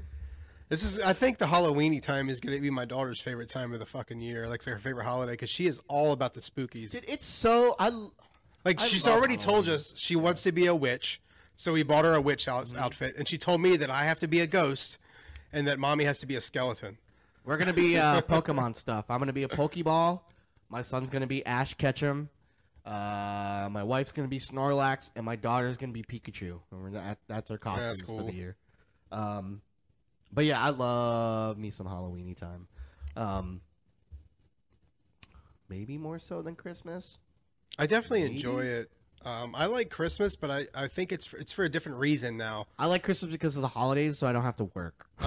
This 0.69 0.83
is, 0.83 0.99
I 0.99 1.13
think, 1.13 1.37
the 1.37 1.45
Halloweeny 1.45 2.01
time 2.01 2.29
is 2.29 2.39
gonna 2.39 2.59
be 2.59 2.71
my 2.71 2.83
daughter's 2.83 3.21
favorite 3.21 3.47
time 3.47 3.73
of 3.73 3.79
the 3.79 3.85
fucking 3.85 4.19
year. 4.19 4.47
Like 4.49 4.63
her 4.63 4.77
favorite 4.79 5.03
holiday 5.05 5.33
because 5.33 5.51
she 5.51 5.67
is 5.67 5.79
all 5.87 6.13
about 6.13 6.33
the 6.33 6.39
spookies. 6.39 6.91
Dude, 6.91 7.05
it's 7.07 7.25
so 7.27 7.75
I. 7.79 7.89
Like 8.65 8.81
I 8.81 8.85
she's 8.85 9.07
already 9.07 9.37
told 9.37 9.69
us 9.69 9.93
she 9.95 10.15
wants 10.15 10.41
to 10.43 10.51
be 10.51 10.65
a 10.65 10.75
witch, 10.75 11.21
so 11.57 11.71
we 11.71 11.83
bought 11.83 12.03
her 12.05 12.15
a 12.15 12.21
witch 12.21 12.47
out- 12.47 12.65
Mm-hmm. 12.65 12.79
outfit, 12.79 13.15
and 13.17 13.27
she 13.27 13.37
told 13.37 13.61
me 13.61 13.77
that 13.77 13.89
I 13.91 14.03
have 14.03 14.19
to 14.19 14.27
be 14.27 14.39
a 14.41 14.47
ghost, 14.47 14.97
and 15.53 15.67
that 15.67 15.77
mommy 15.79 16.03
has 16.05 16.17
to 16.19 16.25
be 16.25 16.35
a 16.35 16.41
skeleton. 16.41 16.97
We're 17.45 17.57
gonna 17.57 17.71
be 17.71 17.97
uh, 17.99 18.21
Pokemon 18.27 18.75
stuff. 18.75 19.05
I'm 19.09 19.19
gonna 19.19 19.31
be 19.31 19.43
a 19.43 19.47
Pokeball. 19.47 20.19
My 20.69 20.81
son's 20.81 21.09
gonna 21.09 21.27
be 21.27 21.45
Ash 21.45 21.75
Ketchum. 21.75 22.27
Uh, 22.87 23.67
my 23.69 23.83
wife's 23.83 24.13
gonna 24.13 24.29
be 24.29 24.39
Snorlax, 24.39 25.11
and 25.15 25.25
my 25.25 25.35
daughter's 25.35 25.75
gonna 25.75 25.91
be 25.91 26.03
Pikachu. 26.03 26.59
And 26.71 26.81
we're 26.81 26.91
that, 26.91 27.17
that's 27.27 27.51
our 27.51 27.57
costumes 27.57 27.99
for 28.01 28.07
cool. 28.07 28.25
the 28.27 28.33
year. 28.33 28.55
Um, 29.11 29.61
but 30.31 30.45
yeah, 30.45 30.61
I 30.61 30.69
love 30.69 31.57
me 31.57 31.69
some 31.69 31.85
Halloweeny 31.85 32.35
time. 32.37 32.67
Um, 33.17 33.61
maybe 35.67 35.97
more 35.97 36.17
so 36.17 36.41
than 36.41 36.55
Christmas. 36.55 37.17
I 37.77 37.87
definitely 37.87 38.21
Maybe. 38.21 38.35
enjoy 38.35 38.61
it. 38.61 38.91
Um, 39.25 39.53
I 39.55 39.65
like 39.65 39.89
Christmas, 39.89 40.35
but 40.35 40.51
I, 40.51 40.67
I 40.75 40.87
think 40.87 41.11
it's 41.11 41.25
for, 41.25 41.37
it's 41.37 41.51
for 41.51 41.65
a 41.65 41.69
different 41.69 41.99
reason 41.99 42.37
now. 42.37 42.67
I 42.77 42.85
like 42.85 43.03
Christmas 43.03 43.31
because 43.31 43.55
of 43.55 43.61
the 43.63 43.67
holidays, 43.67 44.19
so 44.19 44.27
I 44.27 44.31
don't 44.31 44.43
have 44.43 44.57
to 44.57 44.65
work. 44.75 45.07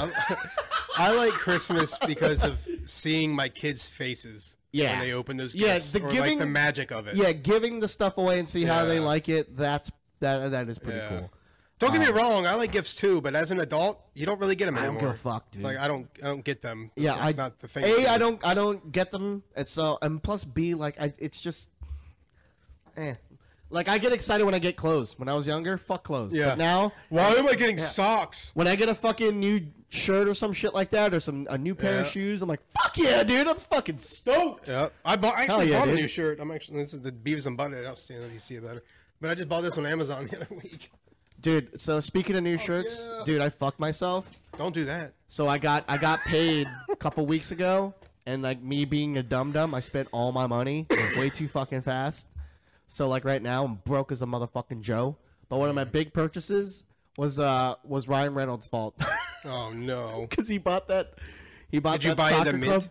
I, 1.00 1.14
like 1.16 1.32
Christmas 1.34 1.98
because 2.06 2.44
of 2.44 2.66
seeing 2.86 3.34
my 3.34 3.48
kids' 3.48 3.86
faces 3.86 4.58
Yeah. 4.72 4.90
when 4.98 5.00
they 5.08 5.12
open 5.14 5.36
those 5.36 5.54
Yeah, 5.54 5.74
gifts, 5.74 5.92
the 5.92 6.02
or 6.04 6.12
like 6.12 6.38
the 6.38 6.46
magic 6.46 6.90
of 6.92 7.06
it. 7.06 7.16
Yeah, 7.16 7.32
giving 7.32 7.80
the 7.80 7.88
stuff 7.88 8.18
away 8.18 8.38
and 8.38 8.48
see 8.48 8.64
how 8.64 8.84
they 8.84 9.00
like 9.00 9.28
it. 9.28 9.56
That's 9.56 9.90
that. 10.20 10.50
That 10.50 10.68
is 10.68 10.78
pretty 10.78 10.98
Yeah. 10.98 11.08
cool. 11.08 11.30
Don't 11.78 11.92
get 11.92 12.00
me 12.02 12.08
Um, 12.08 12.14
wrong, 12.14 12.46
I 12.46 12.54
like 12.56 12.72
gifts 12.72 12.96
too, 12.96 13.22
but 13.22 13.34
as 13.34 13.50
an 13.50 13.58
adult, 13.60 14.04
you 14.12 14.26
don't 14.26 14.38
really 14.38 14.54
get 14.54 14.66
them 14.66 14.76
I 14.76 14.80
don't 14.82 14.96
anymore. 14.96 15.12
give 15.12 15.20
a 15.20 15.22
fuck, 15.22 15.50
dude. 15.50 15.62
Like 15.62 15.78
I 15.78 15.88
don't 15.88 16.08
I 16.22 16.26
don't 16.26 16.44
get 16.44 16.60
them. 16.60 16.90
It's 16.94 17.04
Yeah, 17.06 17.14
like 17.14 17.36
I- 17.38 17.42
not 17.42 17.58
the 17.58 17.68
thing. 17.68 17.84
A, 17.84 18.06
I 18.06 18.18
don't, 18.18 18.38
I 18.46 18.52
don't 18.52 18.92
get 18.92 19.10
them. 19.12 19.42
And 19.56 19.66
so, 19.66 19.96
and 20.02 20.22
plus 20.22 20.44
B, 20.44 20.74
like, 20.74 21.00
I, 21.00 21.14
it's 21.18 21.40
just, 21.40 21.70
eh. 22.98 23.14
Like, 23.70 23.88
I 23.88 23.98
get 23.98 24.12
excited 24.12 24.44
when 24.44 24.54
I 24.54 24.58
get 24.58 24.76
clothes. 24.76 25.18
When 25.18 25.28
I 25.28 25.34
was 25.34 25.46
younger, 25.46 25.78
fuck 25.78 26.02
clothes. 26.04 26.32
Yeah. 26.34 26.50
But 26.50 26.58
now, 26.58 26.92
Why 27.08 27.28
am 27.34 27.46
I 27.46 27.54
getting 27.54 27.78
socks? 27.78 28.50
when 28.54 28.66
I 28.66 28.74
get 28.76 28.88
a 28.88 28.94
fucking 28.94 29.38
new 29.38 29.64
shirt 29.90 30.28
or 30.28 30.34
some 30.34 30.52
shit 30.52 30.74
like 30.74 30.90
that, 30.90 31.14
or 31.14 31.20
some 31.20 31.46
a 31.50 31.56
new 31.56 31.74
pair 31.74 32.00
of 32.00 32.06
shoes, 32.08 32.42
I'm 32.42 32.48
like, 32.48 32.60
fuck 32.70 32.96
yeah, 32.98 33.22
dude, 33.22 33.46
I'm 33.46 33.56
fucking 33.56 33.98
stoked. 33.98 34.66
Yeah, 34.68 34.88
I 35.04 35.16
bought. 35.16 35.34
I 35.36 35.42
Hell 35.44 35.60
actually 35.60 35.70
yeah, 35.72 35.78
bought 35.78 35.88
a 35.88 35.90
dude. 35.92 36.00
new 36.00 36.08
shirt. 36.08 36.40
I'm 36.40 36.50
actually 36.50 36.78
this 36.78 36.94
is 36.94 37.00
the 37.02 37.12
Beavis 37.12 37.46
and 37.46 37.56
Butthead. 37.58 37.86
I'll 37.86 37.96
see 37.96 38.14
if 38.14 38.32
you 38.32 38.38
see 38.38 38.56
it 38.56 38.64
better. 38.64 38.82
But 39.20 39.30
I 39.30 39.34
just 39.34 39.48
bought 39.48 39.60
this 39.62 39.78
on 39.78 39.86
Amazon 39.86 40.26
the 40.30 40.36
other 40.40 40.46
week. 40.50 40.90
Dude, 41.40 41.80
so 41.80 42.00
speaking 42.00 42.36
of 42.36 42.42
new 42.42 42.54
oh, 42.54 42.58
shirts, 42.58 43.04
Oh, 43.08 43.18
yeah. 43.20 43.24
dude, 43.24 43.40
I 43.40 43.48
fucked 43.48 43.80
myself. 43.80 44.30
Don't 44.58 44.74
do 44.74 44.84
that. 44.84 45.12
So 45.28 45.46
I 45.48 45.58
got 45.58 45.84
I 45.88 45.96
got 45.96 46.20
paid 46.20 46.66
a 46.90 46.96
couple 46.96 47.24
weeks 47.24 47.50
ago, 47.50 47.94
and 48.26 48.42
like 48.42 48.62
me 48.62 48.84
being 48.84 49.16
a 49.16 49.22
dum 49.22 49.52
dum, 49.52 49.74
I 49.74 49.80
spent 49.80 50.08
all 50.12 50.32
my 50.32 50.46
money 50.46 50.86
way 51.16 51.30
too 51.30 51.48
fucking 51.48 51.82
fast. 51.82 52.26
So 52.92 53.08
like 53.08 53.24
right 53.24 53.40
now, 53.40 53.64
I'm 53.64 53.76
broke 53.76 54.10
as 54.10 54.20
a 54.20 54.26
motherfucking 54.26 54.80
Joe. 54.80 55.16
But 55.48 55.58
one 55.58 55.68
of 55.68 55.76
my 55.76 55.84
big 55.84 56.12
purchases 56.12 56.84
was 57.16 57.38
uh 57.38 57.76
was 57.84 58.08
Ryan 58.08 58.34
Reynolds' 58.34 58.66
fault 58.66 59.00
Oh 59.44 59.72
no. 59.72 60.26
because 60.28 60.48
he 60.48 60.58
bought 60.58 60.88
that 60.88 61.14
he 61.70 61.78
bought 61.78 62.00
Did 62.00 62.04
you 62.04 62.10
that 62.10 62.16
buy 62.16 62.30
soccer 62.30 62.52
the 62.52 62.66
club. 62.66 62.82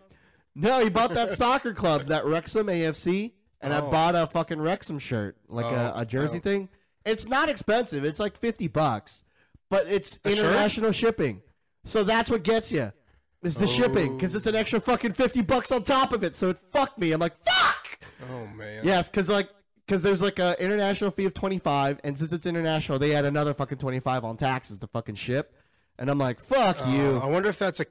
No, 0.54 0.82
he 0.82 0.88
bought 0.90 1.10
that 1.12 1.32
soccer 1.34 1.72
club, 1.74 2.06
that 2.06 2.24
Wrexham 2.24 2.66
AFC, 2.66 3.32
and 3.60 3.72
I 3.74 3.80
Oh. 3.80 3.90
bought 3.90 4.16
a 4.16 4.26
fucking 4.26 4.60
Wrexham 4.60 4.98
shirt, 4.98 5.36
like 5.48 5.66
a, 5.66 5.92
Oh, 5.94 6.00
a 6.00 6.06
jersey 6.06 6.38
oh. 6.38 6.40
thing. 6.40 6.68
It's 7.04 7.26
not 7.26 7.48
expensive. 7.50 8.04
It's 8.04 8.18
like 8.20 8.36
fifty 8.36 8.68
bucks, 8.68 9.22
but 9.68 9.86
it's 9.86 10.18
A 10.24 10.30
shirt? 10.30 10.38
international 10.46 10.92
shipping. 10.92 11.42
So 11.84 12.04
that's 12.04 12.30
what 12.30 12.42
gets 12.42 12.72
you. 12.72 12.92
Is 13.42 13.56
the 13.56 13.66
shipping 13.66 14.16
because 14.16 14.34
it's 14.34 14.46
an 14.46 14.54
extra 14.56 14.80
fucking 14.80 15.12
fifty 15.12 15.40
bucks 15.40 15.70
on 15.72 15.82
top 15.82 16.12
of 16.12 16.24
it. 16.24 16.36
So 16.36 16.48
it 16.50 16.58
fucked 16.72 16.98
me. 16.98 17.12
I'm 17.12 17.20
like 17.20 17.36
fuck. 17.42 17.98
Oh 18.30 18.46
man. 18.48 18.84
Yes, 18.84 19.08
because 19.08 19.28
like 19.30 19.48
because 19.90 20.04
there's 20.04 20.22
like 20.22 20.38
a 20.38 20.54
international 20.62 21.10
fee 21.10 21.24
of 21.24 21.34
twenty 21.34 21.58
five, 21.58 21.98
and 22.04 22.16
since 22.16 22.32
it's 22.32 22.46
international, 22.46 23.00
they 23.00 23.12
add 23.12 23.24
another 23.24 23.52
fucking 23.52 23.78
twenty 23.78 23.98
five 23.98 24.24
on 24.24 24.36
taxes 24.36 24.78
to 24.78 24.86
fucking 24.86 25.16
ship. 25.16 25.52
And 25.98 26.08
I'm 26.08 26.16
like, 26.16 26.38
fuck 26.38 26.86
Uh, 26.86 26.90
you. 26.90 27.16
I 27.18 27.26
wonder 27.26 27.48
if 27.48 27.58
that's 27.58 27.80
a 27.80 27.86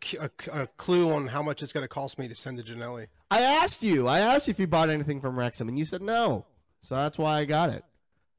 a 0.54 0.66
clue 0.78 1.12
on 1.12 1.28
how 1.28 1.44
much 1.44 1.62
it's 1.62 1.74
going 1.74 1.84
to 1.84 1.90
cost 1.90 2.18
me 2.18 2.30
to 2.30 2.34
send 2.36 2.58
to 2.58 2.64
Janelli. 2.64 3.08
I 3.30 3.42
asked 3.42 3.84
you. 3.84 4.08
I 4.08 4.20
asked 4.20 4.48
you 4.48 4.52
if 4.52 4.60
you 4.60 4.66
bought 4.66 4.90
anything 4.90 5.20
from 5.20 5.38
Wrexham, 5.38 5.68
and 5.68 5.78
you 5.78 5.84
said 5.84 6.02
no. 6.02 6.46
So 6.80 6.96
that's 6.96 7.18
why 7.18 7.40
I 7.40 7.46
got 7.46 7.70
it. 7.70 7.84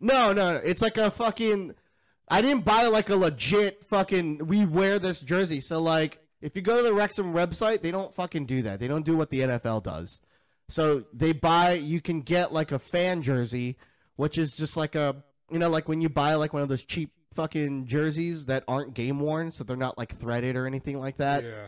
No, 0.00 0.32
no, 0.32 0.54
no. 0.54 0.60
It's 0.64 0.80
like 0.80 0.96
a 0.96 1.10
fucking. 1.10 1.74
I 2.28 2.40
didn't 2.40 2.64
buy 2.64 2.86
like 2.86 3.10
a 3.10 3.16
legit 3.16 3.84
fucking. 3.84 4.46
We 4.46 4.64
wear 4.64 4.98
this 4.98 5.20
jersey. 5.20 5.60
So 5.60 5.82
like, 5.82 6.18
if 6.40 6.56
you 6.56 6.62
go 6.62 6.76
to 6.76 6.82
the 6.82 6.94
Wrexham 6.94 7.34
website, 7.34 7.82
they 7.82 7.90
don't 7.90 8.14
fucking 8.14 8.46
do 8.46 8.62
that. 8.62 8.80
They 8.80 8.88
don't 8.88 9.04
do 9.04 9.16
what 9.16 9.28
the 9.28 9.40
NFL 9.40 9.82
does. 9.82 10.22
So 10.70 11.04
they 11.12 11.32
buy. 11.32 11.72
You 11.72 12.00
can 12.00 12.22
get 12.22 12.52
like 12.52 12.72
a 12.72 12.78
fan 12.78 13.22
jersey, 13.22 13.76
which 14.16 14.38
is 14.38 14.56
just 14.56 14.76
like 14.76 14.94
a. 14.94 15.16
You 15.50 15.58
know, 15.58 15.68
like 15.68 15.88
when 15.88 16.00
you 16.00 16.08
buy 16.08 16.34
like 16.34 16.52
one 16.52 16.62
of 16.62 16.68
those 16.68 16.84
cheap 16.84 17.10
fucking 17.34 17.86
jerseys 17.86 18.46
that 18.46 18.64
aren't 18.68 18.94
game 18.94 19.20
worn, 19.20 19.52
so 19.52 19.64
they're 19.64 19.76
not 19.76 19.98
like 19.98 20.16
threaded 20.16 20.56
or 20.56 20.66
anything 20.66 20.98
like 20.98 21.16
that. 21.18 21.42
yeah. 21.44 21.66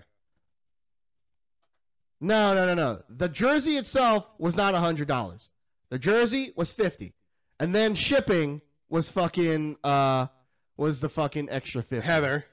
No, 2.20 2.54
no, 2.54 2.66
no, 2.66 2.74
no. 2.74 3.02
The 3.08 3.28
jersey 3.28 3.76
itself 3.76 4.26
was 4.38 4.54
not 4.54 4.74
a 4.74 4.78
hundred 4.78 5.08
dollars. 5.08 5.50
The 5.90 5.98
jersey 5.98 6.52
was 6.56 6.72
fifty, 6.72 7.14
and 7.58 7.74
then 7.74 7.94
shipping 7.96 8.60
was 8.88 9.08
fucking 9.08 9.76
uh 9.82 10.28
was 10.76 11.00
the 11.00 11.08
fucking 11.08 11.48
extra 11.50 11.82
fifty. 11.82 12.06
Heather, 12.06 12.44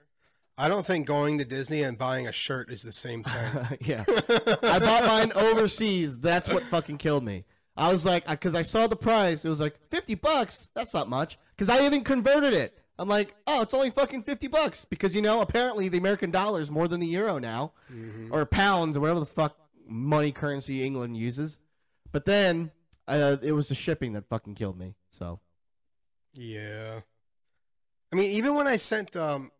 I 0.60 0.68
don't 0.68 0.86
think 0.86 1.08
going 1.08 1.38
to 1.38 1.46
Disney 1.46 1.84
and 1.84 1.98
buying 1.98 2.28
a 2.28 2.32
shirt 2.34 2.70
is 2.70 2.84
the 2.84 2.92
same 2.92 3.24
thing. 3.24 3.78
yeah, 3.82 4.04
I 4.08 4.78
bought 4.80 5.06
mine 5.08 5.32
overseas. 5.34 6.18
That's 6.20 6.52
what 6.52 6.64
fucking 6.64 6.98
killed 6.98 7.24
me. 7.24 7.46
I 7.78 7.92
was 7.92 8.06
like, 8.06 8.28
because 8.28 8.54
I 8.56 8.62
saw 8.64 8.86
the 8.88 8.98
price, 8.98 9.46
it 9.46 9.50
was 9.50 9.62
like 9.62 9.80
fifty 9.90 10.16
bucks. 10.16 10.70
That's 10.76 10.94
not 10.94 11.08
much. 11.08 11.40
Because 11.56 11.70
I 11.70 11.86
even 11.86 12.04
converted 12.04 12.54
it. 12.54 12.78
I'm 12.98 13.08
like, 13.08 13.34
oh, 13.48 13.62
it's 13.62 13.74
only 13.74 13.90
fucking 13.90 14.24
fifty 14.24 14.48
bucks. 14.48 14.84
Because 14.84 15.16
you 15.16 15.22
know, 15.22 15.40
apparently 15.40 15.88
the 15.88 15.98
American 15.98 16.30
dollar 16.30 16.60
is 16.60 16.70
more 16.70 16.90
than 16.90 17.00
the 17.00 17.08
euro 17.08 17.38
now. 17.40 17.72
Mhm. 17.90 18.30
or 18.32 18.46
pounds 18.46 18.98
or 18.98 19.00
whatever 19.00 19.22
the 19.22 19.26
fuck 19.26 19.56
money 19.88 20.34
currency 20.34 20.84
England 20.84 21.16
uses. 21.16 21.58
But 22.12 22.26
then 22.26 22.72
uh, 23.08 23.38
it 23.42 23.54
was 23.54 23.70
the 23.70 23.76
shipping 23.76 24.12
that 24.14 24.28
fucking 24.28 24.56
killed 24.56 24.78
me. 24.78 24.96
So 25.12 25.40
Yeah. 26.34 27.00
I 28.12 28.16
mean, 28.16 28.32
even 28.32 28.56
when 28.56 28.68
I 28.68 28.78
sent, 28.78 29.16
um, 29.16 29.52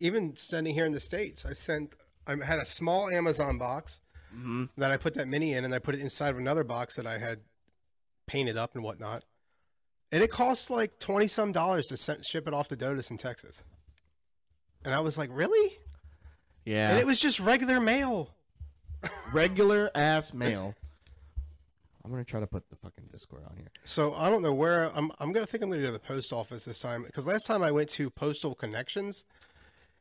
even 0.00 0.36
standing 0.36 0.74
here 0.74 0.86
in 0.86 0.92
the 0.92 1.00
states, 1.00 1.46
I 1.46 1.52
sent. 1.52 1.96
I 2.26 2.34
had 2.44 2.58
a 2.58 2.66
small 2.66 3.08
Amazon 3.08 3.58
box 3.58 4.00
Mm-hmm. 4.36 4.64
that 4.76 4.90
I 4.90 4.98
put 4.98 5.14
that 5.14 5.28
mini 5.28 5.54
in, 5.54 5.64
and 5.64 5.74
I 5.74 5.78
put 5.78 5.94
it 5.94 6.00
inside 6.02 6.28
of 6.30 6.36
another 6.38 6.62
box 6.64 6.96
that 6.96 7.06
I 7.06 7.16
had 7.16 7.38
painted 8.26 8.58
up 8.58 8.74
and 8.74 8.84
whatnot. 8.84 9.22
And 10.12 10.22
it 10.22 10.30
costs 10.30 10.68
like 10.68 10.98
twenty 10.98 11.26
some 11.26 11.52
dollars 11.52 11.86
to 11.86 11.96
send, 11.96 12.24
ship 12.26 12.46
it 12.46 12.52
off 12.52 12.68
to 12.68 12.76
Dotus 12.76 13.10
in 13.10 13.16
Texas. 13.16 13.64
And 14.84 14.92
I 14.92 15.00
was 15.00 15.16
like, 15.16 15.30
really? 15.32 15.78
Yeah. 16.66 16.90
And 16.90 16.98
it 16.98 17.06
was 17.06 17.18
just 17.20 17.40
regular 17.40 17.80
mail. 17.80 18.34
regular 19.32 19.90
ass 19.94 20.34
mail. 20.34 20.74
I'm 22.04 22.10
gonna 22.10 22.24
try 22.24 22.40
to 22.40 22.46
put 22.46 22.68
the 22.68 22.76
fucking 22.76 23.04
Discord 23.10 23.42
on 23.48 23.56
here. 23.56 23.68
So 23.84 24.12
I 24.14 24.28
don't 24.28 24.42
know 24.42 24.52
where 24.54 24.90
I'm. 24.94 25.10
I'm 25.18 25.32
gonna 25.32 25.46
think 25.46 25.62
I'm 25.62 25.70
gonna 25.70 25.80
go 25.80 25.86
to 25.88 25.92
the 25.92 25.98
post 25.98 26.32
office 26.32 26.64
this 26.66 26.80
time 26.80 27.04
because 27.04 27.26
last 27.26 27.46
time 27.46 27.62
I 27.62 27.70
went 27.70 27.88
to 27.90 28.10
Postal 28.10 28.54
Connections, 28.54 29.24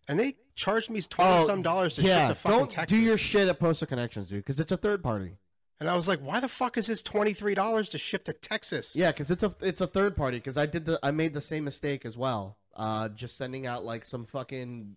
and 0.08 0.20
they 0.20 0.36
charged 0.56 0.90
me 0.90 1.02
twenty 1.02 1.46
some 1.46 1.62
dollars 1.62 1.96
to 1.96 2.02
ship 2.04 2.28
to 2.30 2.36
fucking 2.36 2.58
don't 2.60 2.70
Texas. 2.70 2.98
do 2.98 3.04
your 3.04 3.18
shit 3.18 3.48
at 3.48 3.60
Postal 3.60 3.88
Connections, 3.88 4.30
dude, 4.30 4.40
because 4.40 4.60
it's 4.60 4.72
a 4.72 4.78
third 4.78 5.04
party. 5.04 5.38
and 5.80 5.90
I 5.90 5.96
was 5.96 6.08
like, 6.08 6.20
why 6.20 6.40
the 6.40 6.48
fuck 6.48 6.78
is 6.78 6.88
this 6.88 7.02
twenty 7.02 7.34
three 7.34 7.56
dollars 7.56 7.90
to 7.90 7.98
ship 7.98 8.24
to 8.26 8.34
Texas? 8.34 8.96
Yeah, 8.96 9.12
because 9.12 9.32
it's 9.32 9.44
a 9.44 9.54
it's 9.62 9.82
a 9.82 9.88
third 9.88 10.16
party. 10.16 10.38
Because 10.38 10.58
I 10.58 10.66
did 10.66 10.86
the 10.86 11.00
I 11.04 11.12
made 11.12 11.34
the 11.34 11.42
same 11.42 11.64
mistake 11.66 12.06
as 12.06 12.18
well. 12.18 12.58
Uh, 12.76 13.08
just 13.10 13.38
sending 13.38 13.66
out 13.66 13.84
like 13.86 14.06
some 14.06 14.26
fucking 14.26 14.96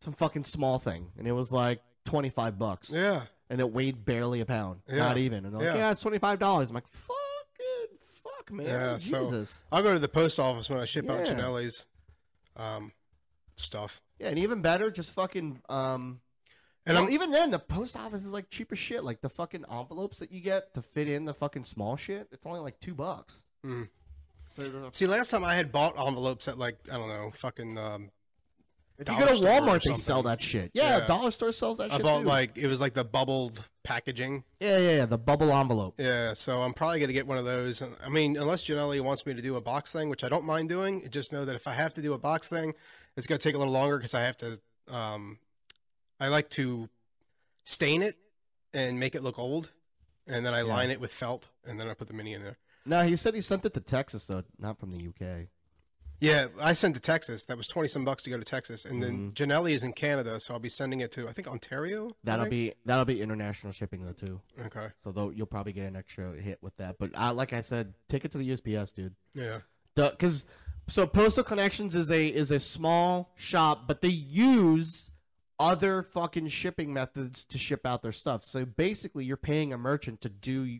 some 0.00 0.12
fucking 0.14 0.44
small 0.44 0.78
thing, 0.78 1.08
and 1.18 1.26
it 1.26 1.32
was 1.32 1.50
like 1.52 1.80
twenty 2.04 2.28
five 2.30 2.58
bucks, 2.58 2.90
Yeah. 2.90 3.22
and 3.48 3.60
it 3.60 3.72
weighed 3.72 4.04
barely 4.04 4.40
a 4.40 4.46
pound, 4.46 4.80
Yeah. 4.88 4.96
not 4.98 5.16
even. 5.18 5.44
And 5.44 5.54
they're 5.54 5.60
like, 5.66 5.74
Yeah. 5.76 5.80
yeah, 5.86 5.90
it's 5.92 6.02
twenty 6.02 6.18
five 6.18 6.38
dollars. 6.38 6.68
I'm 6.68 6.74
like, 6.74 6.88
fucking 6.88 7.98
fuck, 8.00 8.52
man, 8.52 8.66
Yeah, 8.66 8.96
so- 8.98 9.24
Jesus. 9.24 9.62
I'll 9.72 9.82
go 9.82 9.92
to 9.94 9.98
the 9.98 10.08
post 10.08 10.38
office 10.38 10.68
when 10.68 10.78
I 10.78 10.84
ship 10.84 11.08
out 11.08 11.26
Yeah. 11.26 11.34
Janelle's 11.34 11.86
um, 12.56 12.92
stuff. 13.56 14.00
Yeah, 14.18 14.28
and 14.28 14.38
even 14.38 14.62
better, 14.62 14.90
just 14.90 15.12
fucking 15.12 15.60
um. 15.68 16.20
And 16.86 16.96
well, 16.98 17.08
even 17.10 17.30
then, 17.30 17.50
the 17.50 17.58
post 17.58 17.96
office 17.96 18.22
is 18.22 18.28
like 18.28 18.50
cheap 18.50 18.70
as 18.70 18.78
shit. 18.78 19.04
Like 19.04 19.22
the 19.22 19.30
fucking 19.30 19.64
envelopes 19.72 20.18
that 20.18 20.30
you 20.30 20.40
get 20.40 20.74
to 20.74 20.82
fit 20.82 21.08
in 21.08 21.24
the 21.24 21.32
fucking 21.32 21.64
small 21.64 21.96
shit, 21.96 22.28
it's 22.30 22.44
only 22.46 22.60
like 22.60 22.78
two 22.78 22.94
bucks. 22.94 23.42
Mhm. 23.64 23.88
So 24.50 24.88
see. 24.92 25.06
Last 25.06 25.30
time 25.30 25.44
I 25.44 25.54
had 25.54 25.72
bought 25.72 25.98
envelopes 25.98 26.46
at 26.46 26.58
like 26.58 26.76
I 26.92 26.96
don't 26.96 27.08
know, 27.08 27.30
fucking. 27.34 27.78
Um, 27.78 28.10
if 28.98 29.08
you 29.08 29.18
go 29.18 29.26
to 29.26 29.32
Walmart, 29.42 29.82
they 29.82 29.96
sell 29.96 30.22
that 30.24 30.40
shit. 30.40 30.70
Yeah, 30.72 30.98
Yeah. 30.98 31.06
dollar 31.08 31.32
store 31.32 31.50
sells 31.52 31.78
that 31.78 31.90
I 31.90 31.96
shit 31.96 32.04
bought 32.04 32.20
too. 32.20 32.26
like 32.28 32.56
it 32.58 32.68
was 32.68 32.80
like 32.80 32.94
the 32.94 33.02
bubbled 33.02 33.66
packaging. 33.82 34.44
yeah, 34.60 34.76
yeah, 34.78 34.90
yeah, 34.98 35.06
the 35.06 35.18
bubble 35.18 35.50
envelope. 35.52 35.94
Yeah, 35.98 36.32
so 36.34 36.62
I'm 36.62 36.72
probably 36.74 37.00
gonna 37.00 37.12
get 37.12 37.26
one 37.26 37.38
of 37.38 37.44
those. 37.44 37.82
I 37.82 38.08
mean, 38.08 38.36
unless 38.36 38.62
Janelle 38.64 39.00
wants 39.00 39.26
me 39.26 39.34
to 39.34 39.42
do 39.42 39.56
a 39.56 39.60
box 39.60 39.90
thing, 39.90 40.10
which 40.10 40.22
I 40.22 40.28
don't 40.28 40.44
mind 40.44 40.68
doing, 40.68 41.08
just 41.10 41.32
know 41.32 41.44
that 41.46 41.56
if 41.56 41.66
I 41.66 41.72
have 41.74 41.92
to 41.94 42.02
do 42.02 42.12
a 42.12 42.18
box 42.18 42.48
thing, 42.48 42.74
it's 43.16 43.26
gonna 43.26 43.38
take 43.38 43.54
a 43.54 43.58
little 43.58 43.72
longer 43.72 43.96
because 43.98 44.14
I 44.14 44.22
have 44.22 44.36
to. 44.38 44.58
Um, 44.88 45.38
I 46.20 46.28
like 46.28 46.50
to 46.50 46.88
stain 47.64 48.02
it 48.02 48.16
and 48.72 48.98
make 48.98 49.14
it 49.14 49.22
look 49.22 49.38
old, 49.38 49.70
and 50.26 50.44
then 50.44 50.54
I 50.54 50.58
Yeah. 50.58 50.64
line 50.74 50.90
it 50.90 51.00
with 51.00 51.12
felt, 51.12 51.48
and 51.64 51.78
then 51.78 51.88
I 51.88 51.94
put 51.94 52.08
the 52.08 52.14
mini 52.14 52.34
in 52.34 52.42
there. 52.42 52.58
No, 52.86 53.02
he 53.02 53.16
said 53.16 53.34
he 53.34 53.40
sent 53.40 53.64
it 53.64 53.74
to 53.74 53.80
Texas 53.80 54.26
though, 54.26 54.44
not 54.58 54.78
from 54.78 54.90
the 54.90 54.98
UK. 54.98 55.48
Yeah, 56.20 56.46
I 56.60 56.72
sent 56.74 56.94
to 56.94 57.00
Texas. 57.00 57.44
That 57.46 57.56
was 57.56 57.66
twenty 57.66 57.88
some 57.88 58.04
bucks 58.04 58.22
to 58.22 58.30
go 58.30 58.38
to 58.38 58.44
Texas, 58.44 58.84
and 58.84 59.02
then 59.02 59.30
Janelle 59.32 59.70
is 59.70 59.82
in 59.82 59.92
Canada, 59.92 60.38
so 60.38 60.54
I'll 60.54 60.60
be 60.60 60.68
sending 60.68 61.00
it 61.00 61.10
to 61.12 61.28
I 61.28 61.32
think 61.32 61.48
Ontario. 61.48 62.10
That'll 62.22 62.44
think? 62.44 62.50
be 62.50 62.74
that'll 62.84 63.04
be 63.04 63.20
international 63.20 63.72
shipping 63.72 64.04
though 64.04 64.12
too. 64.12 64.40
okay. 64.66 64.88
So 65.02 65.12
though 65.12 65.30
you'll 65.30 65.46
probably 65.46 65.72
get 65.72 65.86
an 65.86 65.96
extra 65.96 66.32
hit 66.40 66.62
with 66.62 66.76
that. 66.76 66.96
But 66.98 67.10
uh, 67.18 67.34
like 67.34 67.52
I 67.52 67.60
said, 67.62 67.94
take 68.08 68.24
it 68.24 68.32
to 68.32 68.38
the 68.38 68.48
USPS, 68.50 68.94
dude. 68.94 69.14
Yeah. 69.34 69.60
because 69.96 70.44
so 70.86 71.06
postal 71.06 71.44
connections 71.44 71.94
is 71.94 72.10
a 72.10 72.26
is 72.28 72.50
a 72.50 72.60
small 72.60 73.32
shop 73.36 73.84
but 73.86 74.00
they 74.02 74.08
use 74.08 75.10
other 75.58 76.02
fucking 76.02 76.48
shipping 76.48 76.92
methods 76.92 77.44
to 77.44 77.58
ship 77.58 77.86
out 77.86 78.02
their 78.02 78.12
stuff 78.12 78.42
so 78.42 78.64
basically 78.64 79.24
you're 79.24 79.36
paying 79.36 79.72
a 79.72 79.78
merchant 79.78 80.20
to 80.20 80.28
do 80.28 80.78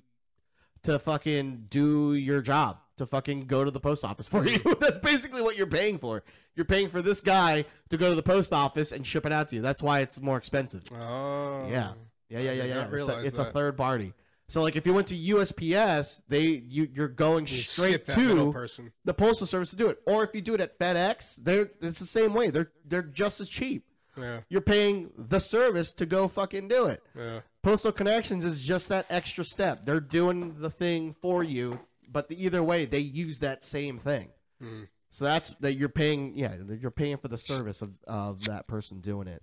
to 0.83 0.99
fucking 0.99 1.67
do 1.71 2.15
your 2.15 2.43
job 2.43 2.79
to 2.97 3.07
fucking 3.07 3.41
go 3.47 3.65
to 3.65 3.71
the 3.71 3.81
post 3.81 4.05
office 4.05 4.29
for 4.29 4.45
you 4.49 4.59
that's 4.81 4.99
basically 4.99 5.41
what 5.43 5.57
you're 5.57 5.67
paying 5.67 5.99
for 5.99 6.23
you're 6.57 6.67
paying 6.67 6.89
for 6.89 7.01
this 7.03 7.21
guy 7.21 7.65
to 7.89 7.97
go 7.97 8.11
to 8.11 8.15
the 8.17 8.23
post 8.23 8.53
office 8.53 8.93
and 8.93 9.07
ship 9.07 9.25
it 9.25 9.33
out 9.33 9.49
to 9.49 9.57
you 9.57 9.63
that's 9.63 9.83
why 9.83 10.01
it's 10.01 10.21
more 10.21 10.37
expensive 10.37 10.83
Oh. 11.01 11.67
yeah. 11.71 11.93
Yeah, 12.31 12.39
yeah, 12.41 12.53
yeah, 12.53 12.65
yeah. 12.65 12.89
It's, 12.91 13.09
a, 13.09 13.23
it's 13.23 13.39
a 13.39 13.45
third 13.53 13.77
party. 13.77 14.15
So 14.49 14.63
like 14.63 14.77
if 14.77 14.87
you 14.87 14.93
went 14.93 15.07
to 15.09 15.17
USPS, 15.17 16.21
they 16.29 16.43
you 16.43 16.89
you're 16.93 17.09
going 17.09 17.47
You 17.47 17.59
straight 17.59 18.05
skip 18.05 18.07
that 18.07 18.19
middle 18.19 18.53
to 18.53 18.53
person. 18.53 18.93
the 19.05 19.15
postal 19.15 19.47
service 19.47 19.71
to 19.71 19.77
do 19.77 19.89
it. 19.89 19.99
Or 20.07 20.23
if 20.25 20.35
you 20.35 20.41
do 20.43 20.55
it 20.55 20.61
at 20.61 20.79
FedEx, 20.79 21.37
they're 21.43 21.71
it's 21.81 21.99
the 21.99 22.07
same 22.07 22.35
way. 22.35 22.51
They're 22.51 22.71
they're 22.85 23.03
just 23.03 23.41
as 23.41 23.49
cheap. 23.49 23.87
Yeah. 24.17 24.41
You're 24.49 24.61
paying 24.61 25.11
the 25.17 25.41
service 25.41 25.93
to 25.95 26.07
go 26.07 26.29
fucking 26.29 26.69
do 26.69 26.87
it. 26.87 27.03
Yeah. 27.17 27.41
Postal 27.63 27.91
Connections 27.91 28.45
is 28.45 28.63
just 28.63 28.89
that 28.91 29.07
extra 29.11 29.45
step. 29.45 29.87
They're 29.87 29.99
doing 29.99 30.57
the 30.61 30.71
thing 30.71 31.13
for 31.13 31.43
you, 31.43 31.81
but 32.09 32.29
the, 32.29 32.41
either 32.45 32.63
way, 32.63 32.85
they 32.85 32.99
use 32.99 33.41
that 33.41 33.65
same 33.65 33.99
thing. 33.99 34.29
Mm. 34.63 34.87
So 35.11 35.25
that's 35.25 35.55
that 35.61 35.75
you're 35.75 35.89
paying. 35.89 36.37
Yeah, 36.37 36.55
you're 36.81 36.91
paying 36.91 37.17
for 37.17 37.29
the 37.29 37.39
service 37.39 37.81
of 37.83 37.93
of 38.07 38.45
that 38.45 38.67
person 38.67 39.01
doing 39.01 39.27
it, 39.27 39.43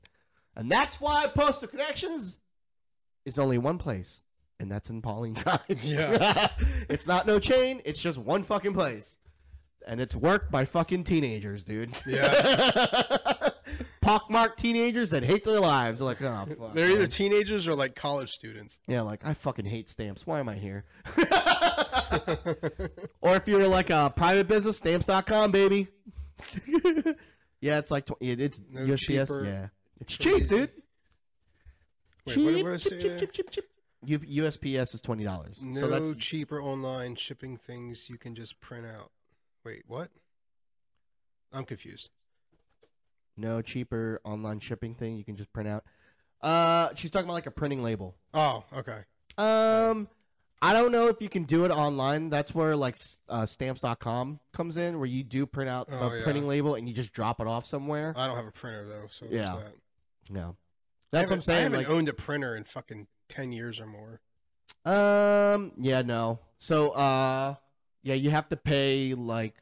and 0.55 0.69
that's 0.71 1.01
why 1.01 1.27
Postal 1.27 1.67
Connections 1.67 2.37
is 3.25 3.39
only 3.39 3.57
one 3.57 3.77
place, 3.77 4.23
and 4.61 4.71
that's 4.71 4.89
in 4.89 5.01
Pauline 5.01 5.33
Drive. 5.35 5.83
Yeah. 5.83 6.47
it's 6.89 7.07
not 7.07 7.25
no 7.27 7.39
chain. 7.39 7.81
It's 7.83 8.01
just 8.01 8.17
one 8.17 8.43
fucking 8.43 8.73
place, 8.73 9.17
and 9.87 9.99
it's 9.99 10.15
worked 10.15 10.51
by 10.51 10.65
fucking 10.65 11.03
teenagers, 11.03 11.63
dude. 11.63 11.93
Yes. 12.05 12.71
Pockmarked 14.01 14.57
teenagers 14.57 15.11
that 15.11 15.23
hate 15.23 15.43
their 15.43 15.59
lives. 15.59 15.99
They're 15.99 16.07
like, 16.07 16.21
oh, 16.23 16.45
fuck. 16.57 16.73
They're 16.73 16.89
either 16.91 17.05
teenagers 17.07 17.67
or 17.67 17.75
like 17.75 17.95
college 17.95 18.29
students. 18.31 18.79
Yeah, 18.87 19.01
like 19.01 19.25
I 19.25 19.33
fucking 19.35 19.65
hate 19.65 19.89
stamps. 19.89 20.25
Why 20.25 20.39
am 20.39 20.49
I 20.49 20.55
here? 20.55 20.85
or 23.21 23.35
if 23.35 23.47
you're 23.47 23.67
like 23.67 23.89
a 23.91 24.11
private 24.15 24.47
business, 24.47 24.77
stamps.com, 24.77 25.51
baby. 25.51 25.87
yeah, 27.61 27.77
it's 27.77 27.91
like 27.91 28.05
tw- 28.07 28.13
it's 28.21 28.61
No 28.69 28.81
USPS. 28.81 28.97
cheaper. 29.27 29.45
Yeah, 29.45 29.67
it's 29.99 30.17
cheap, 30.17 30.47
dude. 30.49 30.71
Wait, 32.25 32.33
cheap, 32.33 32.45
what 32.45 32.55
did 32.55 32.67
I 32.67 32.77
say 32.77 32.89
cheap, 32.89 33.01
there? 33.07 33.19
cheap, 33.19 33.31
cheap, 33.33 33.51
cheap. 33.51 33.65
U- 34.03 34.19
USPS 34.19 34.93
is 34.95 35.01
twenty 35.01 35.23
dollars. 35.23 35.61
No 35.63 35.79
so 35.81 35.87
that's 35.87 36.13
cheaper 36.15 36.61
online 36.61 37.15
shipping 37.15 37.57
things 37.57 38.09
you 38.09 38.17
can 38.17 38.33
just 38.35 38.59
print 38.59 38.85
out. 38.87 39.11
Wait, 39.63 39.83
what? 39.87 40.09
I'm 41.53 41.65
confused. 41.65 42.09
no 43.37 43.61
cheaper 43.61 44.19
online 44.23 44.59
shipping 44.59 44.93
thing 44.95 45.17
you 45.17 45.23
can 45.23 45.35
just 45.35 45.51
print 45.53 45.67
out. 45.69 45.83
Uh, 46.41 46.89
she's 46.95 47.11
talking 47.11 47.25
about 47.25 47.33
like 47.33 47.45
a 47.45 47.51
printing 47.51 47.83
label. 47.83 48.15
Oh, 48.33 48.63
okay. 48.75 48.99
Um, 49.37 50.07
I 50.61 50.73
don't 50.73 50.91
know 50.91 51.07
if 51.07 51.21
you 51.21 51.29
can 51.29 51.43
do 51.43 51.65
it 51.65 51.71
online. 51.71 52.29
That's 52.29 52.53
where 52.55 52.75
like 52.75 52.95
uh, 53.29 53.45
stamps.com 53.45 54.39
comes 54.53 54.77
in, 54.77 54.97
where 54.97 55.07
you 55.07 55.23
do 55.23 55.45
print 55.45 55.69
out 55.69 55.87
Oh, 55.91 56.09
the 56.09 56.17
yeah. 56.17 56.23
printing 56.23 56.47
label 56.47 56.75
and 56.75 56.87
you 56.87 56.93
just 56.95 57.13
drop 57.13 57.39
it 57.39 57.47
off 57.47 57.65
somewhere. 57.65 58.13
I 58.15 58.27
don't 58.27 58.35
have 58.35 58.47
a 58.47 58.51
printer 58.51 58.83
though, 58.85 59.05
so 59.09 59.25
there's 59.25 59.49
Yeah. 59.49 59.55
that. 59.57 59.73
No, 60.33 60.41
I 60.41 60.53
that's 61.11 61.31
what 61.31 61.37
I'm 61.37 61.39
haven't- 61.39 61.41
I 61.41 61.41
saying. 61.45 61.63
haven't 61.63 61.79
Like, 61.79 61.89
owned 61.89 62.09
a 62.09 62.13
printer 62.13 62.55
in 62.55 62.63
fucking 62.63 63.07
ten 63.31 63.51
years 63.51 63.79
or 63.79 63.87
more. 63.87 64.21
um, 64.85 65.71
yeah, 65.77 66.01
no. 66.01 66.39
So, 66.59 66.91
uh, 66.91 67.55
yeah, 68.03 68.13
you 68.15 68.29
have 68.29 68.49
to 68.49 68.57
pay 68.57 69.13
like 69.13 69.55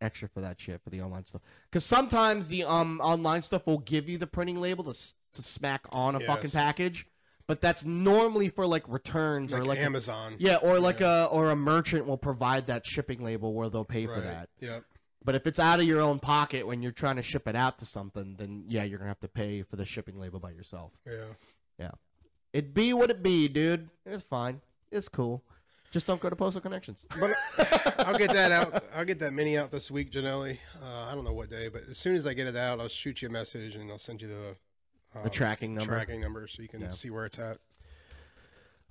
extra 0.00 0.28
for 0.28 0.40
that 0.40 0.60
shit 0.60 0.80
for 0.82 0.90
the 0.90 1.00
online 1.00 1.26
stuff. 1.26 1.42
Because 1.70 1.84
sometimes 1.84 2.48
the 2.48 2.64
um 2.64 3.00
online 3.02 3.42
stuff 3.42 3.66
will 3.66 3.78
give 3.78 4.08
you 4.08 4.18
the 4.18 4.26
printing 4.26 4.60
label 4.60 4.84
to 4.84 4.90
s- 4.90 5.14
to 5.34 5.42
smack 5.42 5.86
on 5.90 6.14
a 6.14 6.20
fucking 6.20 6.50
package, 6.50 7.06
but 7.46 7.60
that's 7.60 7.84
normally 7.84 8.48
for 8.48 8.66
like 8.66 8.84
returns 8.88 9.52
or 9.52 9.58
Like, 9.60 9.68
like 9.68 9.78
a- 9.78 9.82
Amazon. 9.82 10.36
yeah, 10.38 10.56
or 10.56 10.78
like 10.78 11.00
a 11.00 11.28
or 11.30 11.50
a 11.50 11.56
merchant 11.56 12.06
will 12.06 12.18
provide 12.18 12.66
that 12.68 12.84
shipping 12.86 13.22
label 13.24 13.52
where 13.54 13.68
they'll 13.68 13.84
pay 13.84 14.06
for 14.06 14.20
that. 14.20 14.48
Yep. 14.60 14.84
But 15.24 15.34
if 15.36 15.46
it's 15.46 15.58
out 15.58 15.80
of 15.80 15.86
your 15.86 16.00
own 16.02 16.18
pocket 16.18 16.66
when 16.66 16.82
you're 16.82 16.92
trying 16.92 17.16
to 17.16 17.22
ship 17.22 17.48
it 17.48 17.56
out 17.56 17.78
to 17.78 17.86
something, 17.86 18.36
then 18.36 18.64
yeah, 18.68 18.84
you're 18.84 18.98
gonna 18.98 19.08
have 19.08 19.20
to 19.20 19.28
pay 19.28 19.62
for 19.62 19.76
the 19.76 19.84
shipping 19.86 20.18
label 20.20 20.38
by 20.38 20.50
yourself. 20.50 20.92
Yeah. 21.06 21.24
Yeah. 21.78 21.92
It 22.54 22.72
be 22.72 22.94
what 22.94 23.10
it 23.10 23.20
be, 23.22 23.48
dude. 23.48 23.90
It's 24.06 24.22
fine. 24.22 24.60
It's 24.92 25.08
cool. 25.08 25.42
Just 25.90 26.06
don't 26.06 26.20
go 26.20 26.30
to 26.30 26.36
Postal 26.36 26.60
Connections. 26.60 27.04
But 27.20 27.34
I'll 27.98 28.16
get 28.16 28.32
that 28.32 28.52
out. 28.52 28.84
I'll 28.94 29.04
get 29.04 29.18
that 29.18 29.32
mini 29.32 29.58
out 29.58 29.70
this 29.72 29.90
week, 29.90 30.12
Janelli. 30.12 30.56
Uh, 30.80 31.08
I 31.10 31.14
don't 31.16 31.24
know 31.24 31.32
what 31.32 31.50
day, 31.50 31.68
but 31.68 31.82
as 31.90 31.98
soon 31.98 32.14
as 32.14 32.26
I 32.28 32.32
get 32.34 32.46
it 32.46 32.54
out, 32.56 32.78
I'll 32.80 32.86
shoot 32.88 33.22
you 33.22 33.28
a 33.28 33.30
message 33.30 33.74
and 33.74 33.90
I'll 33.90 33.98
send 33.98 34.22
you 34.22 34.28
the 34.28 34.56
uh, 35.18 35.24
The 35.24 35.30
tracking 35.30 35.74
number. 35.74 35.92
tracking 35.92 36.20
number 36.20 36.46
so 36.46 36.62
you 36.62 36.68
can 36.68 36.80
Yeah. 36.80 36.90
see 36.90 37.10
where 37.10 37.26
it's 37.26 37.38
at. 37.40 37.58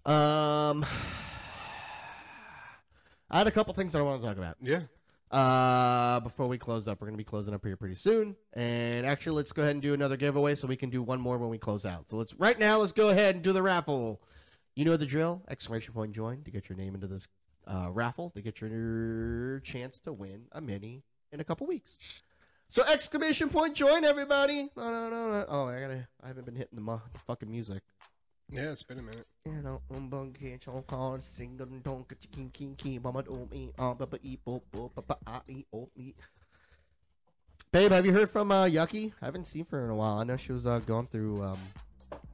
Um, 0.05 0.85
I 3.31 3.37
had 3.37 3.47
a 3.47 3.51
couple 3.51 3.73
things 3.73 3.93
that 3.93 3.99
I 3.99 4.01
want 4.01 4.21
to 4.21 4.27
talk 4.27 4.37
about. 4.37 4.57
Yeah. 4.61 4.81
Uh, 5.33 6.19
before 6.19 6.47
we 6.47 6.59
close 6.59 6.87
up, 6.87 7.01
we're 7.01 7.07
gonna 7.07 7.17
be 7.17 7.23
closing 7.23 7.55
up 7.55 7.65
here 7.65 7.75
pretty 7.75 7.95
soon. 7.95 8.35
And 8.53 9.03
actually, 9.03 9.35
let's 9.35 9.51
go 9.51 9.63
ahead 9.63 9.73
and 9.75 9.81
do 9.81 9.95
another 9.95 10.15
giveaway 10.15 10.53
so 10.53 10.67
we 10.67 10.75
can 10.75 10.91
do 10.91 11.01
one 11.01 11.19
more 11.19 11.39
when 11.39 11.49
we 11.49 11.57
close 11.57 11.85
out. 11.87 12.07
So 12.07 12.17
let's 12.17 12.35
right 12.35 12.57
now. 12.59 12.77
Let's 12.77 12.91
go 12.91 13.09
ahead 13.09 13.33
and 13.33 13.43
do 13.43 13.51
the 13.51 13.63
raffle. 13.63 14.21
You 14.75 14.85
know 14.85 14.95
the 14.95 15.07
drill. 15.07 15.41
Exclamation 15.49 15.91
point 15.91 16.13
join 16.13 16.43
to 16.43 16.51
get 16.51 16.69
your 16.69 16.77
name 16.77 16.93
into 16.93 17.07
this 17.07 17.27
uh, 17.67 17.89
raffle 17.91 18.29
to 18.31 18.41
get 18.43 18.61
your 18.61 19.59
chance 19.61 19.99
to 20.01 20.13
win 20.13 20.43
a 20.51 20.61
mini 20.61 21.01
in 21.31 21.39
a 21.39 21.43
couple 21.43 21.65
weeks. 21.65 21.97
So 22.69 22.83
exclamation 22.85 23.49
point 23.49 23.75
join 23.75 24.03
everybody. 24.03 24.69
No 24.77 24.91
no 24.91 25.09
no 25.09 25.31
no. 25.31 25.45
Oh 25.47 25.65
I 25.65 25.79
gotta 25.79 26.07
I 26.23 26.27
haven't 26.27 26.45
been 26.45 26.55
hitting 26.55 26.75
the, 26.75 26.81
mu- 26.81 26.99
the 27.11 27.19
fucking 27.19 27.49
music. 27.49 27.81
Yeah, 28.53 28.71
it's 28.71 28.83
been 28.83 28.99
a 28.99 29.01
minute. 29.01 29.25
You 29.45 29.63
know, 29.63 29.81
um 29.89 30.09
bung 30.09 30.31
catch 30.39 30.67
on 30.67 30.83
call 30.83 31.19
single 31.21 31.65
don't 31.65 32.07
get 32.07 32.19
king 32.31 32.51
king 32.53 32.75
king 32.75 33.01
mama 33.01 33.23
do 33.23 33.47
me 33.51 33.71
ba 33.75 33.95
ba 33.95 34.19
e 34.21 34.37
bo 34.45 34.61
bo 34.71 34.91
ba 34.93 35.01
ba 35.01 35.17
ah 35.25 35.41
e 35.47 35.65
o 35.73 35.89
me. 35.97 36.13
Babe, 37.71 37.91
have 37.91 38.05
you 38.05 38.13
heard 38.13 38.29
from 38.29 38.51
uh 38.51 38.65
Yucky? 38.65 39.11
I 39.23 39.25
haven't 39.25 39.47
seen 39.47 39.65
her 39.71 39.83
in 39.85 39.89
a 39.89 39.95
while. 39.95 40.19
I 40.19 40.23
know 40.23 40.37
she 40.37 40.51
was 40.51 40.67
uh, 40.67 40.77
going 40.79 41.07
through 41.07 41.41
um 41.41 41.57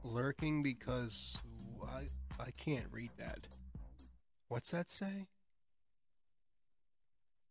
Lurking 0.04 0.62
because 0.62 1.38
I 1.88 2.10
I 2.38 2.50
can't 2.58 2.84
read 2.92 3.12
that. 3.16 3.48
What's 4.48 4.72
that 4.72 4.90
say? 4.90 5.26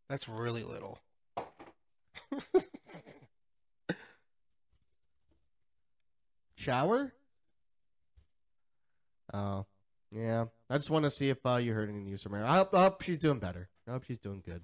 That's 0.10 0.30
really 0.30 0.64
little. 0.64 1.00
shower. 6.56 7.14
Oh, 9.34 9.66
yeah. 10.12 10.46
I 10.70 10.78
just 10.78 10.90
want 10.90 11.06
to 11.06 11.12
see 11.12 11.30
if 11.30 11.46
uh, 11.46 11.58
you 11.58 11.74
heard 11.74 11.90
any 11.90 12.00
news 12.00 12.24
from 12.24 12.34
her. 12.34 12.44
I 12.44 12.58
hope, 12.58 12.74
I 12.74 12.84
hope 12.84 13.02
she's 13.02 13.20
doing 13.20 13.40
better. 13.40 13.70
I 13.88 13.92
hope 13.92 14.04
she's 14.04 14.20
doing 14.20 14.42
good. 14.46 14.64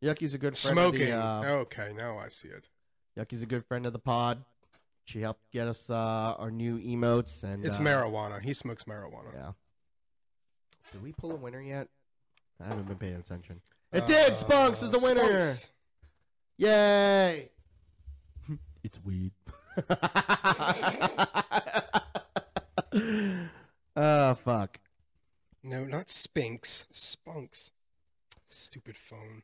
Yucky's 0.00 0.34
a 0.34 0.38
good 0.38 0.56
friend. 0.56 0.78
Smoking. 0.78 1.12
Of 1.12 1.42
the, 1.42 1.48
uh, 1.48 1.54
Okay, 1.60 1.92
now 1.96 2.18
I 2.18 2.28
see 2.28 2.48
it. 2.48 2.68
Yucky's 3.16 3.42
a 3.42 3.46
good 3.46 3.64
friend 3.64 3.86
of 3.86 3.92
the 3.92 3.98
pod. 3.98 4.44
She 5.04 5.20
helped 5.20 5.50
get 5.52 5.68
us 5.68 5.90
uh, 5.90 6.34
our 6.38 6.50
new 6.50 6.78
emotes 6.78 7.44
and 7.44 7.64
It's 7.64 7.78
uh, 7.78 7.80
marijuana. 7.80 8.42
He 8.42 8.54
smokes 8.54 8.84
marijuana. 8.84 9.32
Yeah. 9.34 9.52
Did 10.92 11.02
we 11.02 11.12
pull 11.12 11.32
a 11.32 11.36
winner 11.36 11.60
yet? 11.60 11.88
I 12.62 12.68
haven't 12.68 12.86
been 12.86 12.96
paying 12.96 13.16
attention. 13.16 13.60
It 13.92 14.06
did. 14.06 14.36
Spunks 14.36 14.82
is 14.82 14.90
the 14.90 14.98
winner. 14.98 15.20
Uh, 15.20 15.40
Spunks. 15.40 15.70
Yay! 16.56 17.50
it's 18.82 18.98
weed. 19.04 19.32
oh 23.96 24.34
fuck. 24.34 24.78
No, 25.62 25.84
not 25.84 26.10
Spinks. 26.10 26.86
Spunks. 26.90 27.72
Stupid 28.46 28.96
phone. 28.96 29.42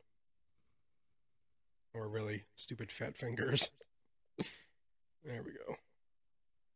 Or 1.95 2.09
really, 2.09 2.45
stupid 2.55 2.93
fat 2.93 3.17
fingers. 3.17 3.71
there 5.25 5.43
we 5.43 5.53
go. 5.53 5.77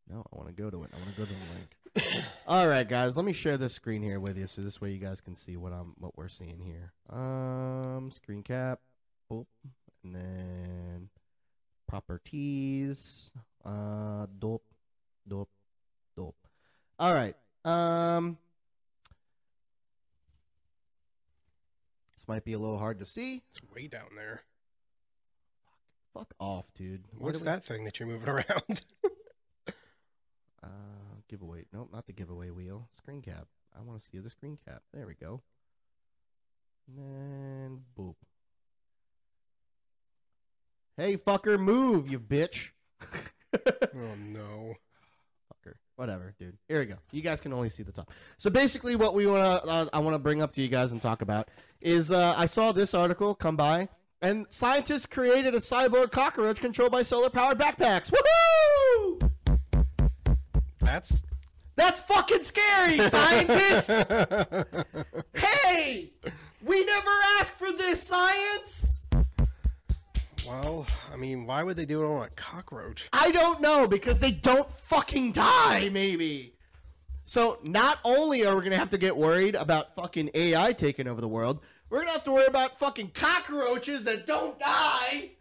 No, 0.09 0.25
I 0.31 0.35
want 0.35 0.47
to 0.47 0.53
go 0.53 0.69
to 0.69 0.83
it. 0.83 0.91
I 0.93 0.97
want 0.97 1.11
to 1.11 1.17
go 1.17 1.25
to 1.25 1.33
the 1.33 1.53
link. 1.53 2.25
All 2.47 2.67
right, 2.67 2.87
guys, 2.87 3.15
let 3.15 3.25
me 3.25 3.33
share 3.33 3.57
this 3.57 3.73
screen 3.73 4.01
here 4.01 4.19
with 4.19 4.37
you, 4.37 4.47
so 4.47 4.61
this 4.61 4.81
way 4.81 4.91
you 4.91 4.99
guys 4.99 5.21
can 5.21 5.35
see 5.35 5.55
what 5.55 5.71
I'm 5.71 5.93
what 5.97 6.17
we're 6.17 6.27
seeing 6.27 6.59
here. 6.59 6.91
Um, 7.09 8.11
screen 8.11 8.43
cap, 8.43 8.79
boop, 9.31 9.45
and 10.03 10.15
then 10.15 11.09
properties. 11.87 13.31
Uh, 13.63 14.27
dope, 14.39 14.65
dope, 15.27 15.49
dope. 16.15 16.35
All 16.99 17.13
right. 17.13 17.35
Um, 17.65 18.37
this 22.15 22.27
might 22.27 22.43
be 22.45 22.53
a 22.53 22.59
little 22.59 22.77
hard 22.77 22.99
to 22.99 23.05
see. 23.05 23.43
It's 23.49 23.61
way 23.73 23.87
down 23.87 24.09
there. 24.15 24.43
Fuck 26.13 26.33
off, 26.39 26.71
dude. 26.75 27.05
What's 27.17 27.41
we- 27.41 27.45
that 27.45 27.65
thing 27.65 27.83
that 27.85 27.99
you're 27.99 28.07
moving 28.07 28.29
around? 28.35 28.81
Uh, 30.63 30.67
giveaway. 31.27 31.65
Nope, 31.73 31.89
not 31.91 32.05
the 32.05 32.13
giveaway 32.13 32.51
wheel. 32.51 32.87
Screen 32.97 33.21
cap. 33.21 33.47
I 33.77 33.81
want 33.81 34.01
to 34.01 34.07
see 34.07 34.19
the 34.19 34.29
screen 34.29 34.57
cap. 34.65 34.83
There 34.93 35.05
we 35.07 35.15
go. 35.15 35.41
And 36.87 36.97
then 36.97 37.81
boop. 37.97 38.15
Hey, 40.95 41.17
fucker, 41.17 41.59
move, 41.59 42.09
you 42.09 42.19
bitch. 42.19 42.69
oh 43.53 44.15
no. 44.17 44.75
Fucker. 45.65 45.73
Whatever, 45.95 46.33
dude. 46.37 46.57
Here 46.67 46.79
we 46.79 46.85
go. 46.85 46.95
You 47.11 47.21
guys 47.21 47.39
can 47.41 47.53
only 47.53 47.69
see 47.69 47.83
the 47.83 47.91
top. 47.91 48.11
So 48.37 48.49
basically, 48.49 48.95
what 48.95 49.13
we 49.13 49.25
want 49.25 49.63
to, 49.63 49.69
uh, 49.69 49.85
I 49.93 49.99
want 49.99 50.15
to 50.15 50.19
bring 50.19 50.41
up 50.41 50.53
to 50.53 50.61
you 50.61 50.67
guys 50.67 50.91
and 50.91 51.01
talk 51.01 51.21
about 51.21 51.49
is, 51.81 52.11
uh, 52.11 52.33
I 52.37 52.45
saw 52.45 52.71
this 52.71 52.93
article 52.93 53.35
come 53.35 53.55
by, 53.55 53.89
and 54.21 54.45
scientists 54.49 55.05
created 55.05 55.55
a 55.55 55.59
cyborg 55.59 56.11
cockroach 56.11 56.59
controlled 56.59 56.91
by 56.91 57.03
solar-powered 57.03 57.57
backpacks. 57.57 58.11
Woohoo! 58.11 59.31
That's 60.81 61.23
That's 61.75 62.01
fucking 62.01 62.43
scary, 62.43 62.97
scientists. 63.09 63.89
hey, 65.33 66.11
we 66.63 66.85
never 66.85 67.09
asked 67.39 67.53
for 67.53 67.71
this, 67.71 68.01
science. 68.05 68.94
Well, 70.47 70.85
I 71.11 71.17
mean, 71.17 71.45
why 71.45 71.63
would 71.63 71.77
they 71.77 71.85
do 71.85 72.03
it 72.03 72.07
on 72.07 72.25
a 72.25 72.29
cockroach? 72.29 73.09
I 73.13 73.31
don't 73.31 73.61
know 73.61 73.87
because 73.87 74.19
they 74.19 74.31
don't 74.31 74.71
fucking 74.71 75.31
die, 75.31 75.89
maybe. 75.91 76.53
So 77.25 77.59
not 77.63 77.99
only 78.03 78.45
are 78.45 78.55
we 78.55 78.61
gonna 78.63 78.77
have 78.77 78.91
to 78.91 78.97
get 78.97 79.17
worried 79.17 79.55
about 79.55 79.95
fucking 79.95 80.29
AI 80.33 80.73
taking 80.73 81.07
over 81.07 81.21
the 81.21 81.27
world, 81.27 81.59
we're 81.89 81.99
gonna 81.99 82.11
have 82.11 82.23
to 82.25 82.31
worry 82.31 82.45
about 82.45 82.77
fucking 82.77 83.11
cockroaches 83.13 84.03
that 84.03 84.27
don't 84.27 84.59
die. 84.59 85.31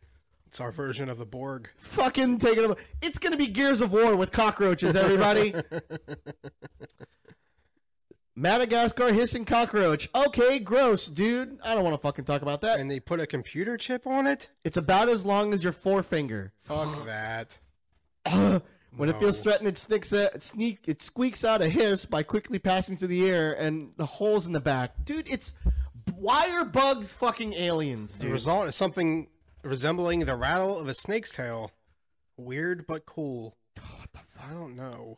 It's 0.46 0.60
our 0.60 0.72
version 0.72 1.08
of 1.08 1.18
the 1.18 1.26
Borg. 1.26 1.68
Fucking 1.78 2.38
taking 2.38 2.64
over. 2.64 2.76
It's 3.02 3.18
gonna 3.18 3.36
be 3.36 3.48
Gears 3.48 3.80
of 3.80 3.92
War 3.92 4.16
with 4.16 4.32
cockroaches, 4.32 4.96
everybody. 4.96 5.54
Madagascar 8.36 9.12
hissing 9.12 9.44
cockroach. 9.44 10.08
Okay, 10.14 10.58
gross, 10.58 11.06
dude. 11.06 11.58
I 11.62 11.74
don't 11.74 11.84
want 11.84 11.94
to 11.94 12.00
fucking 12.00 12.24
talk 12.24 12.42
about 12.42 12.60
that. 12.62 12.80
and 12.80 12.90
they 12.90 12.98
put 12.98 13.20
a 13.20 13.26
computer 13.26 13.76
chip 13.76 14.06
on 14.06 14.26
it? 14.26 14.50
It's 14.64 14.76
about 14.76 15.08
as 15.08 15.24
long 15.24 15.54
as 15.54 15.62
your 15.62 15.72
forefinger. 15.72 16.52
Fuck 16.62 17.06
that. 17.06 17.58
when 18.96 19.08
it 19.08 19.18
feels 19.18 19.40
threatened, 19.42 19.68
it 19.68 19.78
sneaks 19.78 20.12
a, 20.12 20.34
it 20.34 20.42
sneak 20.42 20.80
it 20.86 21.02
squeaks 21.02 21.44
out 21.44 21.62
a 21.62 21.68
hiss 21.68 22.04
by 22.04 22.22
quickly 22.22 22.58
passing 22.58 22.96
through 22.96 23.08
the 23.08 23.28
air 23.28 23.52
and 23.52 23.92
the 23.96 24.06
holes 24.06 24.46
in 24.46 24.52
the 24.52 24.60
back. 24.60 25.04
Dude, 25.04 25.28
it's 25.28 25.54
why 26.16 26.50
are 26.50 26.64
bugs 26.64 27.12
fucking 27.14 27.52
aliens, 27.54 28.12
dude? 28.12 28.30
The 28.30 28.32
result 28.32 28.68
is 28.68 28.74
something 28.74 29.28
resembling 29.62 30.20
the 30.20 30.36
rattle 30.36 30.78
of 30.78 30.88
a 30.88 30.94
snake's 30.94 31.30
tail. 31.30 31.70
Weird 32.36 32.86
but 32.86 33.06
cool. 33.06 33.56
what 33.76 34.12
the 34.12 34.18
fuck? 34.18 34.50
I 34.50 34.54
don't 34.54 34.74
know. 34.74 35.16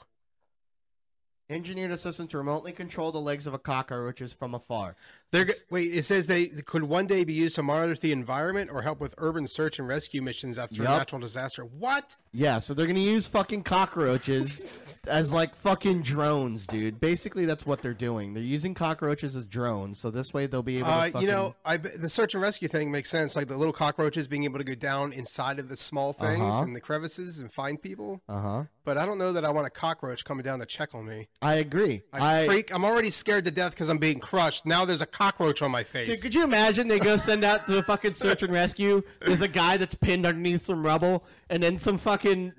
Engineered 1.49 1.93
a 1.93 1.99
system 1.99 2.27
to 2.27 2.39
remotely 2.39 2.73
control 2.73 3.13
the 3.13 3.21
legs 3.21 3.47
of 3.47 3.55
a 3.55 3.59
cockroaches 3.59 4.33
from 4.33 4.53
afar. 4.53 4.97
They're 5.33 5.47
wait. 5.71 5.95
It 5.95 6.05
says 6.05 6.27
they 6.27 6.47
could 6.47 6.85
one 6.85 7.07
day 7.07 7.25
be 7.25 7.33
used 7.33 7.57
to 7.57 7.63
monitor 7.63 7.95
the 7.95 8.13
environment 8.13 8.71
or 8.73 8.83
help 8.83 9.01
with 9.01 9.15
urban 9.19 9.47
search 9.47 9.79
and 9.79 9.89
rescue 9.89 10.23
missions 10.23 10.57
after 10.57 10.83
Yup. 10.83 10.93
a 10.93 10.99
natural 10.99 11.21
disaster. 11.21 11.65
What? 11.65 12.17
Yeah, 12.33 12.59
so 12.59 12.75
they're 12.75 12.87
gonna 12.87 13.01
use 13.01 13.27
fucking 13.27 13.63
cockroaches 13.63 15.03
as 15.09 15.33
like 15.33 15.55
fucking 15.57 16.03
drones, 16.03 16.67
dude. 16.67 17.01
Basically, 17.01 17.45
that's 17.47 17.67
what 17.67 17.83
they're 17.83 17.95
doing. 17.95 18.35
They're 18.35 18.43
using 18.43 18.75
cockroaches 18.75 19.35
as 19.37 19.45
drones, 19.45 19.99
so 19.99 20.11
this 20.11 20.33
way 20.33 20.47
they'll 20.47 20.63
be 20.63 20.79
able 20.79 20.87
to. 20.87 20.93
Uh, 20.93 21.03
fucking... 21.07 21.21
you 21.23 21.27
know, 21.27 21.55
I 21.65 21.77
the 21.77 22.09
search 22.11 22.35
and 22.35 22.43
rescue 22.43 22.69
thing 22.69 22.91
makes 22.91 23.11
sense. 23.11 23.37
Like 23.37 23.49
the 23.49 23.57
little 23.57 23.73
cockroaches 23.73 24.29
being 24.29 24.45
able 24.45 24.59
to 24.59 24.65
go 24.65 24.75
down 24.75 25.13
inside 25.13 25.59
of 25.59 25.69
the 25.69 25.77
small 25.77 26.13
things 26.13 26.41
Uh-huh. 26.41 26.63
and 26.63 26.77
the 26.77 26.81
crevices 26.81 27.41
and 27.41 27.51
find 27.51 27.81
people. 27.81 28.23
Uh 28.29 28.41
huh. 28.41 28.65
But 28.85 28.99
I 28.99 29.07
don't 29.07 29.19
know 29.19 29.33
that 29.33 29.45
I 29.45 29.51
want 29.51 29.67
a 29.67 29.71
cockroach 29.71 30.25
coming 30.25 30.45
down 30.45 30.61
to 30.61 30.67
check 30.67 30.95
on 30.95 31.07
me. 31.07 31.29
I 31.43 31.55
agree. 31.55 32.03
I, 32.13 32.43
I, 32.43 32.47
freak. 32.47 32.73
I'm 32.73 32.85
already 32.85 33.11
scared 33.11 33.45
to 33.47 33.51
death 33.51 33.73
because 33.73 33.89
I'm 33.89 33.99
being 33.99 34.21
crushed. 34.21 34.65
Now 34.65 34.85
there's 34.85 35.03
a 35.03 35.07
cockroach 35.17 35.63
on 35.63 35.71
my 35.71 35.83
face. 35.83 36.09
Dude, 36.09 36.23
could 36.23 36.35
you 36.35 36.45
imagine 36.45 36.89
they 36.89 36.99
go 36.99 37.17
send 37.17 37.43
out 37.45 37.67
to 37.67 37.79
a 37.79 37.83
fucking 37.83 38.15
search 38.15 38.43
and 38.43 38.53
rescue? 38.53 39.03
There's 39.21 39.41
a 39.41 39.49
guy 39.49 39.77
that's 39.77 39.95
pinned 39.95 40.27
underneath 40.27 40.67
some 40.67 40.85
rubble, 40.85 41.25
and 41.49 41.63
then 41.63 41.79
some 41.79 41.97
fucking 41.99 42.53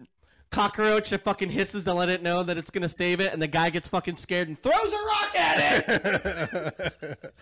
cockroach 0.49 1.09
that 1.09 1.23
fucking 1.23 1.49
hisses 1.51 1.83
to 1.83 1.93
let 1.93 2.09
it 2.09 2.23
know 2.23 2.41
that 2.41 2.57
it's 2.57 2.71
gonna 2.71 2.89
save 2.89 3.19
it, 3.19 3.31
and 3.33 3.41
the 3.41 3.47
guy 3.47 3.69
gets 3.69 3.87
fucking 3.87 4.15
scared 4.15 4.47
and 4.47 4.61
throws 4.61 4.73
a 4.73 5.05
rock 5.05 5.35
at 5.35 5.83
it. 5.87 7.33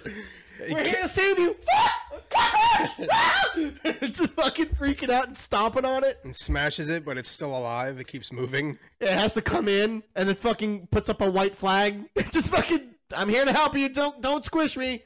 We're 0.72 0.84
here 0.84 1.02
to 1.02 1.08
save 1.08 1.38
you. 1.38 1.56
Fuck! 1.56 2.30
Cockroach! 2.30 3.10
Ah! 3.12 3.52
it's 3.84 4.20
just 4.20 4.32
fucking 4.34 4.68
freaking 4.68 5.10
out 5.10 5.28
and 5.28 5.38
stomping 5.38 5.86
on 5.86 6.04
it. 6.04 6.20
and 6.24 6.36
smashes 6.36 6.90
it, 6.90 7.06
but 7.06 7.18
it's 7.18 7.30
still 7.30 7.56
alive. 7.56 8.00
It 8.00 8.08
keeps 8.08 8.32
moving. 8.32 8.78
It 9.00 9.10
has 9.10 9.34
to 9.36 9.42
come 9.42 9.68
in 9.68 10.02
and 10.16 10.28
then 10.28 10.36
fucking 10.36 10.88
puts 10.88 11.10
up 11.10 11.22
a 11.22 11.30
white 11.30 11.56
flag. 11.56 12.04
It's 12.16 12.32
just 12.32 12.50
fucking. 12.50 12.95
I'm 13.14 13.30
here 13.30 13.46
to 13.46 13.54
help 13.54 13.76
you. 13.78 13.90
Don't 13.90 14.22
don't 14.22 14.44
squish 14.46 14.78
me, 14.78 15.04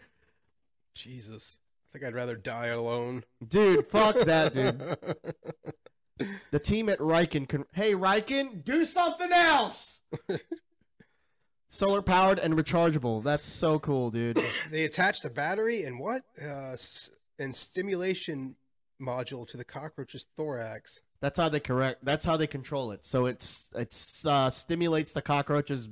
Jesus. 0.95 1.59
I 1.87 1.91
think 1.91 2.05
I'd 2.05 2.13
rather 2.15 2.35
die 2.35 2.67
alone. 2.67 3.23
dude. 3.47 3.87
Fuck 3.87 4.15
that, 4.25 4.53
dude. 4.53 4.81
The 6.51 6.59
team 6.59 6.89
at 6.89 6.99
Riken 6.99 7.47
can. 7.47 7.65
Hey, 7.73 7.93
Riken, 7.93 8.63
do 8.63 8.85
something 8.85 9.31
else. 9.31 10.01
Solar 11.69 12.01
powered 12.01 12.39
and 12.39 12.55
rechargeable. 12.55 13.23
That's 13.23 13.47
so 13.47 13.79
cool, 13.79 14.09
dude. 14.11 14.39
they 14.71 14.85
attached 14.85 15.23
a 15.25 15.29
battery 15.29 15.83
and 15.83 15.99
what? 15.99 16.23
Uh, 16.41 16.75
and 17.37 17.55
stimulation 17.55 18.55
module 19.01 19.47
to 19.47 19.55
the 19.57 19.63
cockroach's 19.63 20.25
thorax. 20.35 21.01
That's 21.21 21.37
how 21.37 21.47
they 21.49 21.59
correct. 21.59 22.03
That's 22.03 22.25
how 22.25 22.37
they 22.37 22.47
control 22.47 22.91
it. 22.91 23.05
So 23.05 23.25
it's 23.27 23.69
it's 23.75 24.25
uh, 24.25 24.49
stimulates 24.49 25.13
the 25.13 25.21
cockroach's 25.21 25.89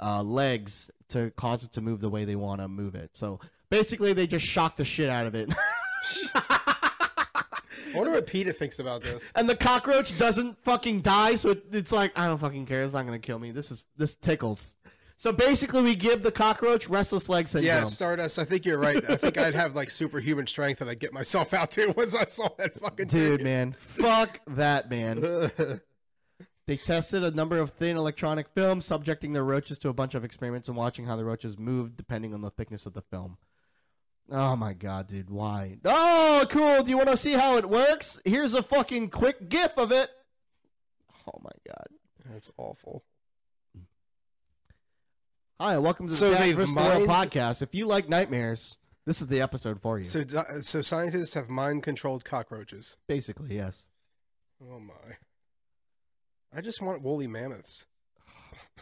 uh, 0.00 0.22
legs 0.22 0.90
to 1.14 1.30
cause 1.32 1.64
it 1.64 1.72
to 1.72 1.80
move 1.80 2.00
the 2.00 2.10
way 2.10 2.24
they 2.24 2.36
want 2.36 2.60
to 2.60 2.68
move 2.68 2.94
it. 2.94 3.10
So 3.14 3.40
basically, 3.70 4.12
they 4.12 4.26
just 4.26 4.46
shock 4.46 4.76
the 4.76 4.84
shit 4.84 5.08
out 5.10 5.26
of 5.26 5.34
it. 5.34 5.52
I 6.34 7.96
wonder 7.96 8.12
what 8.12 8.26
Peter 8.26 8.52
thinks 8.52 8.78
about 8.78 9.02
this. 9.02 9.30
and 9.34 9.48
the 9.48 9.56
cockroach 9.56 10.18
doesn't 10.18 10.62
fucking 10.62 11.00
die, 11.00 11.36
so 11.36 11.50
it, 11.50 11.64
it's 11.72 11.92
like 11.92 12.16
I 12.18 12.26
don't 12.26 12.38
fucking 12.38 12.66
care. 12.66 12.82
It's 12.82 12.94
not 12.94 13.04
gonna 13.06 13.18
kill 13.18 13.38
me. 13.38 13.52
This 13.52 13.70
is 13.70 13.84
this 13.96 14.14
tickles. 14.16 14.76
So 15.16 15.32
basically, 15.32 15.82
we 15.82 15.94
give 15.94 16.22
the 16.22 16.32
cockroach 16.32 16.88
restless 16.88 17.28
leg 17.28 17.46
syndrome. 17.46 17.66
Yeah, 17.68 17.84
Stardust. 17.84 18.38
I 18.38 18.44
think 18.44 18.66
you're 18.66 18.78
right. 18.78 19.02
I 19.08 19.16
think 19.16 19.38
I'd 19.38 19.54
have 19.54 19.74
like 19.76 19.88
superhuman 19.88 20.46
strength, 20.46 20.80
and 20.80 20.90
I'd 20.90 20.98
get 20.98 21.12
myself 21.12 21.54
out 21.54 21.70
too 21.70 21.94
once 21.96 22.14
I 22.16 22.24
saw 22.24 22.48
that 22.58 22.74
fucking 22.74 23.06
Dude, 23.06 23.42
man, 23.42 23.72
fuck 23.78 24.40
that, 24.48 24.90
man. 24.90 25.50
They 26.66 26.76
tested 26.76 27.22
a 27.22 27.30
number 27.30 27.58
of 27.58 27.70
thin 27.70 27.96
electronic 27.96 28.48
films, 28.48 28.86
subjecting 28.86 29.34
their 29.34 29.44
roaches 29.44 29.78
to 29.80 29.90
a 29.90 29.92
bunch 29.92 30.14
of 30.14 30.24
experiments 30.24 30.66
and 30.68 30.76
watching 30.76 31.04
how 31.04 31.16
the 31.16 31.24
roaches 31.24 31.58
moved 31.58 31.96
depending 31.96 32.32
on 32.32 32.40
the 32.40 32.50
thickness 32.50 32.86
of 32.86 32.94
the 32.94 33.02
film. 33.02 33.36
Oh 34.30 34.56
my 34.56 34.72
god, 34.72 35.08
dude, 35.08 35.28
why? 35.28 35.76
Oh, 35.84 36.46
cool. 36.48 36.82
Do 36.82 36.88
you 36.88 36.96
want 36.96 37.10
to 37.10 37.16
see 37.18 37.32
how 37.34 37.58
it 37.58 37.68
works? 37.68 38.18
Here's 38.24 38.54
a 38.54 38.62
fucking 38.62 39.10
quick 39.10 39.50
gif 39.50 39.76
of 39.76 39.92
it. 39.92 40.08
Oh 41.28 41.38
my 41.42 41.50
god. 41.66 41.86
That's 42.30 42.50
awful. 42.56 43.04
Hi, 45.60 45.76
welcome 45.76 46.06
to 46.06 46.12
the 46.12 46.16
So 46.16 46.34
they've 46.34 46.56
vs. 46.56 46.74
the 46.74 46.80
World 46.80 47.08
podcast. 47.08 47.60
If 47.60 47.74
you 47.74 47.86
like 47.86 48.08
nightmares, 48.08 48.78
this 49.04 49.20
is 49.20 49.28
the 49.28 49.42
episode 49.42 49.80
for 49.82 49.98
you. 49.98 50.04
So, 50.04 50.24
so 50.62 50.80
scientists 50.80 51.34
have 51.34 51.50
mind-controlled 51.50 52.24
cockroaches. 52.24 52.96
Basically, 53.06 53.54
yes. 53.56 53.88
Oh 54.62 54.80
my! 54.80 55.16
I 56.56 56.60
just 56.60 56.80
want 56.80 57.02
woolly 57.02 57.26
mammoths. 57.26 57.86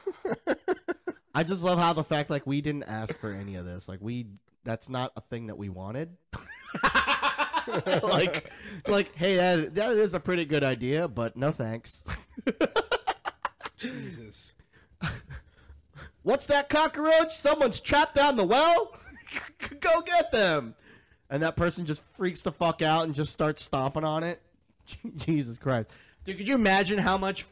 I 1.35 1.43
just 1.45 1.63
love 1.63 1.79
how 1.79 1.95
the 1.95 2.05
fact 2.05 2.29
like 2.29 2.47
we 2.47 2.61
didn't 2.61 2.85
ask 2.85 3.17
for 3.19 3.33
any 3.33 3.57
of 3.57 3.65
this. 3.65 3.89
Like 3.89 4.01
we 4.03 4.27
that's 4.65 4.89
not 4.89 5.13
a 5.17 5.21
thing 5.21 5.47
that 5.47 5.57
we 5.57 5.69
wanted. 5.69 6.17
like 8.03 8.51
like 8.87 9.15
hey 9.17 9.37
that 9.37 9.75
that 9.75 9.97
is 9.97 10.15
a 10.15 10.21
pretty 10.21 10.45
good 10.45 10.63
idea, 10.63 11.09
but 11.09 11.37
no 11.37 11.51
thanks. 11.51 12.03
Jesus. 13.79 14.55
What's 16.23 16.47
that 16.47 16.69
cockroach? 16.69 17.35
Someone's 17.35 17.81
trapped 17.81 18.15
down 18.15 18.37
the 18.37 18.45
well? 18.45 18.97
Go 19.81 20.03
get 20.03 20.31
them. 20.31 20.75
And 21.29 21.43
that 21.43 21.57
person 21.57 21.87
just 21.87 22.05
freaks 22.15 22.43
the 22.43 22.53
fuck 22.53 22.83
out 22.83 23.05
and 23.05 23.15
just 23.15 23.33
starts 23.33 23.63
stomping 23.63 24.05
on 24.05 24.23
it. 24.23 24.43
Jesus 25.17 25.59
Christ. 25.59 25.89
Dude, 26.25 26.37
could 26.37 26.47
you 26.47 26.55
imagine 26.55 26.99
how 26.99 27.17
much 27.17 27.47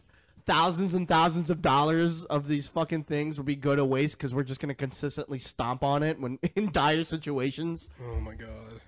thousands 0.50 0.94
and 0.94 1.06
thousands 1.06 1.48
of 1.48 1.62
dollars 1.62 2.24
of 2.24 2.48
these 2.48 2.66
fucking 2.66 3.04
things 3.04 3.38
would 3.38 3.46
be 3.46 3.54
go 3.54 3.76
to 3.76 3.84
waste 3.84 4.18
because 4.18 4.34
we're 4.34 4.42
just 4.42 4.60
going 4.60 4.68
to 4.68 4.74
consistently 4.74 5.38
stomp 5.38 5.84
on 5.84 6.02
it 6.02 6.18
when 6.18 6.40
in 6.56 6.72
dire 6.72 7.04
situations? 7.04 7.88
Oh 8.04 8.18
my 8.18 8.34
god. 8.34 8.80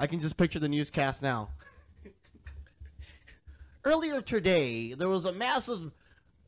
I 0.00 0.06
can 0.06 0.20
just 0.20 0.38
picture 0.38 0.58
the 0.58 0.70
newscast 0.70 1.22
now. 1.22 1.50
Earlier 3.84 4.22
today, 4.22 4.94
there 4.94 5.10
was 5.10 5.26
a 5.26 5.32
massive 5.32 5.92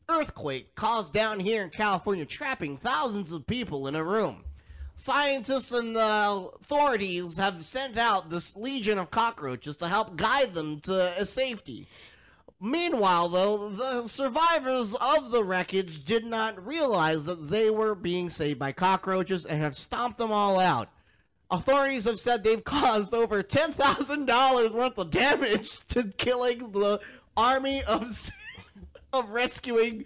earthquake 0.09 0.73
caused 0.73 1.13
down 1.13 1.39
here 1.39 1.61
in 1.61 1.69
California, 1.69 2.25
trapping 2.25 2.77
thousands 2.77 3.31
of 3.31 3.45
people 3.45 3.87
in 3.87 3.93
a 3.93 4.03
room. 4.03 4.45
Scientists 4.95 5.71
and 5.71 5.95
uh, 5.95 6.47
authorities 6.59 7.37
have 7.37 7.63
sent 7.63 7.99
out 7.99 8.31
this 8.31 8.55
legion 8.55 8.97
of 8.97 9.11
cockroaches 9.11 9.77
to 9.77 9.87
help 9.87 10.15
guide 10.15 10.55
them 10.55 10.79
to 10.79 11.21
uh, 11.21 11.23
safety. 11.23 11.87
Meanwhile, 12.61 13.29
though, 13.29 13.69
the 13.69 14.07
survivors 14.07 14.95
of 14.95 15.31
the 15.31 15.43
wreckage 15.43 16.05
did 16.05 16.25
not 16.25 16.65
realize 16.65 17.25
that 17.25 17.49
they 17.49 17.69
were 17.69 17.95
being 17.95 18.29
saved 18.29 18.59
by 18.59 18.71
cockroaches 18.71 19.45
and 19.45 19.61
have 19.61 19.75
stomped 19.75 20.17
them 20.17 20.31
all 20.31 20.59
out. 20.59 20.89
Authorities 21.51 22.05
have 22.05 22.17
said 22.17 22.43
they've 22.43 22.63
caused 22.63 23.13
over 23.13 23.43
$10,000 23.43 24.73
worth 24.73 24.97
of 24.97 25.11
damage 25.11 25.85
to 25.87 26.05
killing 26.17 26.71
the 26.71 26.99
army 27.37 27.83
of 27.83 28.31
of 29.13 29.29
rescuing 29.29 30.05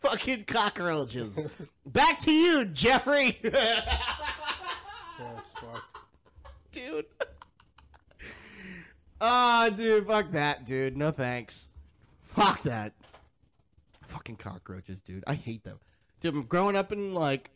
fucking 0.00 0.44
cockroaches. 0.44 1.38
Back 1.86 2.18
to 2.20 2.32
you, 2.32 2.64
Jeffrey. 2.66 3.38
That's 3.42 5.52
fucked. 5.52 5.96
dude. 6.72 7.06
Ah, 9.20 9.70
dude, 9.74 10.06
fuck 10.06 10.30
that, 10.32 10.64
dude. 10.66 10.96
No 10.96 11.10
thanks. 11.10 11.68
Fuck 12.22 12.62
that. 12.64 12.92
Fucking 14.08 14.36
cockroaches, 14.36 15.00
dude. 15.00 15.24
I 15.26 15.34
hate 15.34 15.64
them. 15.64 15.78
Dude, 16.20 16.34
I'm 16.34 16.42
growing 16.44 16.76
up 16.76 16.92
in 16.92 17.14
like 17.14 17.50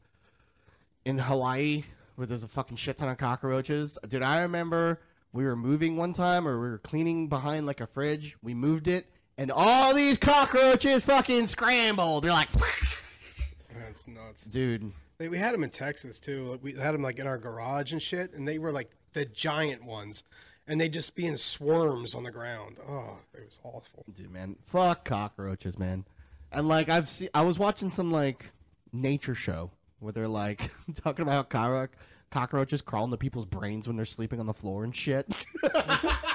in 1.05 1.19
Hawaii 1.19 1.85
where 2.17 2.27
there's 2.27 2.43
a 2.45 2.49
fucking 2.49 2.77
shit 2.77 2.97
ton 2.99 3.09
of 3.09 3.19
cockroaches. 3.19 3.97
Dude, 4.09 4.23
I 4.23 4.41
remember 4.43 5.01
we 5.33 5.45
were 5.45 5.57
moving 5.57 5.97
one 5.97 6.13
time 6.13 6.47
or 6.47 6.61
we 6.61 6.69
were 6.69 6.79
cleaning 6.79 7.29
behind 7.29 7.67
like 7.67 7.81
a 7.81 7.87
fridge. 7.87 8.37
We 8.43 8.55
moved 8.55 8.89
it 8.89 9.07
and 9.39 9.51
all 9.51 9.95
these 9.95 10.19
cockroaches 10.19 11.05
fucking 11.05 11.47
scrambled. 11.47 12.25
They're 12.25 12.33
like 12.33 12.51
That's 13.79 14.07
nuts. 14.09 14.45
dude. 14.45 14.93
They, 15.19 15.29
we 15.29 15.39
had 15.39 15.53
them 15.55 15.65
in 15.65 15.71
Texas 15.71 16.19
too. 16.21 16.45
Like, 16.45 16.63
we 16.63 16.73
had 16.73 16.93
them 16.93 17.03
like 17.03 17.19
in 17.19 17.27
our 17.27 17.39
garage 17.39 17.93
and 17.93 18.01
shit, 18.03 18.33
and 18.35 18.47
they 18.49 18.59
were 18.59 18.73
like 18.73 18.89
the 19.13 19.25
giant 19.27 19.85
ones, 19.85 20.25
and 20.71 20.81
they'd 20.81 20.93
just 20.93 21.17
be 21.17 21.27
in 21.27 21.37
swarms 21.37 22.15
on 22.15 22.23
the 22.23 22.31
ground. 22.31 22.79
Oh, 22.89 23.19
it 23.35 23.45
was 23.45 23.59
awful. 23.65 24.05
Dude, 24.15 24.31
man, 24.31 24.55
fuck 24.65 25.05
cockroaches, 25.05 25.77
man. 25.77 26.05
And 26.53 26.69
like 26.69 26.89
I've 26.89 27.11
seen, 27.11 27.29
I 27.35 27.43
was 27.43 27.59
watching 27.59 27.91
some 27.91 28.13
like 28.13 28.53
nature 28.93 29.35
show 29.35 29.73
where 29.99 30.13
they're 30.13 30.29
like 30.29 30.71
talking 31.03 31.25
about 31.25 31.53
how 31.53 31.89
cockroaches 32.31 32.83
crawl 32.83 33.05
into 33.05 33.17
people's 33.17 33.47
brains 33.47 33.89
when 33.89 33.97
they're 33.97 34.05
sleeping 34.07 34.39
on 34.39 34.47
the 34.47 34.55
floor 34.55 34.85
and 34.85 34.95
shit. 34.95 35.29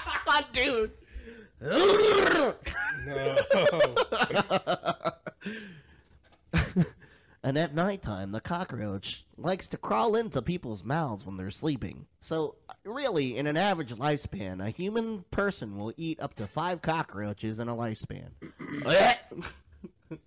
Dude. 0.51 0.91
No. 1.61 2.53
And 7.45 7.59
at 7.59 7.75
nighttime, 7.75 8.31
the 8.31 8.41
cockroach 8.41 9.23
likes 9.37 9.67
to 9.67 9.77
crawl 9.77 10.15
into 10.15 10.41
people's 10.41 10.83
mouths 10.83 11.27
when 11.27 11.37
they're 11.37 11.51
sleeping. 11.51 12.07
So, 12.19 12.55
really, 12.83 13.37
in 13.37 13.45
an 13.45 13.55
average 13.55 13.93
lifespan, 13.93 14.65
a 14.65 14.71
human 14.71 15.25
person 15.29 15.77
will 15.77 15.93
eat 15.95 16.19
up 16.19 16.33
to 16.37 16.47
five 16.47 16.81
cockroaches 16.81 17.59
in 17.59 17.69
a 17.69 17.75
lifespan. 17.75 18.29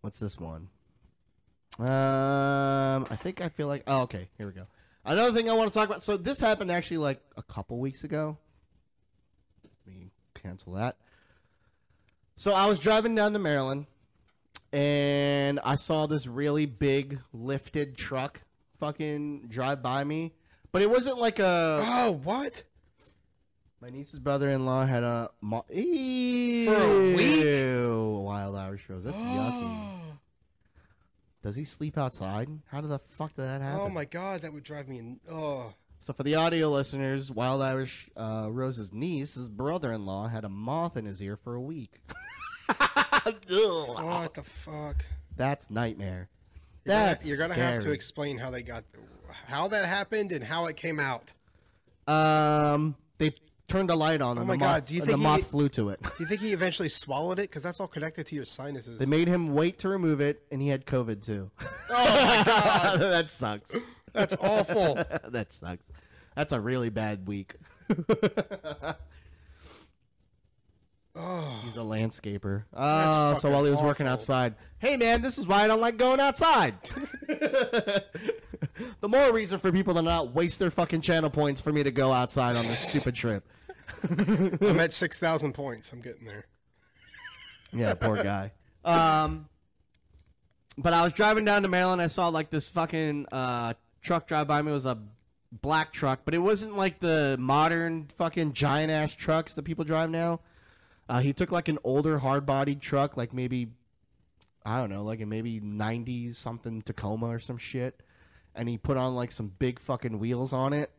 What's 0.00 0.18
this 0.18 0.40
one? 0.40 0.70
Um, 1.78 3.06
I 3.08 3.16
think 3.16 3.40
I 3.40 3.48
feel 3.48 3.68
like. 3.68 3.84
Oh, 3.86 4.02
okay. 4.02 4.30
Here 4.36 4.48
we 4.48 4.52
go. 4.54 4.66
Another 5.04 5.32
thing 5.32 5.48
I 5.48 5.52
want 5.52 5.72
to 5.72 5.78
talk 5.78 5.88
about. 5.88 6.02
So 6.02 6.16
this 6.16 6.40
happened 6.40 6.72
actually 6.72 6.98
like 6.98 7.20
a 7.36 7.44
couple 7.44 7.78
weeks 7.78 8.02
ago. 8.02 8.38
Let 9.62 9.94
me 9.94 10.10
cancel 10.34 10.72
that. 10.72 10.96
So 12.36 12.54
I 12.54 12.66
was 12.66 12.80
driving 12.80 13.14
down 13.14 13.34
to 13.34 13.38
Maryland, 13.38 13.86
and 14.74 15.60
I 15.62 15.76
saw 15.76 16.06
this 16.06 16.26
really 16.26 16.66
big 16.66 17.20
lifted 17.32 17.96
truck 17.96 18.40
fucking 18.80 19.46
drive 19.48 19.82
by 19.82 20.02
me, 20.02 20.32
but 20.72 20.82
it 20.82 20.90
wasn't 20.90 21.18
like 21.18 21.38
a. 21.38 21.80
oh, 21.86 22.20
what? 22.24 22.64
My 23.80 23.88
niece's 23.88 24.18
brother-in-law 24.18 24.86
had 24.86 25.04
a 25.04 25.30
mo- 25.40 25.64
Ew, 25.72 26.64
For 26.64 26.74
a 26.74 27.14
week? 27.14 28.24
Wild 28.24 28.56
Irish 28.56 28.88
Rose. 28.88 29.04
That's 29.04 29.16
yucky. 29.16 29.90
Does 31.42 31.54
he 31.54 31.64
sleep 31.64 31.96
outside? 31.96 32.48
How 32.68 32.80
did 32.80 32.90
the 32.90 32.98
fuck 32.98 33.36
did 33.36 33.42
that 33.42 33.60
happen? 33.60 33.80
Oh 33.80 33.90
my 33.90 34.06
god, 34.06 34.40
that 34.40 34.52
would 34.52 34.64
drive 34.64 34.88
me. 34.88 34.98
In, 34.98 35.20
oh, 35.30 35.74
So 36.00 36.12
for 36.14 36.22
the 36.24 36.34
audio 36.34 36.70
listeners, 36.70 37.30
Wild 37.30 37.60
Irish 37.62 38.08
uh, 38.16 38.48
Rose's 38.50 38.92
niece, 38.92 39.34
his 39.34 39.48
brother-in-law, 39.50 40.28
had 40.28 40.44
a 40.44 40.48
moth 40.48 40.96
in 40.96 41.04
his 41.04 41.20
ear 41.22 41.36
for 41.36 41.54
a 41.54 41.60
week. 41.60 42.00
Ugh. 43.26 43.34
what 43.50 44.34
the 44.34 44.42
fuck? 44.42 45.04
That's 45.36 45.70
nightmare. 45.70 46.28
You're 46.84 46.94
gonna- 46.94 47.06
That's 47.06 47.26
you're 47.26 47.38
gonna 47.38 47.54
have 47.54 47.82
to 47.82 47.92
explain 47.92 48.38
how 48.38 48.50
they 48.50 48.62
got, 48.62 48.84
how 49.46 49.68
that 49.68 49.84
happened 49.84 50.32
and 50.32 50.42
how 50.44 50.66
it 50.66 50.76
came 50.76 51.00
out. 51.00 51.32
Um, 52.06 52.94
they 53.18 53.32
turned 53.68 53.88
a 53.90 53.94
light 53.94 54.20
on, 54.20 54.36
Oh 54.36 54.42
and 54.42 54.48
my 54.48 54.54
the 54.54 54.58
God, 54.58 54.66
moth, 54.82 54.86
do 54.86 54.94
you 54.94 55.00
think 55.00 55.10
the 55.12 55.16
moth 55.16 55.38
he- 55.38 55.42
flew 55.44 55.68
to 55.70 55.88
it. 55.88 56.02
Do 56.02 56.10
you 56.20 56.26
think 56.26 56.40
he 56.42 56.52
eventually 56.52 56.90
swallowed 56.90 57.38
it? 57.38 57.48
Because 57.48 57.62
that's 57.62 57.80
all 57.80 57.88
connected 57.88 58.26
to 58.26 58.34
your 58.36 58.44
sinuses. 58.44 58.98
They 58.98 59.06
made 59.06 59.26
him 59.28 59.54
wait 59.54 59.78
to 59.80 59.88
remove 59.88 60.20
it, 60.20 60.42
and 60.52 60.60
he 60.60 60.68
had 60.68 60.84
COVID 60.84 61.24
too. 61.24 61.50
oh 61.60 61.66
my 61.90 62.42
god, 62.44 63.00
that 63.00 63.30
sucks. 63.30 63.74
that's 64.12 64.36
awful. 64.40 64.94
that 65.28 65.52
sucks. 65.52 65.86
That's 66.36 66.52
a 66.52 66.60
really 66.60 66.90
bad 66.90 67.26
week. 67.26 67.54
Oh, 71.16 71.60
He's 71.64 71.76
a 71.76 71.80
landscaper. 71.80 72.64
That's 72.72 73.16
Oh, 73.16 73.38
so 73.38 73.50
while 73.50 73.64
he 73.64 73.70
was 73.70 73.80
working 73.80 74.06
outside, 74.06 74.56
hey 74.78 74.96
man, 74.96 75.22
this 75.22 75.38
is 75.38 75.46
why 75.46 75.62
I 75.62 75.68
don't 75.68 75.80
like 75.80 75.96
going 75.96 76.18
outside. 76.18 76.74
the 77.28 78.02
more 79.06 79.32
reason 79.32 79.60
for 79.60 79.70
people 79.70 79.94
to 79.94 80.02
not 80.02 80.34
waste 80.34 80.58
their 80.58 80.72
fucking 80.72 81.02
channel 81.02 81.30
points 81.30 81.60
for 81.60 81.72
me 81.72 81.84
to 81.84 81.92
go 81.92 82.12
outside 82.12 82.56
on 82.56 82.64
this 82.64 82.78
stupid 82.78 83.14
trip. 83.14 83.46
I'm 84.10 84.80
at 84.80 84.92
six 84.92 85.20
thousand 85.20 85.52
points. 85.52 85.92
I'm 85.92 86.00
getting 86.00 86.26
there. 86.26 86.46
Yeah, 87.72 87.94
poor 87.94 88.16
guy. 88.16 88.52
Um, 88.84 89.48
but 90.76 90.92
I 90.92 91.04
was 91.04 91.12
driving 91.12 91.44
down 91.44 91.62
to 91.62 91.68
Maryland. 91.68 92.02
I 92.02 92.08
saw 92.08 92.28
like 92.28 92.50
this 92.50 92.68
fucking 92.68 93.26
uh, 93.30 93.74
truck 94.02 94.26
drive 94.26 94.48
by 94.48 94.60
me. 94.62 94.72
It 94.72 94.74
was 94.74 94.86
a 94.86 94.98
black 95.52 95.92
truck, 95.92 96.20
but 96.24 96.34
it 96.34 96.38
wasn't 96.38 96.76
like 96.76 96.98
the 96.98 97.36
modern 97.38 98.08
fucking 98.16 98.52
giant 98.52 98.90
ass 98.90 99.14
trucks 99.14 99.54
that 99.54 99.62
people 99.62 99.84
drive 99.84 100.10
now. 100.10 100.40
Uh, 101.08 101.20
he 101.20 101.32
took 101.32 101.52
like 101.52 101.68
an 101.68 101.78
older 101.84 102.18
hard 102.18 102.46
bodied 102.46 102.80
truck, 102.80 103.16
like 103.16 103.32
maybe 103.32 103.68
I 104.64 104.78
don't 104.78 104.90
know, 104.90 105.04
like 105.04 105.20
a 105.20 105.26
maybe 105.26 105.60
'90s 105.60 106.36
something 106.36 106.82
Tacoma 106.82 107.26
or 107.26 107.38
some 107.38 107.58
shit, 107.58 108.02
and 108.54 108.68
he 108.68 108.78
put 108.78 108.96
on 108.96 109.14
like 109.14 109.32
some 109.32 109.52
big 109.58 109.78
fucking 109.78 110.18
wheels 110.18 110.52
on 110.52 110.72
it. 110.72 110.90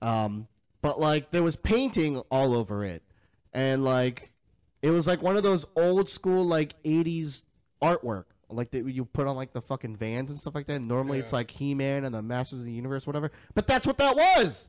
Um, 0.00 0.46
but 0.80 1.00
like 1.00 1.30
there 1.32 1.42
was 1.42 1.56
painting 1.56 2.18
all 2.30 2.54
over 2.54 2.84
it, 2.84 3.02
and 3.52 3.82
like 3.82 4.30
it 4.82 4.90
was 4.90 5.06
like 5.06 5.22
one 5.22 5.36
of 5.36 5.42
those 5.42 5.66
old 5.76 6.08
school 6.08 6.44
like 6.44 6.80
'80s 6.84 7.42
artwork, 7.82 8.24
like 8.48 8.70
that 8.70 8.86
you 8.86 9.04
put 9.04 9.26
on 9.26 9.34
like 9.34 9.52
the 9.52 9.62
fucking 9.62 9.96
vans 9.96 10.30
and 10.30 10.38
stuff 10.38 10.54
like 10.54 10.66
that. 10.66 10.80
normally 10.82 11.18
it's 11.18 11.32
like 11.32 11.50
He 11.50 11.74
Man 11.74 12.04
and 12.04 12.14
the 12.14 12.22
Masters 12.22 12.60
of 12.60 12.66
the 12.66 12.72
Universe, 12.72 13.06
whatever. 13.06 13.32
But 13.54 13.66
that's 13.66 13.86
what 13.86 13.98
that 13.98 14.14
was. 14.14 14.68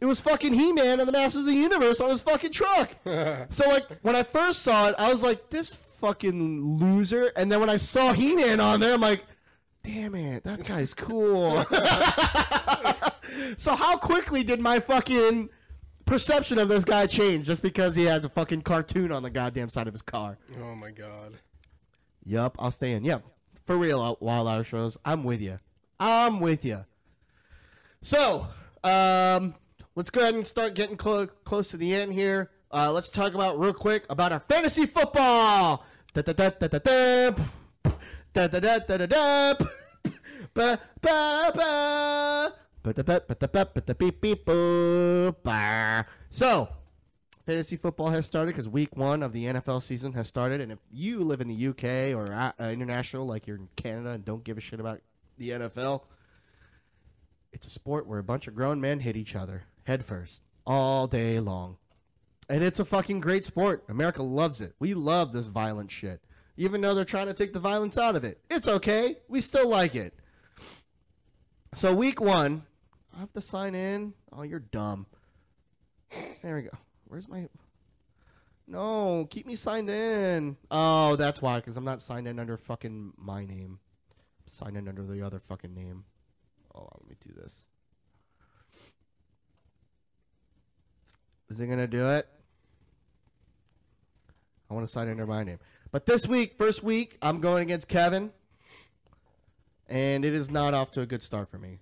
It 0.00 0.04
was 0.04 0.20
fucking 0.20 0.52
He 0.52 0.72
Man 0.72 1.00
and 1.00 1.08
the 1.08 1.12
Masters 1.12 1.40
of 1.40 1.46
the 1.46 1.54
Universe 1.54 2.00
on 2.00 2.10
his 2.10 2.20
fucking 2.20 2.52
truck. 2.52 2.94
so 3.50 3.68
like 3.68 3.86
when 4.02 4.14
I 4.14 4.22
first 4.22 4.60
saw 4.60 4.88
it, 4.88 4.94
I 4.98 5.10
was 5.10 5.22
like, 5.22 5.48
this 5.50 5.74
fucking 5.74 6.78
loser. 6.78 7.32
And 7.36 7.50
then 7.50 7.60
when 7.60 7.70
I 7.70 7.78
saw 7.78 8.12
He 8.12 8.36
Man 8.36 8.60
on 8.60 8.80
there, 8.80 8.92
I'm 8.94 9.00
like, 9.00 9.24
damn 9.82 10.14
it, 10.14 10.44
that 10.44 10.64
guy's 10.64 10.92
cool. 10.92 11.64
so 13.56 13.74
how 13.74 13.96
quickly 13.96 14.42
did 14.42 14.60
my 14.60 14.80
fucking 14.80 15.48
perception 16.04 16.58
of 16.58 16.68
this 16.68 16.84
guy 16.84 17.06
change 17.06 17.46
just 17.46 17.62
because 17.62 17.96
he 17.96 18.04
had 18.04 18.20
the 18.22 18.28
fucking 18.28 18.62
cartoon 18.62 19.10
on 19.12 19.22
the 19.22 19.30
goddamn 19.30 19.70
side 19.70 19.88
of 19.88 19.94
his 19.94 20.02
car? 20.02 20.36
Oh 20.60 20.74
my 20.74 20.90
god. 20.90 21.38
Yup, 22.24 22.56
I'll 22.58 22.70
stay 22.70 22.92
in. 22.92 23.04
Yep, 23.04 23.24
for 23.64 23.76
real, 23.76 24.02
uh, 24.02 24.14
Wild 24.20 24.48
Irish 24.48 24.72
Rose. 24.72 24.98
I'm 25.04 25.24
with 25.24 25.40
you. 25.40 25.58
I'm 25.98 26.40
with 26.40 26.64
you. 26.64 26.84
So, 28.02 28.48
um, 28.84 29.54
let's 29.96 30.10
go 30.10 30.20
ahead 30.20 30.34
and 30.34 30.46
start 30.46 30.74
getting 30.74 30.96
clo- 30.96 31.26
close 31.44 31.70
to 31.70 31.76
the 31.76 31.92
end 31.94 32.12
here. 32.12 32.50
Uh, 32.70 32.92
let's 32.92 33.10
talk 33.10 33.34
about 33.34 33.58
real 33.58 33.72
quick 33.72 34.04
about 34.08 34.30
our 34.30 34.40
fantasy 34.40 34.86
football. 34.86 35.84
So, 46.30 46.68
fantasy 47.46 47.76
football 47.76 48.10
has 48.10 48.26
started 48.26 48.52
because 48.52 48.68
week 48.68 48.94
one 48.96 49.22
of 49.22 49.32
the 49.32 49.46
NFL 49.46 49.82
season 49.82 50.12
has 50.12 50.28
started. 50.28 50.60
And 50.60 50.70
if 50.72 50.78
you 50.90 51.24
live 51.24 51.40
in 51.40 51.48
the 51.48 51.68
UK 51.68 52.14
or 52.14 52.32
uh, 52.32 52.52
international, 52.68 53.26
like 53.26 53.46
you're 53.46 53.56
in 53.56 53.68
Canada 53.76 54.10
and 54.10 54.24
don't 54.24 54.44
give 54.44 54.58
a 54.58 54.60
shit 54.60 54.80
about 54.80 55.00
the 55.38 55.50
NFL, 55.50 56.02
it's 57.52 57.66
a 57.66 57.70
sport 57.70 58.06
where 58.06 58.18
a 58.18 58.24
bunch 58.24 58.46
of 58.46 58.54
grown 58.54 58.80
men 58.80 59.00
hit 59.00 59.16
each 59.16 59.34
other 59.34 59.64
head 59.86 60.04
first 60.04 60.42
all 60.66 61.06
day 61.06 61.40
long. 61.40 61.78
And 62.48 62.62
it's 62.62 62.80
a 62.80 62.84
fucking 62.84 63.20
great 63.20 63.44
sport. 63.44 63.84
America 63.88 64.22
loves 64.22 64.60
it. 64.60 64.74
We 64.78 64.94
love 64.94 65.32
this 65.32 65.46
violent 65.48 65.90
shit. 65.90 66.20
Even 66.56 66.80
though 66.80 66.94
they're 66.94 67.04
trying 67.04 67.26
to 67.26 67.34
take 67.34 67.52
the 67.52 67.60
violence 67.60 67.98
out 67.98 68.16
of 68.16 68.24
it. 68.24 68.40
It's 68.50 68.68
okay. 68.68 69.16
We 69.28 69.40
still 69.40 69.68
like 69.68 69.94
it. 69.94 70.14
So, 71.74 71.92
week 71.92 72.20
one, 72.20 72.64
I 73.14 73.20
have 73.20 73.32
to 73.34 73.40
sign 73.40 73.74
in. 73.74 74.14
Oh, 74.32 74.42
you're 74.42 74.60
dumb. 74.60 75.06
There 76.42 76.56
we 76.56 76.62
go. 76.62 76.70
Where's 77.08 77.28
my. 77.28 77.48
No, 78.66 79.26
keep 79.30 79.46
me 79.46 79.54
signed 79.54 79.90
in. 79.90 80.56
Oh, 80.70 81.16
that's 81.16 81.42
why, 81.42 81.58
because 81.58 81.76
I'm 81.76 81.84
not 81.84 82.02
signed 82.02 82.26
in 82.26 82.38
under 82.38 82.56
fucking 82.56 83.12
my 83.16 83.44
name. 83.44 83.78
I'm 84.10 84.48
signed 84.48 84.76
in 84.76 84.88
under 84.88 85.02
the 85.04 85.22
other 85.22 85.38
fucking 85.38 85.74
name. 85.74 86.04
Oh, 86.74 86.88
let 87.00 87.08
me 87.08 87.16
do 87.20 87.32
this. 87.40 87.54
Is 91.48 91.60
it 91.60 91.66
gonna 91.66 91.86
do 91.86 92.08
it? 92.08 92.28
I 94.70 94.74
want 94.74 94.86
to 94.86 94.92
sign 94.92 95.08
under 95.08 95.26
my 95.26 95.44
name. 95.44 95.58
But 95.92 96.06
this 96.06 96.26
week, 96.26 96.56
first 96.58 96.82
week, 96.82 97.16
I'm 97.22 97.40
going 97.40 97.62
against 97.62 97.88
Kevin. 97.88 98.32
And 99.88 100.24
it 100.24 100.34
is 100.34 100.50
not 100.50 100.74
off 100.74 100.90
to 100.92 101.00
a 101.00 101.06
good 101.06 101.22
start 101.22 101.48
for 101.48 101.58
me. 101.58 101.78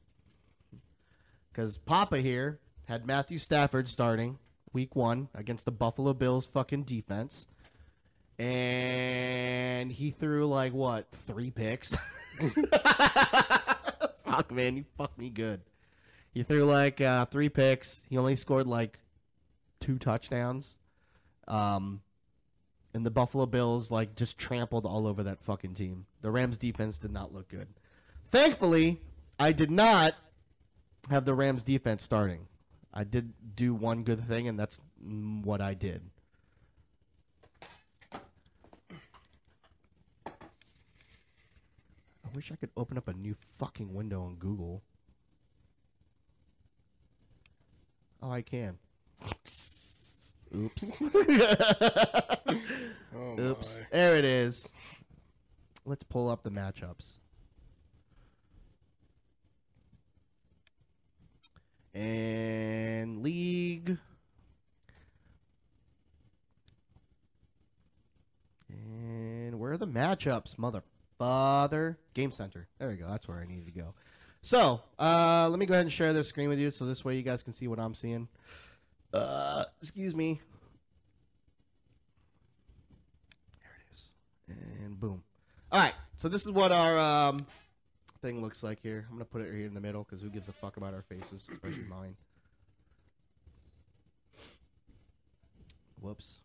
Because 1.51 1.79
Papa 1.79 2.19
here 2.19 2.61
had 2.85 3.07
Matthew 3.07 3.39
Stafford 3.39 3.89
starting 3.89 4.39
week 4.75 4.95
one 4.95 5.29
against 5.35 5.65
the 5.65 5.71
Buffalo 5.71 6.13
Bills 6.13 6.47
fucking 6.47 6.83
defense. 6.83 7.47
And 8.39 9.91
he 9.91 10.11
threw 10.11 10.47
like 10.47 10.75
what, 10.75 11.07
three 11.13 11.51
picks? 11.51 11.97
Fuck 14.25 14.51
man, 14.51 14.77
you 14.77 14.85
fucked 14.99 15.19
me 15.19 15.31
good. 15.31 15.61
He 16.33 16.43
threw 16.43 16.65
like 16.65 17.01
uh, 17.01 17.27
three 17.27 17.49
picks. 17.49 18.03
He 18.11 18.19
only 18.19 18.35
scored 18.35 18.67
like 18.67 18.99
two 19.85 19.99
touchdowns. 19.99 20.79
Um 21.47 22.01
and 22.95 23.05
the 23.05 23.11
Buffalo 23.11 23.45
Bills 23.45 23.91
like 23.91 24.15
just 24.15 24.39
trampled 24.39 24.87
all 24.87 25.07
over 25.07 25.23
that 25.25 25.43
fucking 25.43 25.75
team. 25.75 26.07
The 26.23 26.31
Rams 26.31 26.57
defense 26.57 26.97
did 26.97 27.13
not 27.13 27.35
look 27.35 27.49
good. 27.49 27.69
Thankfully, 28.31 29.03
I 29.39 29.53
did 29.53 29.71
not 29.71 30.15
have 31.11 31.25
the 31.25 31.35
Rams 31.35 31.63
defense 31.63 32.03
starting. 32.03 32.47
I 32.93 33.05
did 33.05 33.33
do 33.57 33.75
one 33.75 34.05
good 34.05 34.27
thing, 34.27 34.47
and 34.47 34.59
that's 34.59 34.81
mm, 35.05 35.45
what 35.45 35.61
I 35.61 35.75
did. 35.75 36.03
I 42.25 42.31
wish 42.35 42.53
I 42.53 42.57
could 42.57 42.71
open 42.77 42.97
up 42.97 43.09
a 43.09 43.13
new 43.13 43.35
fucking 43.59 43.93
window 43.93 44.23
on 44.23 44.37
Google. 44.37 44.83
Oh, 48.23 48.31
I 48.31 48.43
can. 48.43 48.79
Oops. 50.57 50.95
Oh 53.17 53.39
Oops. 53.39 53.79
my. 53.79 53.87
There 53.93 54.17
it 54.17 54.25
is. 54.25 54.69
Let's 55.85 56.03
pull 56.03 56.29
up 56.29 56.43
the 56.43 56.51
matchups. 56.51 57.19
And 61.95 63.23
league. 63.23 63.99
And 68.69 69.61
where 69.61 69.73
are 69.73 69.79
the 69.79 69.87
matchups, 69.87 70.59
mother 70.59 70.83
father? 71.19 71.99
Game 72.15 72.33
Center. 72.33 72.67
There 72.79 72.89
we 72.89 72.97
go. 72.97 73.07
That's 73.09 73.29
where 73.29 73.39
I 73.39 73.47
needed 73.47 73.67
to 73.67 73.73
go. 73.73 73.95
So, 74.43 74.83
uh, 74.99 75.47
let 75.49 75.59
me 75.59 75.67
go 75.67 75.75
ahead 75.75 75.87
and 75.87 75.93
share 75.93 76.13
this 76.13 76.29
screen 76.29 76.49
with 76.49 76.59
you, 76.59 76.71
so 76.71 76.85
this 76.85 77.05
way 77.05 77.17
you 77.17 77.23
guys 77.23 77.43
can 77.43 77.55
see 77.55 77.69
what 77.69 77.79
I'm 77.79 77.95
seeing. 77.95 78.29
Uh, 79.15 79.65
excuse 79.81 80.15
me. 80.15 80.41
There 83.61 83.71
it 83.79 83.95
is. 83.95 84.13
And 84.49 84.99
boom. 84.99 85.23
All 85.71 85.81
right. 85.81 85.95
So 86.17 86.29
this 86.29 86.43
is 86.43 86.51
what 86.51 86.73
our 86.73 86.99
um, 86.99 87.47
thing 88.21 88.43
looks 88.43 88.65
like 88.65 88.81
here. 88.83 89.07
I'm 89.09 89.17
gonna 89.17 89.25
put 89.25 89.43
it 89.43 89.55
here 89.55 89.67
in 89.67 89.75
the 89.75 89.81
middle 89.81 90.03
because 90.03 90.21
who 90.21 90.31
gives 90.31 90.49
a 90.49 90.53
fuck 90.53 90.77
about 90.77 90.95
our 90.95 91.03
faces, 91.03 91.49
especially 91.53 91.85
mine. 91.85 92.17
Whoops. 96.01 96.39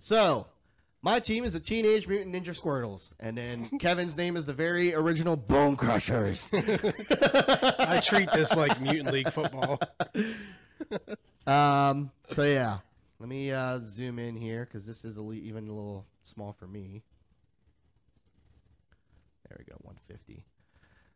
So, 0.00 0.48
my 1.02 1.20
team 1.20 1.44
is 1.44 1.52
the 1.52 1.60
Teenage 1.60 2.08
Mutant 2.08 2.34
Ninja 2.34 2.58
Squirtles, 2.58 3.12
and 3.20 3.38
then 3.38 3.68
Kevin's 3.78 4.16
name 4.16 4.36
is 4.36 4.46
the 4.46 4.52
very 4.52 4.92
original 4.92 5.36
Bone 5.36 5.76
Crushers. 5.76 6.50
I 6.52 8.00
treat 8.02 8.30
this 8.32 8.56
like 8.56 8.80
mutant 8.80 9.12
league 9.12 9.30
football. 9.30 9.78
Um. 11.46 12.10
So 12.32 12.42
yeah, 12.42 12.78
let 13.18 13.28
me 13.28 13.52
uh, 13.52 13.80
zoom 13.82 14.18
in 14.18 14.36
here 14.36 14.64
because 14.64 14.86
this 14.86 15.04
is 15.04 15.16
a 15.16 15.22
le- 15.22 15.34
even 15.34 15.68
a 15.68 15.72
little 15.72 16.06
small 16.22 16.52
for 16.52 16.66
me. 16.66 17.02
There 19.48 19.56
we 19.58 19.64
go, 19.64 19.76
150. 19.82 20.44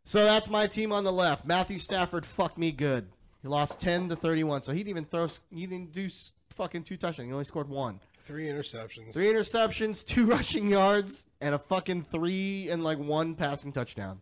So 0.05 0.23
that's 0.23 0.49
my 0.49 0.67
team 0.67 0.91
on 0.91 1.03
the 1.03 1.11
left. 1.11 1.45
Matthew 1.45 1.79
Stafford, 1.79 2.25
fuck 2.25 2.57
me 2.57 2.71
good. 2.71 3.07
He 3.41 3.47
lost 3.47 3.79
10 3.79 4.09
to 4.09 4.15
31, 4.15 4.63
so 4.63 4.71
he 4.71 4.79
didn't 4.79 4.89
even 4.89 5.05
throw. 5.05 5.27
He 5.51 5.65
didn't 5.65 5.91
do 5.91 6.09
fucking 6.49 6.83
two 6.83 6.97
touchdowns. 6.97 7.27
He 7.27 7.33
only 7.33 7.45
scored 7.45 7.69
one. 7.69 7.99
Three 8.19 8.45
interceptions. 8.45 9.13
Three 9.13 9.27
interceptions, 9.27 10.05
two 10.05 10.25
rushing 10.25 10.69
yards, 10.69 11.25
and 11.41 11.55
a 11.55 11.59
fucking 11.59 12.03
three 12.03 12.69
and 12.69 12.83
like 12.83 12.99
one 12.99 13.35
passing 13.35 13.71
touchdown. 13.71 14.21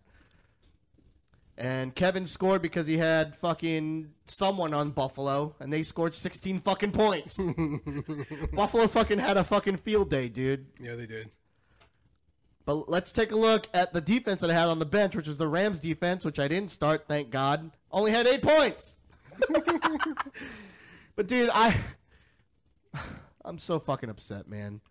And 1.57 1.95
Kevin 1.95 2.27
scored 2.27 2.61
because 2.61 2.85
he 2.85 2.97
had 2.97 3.35
fucking 3.35 4.11
someone 4.27 4.75
on 4.75 4.91
Buffalo, 4.91 5.55
and 5.59 5.73
they 5.73 5.81
scored 5.81 6.13
16 6.13 6.59
fucking 6.61 6.91
points. 6.91 7.39
Buffalo 8.53 8.87
fucking 8.87 9.17
had 9.17 9.37
a 9.37 9.43
fucking 9.43 9.77
field 9.77 10.11
day, 10.11 10.29
dude. 10.29 10.67
Yeah, 10.79 10.93
they 10.95 11.07
did. 11.07 11.29
But 12.63 12.89
let's 12.89 13.11
take 13.11 13.31
a 13.31 13.35
look 13.35 13.67
at 13.73 13.93
the 13.93 14.01
defense 14.01 14.41
that 14.41 14.51
I 14.51 14.53
had 14.53 14.67
on 14.67 14.77
the 14.77 14.85
bench, 14.85 15.15
which 15.15 15.27
was 15.27 15.37
the 15.37 15.47
Rams 15.47 15.79
defense, 15.79 16.25
which 16.25 16.37
I 16.37 16.47
didn't 16.47 16.69
start, 16.69 17.05
thank 17.07 17.31
God. 17.31 17.71
Only 17.91 18.11
had 18.11 18.27
eight 18.27 18.41
points. 18.43 18.95
but 21.15 21.27
dude, 21.27 21.49
I 21.53 21.75
I'm 23.45 23.57
so 23.57 23.79
fucking 23.79 24.09
upset, 24.09 24.47
man. 24.47 24.81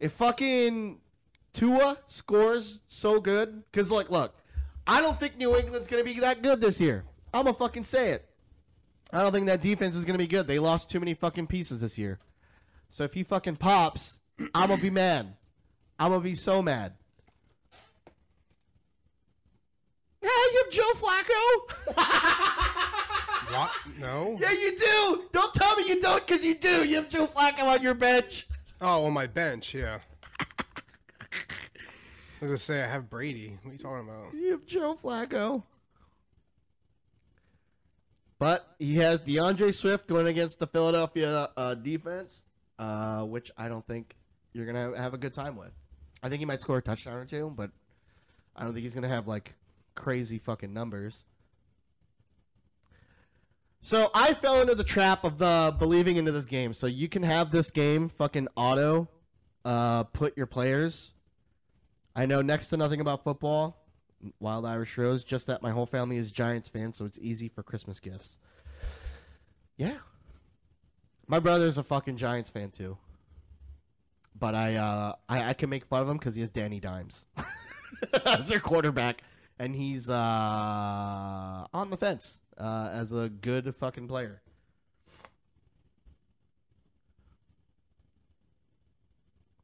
If 0.00 0.12
fucking 0.12 1.00
Tua 1.52 1.98
scores 2.06 2.80
so 2.88 3.20
good, 3.20 3.64
because 3.70 3.90
like, 3.90 4.10
look, 4.10 4.34
I 4.90 5.00
don't 5.00 5.18
think 5.18 5.38
New 5.38 5.56
England's 5.56 5.86
gonna 5.86 6.02
be 6.02 6.18
that 6.18 6.42
good 6.42 6.60
this 6.60 6.80
year. 6.80 7.04
I'm 7.32 7.44
gonna 7.44 7.54
fucking 7.56 7.84
say 7.84 8.10
it. 8.10 8.28
I 9.12 9.22
don't 9.22 9.30
think 9.30 9.46
that 9.46 9.62
defense 9.62 9.94
is 9.94 10.04
gonna 10.04 10.18
be 10.18 10.26
good. 10.26 10.48
They 10.48 10.58
lost 10.58 10.90
too 10.90 10.98
many 10.98 11.14
fucking 11.14 11.46
pieces 11.46 11.80
this 11.80 11.96
year. 11.96 12.18
So 12.90 13.04
if 13.04 13.14
he 13.14 13.22
fucking 13.22 13.56
pops, 13.56 14.18
I'm 14.52 14.68
gonna 14.68 14.82
be 14.82 14.90
mad. 14.90 15.36
I'm 15.96 16.10
gonna 16.10 16.24
be 16.24 16.34
so 16.34 16.60
mad. 16.60 16.94
Yeah, 20.20 20.28
you 20.28 20.62
have 20.64 20.72
Joe 20.72 20.92
Flacco. 20.96 21.96
What? 23.50 23.70
No. 23.98 24.38
yeah, 24.40 24.52
you 24.52 24.78
do. 24.78 25.24
Don't 25.32 25.52
tell 25.54 25.74
me 25.74 25.88
you 25.88 26.00
don't, 26.00 26.24
cause 26.24 26.44
you 26.44 26.54
do. 26.54 26.84
You 26.84 26.96
have 26.96 27.08
Joe 27.08 27.26
Flacco 27.26 27.64
on 27.64 27.82
your 27.82 27.94
bench. 27.94 28.46
Oh, 28.80 29.06
on 29.06 29.12
my 29.12 29.26
bench, 29.26 29.74
yeah. 29.74 29.98
Was 32.40 32.48
gonna 32.48 32.58
say 32.58 32.82
I 32.82 32.86
have 32.86 33.10
Brady. 33.10 33.58
What 33.62 33.70
are 33.70 33.72
you 33.72 33.78
talking 33.78 34.08
about? 34.08 34.34
You 34.34 34.52
have 34.52 34.64
Joe 34.64 34.96
Flacco. 35.02 35.62
But 38.38 38.74
he 38.78 38.96
has 38.96 39.20
DeAndre 39.20 39.74
Swift 39.74 40.06
going 40.06 40.26
against 40.26 40.58
the 40.58 40.66
Philadelphia 40.66 41.50
uh, 41.54 41.74
defense, 41.74 42.46
uh, 42.78 43.22
which 43.24 43.50
I 43.58 43.68
don't 43.68 43.86
think 43.86 44.16
you're 44.54 44.64
gonna 44.64 44.96
have 44.96 45.12
a 45.12 45.18
good 45.18 45.34
time 45.34 45.56
with. 45.56 45.72
I 46.22 46.30
think 46.30 46.38
he 46.38 46.46
might 46.46 46.62
score 46.62 46.78
a 46.78 46.82
touchdown 46.82 47.16
or 47.16 47.26
two, 47.26 47.52
but 47.54 47.70
I 48.56 48.64
don't 48.64 48.72
think 48.72 48.84
he's 48.84 48.94
gonna 48.94 49.08
have 49.08 49.28
like 49.28 49.54
crazy 49.94 50.38
fucking 50.38 50.72
numbers. 50.72 51.24
So 53.82 54.10
I 54.14 54.32
fell 54.32 54.60
into 54.62 54.74
the 54.74 54.84
trap 54.84 55.24
of 55.24 55.36
the 55.36 55.74
believing 55.78 56.16
into 56.16 56.32
this 56.32 56.46
game. 56.46 56.72
So 56.72 56.86
you 56.86 57.08
can 57.08 57.22
have 57.22 57.50
this 57.50 57.70
game 57.70 58.08
fucking 58.08 58.48
auto 58.56 59.08
uh, 59.64 60.04
put 60.04 60.36
your 60.36 60.46
players. 60.46 61.12
I 62.14 62.26
know 62.26 62.42
next 62.42 62.68
to 62.68 62.76
nothing 62.76 63.00
about 63.00 63.24
football. 63.24 63.76
Wild 64.38 64.66
Irish 64.66 64.98
Rose, 64.98 65.24
just 65.24 65.46
that 65.46 65.62
my 65.62 65.70
whole 65.70 65.86
family 65.86 66.16
is 66.16 66.30
Giants 66.30 66.68
fans, 66.68 66.98
so 66.98 67.06
it's 67.06 67.18
easy 67.22 67.48
for 67.48 67.62
Christmas 67.62 68.00
gifts. 68.00 68.38
Yeah. 69.76 69.98
My 71.26 71.38
brother's 71.38 71.78
a 71.78 71.82
fucking 71.82 72.16
Giants 72.16 72.50
fan 72.50 72.70
too. 72.70 72.98
But 74.38 74.54
I 74.54 74.76
uh 74.76 75.14
I, 75.28 75.50
I 75.50 75.52
can 75.54 75.70
make 75.70 75.86
fun 75.86 76.02
of 76.02 76.08
him 76.08 76.18
because 76.18 76.34
he 76.34 76.40
has 76.42 76.50
Danny 76.50 76.80
Dimes 76.80 77.24
as 78.26 78.48
their 78.48 78.60
quarterback. 78.60 79.22
And 79.58 79.74
he's 79.74 80.10
uh 80.10 81.66
on 81.72 81.90
the 81.90 81.96
fence 81.96 82.42
uh, 82.58 82.90
as 82.92 83.12
a 83.12 83.28
good 83.28 83.74
fucking 83.74 84.08
player. 84.08 84.42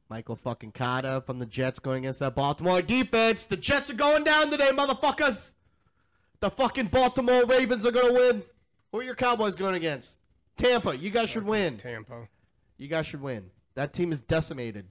Michael 0.09 0.35
fucking 0.35 0.71
Carter 0.71 1.21
from 1.25 1.39
the 1.39 1.45
Jets 1.45 1.79
going 1.79 2.05
against 2.05 2.19
that 2.19 2.35
Baltimore 2.35 2.81
defense. 2.81 3.45
The 3.45 3.57
Jets 3.57 3.89
are 3.89 3.95
going 3.95 4.23
down 4.23 4.49
today, 4.49 4.69
motherfuckers. 4.71 5.51
The 6.39 6.49
fucking 6.49 6.87
Baltimore 6.87 7.45
Ravens 7.45 7.85
are 7.85 7.91
gonna 7.91 8.13
win. 8.13 8.43
Who 8.91 8.99
are 8.99 9.03
your 9.03 9.15
Cowboys 9.15 9.55
going 9.55 9.75
against? 9.75 10.19
Tampa. 10.55 10.95
You 10.95 11.09
guys 11.09 11.29
should 11.29 11.45
win. 11.45 11.77
Tampa. 11.77 12.27
You 12.77 12.87
guys 12.87 13.05
should 13.05 13.21
win. 13.21 13.49
That 13.75 13.93
team 13.93 14.11
is 14.11 14.21
decimated. 14.21 14.85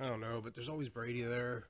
I 0.00 0.06
don't 0.06 0.20
know, 0.20 0.40
but 0.42 0.54
there's 0.54 0.68
always 0.68 0.88
Brady 0.88 1.22
there. 1.22 1.64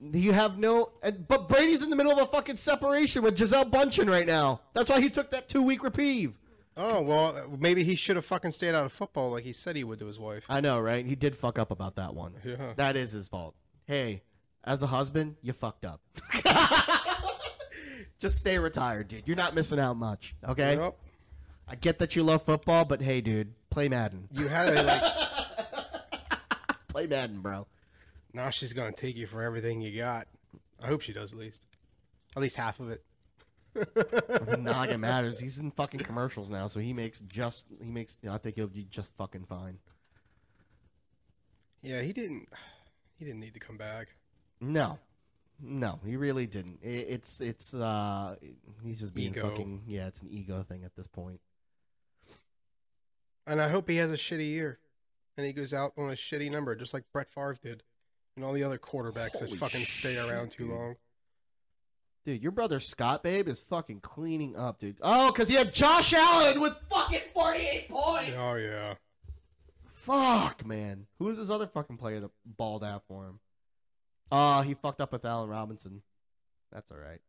You 0.00 0.32
have 0.32 0.58
no, 0.58 0.90
but 1.28 1.48
Brady's 1.48 1.82
in 1.82 1.90
the 1.90 1.96
middle 1.96 2.12
of 2.12 2.18
a 2.18 2.26
fucking 2.26 2.56
separation 2.56 3.22
with 3.22 3.36
Gisele 3.36 3.64
Bündchen 3.66 4.08
right 4.08 4.26
now. 4.26 4.60
That's 4.74 4.88
why 4.88 5.00
he 5.00 5.10
took 5.10 5.30
that 5.30 5.48
two 5.48 5.62
week 5.62 5.82
reprieve. 5.82 6.38
Oh 6.76 7.00
well, 7.00 7.56
maybe 7.58 7.82
he 7.84 7.94
should 7.94 8.16
have 8.16 8.24
fucking 8.26 8.50
stayed 8.50 8.74
out 8.74 8.84
of 8.84 8.92
football 8.92 9.30
like 9.30 9.44
he 9.44 9.52
said 9.54 9.76
he 9.76 9.84
would 9.84 9.98
to 10.00 10.06
his 10.06 10.18
wife. 10.18 10.44
I 10.48 10.60
know, 10.60 10.78
right? 10.78 11.04
He 11.06 11.14
did 11.14 11.34
fuck 11.34 11.58
up 11.58 11.70
about 11.70 11.96
that 11.96 12.14
one. 12.14 12.34
Yeah. 12.44 12.74
That 12.76 12.96
is 12.96 13.12
his 13.12 13.28
fault. 13.28 13.54
Hey, 13.86 14.22
as 14.64 14.82
a 14.82 14.86
husband, 14.88 15.36
you 15.42 15.52
fucked 15.54 15.84
up. 15.86 16.00
Just 18.18 18.38
stay 18.38 18.58
retired, 18.58 19.08
dude. 19.08 19.22
You're 19.26 19.36
not 19.36 19.54
missing 19.54 19.78
out 19.78 19.96
much. 19.96 20.34
Okay. 20.46 20.76
Yep. 20.76 20.96
I 21.68 21.74
get 21.76 21.98
that 21.98 22.14
you 22.16 22.22
love 22.22 22.42
football, 22.42 22.84
but 22.84 23.00
hey, 23.02 23.20
dude, 23.20 23.52
play 23.70 23.88
Madden. 23.88 24.28
You 24.30 24.48
had 24.48 24.66
to 24.74 24.82
like. 24.82 25.02
Play 26.88 27.06
Madden, 27.06 27.40
bro. 27.42 27.66
now 28.32 28.48
she's 28.48 28.72
gonna 28.72 28.90
take 28.90 29.16
you 29.16 29.26
for 29.26 29.42
everything 29.42 29.82
you 29.82 29.94
got. 29.98 30.26
I 30.82 30.86
hope 30.86 31.02
she 31.02 31.12
does 31.12 31.34
at 31.34 31.38
least. 31.38 31.66
At 32.34 32.40
least 32.40 32.56
half 32.56 32.80
of 32.80 32.88
it. 32.90 33.02
Not 34.58 34.90
it 34.90 34.98
matters. 34.98 35.38
He's 35.38 35.58
in 35.58 35.70
fucking 35.70 36.00
commercials 36.00 36.48
now, 36.50 36.68
so 36.68 36.80
he 36.80 36.92
makes 36.92 37.20
just 37.20 37.66
he 37.82 37.90
makes. 37.90 38.16
I 38.28 38.38
think 38.38 38.56
he'll 38.56 38.66
be 38.66 38.84
just 38.84 39.12
fucking 39.16 39.44
fine. 39.46 39.78
Yeah, 41.82 42.02
he 42.02 42.12
didn't. 42.12 42.48
He 43.18 43.24
didn't 43.24 43.40
need 43.40 43.54
to 43.54 43.60
come 43.60 43.76
back. 43.76 44.08
No, 44.60 44.98
no, 45.60 46.00
he 46.04 46.16
really 46.16 46.46
didn't. 46.46 46.80
I 46.84 46.88
it's 46.88 47.40
it's 47.40 47.74
uh, 47.74 48.36
he's 48.82 49.00
just 49.00 49.14
being 49.14 49.30
Ego. 49.32 49.50
fucking. 49.50 49.82
Yeah, 49.86 50.06
it's 50.06 50.20
an 50.22 50.28
ego 50.30 50.62
thing 50.62 50.84
at 50.84 50.94
this 50.96 51.06
point. 51.06 51.40
And 53.46 53.60
I 53.60 53.68
hope 53.68 53.88
he 53.88 53.96
has 53.96 54.12
a 54.12 54.16
shitty 54.16 54.46
year, 54.48 54.78
and 55.36 55.46
he 55.46 55.52
goes 55.52 55.72
out 55.72 55.92
on 55.96 56.10
a 56.10 56.14
shitty 56.14 56.50
number, 56.50 56.74
just 56.74 56.92
like 56.92 57.04
Brett 57.12 57.28
Favre 57.30 57.56
did, 57.62 57.84
and 58.34 58.44
all 58.44 58.52
the 58.52 58.64
other 58.64 58.78
quarterbacks 58.78 59.38
that 59.38 59.46
Holy 59.46 59.56
fucking 59.56 59.84
stay 59.84 60.14
shit, 60.14 60.28
around 60.28 60.50
too 60.50 60.64
dude. 60.64 60.72
long. 60.72 60.96
Dude, 62.26 62.42
your 62.42 62.50
brother 62.50 62.80
Scott, 62.80 63.22
babe, 63.22 63.46
is 63.46 63.60
fucking 63.60 64.00
cleaning 64.00 64.56
up, 64.56 64.80
dude. 64.80 64.96
Oh, 65.00 65.30
because 65.30 65.48
he 65.48 65.54
had 65.54 65.72
Josh 65.72 66.12
Allen 66.12 66.60
with 66.60 66.74
fucking 66.90 67.20
48 67.32 67.88
points. 67.88 68.32
Oh 68.36 68.56
yeah. 68.56 68.94
Fuck, 69.84 70.66
man. 70.66 71.06
Who 71.20 71.26
was 71.26 71.38
his 71.38 71.50
other 71.50 71.68
fucking 71.68 71.98
player 71.98 72.18
that 72.18 72.32
balled 72.44 72.82
out 72.82 73.04
for 73.06 73.26
him? 73.26 73.38
Uh, 74.32 74.62
he 74.62 74.74
fucked 74.74 75.00
up 75.00 75.12
with 75.12 75.24
Allen 75.24 75.48
Robinson. 75.48 76.02
That's 76.72 76.90
all 76.90 76.98
right. 76.98 77.20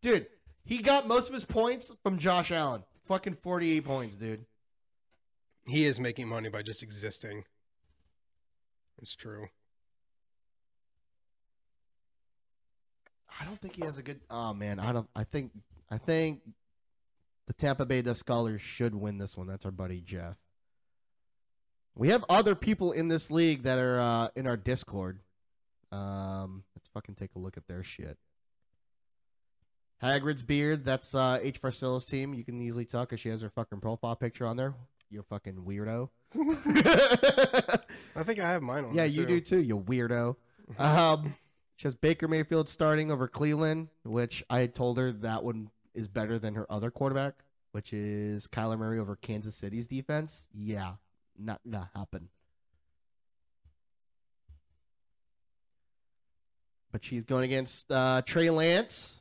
Dude, 0.00 0.26
he 0.64 0.78
got 0.78 1.06
most 1.06 1.28
of 1.28 1.34
his 1.34 1.44
points 1.44 1.90
from 2.02 2.16
Josh 2.16 2.50
Allen. 2.50 2.82
Fucking 3.04 3.34
48 3.34 3.84
points, 3.84 4.16
dude. 4.16 4.46
He 5.66 5.84
is 5.84 6.00
making 6.00 6.28
money 6.28 6.48
by 6.48 6.62
just 6.62 6.82
existing. 6.82 7.44
It's 9.02 9.14
true. 9.14 9.48
I 13.40 13.44
don't 13.44 13.60
think 13.60 13.76
he 13.76 13.84
has 13.84 13.98
a 13.98 14.02
good. 14.02 14.20
Oh 14.30 14.54
man, 14.54 14.78
I 14.78 14.92
don't. 14.92 15.08
I 15.14 15.24
think. 15.24 15.52
I 15.90 15.98
think 15.98 16.40
the 17.46 17.52
Tampa 17.52 17.84
Bay 17.84 18.02
Scholars 18.14 18.62
should 18.62 18.94
win 18.94 19.18
this 19.18 19.36
one. 19.36 19.46
That's 19.46 19.64
our 19.64 19.70
buddy 19.70 20.00
Jeff. 20.00 20.36
We 21.94 22.08
have 22.08 22.24
other 22.28 22.54
people 22.54 22.92
in 22.92 23.08
this 23.08 23.30
league 23.30 23.62
that 23.62 23.78
are 23.78 24.00
uh, 24.00 24.28
in 24.34 24.46
our 24.46 24.56
Discord. 24.56 25.20
Um, 25.92 26.64
let's 26.74 26.88
fucking 26.88 27.14
take 27.14 27.30
a 27.36 27.38
look 27.38 27.56
at 27.56 27.68
their 27.68 27.84
shit. 27.84 28.18
Hagrid's 30.02 30.42
beard. 30.42 30.84
That's 30.84 31.14
uh, 31.14 31.38
H. 31.40 31.60
Farcilla's 31.60 32.04
team. 32.04 32.34
You 32.34 32.44
can 32.44 32.60
easily 32.60 32.84
tell 32.84 33.02
because 33.02 33.20
she 33.20 33.28
has 33.28 33.42
her 33.42 33.50
fucking 33.50 33.80
profile 33.80 34.16
picture 34.16 34.46
on 34.46 34.56
there. 34.56 34.74
You 35.08 35.22
fucking 35.22 35.54
weirdo. 35.54 36.08
I 38.16 38.22
think 38.24 38.40
I 38.40 38.50
have 38.50 38.62
mine 38.62 38.84
on. 38.84 38.94
yeah, 38.94 39.04
you 39.04 39.22
too. 39.22 39.26
do 39.26 39.40
too. 39.40 39.60
You 39.60 39.78
weirdo. 39.78 40.34
Um, 40.78 41.34
she 41.76 41.88
has 41.88 41.94
Baker 41.94 42.28
Mayfield 42.28 42.68
starting 42.68 43.10
over 43.10 43.26
Cleveland, 43.26 43.88
which 44.04 44.44
I 44.48 44.66
told 44.66 44.98
her 44.98 45.12
that 45.12 45.42
one 45.42 45.70
is 45.94 46.08
better 46.08 46.38
than 46.38 46.54
her 46.54 46.70
other 46.70 46.90
quarterback, 46.90 47.34
which 47.72 47.92
is 47.92 48.46
Kyler 48.46 48.78
Murray 48.78 48.98
over 48.98 49.16
Kansas 49.16 49.56
City's 49.56 49.86
defense. 49.86 50.48
Yeah, 50.54 50.94
not 51.38 51.60
gonna 51.68 51.90
happen. 51.94 52.28
But 56.92 57.04
she's 57.04 57.24
going 57.24 57.44
against 57.44 57.90
uh, 57.90 58.22
Trey 58.24 58.50
Lance. 58.50 59.20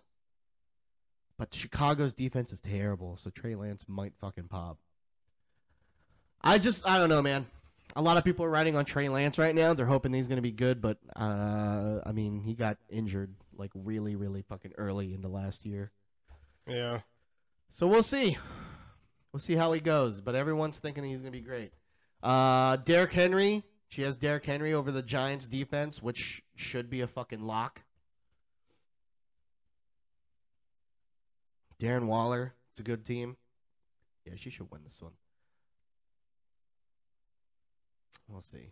But 1.39 1.51
Chicago's 1.53 2.13
defense 2.13 2.53
is 2.53 2.59
terrible, 2.59 3.17
so 3.17 3.31
Trey 3.31 3.55
Lance 3.55 3.85
might 3.88 4.13
fucking 4.21 4.47
pop. 4.47 4.77
I 6.43 6.59
just, 6.59 6.88
I 6.88 6.99
don't 6.99 7.09
know, 7.09 7.23
man 7.23 7.47
a 7.95 8.02
lot 8.02 8.18
of 8.18 8.24
people 8.24 8.45
are 8.45 8.49
riding 8.49 8.76
on 8.76 8.86
Trey 8.86 9.10
Lance 9.10 9.38
right 9.38 9.53
now. 9.53 9.74
They're 9.74 9.86
hoping 9.86 10.14
he's 10.14 10.28
going 10.28 10.38
to 10.38 10.41
be 10.41 10.52
good, 10.52 10.82
but 10.82 10.98
uh, 11.15 11.99
I 12.06 12.11
mean, 12.11 12.41
he 12.41 12.53
got 12.53 12.78
injured 12.90 13.36
like 13.56 13.72
really, 13.76 14.15
really 14.15 14.41
fucking 14.41 14.74
early 14.78 15.14
into 15.14 15.28
last 15.28 15.65
year. 15.65 15.91
Yeah. 16.68 17.02
So 17.72 17.88
we'll 17.88 18.03
see. 18.03 18.38
We'll 19.32 19.40
see 19.40 19.56
how 19.56 19.74
he 19.74 19.80
goes, 19.80 20.22
but 20.22 20.36
everyone's 20.36 20.78
thinking 20.78 21.03
he's 21.03 21.22
going 21.22 21.34
to 21.34 21.40
be 21.40 21.44
great. 21.44 21.72
Uh, 22.22 22.78
Derrick 22.78 23.14
Henry. 23.14 23.64
She 23.90 24.02
has 24.02 24.18
Derrick 24.18 24.45
Henry 24.45 24.74
over 24.74 24.91
the 24.91 25.03
Giants 25.03 25.45
defense, 25.45 26.02
which 26.02 26.41
should 26.56 26.90
be 26.90 27.02
a 27.02 27.07
fucking 27.07 27.41
lock. 27.41 27.82
Darren 31.80 32.06
Waller. 32.06 32.56
It's 32.72 32.80
a 32.80 32.84
good 32.84 33.06
team. 33.06 33.38
Yeah, 34.26 34.34
she 34.36 34.49
should 34.49 34.72
win 34.72 34.82
this 34.84 34.99
one. 34.99 35.11
We'll 38.34 38.41
see. 38.41 38.72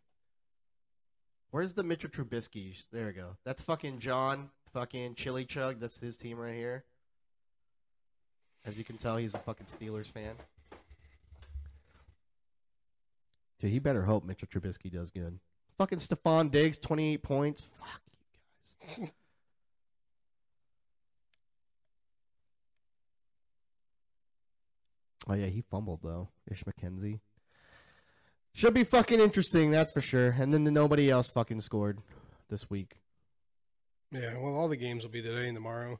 Where's 1.51 1.73
the 1.73 1.83
Mitchell 1.83 2.09
Trubisky? 2.09 2.73
There 2.91 3.05
we 3.05 3.11
go. 3.13 3.37
That's 3.45 3.61
fucking 3.61 3.99
John, 3.99 4.49
fucking 4.73 5.15
Chili 5.15 5.45
Chug. 5.45 5.79
That's 5.79 5.99
his 5.99 6.17
team 6.17 6.39
right 6.39 6.55
here. 6.55 6.83
As 8.65 8.77
you 8.79 8.83
can 8.83 8.97
tell, 8.97 9.17
he's 9.17 9.35
a 9.35 9.39
fucking 9.39 9.67
Steelers 9.67 10.07
fan. 10.07 10.33
Dude, 13.59 13.71
he 13.71 13.77
better 13.77 14.01
hope 14.03 14.25
Mitchell 14.25 14.47
Trubisky 14.47 14.91
does 14.91 15.11
good. 15.11 15.39
Fucking 15.77 15.99
Stefon 15.99 16.49
Diggs, 16.49 16.79
28 16.79 17.21
points. 17.21 17.67
Fuck 17.79 18.01
you 18.97 19.03
guys. 19.03 19.11
Oh 25.29 25.35
yeah, 25.35 25.45
he 25.45 25.61
fumbled 25.61 25.99
though. 26.03 26.29
Ish 26.49 26.63
McKenzie. 26.63 27.19
Should 28.53 28.73
be 28.73 28.83
fucking 28.83 29.19
interesting, 29.19 29.71
that's 29.71 29.91
for 29.91 30.01
sure. 30.01 30.35
And 30.37 30.53
then 30.53 30.63
the, 30.65 30.71
nobody 30.71 31.09
else 31.09 31.29
fucking 31.29 31.61
scored 31.61 31.99
this 32.49 32.69
week. 32.69 32.97
Yeah, 34.11 34.37
well, 34.37 34.55
all 34.55 34.67
the 34.67 34.75
games 34.75 35.03
will 35.03 35.11
be 35.11 35.21
today 35.21 35.47
and 35.47 35.55
tomorrow. 35.55 35.99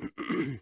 Fuck, 0.00 0.18
man. 0.18 0.58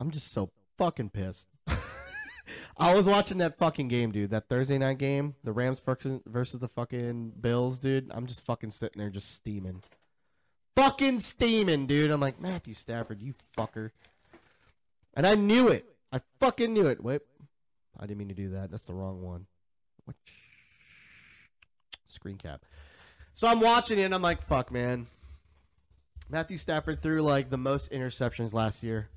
I'm 0.00 0.10
just 0.10 0.32
so 0.32 0.50
fucking 0.78 1.10
pissed. 1.10 1.46
I 2.76 2.94
was 2.94 3.06
watching 3.06 3.38
that 3.38 3.58
fucking 3.58 3.88
game, 3.88 4.12
dude. 4.12 4.30
That 4.30 4.48
Thursday 4.48 4.78
night 4.78 4.98
game, 4.98 5.34
the 5.44 5.52
Rams 5.52 5.80
versus 6.26 6.60
the 6.60 6.68
fucking 6.68 7.34
Bills, 7.40 7.78
dude. 7.78 8.10
I'm 8.12 8.26
just 8.26 8.40
fucking 8.40 8.70
sitting 8.70 8.98
there 8.98 9.10
just 9.10 9.32
steaming. 9.32 9.82
Fucking 10.74 11.20
steaming, 11.20 11.86
dude. 11.86 12.10
I'm 12.10 12.20
like, 12.20 12.40
Matthew 12.40 12.74
Stafford, 12.74 13.22
you 13.22 13.34
fucker. 13.56 13.90
And 15.14 15.26
I 15.26 15.34
knew 15.34 15.68
it. 15.68 15.84
I 16.12 16.20
fucking 16.40 16.72
knew 16.72 16.86
it. 16.86 17.02
Wait. 17.02 17.20
I 17.98 18.06
didn't 18.06 18.18
mean 18.18 18.28
to 18.28 18.34
do 18.34 18.50
that. 18.50 18.70
That's 18.70 18.86
the 18.86 18.94
wrong 18.94 19.22
one. 19.22 19.46
What? 20.04 20.16
Screen 22.06 22.36
cap. 22.36 22.64
So 23.34 23.48
I'm 23.48 23.60
watching 23.60 23.98
it 23.98 24.04
and 24.04 24.14
I'm 24.14 24.22
like, 24.22 24.42
fuck, 24.42 24.70
man. 24.70 25.08
Matthew 26.28 26.56
Stafford 26.56 27.02
threw 27.02 27.22
like 27.22 27.50
the 27.50 27.58
most 27.58 27.90
interceptions 27.90 28.52
last 28.52 28.82
year, 28.82 29.08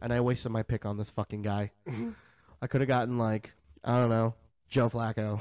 and 0.00 0.12
I 0.12 0.20
wasted 0.20 0.52
my 0.52 0.62
pick 0.62 0.84
on 0.84 0.96
this 0.96 1.10
fucking 1.10 1.42
guy. 1.42 1.70
I 2.62 2.66
could 2.66 2.80
have 2.80 2.88
gotten 2.88 3.18
like 3.18 3.52
I 3.84 3.94
don't 3.94 4.10
know 4.10 4.34
Joe 4.68 4.88
Flacco. 4.88 5.40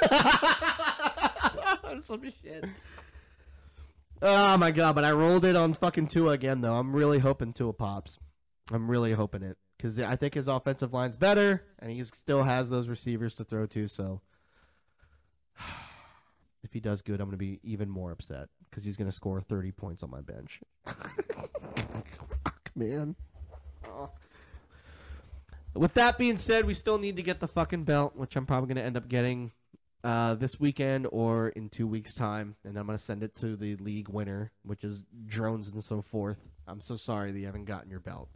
Some 2.02 2.22
shit. 2.42 2.64
Oh 4.22 4.56
my 4.56 4.70
god! 4.70 4.94
But 4.94 5.04
I 5.04 5.12
rolled 5.12 5.44
it 5.44 5.56
on 5.56 5.74
fucking 5.74 6.08
Tua 6.08 6.32
again 6.32 6.60
though. 6.60 6.74
I'm 6.74 6.94
really 6.94 7.18
hoping 7.18 7.52
Tua 7.52 7.72
pops. 7.72 8.18
I'm 8.72 8.90
really 8.90 9.12
hoping 9.12 9.42
it 9.42 9.56
because 9.78 9.98
I 9.98 10.16
think 10.16 10.34
his 10.34 10.48
offensive 10.48 10.92
line's 10.92 11.16
better, 11.16 11.62
and 11.78 11.90
he 11.90 12.02
still 12.04 12.42
has 12.42 12.68
those 12.68 12.88
receivers 12.88 13.34
to 13.36 13.44
throw 13.44 13.64
to. 13.66 13.86
So 13.86 14.20
if 16.62 16.72
he 16.72 16.80
does 16.80 17.00
good, 17.00 17.20
I'm 17.20 17.28
gonna 17.28 17.36
be 17.36 17.60
even 17.62 17.88
more 17.88 18.10
upset 18.10 18.48
because 18.68 18.84
he's 18.84 18.96
gonna 18.96 19.12
score 19.12 19.40
30 19.40 19.72
points 19.72 20.02
on 20.02 20.10
my 20.10 20.20
bench. 20.20 20.60
Fuck, 20.84 22.70
man. 22.74 23.14
Oh. 23.86 24.10
With 25.74 25.94
that 25.94 26.18
being 26.18 26.38
said, 26.38 26.64
we 26.64 26.74
still 26.74 26.98
need 26.98 27.16
to 27.16 27.22
get 27.22 27.40
the 27.40 27.48
fucking 27.48 27.84
belt, 27.84 28.16
which 28.16 28.34
I'm 28.36 28.46
probably 28.46 28.74
gonna 28.74 28.84
end 28.84 28.96
up 28.96 29.08
getting 29.08 29.52
uh, 30.02 30.34
this 30.34 30.58
weekend 30.58 31.06
or 31.10 31.48
in 31.50 31.68
two 31.68 31.86
weeks' 31.86 32.14
time, 32.14 32.56
and 32.64 32.76
I'm 32.76 32.86
gonna 32.86 32.98
send 32.98 33.22
it 33.22 33.36
to 33.36 33.56
the 33.56 33.76
league 33.76 34.08
winner, 34.08 34.50
which 34.64 34.82
is 34.82 35.04
drones 35.26 35.68
and 35.68 35.84
so 35.84 36.02
forth. 36.02 36.38
I'm 36.66 36.80
so 36.80 36.96
sorry 36.96 37.30
that 37.30 37.38
you 37.38 37.46
haven't 37.46 37.66
gotten 37.66 37.90
your 37.90 38.00
belt, 38.00 38.28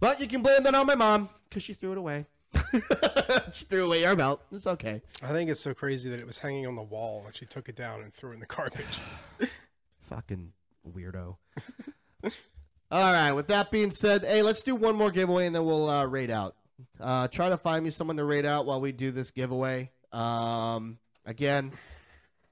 but 0.00 0.20
you 0.20 0.26
can 0.26 0.42
blame 0.42 0.62
that 0.64 0.74
on 0.74 0.86
my 0.86 0.94
mom 0.94 1.28
because 1.48 1.62
she 1.62 1.74
threw 1.74 1.92
it 1.92 1.98
away. 1.98 2.26
she 3.52 3.64
threw 3.66 3.86
away 3.86 4.04
our 4.04 4.16
belt. 4.16 4.42
It's 4.52 4.66
okay. 4.66 5.02
I 5.22 5.32
think 5.32 5.50
it's 5.50 5.60
so 5.60 5.74
crazy 5.74 6.10
that 6.10 6.18
it 6.18 6.26
was 6.26 6.38
hanging 6.38 6.66
on 6.66 6.74
the 6.74 6.82
wall 6.82 7.24
and 7.26 7.34
she 7.34 7.46
took 7.46 7.68
it 7.68 7.76
down 7.76 8.02
and 8.02 8.12
threw 8.12 8.30
it 8.30 8.34
in 8.34 8.40
the 8.40 8.46
garbage. 8.46 9.00
Fucking 10.08 10.52
weirdo. 10.88 11.36
All 12.90 13.12
right. 13.12 13.32
With 13.32 13.46
that 13.48 13.70
being 13.70 13.92
said, 13.92 14.24
hey, 14.24 14.42
let's 14.42 14.62
do 14.62 14.74
one 14.74 14.96
more 14.96 15.10
giveaway 15.10 15.46
and 15.46 15.54
then 15.54 15.64
we'll 15.64 15.88
uh, 15.88 16.06
rate 16.06 16.30
out. 16.30 16.56
Uh, 16.98 17.28
try 17.28 17.48
to 17.48 17.56
find 17.56 17.84
me 17.84 17.90
someone 17.90 18.16
to 18.16 18.24
rate 18.24 18.46
out 18.46 18.66
while 18.66 18.80
we 18.80 18.90
do 18.90 19.10
this 19.10 19.30
giveaway. 19.30 19.90
Um, 20.12 20.98
again, 21.24 21.72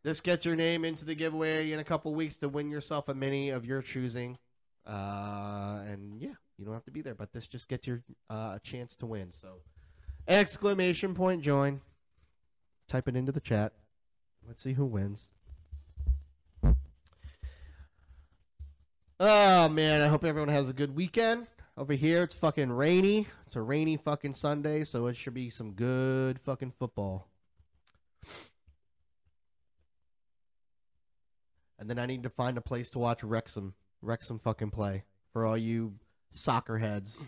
this 0.04 0.20
gets 0.20 0.44
your 0.44 0.54
name 0.54 0.84
into 0.84 1.04
the 1.04 1.14
giveaway 1.14 1.72
in 1.72 1.80
a 1.80 1.84
couple 1.84 2.14
weeks 2.14 2.36
to 2.36 2.48
win 2.48 2.70
yourself 2.70 3.08
a 3.08 3.14
mini 3.14 3.50
of 3.50 3.64
your 3.64 3.82
choosing. 3.82 4.38
Uh, 4.86 5.80
and 5.86 6.20
yeah, 6.20 6.34
you 6.58 6.64
don't 6.64 6.74
have 6.74 6.84
to 6.84 6.90
be 6.90 7.02
there, 7.02 7.14
but 7.14 7.32
this 7.32 7.46
just 7.46 7.68
gets 7.68 7.86
your 7.86 8.02
uh, 8.28 8.56
a 8.56 8.60
chance 8.62 8.96
to 8.96 9.06
win. 9.06 9.32
So, 9.32 9.60
exclamation 10.26 11.14
point 11.14 11.42
join. 11.42 11.80
Type 12.88 13.06
it 13.06 13.16
into 13.16 13.32
the 13.32 13.40
chat. 13.40 13.74
Let's 14.46 14.62
see 14.62 14.72
who 14.72 14.84
wins. 14.84 15.30
Oh 19.20 19.68
man, 19.68 20.00
I 20.00 20.08
hope 20.08 20.24
everyone 20.24 20.48
has 20.48 20.68
a 20.68 20.72
good 20.72 20.96
weekend. 20.96 21.46
Over 21.76 21.92
here, 21.92 22.24
it's 22.24 22.34
fucking 22.34 22.72
rainy. 22.72 23.28
It's 23.46 23.54
a 23.56 23.62
rainy 23.62 23.96
fucking 23.96 24.34
Sunday, 24.34 24.84
so 24.84 25.06
it 25.06 25.16
should 25.16 25.34
be 25.34 25.50
some 25.50 25.72
good 25.72 26.40
fucking 26.40 26.72
football. 26.78 27.28
And 31.78 31.88
then 31.88 31.98
I 31.98 32.06
need 32.06 32.24
to 32.24 32.30
find 32.30 32.58
a 32.58 32.60
place 32.60 32.90
to 32.90 32.98
watch 32.98 33.22
Wrexham, 33.22 33.74
Wrexham 34.02 34.40
fucking 34.40 34.70
play 34.70 35.04
for 35.32 35.46
all 35.46 35.56
you 35.56 35.94
soccer 36.30 36.78
heads. 36.78 37.24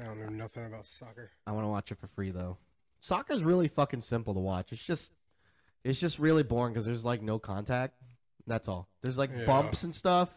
I 0.00 0.04
don't 0.04 0.18
know 0.20 0.28
nothing 0.28 0.66
about 0.66 0.86
soccer. 0.86 1.30
I 1.46 1.52
want 1.52 1.64
to 1.64 1.68
watch 1.68 1.92
it 1.92 1.98
for 1.98 2.06
free 2.06 2.30
though. 2.30 2.58
Soccer's 3.00 3.44
really 3.44 3.68
fucking 3.68 4.00
simple 4.00 4.34
to 4.34 4.40
watch. 4.40 4.72
It's 4.72 4.82
just, 4.82 5.12
it's 5.84 6.00
just 6.00 6.18
really 6.18 6.42
boring 6.42 6.72
because 6.72 6.86
there's 6.86 7.04
like 7.04 7.22
no 7.22 7.38
contact. 7.38 7.94
That's 8.46 8.66
all. 8.68 8.88
There's 9.02 9.18
like 9.18 9.30
Yeah. 9.34 9.46
bumps 9.46 9.84
and 9.84 9.94
stuff, 9.94 10.30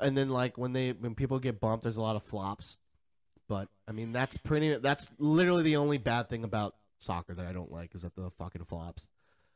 and 0.00 0.16
then 0.16 0.28
like 0.28 0.58
when 0.58 0.72
they 0.72 0.92
when 0.92 1.14
people 1.14 1.38
get 1.38 1.60
bumped, 1.60 1.84
there's 1.84 1.96
a 1.96 2.02
lot 2.02 2.16
of 2.16 2.22
flops. 2.22 2.76
But 3.48 3.68
I 3.88 3.92
mean, 3.92 4.12
that's 4.12 4.36
pretty. 4.36 4.76
That's 4.76 5.10
literally 5.18 5.62
the 5.62 5.76
only 5.76 5.98
bad 5.98 6.28
thing 6.28 6.44
about 6.44 6.76
soccer 6.98 7.34
that 7.34 7.46
I 7.46 7.52
don't 7.52 7.72
like 7.72 7.94
is 7.94 8.02
that 8.02 8.14
the 8.14 8.30
fucking 8.30 8.64
flops. 8.64 9.08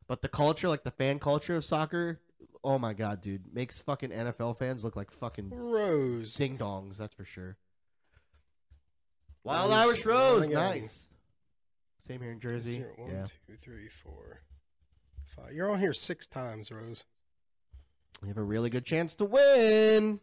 But 0.08 0.22
the 0.22 0.28
culture, 0.28 0.68
like 0.68 0.82
the 0.84 0.90
fan 0.90 1.18
culture 1.18 1.56
of 1.56 1.64
soccer, 1.64 2.20
oh 2.66 2.80
my 2.80 2.92
god, 2.92 3.20
dude, 3.20 3.54
makes 3.54 3.80
fucking 3.80 4.10
NFL 4.10 4.58
fans 4.58 4.82
look 4.82 4.96
like 4.96 5.12
fucking 5.12 5.50
Rose. 5.50 6.34
ding 6.34 6.58
dongs. 6.58 6.96
That's 6.96 7.14
for 7.14 7.24
sure. 7.24 7.56
Wild 9.44 9.72
Irish 9.72 10.04
Rose, 10.04 10.48
nice. 10.48 11.06
Same 12.08 12.20
here 12.20 12.32
in 12.32 12.40
Jersey. 12.40 12.78
here. 12.78 12.92
One, 12.96 13.10
yeah. 13.10 13.24
two, 13.24 13.56
three, 13.56 13.88
four, 13.88 14.40
five. 15.24 15.52
You're 15.52 15.70
on 15.70 15.78
here 15.78 15.92
six 15.92 16.26
times, 16.26 16.72
Rose. 16.72 17.04
You 18.22 18.28
have 18.28 18.36
a 18.36 18.42
really 18.42 18.68
good 18.68 18.84
chance 18.84 19.14
to 19.16 19.24
win. 19.24 20.18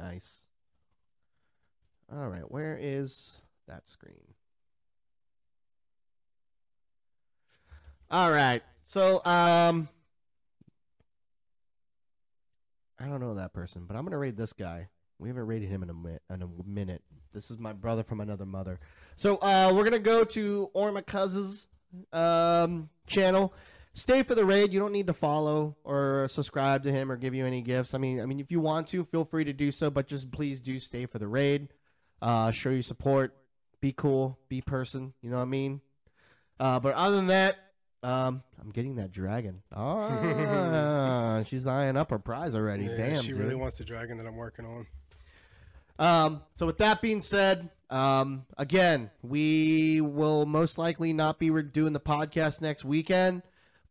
Nice. 0.00 0.46
All 2.12 2.28
right, 2.28 2.50
where 2.50 2.76
is 2.80 3.36
that 3.68 3.86
screen? 3.86 4.34
All 8.10 8.32
right. 8.32 8.62
So, 8.82 9.24
um 9.24 9.88
I 13.00 13.06
don't 13.06 13.20
know 13.20 13.34
that 13.34 13.52
person, 13.52 13.84
but 13.86 13.96
I'm 13.96 14.02
to 14.12 14.16
rate 14.16 14.36
this 14.36 14.52
guy. 14.52 14.88
We 15.18 15.28
haven't 15.28 15.46
rated 15.46 15.68
him 15.68 15.82
in 15.82 15.90
a, 15.90 16.34
in 16.34 16.42
a 16.42 16.48
minute. 16.66 17.02
This 17.32 17.50
is 17.50 17.58
my 17.58 17.72
brother 17.72 18.02
from 18.02 18.20
another 18.20 18.46
mother. 18.46 18.78
So, 19.16 19.36
uh 19.36 19.72
we're 19.74 19.88
to 19.90 19.98
go 19.98 20.24
to 20.24 20.70
Ormacuz's 20.74 21.66
um 22.12 22.90
channel 23.06 23.52
stay 23.92 24.22
for 24.22 24.34
the 24.34 24.44
raid. 24.44 24.72
You 24.72 24.80
don't 24.80 24.92
need 24.92 25.06
to 25.08 25.12
follow 25.12 25.76
or 25.84 26.28
subscribe 26.30 26.82
to 26.84 26.92
him 26.92 27.10
or 27.10 27.16
give 27.16 27.34
you 27.34 27.46
any 27.46 27.62
gifts. 27.62 27.94
I 27.94 27.98
mean, 27.98 28.20
I 28.20 28.26
mean, 28.26 28.40
if 28.40 28.50
you 28.50 28.60
want 28.60 28.88
to, 28.88 29.04
feel 29.04 29.24
free 29.24 29.44
to 29.44 29.52
do 29.52 29.70
so, 29.70 29.90
but 29.90 30.06
just 30.06 30.30
please 30.30 30.60
do 30.60 30.78
stay 30.78 31.06
for 31.06 31.18
the 31.18 31.28
raid. 31.28 31.68
Uh, 32.22 32.50
show 32.52 32.70
your 32.70 32.82
support. 32.82 33.36
Be 33.80 33.92
cool. 33.92 34.38
Be 34.48 34.60
person. 34.60 35.14
You 35.22 35.30
know 35.30 35.36
what 35.36 35.42
I 35.42 35.46
mean? 35.46 35.80
Uh, 36.58 36.78
but 36.80 36.94
other 36.94 37.16
than 37.16 37.28
that, 37.28 37.56
um, 38.02 38.42
I'm 38.60 38.70
getting 38.70 38.96
that 38.96 39.12
dragon. 39.12 39.62
Ah, 39.76 41.42
she's 41.46 41.66
eyeing 41.66 41.96
up 41.96 42.10
her 42.10 42.18
prize 42.18 42.54
already. 42.54 42.84
Yeah, 42.84 42.96
Damn, 42.96 43.16
she 43.16 43.28
dude. 43.28 43.40
really 43.40 43.54
wants 43.54 43.78
the 43.78 43.84
dragon 43.84 44.16
that 44.18 44.26
I'm 44.26 44.36
working 44.36 44.66
on. 44.66 44.86
Um, 45.98 46.42
so 46.56 46.66
with 46.66 46.78
that 46.78 47.00
being 47.02 47.20
said, 47.20 47.68
um, 47.90 48.46
again, 48.58 49.10
we 49.22 50.00
will 50.00 50.46
most 50.46 50.78
likely 50.78 51.12
not 51.12 51.38
be 51.38 51.50
doing 51.62 51.92
the 51.92 52.00
podcast 52.00 52.60
next 52.60 52.84
weekend, 52.84 53.42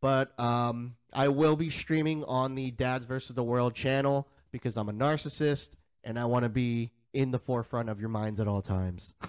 but 0.01 0.37
um, 0.39 0.95
I 1.13 1.27
will 1.27 1.55
be 1.55 1.69
streaming 1.69 2.23
on 2.25 2.55
the 2.55 2.71
Dads 2.71 3.05
versus 3.05 3.35
the 3.35 3.43
World 3.43 3.75
channel 3.75 4.27
because 4.51 4.75
I'm 4.77 4.89
a 4.89 4.93
narcissist 4.93 5.69
and 6.03 6.17
I 6.19 6.25
want 6.25 6.43
to 6.43 6.49
be 6.49 6.91
in 7.13 7.31
the 7.31 7.39
forefront 7.39 7.89
of 7.89 7.99
your 7.99 8.09
minds 8.09 8.39
at 8.39 8.47
all 8.47 8.61
times. 8.61 9.13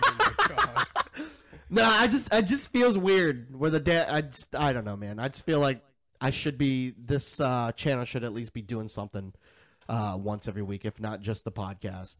Oh 0.00 0.16
my 0.18 0.32
god. 0.48 0.86
No, 1.70 1.84
I 1.84 2.06
just 2.06 2.32
I 2.32 2.40
just 2.40 2.72
feels 2.72 2.96
weird 2.96 3.58
where 3.58 3.70
the 3.70 3.80
dad. 3.80 4.08
I 4.10 4.22
just 4.22 4.54
I 4.54 4.72
don't 4.72 4.84
know, 4.84 4.96
man. 4.96 5.18
I 5.18 5.28
just 5.28 5.44
feel 5.44 5.60
like 5.60 5.82
I 6.20 6.30
should 6.30 6.58
be 6.58 6.94
this 6.98 7.40
uh, 7.40 7.72
channel 7.72 8.04
should 8.04 8.24
at 8.24 8.32
least 8.32 8.52
be 8.52 8.62
doing 8.62 8.88
something 8.88 9.32
uh, 9.88 10.16
once 10.18 10.48
every 10.48 10.62
week, 10.62 10.84
if 10.84 11.00
not 11.00 11.20
just 11.20 11.44
the 11.44 11.52
podcast. 11.52 12.16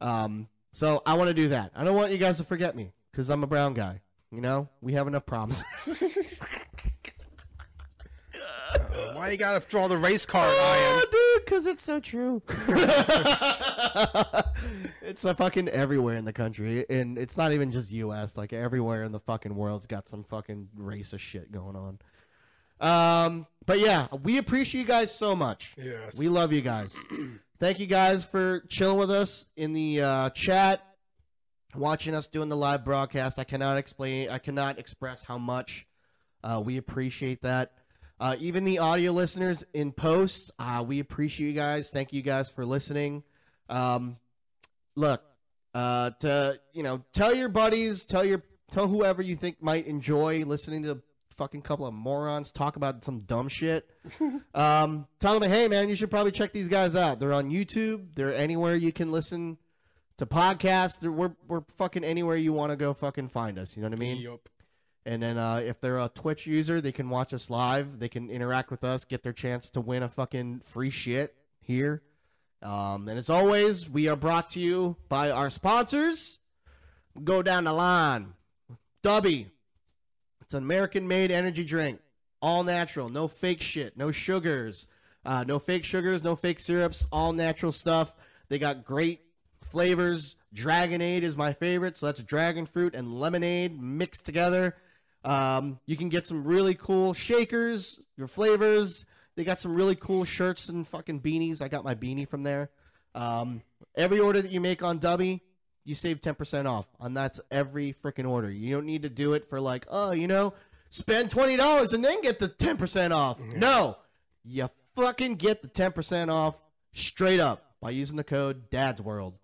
Um, 0.00 0.48
so 0.72 1.02
I 1.04 1.14
want 1.14 1.28
to 1.28 1.34
do 1.34 1.48
that. 1.50 1.72
I 1.74 1.84
don't 1.84 1.94
want 1.94 2.12
you 2.12 2.18
guys 2.18 2.38
to 2.38 2.44
forget 2.44 2.76
me 2.76 2.92
because 3.10 3.28
I'm 3.28 3.42
a 3.42 3.46
brown 3.46 3.74
guy. 3.74 4.00
You 4.30 4.40
know, 4.40 4.68
we 4.80 4.94
have 4.94 5.06
enough 5.06 5.26
problems. 5.26 5.62
Uh, 8.74 8.78
why 9.14 9.30
you 9.30 9.36
gotta 9.36 9.64
draw 9.68 9.88
the 9.88 9.96
race 9.96 10.26
card, 10.26 10.52
oh, 10.54 10.98
Ian? 10.98 11.04
dude, 11.10 11.44
because 11.44 11.66
it's 11.66 11.84
so 11.84 12.00
true. 12.00 12.42
it's 15.02 15.24
uh, 15.24 15.34
fucking 15.34 15.68
everywhere 15.68 16.16
in 16.16 16.24
the 16.24 16.32
country, 16.32 16.84
and 16.88 17.18
it's 17.18 17.36
not 17.36 17.52
even 17.52 17.70
just 17.70 17.92
U.S. 17.92 18.36
Like 18.36 18.52
everywhere 18.52 19.04
in 19.04 19.12
the 19.12 19.20
fucking 19.20 19.54
world's 19.54 19.86
got 19.86 20.08
some 20.08 20.24
fucking 20.24 20.68
racist 20.78 21.20
shit 21.20 21.52
going 21.52 21.76
on. 21.76 21.98
Um, 22.80 23.46
but 23.64 23.78
yeah, 23.78 24.08
we 24.22 24.38
appreciate 24.38 24.80
you 24.80 24.86
guys 24.86 25.14
so 25.14 25.36
much. 25.36 25.74
Yes. 25.78 26.18
We 26.18 26.28
love 26.28 26.52
you 26.52 26.60
guys. 26.60 26.96
Thank 27.60 27.78
you 27.78 27.86
guys 27.86 28.24
for 28.24 28.60
chilling 28.68 28.98
with 28.98 29.10
us 29.10 29.46
in 29.56 29.72
the 29.72 30.00
uh, 30.00 30.30
chat. 30.30 30.84
watching 31.76 32.12
us 32.12 32.26
doing 32.26 32.48
the 32.48 32.56
live 32.56 32.84
broadcast. 32.84 33.38
I 33.38 33.44
cannot 33.44 33.78
explain. 33.78 34.30
I 34.30 34.38
cannot 34.38 34.80
express 34.80 35.22
how 35.22 35.38
much 35.38 35.86
uh, 36.42 36.60
we 36.64 36.76
appreciate 36.76 37.42
that. 37.42 37.72
Uh, 38.22 38.36
even 38.38 38.62
the 38.62 38.78
audio 38.78 39.10
listeners 39.10 39.64
in 39.74 39.90
post, 39.90 40.52
uh, 40.56 40.84
we 40.86 41.00
appreciate 41.00 41.48
you 41.48 41.52
guys. 41.52 41.90
Thank 41.90 42.12
you 42.12 42.22
guys 42.22 42.48
for 42.48 42.64
listening. 42.64 43.24
Um, 43.68 44.16
look, 44.94 45.24
uh, 45.74 46.10
to 46.20 46.60
you 46.72 46.84
know, 46.84 47.02
tell 47.12 47.34
your 47.34 47.48
buddies, 47.48 48.04
tell 48.04 48.24
your 48.24 48.44
tell 48.70 48.86
whoever 48.86 49.22
you 49.22 49.34
think 49.34 49.60
might 49.60 49.88
enjoy 49.88 50.44
listening 50.44 50.84
to 50.84 50.92
a 50.92 50.96
fucking 51.36 51.62
couple 51.62 51.84
of 51.84 51.94
morons 51.94 52.52
talk 52.52 52.76
about 52.76 53.04
some 53.04 53.22
dumb 53.22 53.48
shit. 53.48 53.90
um, 54.54 55.08
tell 55.18 55.40
them, 55.40 55.50
hey 55.50 55.66
man, 55.66 55.88
you 55.88 55.96
should 55.96 56.08
probably 56.08 56.30
check 56.30 56.52
these 56.52 56.68
guys 56.68 56.94
out. 56.94 57.18
They're 57.18 57.32
on 57.32 57.50
YouTube. 57.50 58.10
They're 58.14 58.36
anywhere 58.36 58.76
you 58.76 58.92
can 58.92 59.10
listen 59.10 59.58
to 60.18 60.26
podcasts. 60.26 61.00
They're, 61.00 61.10
we're 61.10 61.32
we're 61.48 61.62
fucking 61.76 62.04
anywhere 62.04 62.36
you 62.36 62.52
want 62.52 62.70
to 62.70 62.76
go. 62.76 62.94
Fucking 62.94 63.30
find 63.30 63.58
us. 63.58 63.76
You 63.76 63.82
know 63.82 63.88
what 63.88 63.98
I 63.98 64.00
mean? 64.00 64.18
Yup. 64.18 64.48
And 65.04 65.22
then 65.22 65.36
uh, 65.36 65.56
if 65.56 65.80
they're 65.80 65.98
a 65.98 66.10
Twitch 66.14 66.46
user, 66.46 66.80
they 66.80 66.92
can 66.92 67.10
watch 67.10 67.34
us 67.34 67.50
live. 67.50 67.98
They 67.98 68.08
can 68.08 68.30
interact 68.30 68.70
with 68.70 68.84
us, 68.84 69.04
get 69.04 69.22
their 69.22 69.32
chance 69.32 69.70
to 69.70 69.80
win 69.80 70.02
a 70.02 70.08
fucking 70.08 70.60
free 70.60 70.90
shit 70.90 71.34
here. 71.60 72.02
Um, 72.62 73.08
and 73.08 73.18
as 73.18 73.28
always, 73.28 73.90
we 73.90 74.08
are 74.08 74.16
brought 74.16 74.50
to 74.50 74.60
you 74.60 74.96
by 75.08 75.30
our 75.30 75.50
sponsors. 75.50 76.38
Go 77.24 77.42
down 77.42 77.64
the 77.64 77.72
line. 77.72 78.34
Dubby. 79.02 79.46
It's 80.40 80.54
an 80.54 80.62
American 80.62 81.08
made 81.08 81.32
energy 81.32 81.64
drink. 81.64 81.98
All 82.40 82.62
natural. 82.62 83.08
No 83.08 83.26
fake 83.26 83.60
shit. 83.60 83.96
No 83.96 84.12
sugars. 84.12 84.86
Uh, 85.24 85.42
no 85.44 85.58
fake 85.58 85.84
sugars. 85.84 86.22
No 86.22 86.36
fake 86.36 86.60
syrups. 86.60 87.06
All 87.10 87.32
natural 87.32 87.72
stuff. 87.72 88.16
They 88.48 88.58
got 88.58 88.84
great 88.84 89.22
flavors. 89.60 90.36
Dragonade 90.54 91.22
is 91.22 91.36
my 91.36 91.52
favorite. 91.52 91.96
So 91.96 92.06
that's 92.06 92.22
dragon 92.22 92.66
fruit 92.66 92.94
and 92.94 93.18
lemonade 93.18 93.80
mixed 93.80 94.24
together. 94.24 94.76
Um, 95.24 95.78
you 95.86 95.96
can 95.96 96.08
get 96.08 96.26
some 96.26 96.44
really 96.44 96.74
cool 96.74 97.14
shakers, 97.14 98.00
your 98.16 98.26
flavors. 98.26 99.04
They 99.36 99.44
got 99.44 99.58
some 99.58 99.74
really 99.74 99.94
cool 99.96 100.24
shirts 100.24 100.68
and 100.68 100.86
fucking 100.86 101.20
beanies. 101.20 101.62
I 101.62 101.68
got 101.68 101.84
my 101.84 101.94
beanie 101.94 102.28
from 102.28 102.42
there. 102.42 102.70
Um, 103.14 103.62
every 103.96 104.18
order 104.18 104.42
that 104.42 104.50
you 104.50 104.60
make 104.60 104.82
on 104.82 104.98
Dubby, 104.98 105.40
you 105.84 105.94
save 105.94 106.20
10% 106.20 106.66
off. 106.66 106.88
And 107.00 107.16
that's 107.16 107.40
every 107.50 107.92
freaking 107.92 108.28
order. 108.28 108.50
You 108.50 108.74
don't 108.74 108.86
need 108.86 109.02
to 109.02 109.08
do 109.08 109.34
it 109.34 109.44
for 109.44 109.60
like, 109.60 109.86
oh, 109.88 110.12
you 110.12 110.26
know, 110.26 110.54
spend 110.90 111.30
$20 111.30 111.92
and 111.92 112.04
then 112.04 112.20
get 112.20 112.38
the 112.38 112.48
10% 112.48 113.12
off. 113.12 113.40
No. 113.40 113.96
You 114.44 114.68
fucking 114.96 115.36
get 115.36 115.62
the 115.62 115.68
10% 115.68 116.30
off 116.30 116.60
straight 116.92 117.40
up 117.40 117.74
by 117.80 117.90
using 117.90 118.16
the 118.16 118.24
code 118.24 118.70
Dad's 118.70 119.00
World. 119.00 119.34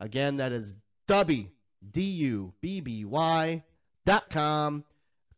Again, 0.00 0.36
that 0.36 0.52
is 0.52 0.76
Dubby, 1.08 1.48
D 1.90 2.02
U 2.02 2.52
B 2.60 2.80
B 2.80 3.04
Y 3.04 3.64
dot 4.06 4.30
com, 4.30 4.84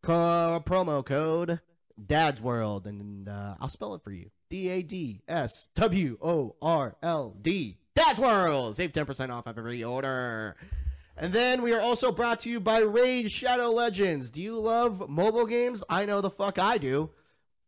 co- 0.03 0.63
promo 0.65 1.05
code 1.05 1.61
Dad's 2.07 2.41
World. 2.41 2.87
And 2.87 3.29
uh, 3.29 3.55
I'll 3.61 3.69
spell 3.69 3.95
it 3.95 4.03
for 4.03 4.13
you 4.13 4.31
D 4.49 4.69
A 4.69 4.83
D 4.83 5.23
S 5.29 5.69
W 5.75 6.19
O 6.23 6.57
R 6.61 6.97
L 7.03 7.37
D. 7.41 7.79
Dad's 7.95 8.19
World. 8.21 8.77
Save 8.77 8.93
10% 8.93 9.31
off 9.31 9.47
every 9.47 9.83
order. 9.85 10.57
And 11.17 11.33
then 11.33 11.61
we 11.61 11.75
are 11.75 11.81
also 11.81 12.13
brought 12.13 12.41
to 12.41 12.51
you 12.51 12.61
by 12.61 12.79
Raid 12.79 13.31
Shadow 13.31 13.71
Legends. 13.71 14.31
Do 14.31 14.41
you 14.41 14.59
love 14.59 15.09
mobile 15.09 15.47
games? 15.47 15.85
I 15.89 16.07
know 16.07 16.21
the 16.21 16.31
fuck 16.31 16.59
I 16.59 16.79
do. 16.79 17.11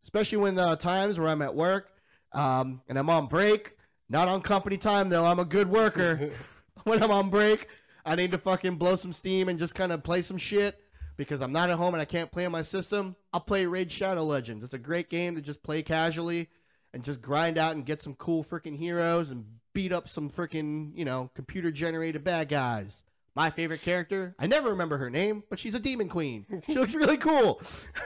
Especially 0.03 0.39
when 0.39 0.55
the 0.55 0.75
times 0.75 1.19
where 1.19 1.29
I'm 1.29 1.41
at 1.41 1.55
work 1.55 1.91
um, 2.31 2.81
and 2.89 2.97
I'm 2.97 3.09
on 3.09 3.27
break. 3.27 3.77
Not 4.09 4.27
on 4.27 4.41
company 4.41 4.77
time 4.77 5.09
though. 5.09 5.25
I'm 5.25 5.39
a 5.39 5.45
good 5.45 5.69
worker. 5.69 6.31
when 6.83 7.01
I'm 7.03 7.11
on 7.11 7.29
break, 7.29 7.67
I 8.05 8.15
need 8.15 8.31
to 8.31 8.37
fucking 8.37 8.75
blow 8.75 8.95
some 8.95 9.13
steam 9.13 9.49
and 9.49 9.59
just 9.59 9.75
kind 9.75 9.91
of 9.91 10.03
play 10.03 10.21
some 10.21 10.37
shit 10.37 10.82
because 11.15 11.41
I'm 11.41 11.51
not 11.51 11.69
at 11.69 11.77
home 11.77 11.93
and 11.93 12.01
I 12.01 12.05
can't 12.05 12.31
play 12.31 12.45
on 12.45 12.51
my 12.51 12.61
system. 12.61 13.15
I'll 13.31 13.39
play 13.39 13.65
Raid 13.65 13.91
Shadow 13.91 14.23
Legends. 14.23 14.63
It's 14.63 14.73
a 14.73 14.79
great 14.79 15.09
game 15.09 15.35
to 15.35 15.41
just 15.41 15.63
play 15.63 15.83
casually 15.83 16.49
and 16.93 17.03
just 17.03 17.21
grind 17.21 17.57
out 17.57 17.75
and 17.75 17.85
get 17.85 18.01
some 18.01 18.15
cool 18.15 18.43
freaking 18.43 18.77
heroes 18.77 19.31
and 19.31 19.45
beat 19.73 19.91
up 19.91 20.07
some 20.07 20.29
freaking, 20.29 20.91
you 20.95 21.05
know, 21.05 21.31
computer 21.33 21.71
generated 21.71 22.23
bad 22.23 22.49
guys. 22.49 23.03
My 23.35 23.49
favorite 23.49 23.81
character, 23.81 24.35
I 24.37 24.45
never 24.45 24.69
remember 24.69 24.97
her 24.97 25.09
name, 25.09 25.43
but 25.49 25.57
she's 25.57 25.73
a 25.73 25.79
demon 25.79 26.07
queen. 26.07 26.45
She 26.65 26.75
looks 26.75 26.93
really 26.93 27.17
cool. 27.17 27.59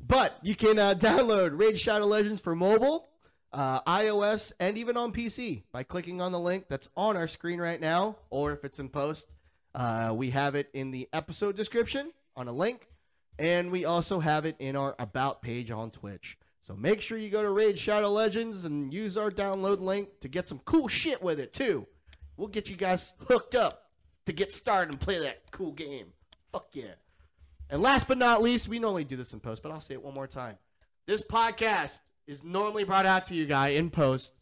but 0.00 0.38
you 0.42 0.54
can 0.54 0.78
uh, 0.78 0.94
download 0.94 1.58
Raid 1.58 1.78
Shadow 1.78 2.06
Legends 2.06 2.40
for 2.40 2.56
mobile, 2.56 3.10
uh, 3.52 3.82
iOS, 3.82 4.52
and 4.58 4.78
even 4.78 4.96
on 4.96 5.12
PC 5.12 5.64
by 5.70 5.82
clicking 5.82 6.22
on 6.22 6.32
the 6.32 6.40
link 6.40 6.64
that's 6.68 6.88
on 6.96 7.14
our 7.16 7.28
screen 7.28 7.60
right 7.60 7.80
now, 7.80 8.16
or 8.30 8.52
if 8.52 8.64
it's 8.64 8.78
in 8.78 8.88
post, 8.88 9.26
uh, 9.74 10.12
we 10.14 10.30
have 10.30 10.54
it 10.54 10.68
in 10.74 10.90
the 10.90 11.08
episode 11.12 11.56
description 11.56 12.12
on 12.36 12.48
a 12.48 12.52
link, 12.52 12.88
and 13.38 13.70
we 13.70 13.84
also 13.84 14.20
have 14.20 14.44
it 14.44 14.56
in 14.58 14.76
our 14.76 14.94
About 14.98 15.42
page 15.42 15.70
on 15.70 15.90
Twitch. 15.90 16.38
So 16.62 16.74
make 16.74 17.00
sure 17.00 17.18
you 17.18 17.30
go 17.30 17.42
to 17.42 17.50
Raid 17.50 17.78
Shadow 17.78 18.10
Legends 18.10 18.64
and 18.64 18.92
use 18.92 19.16
our 19.16 19.30
download 19.30 19.80
link 19.80 20.20
to 20.20 20.28
get 20.28 20.48
some 20.48 20.60
cool 20.64 20.88
shit 20.88 21.22
with 21.22 21.40
it 21.40 21.52
too. 21.52 21.86
We'll 22.36 22.48
get 22.48 22.68
you 22.70 22.76
guys 22.76 23.14
hooked 23.26 23.54
up 23.54 23.90
to 24.26 24.32
get 24.32 24.54
started 24.54 24.90
and 24.90 25.00
play 25.00 25.18
that 25.18 25.50
cool 25.50 25.72
game. 25.72 26.12
Fuck 26.52 26.68
yeah. 26.74 26.94
And 27.68 27.82
last 27.82 28.08
but 28.08 28.18
not 28.18 28.42
least, 28.42 28.68
we 28.68 28.78
normally 28.78 29.04
do 29.04 29.16
this 29.16 29.32
in 29.32 29.40
post, 29.40 29.62
but 29.62 29.72
I'll 29.72 29.80
say 29.80 29.94
it 29.94 30.02
one 30.02 30.14
more 30.14 30.26
time. 30.26 30.56
This 31.06 31.22
podcast 31.22 32.00
is 32.26 32.44
normally 32.44 32.84
brought 32.84 33.06
out 33.06 33.26
to 33.26 33.34
you 33.34 33.46
guy 33.46 33.68
in 33.68 33.90
post 33.90 34.34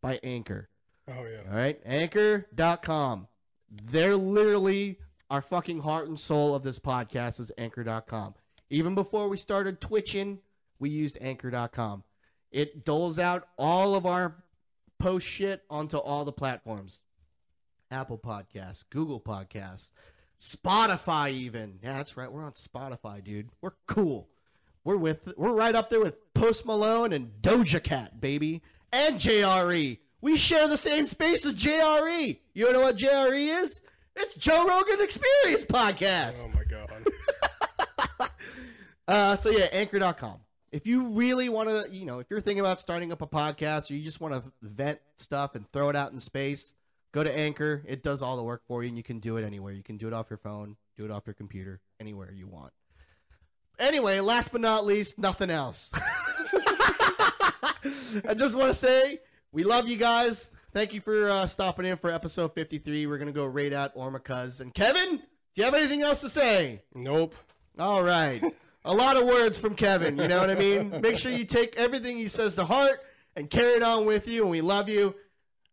by 0.00 0.18
Anchor. 0.22 0.68
Oh 1.08 1.24
yeah. 1.24 1.50
All 1.50 1.56
right, 1.56 1.80
anchor.com. 1.84 3.28
They're 3.70 4.16
literally 4.16 4.98
our 5.30 5.42
fucking 5.42 5.80
heart 5.80 6.08
and 6.08 6.18
soul 6.18 6.54
of 6.54 6.62
this 6.62 6.78
podcast 6.78 7.40
is 7.40 7.50
anchor.com. 7.58 8.34
Even 8.70 8.94
before 8.94 9.28
we 9.28 9.36
started 9.36 9.80
twitching, 9.80 10.38
we 10.78 10.90
used 10.90 11.18
anchor.com. 11.20 12.04
It 12.50 12.84
doles 12.84 13.18
out 13.18 13.48
all 13.58 13.94
of 13.94 14.06
our 14.06 14.36
post 14.98 15.26
shit 15.26 15.62
onto 15.68 15.98
all 15.98 16.24
the 16.24 16.32
platforms. 16.32 17.00
Apple 17.90 18.18
Podcasts, 18.18 18.84
Google 18.90 19.20
Podcasts, 19.20 19.90
Spotify 20.40 21.32
even. 21.32 21.78
Yeah, 21.82 21.96
that's 21.96 22.16
right. 22.16 22.30
We're 22.30 22.44
on 22.44 22.52
Spotify, 22.52 23.22
dude. 23.22 23.50
We're 23.60 23.74
cool. 23.86 24.28
We're 24.84 24.96
with 24.96 25.28
we're 25.36 25.52
right 25.52 25.74
up 25.74 25.90
there 25.90 26.00
with 26.00 26.32
Post 26.34 26.66
Malone 26.66 27.12
and 27.12 27.30
Doja 27.40 27.82
Cat, 27.82 28.20
baby. 28.20 28.62
And 28.92 29.16
JRE. 29.16 29.98
We 30.26 30.36
share 30.36 30.66
the 30.66 30.76
same 30.76 31.06
space 31.06 31.46
as 31.46 31.54
JRE. 31.54 32.40
You 32.52 32.72
know 32.72 32.80
what 32.80 32.96
JRE 32.96 33.62
is? 33.62 33.80
It's 34.16 34.34
Joe 34.34 34.66
Rogan 34.66 35.00
Experience 35.00 35.64
Podcast. 35.64 36.38
Oh 36.42 36.48
my 36.48 36.64
god. 36.64 38.30
Uh, 39.06 39.36
so 39.36 39.50
yeah, 39.50 39.66
anchor.com. 39.70 40.40
If 40.72 40.84
you 40.84 41.06
really 41.10 41.48
want 41.48 41.68
to, 41.68 41.86
you 41.94 42.04
know, 42.04 42.18
if 42.18 42.26
you're 42.28 42.40
thinking 42.40 42.58
about 42.58 42.80
starting 42.80 43.12
up 43.12 43.22
a 43.22 43.26
podcast 43.28 43.88
or 43.88 43.94
you 43.94 44.02
just 44.02 44.20
want 44.20 44.34
to 44.34 44.42
vent 44.62 44.98
stuff 45.16 45.54
and 45.54 45.64
throw 45.72 45.90
it 45.90 45.94
out 45.94 46.10
in 46.10 46.18
space, 46.18 46.74
go 47.12 47.22
to 47.22 47.32
Anchor. 47.32 47.84
It 47.86 48.02
does 48.02 48.20
all 48.20 48.36
the 48.36 48.42
work 48.42 48.62
for 48.66 48.82
you 48.82 48.88
and 48.88 48.96
you 48.96 49.04
can 49.04 49.20
do 49.20 49.36
it 49.36 49.44
anywhere. 49.44 49.72
You 49.72 49.84
can 49.84 49.96
do 49.96 50.08
it 50.08 50.12
off 50.12 50.26
your 50.28 50.38
phone, 50.38 50.74
do 50.98 51.04
it 51.04 51.12
off 51.12 51.22
your 51.24 51.34
computer, 51.34 51.80
anywhere 52.00 52.32
you 52.32 52.48
want. 52.48 52.72
Anyway, 53.78 54.18
last 54.18 54.50
but 54.50 54.60
not 54.60 54.84
least, 54.84 55.18
nothing 55.18 55.50
else. 55.50 55.92
I 58.28 58.34
just 58.34 58.56
want 58.56 58.70
to 58.70 58.74
say 58.74 59.20
we 59.52 59.64
love 59.64 59.88
you 59.88 59.96
guys. 59.96 60.50
Thank 60.72 60.92
you 60.92 61.00
for 61.00 61.28
uh, 61.30 61.46
stopping 61.46 61.86
in 61.86 61.96
for 61.96 62.10
episode 62.12 62.52
53. 62.54 63.06
We're 63.06 63.18
going 63.18 63.26
to 63.28 63.32
go 63.32 63.44
raid 63.46 63.72
out 63.72 63.94
Ormacuz. 63.96 64.60
And 64.60 64.74
Kevin, 64.74 65.16
do 65.16 65.22
you 65.54 65.64
have 65.64 65.74
anything 65.74 66.02
else 66.02 66.20
to 66.20 66.28
say? 66.28 66.82
Nope. 66.94 67.34
All 67.78 68.02
right. 68.02 68.42
A 68.84 68.94
lot 68.94 69.16
of 69.16 69.24
words 69.24 69.58
from 69.58 69.74
Kevin, 69.74 70.16
you 70.18 70.28
know 70.28 70.38
what 70.38 70.50
I 70.50 70.54
mean? 70.54 71.00
Make 71.00 71.18
sure 71.18 71.32
you 71.32 71.44
take 71.44 71.74
everything 71.76 72.16
he 72.16 72.28
says 72.28 72.54
to 72.56 72.64
heart 72.64 73.00
and 73.34 73.50
carry 73.50 73.72
it 73.72 73.82
on 73.82 74.04
with 74.06 74.28
you, 74.28 74.42
and 74.42 74.50
we 74.50 74.60
love 74.60 74.88
you. 74.88 75.14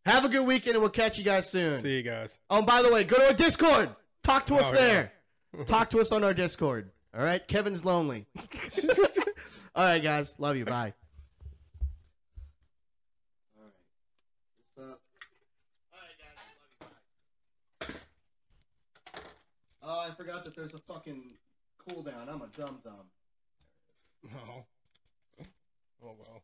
Have 0.06 0.26
a 0.26 0.30
good 0.30 0.46
weekend, 0.46 0.76
and 0.76 0.82
we'll 0.82 0.90
catch 0.90 1.18
you 1.18 1.24
guys 1.24 1.50
soon. 1.50 1.80
See 1.80 1.98
you 1.98 2.04
guys. 2.04 2.40
Oh, 2.50 2.58
and 2.58 2.66
by 2.68 2.82
the 2.82 2.92
way, 2.92 3.04
go 3.04 3.18
to 3.18 3.28
our 3.28 3.34
Discord. 3.34 3.90
Talk 4.24 4.46
to 4.48 4.56
us 4.56 4.70
Oh, 4.72 4.74
yeah. 4.74 5.08
there. 5.54 5.66
Talk 5.66 5.90
to 5.92 6.00
us 6.00 6.12
on 6.12 6.24
our 6.24 6.34
Discord. 6.34 6.90
All 7.16 7.24
right? 7.24 7.46
Kevin's 7.48 7.86
lonely. 7.86 8.26
All 9.76 9.84
right, 9.86 10.02
guys. 10.02 10.34
Love 10.40 10.56
you. 10.58 10.66
Bye. 10.66 10.94
Oh, 19.86 20.00
I 20.00 20.14
forgot 20.16 20.46
that 20.46 20.56
there's 20.56 20.74
a 20.74 20.80
fucking 20.80 21.34
cooldown. 21.88 22.30
I'm 22.30 22.42
a 22.42 22.48
dum 22.58 22.80
dum. 22.84 23.12
Oh. 24.34 24.66
Oh 26.06 26.16
well. 26.20 26.44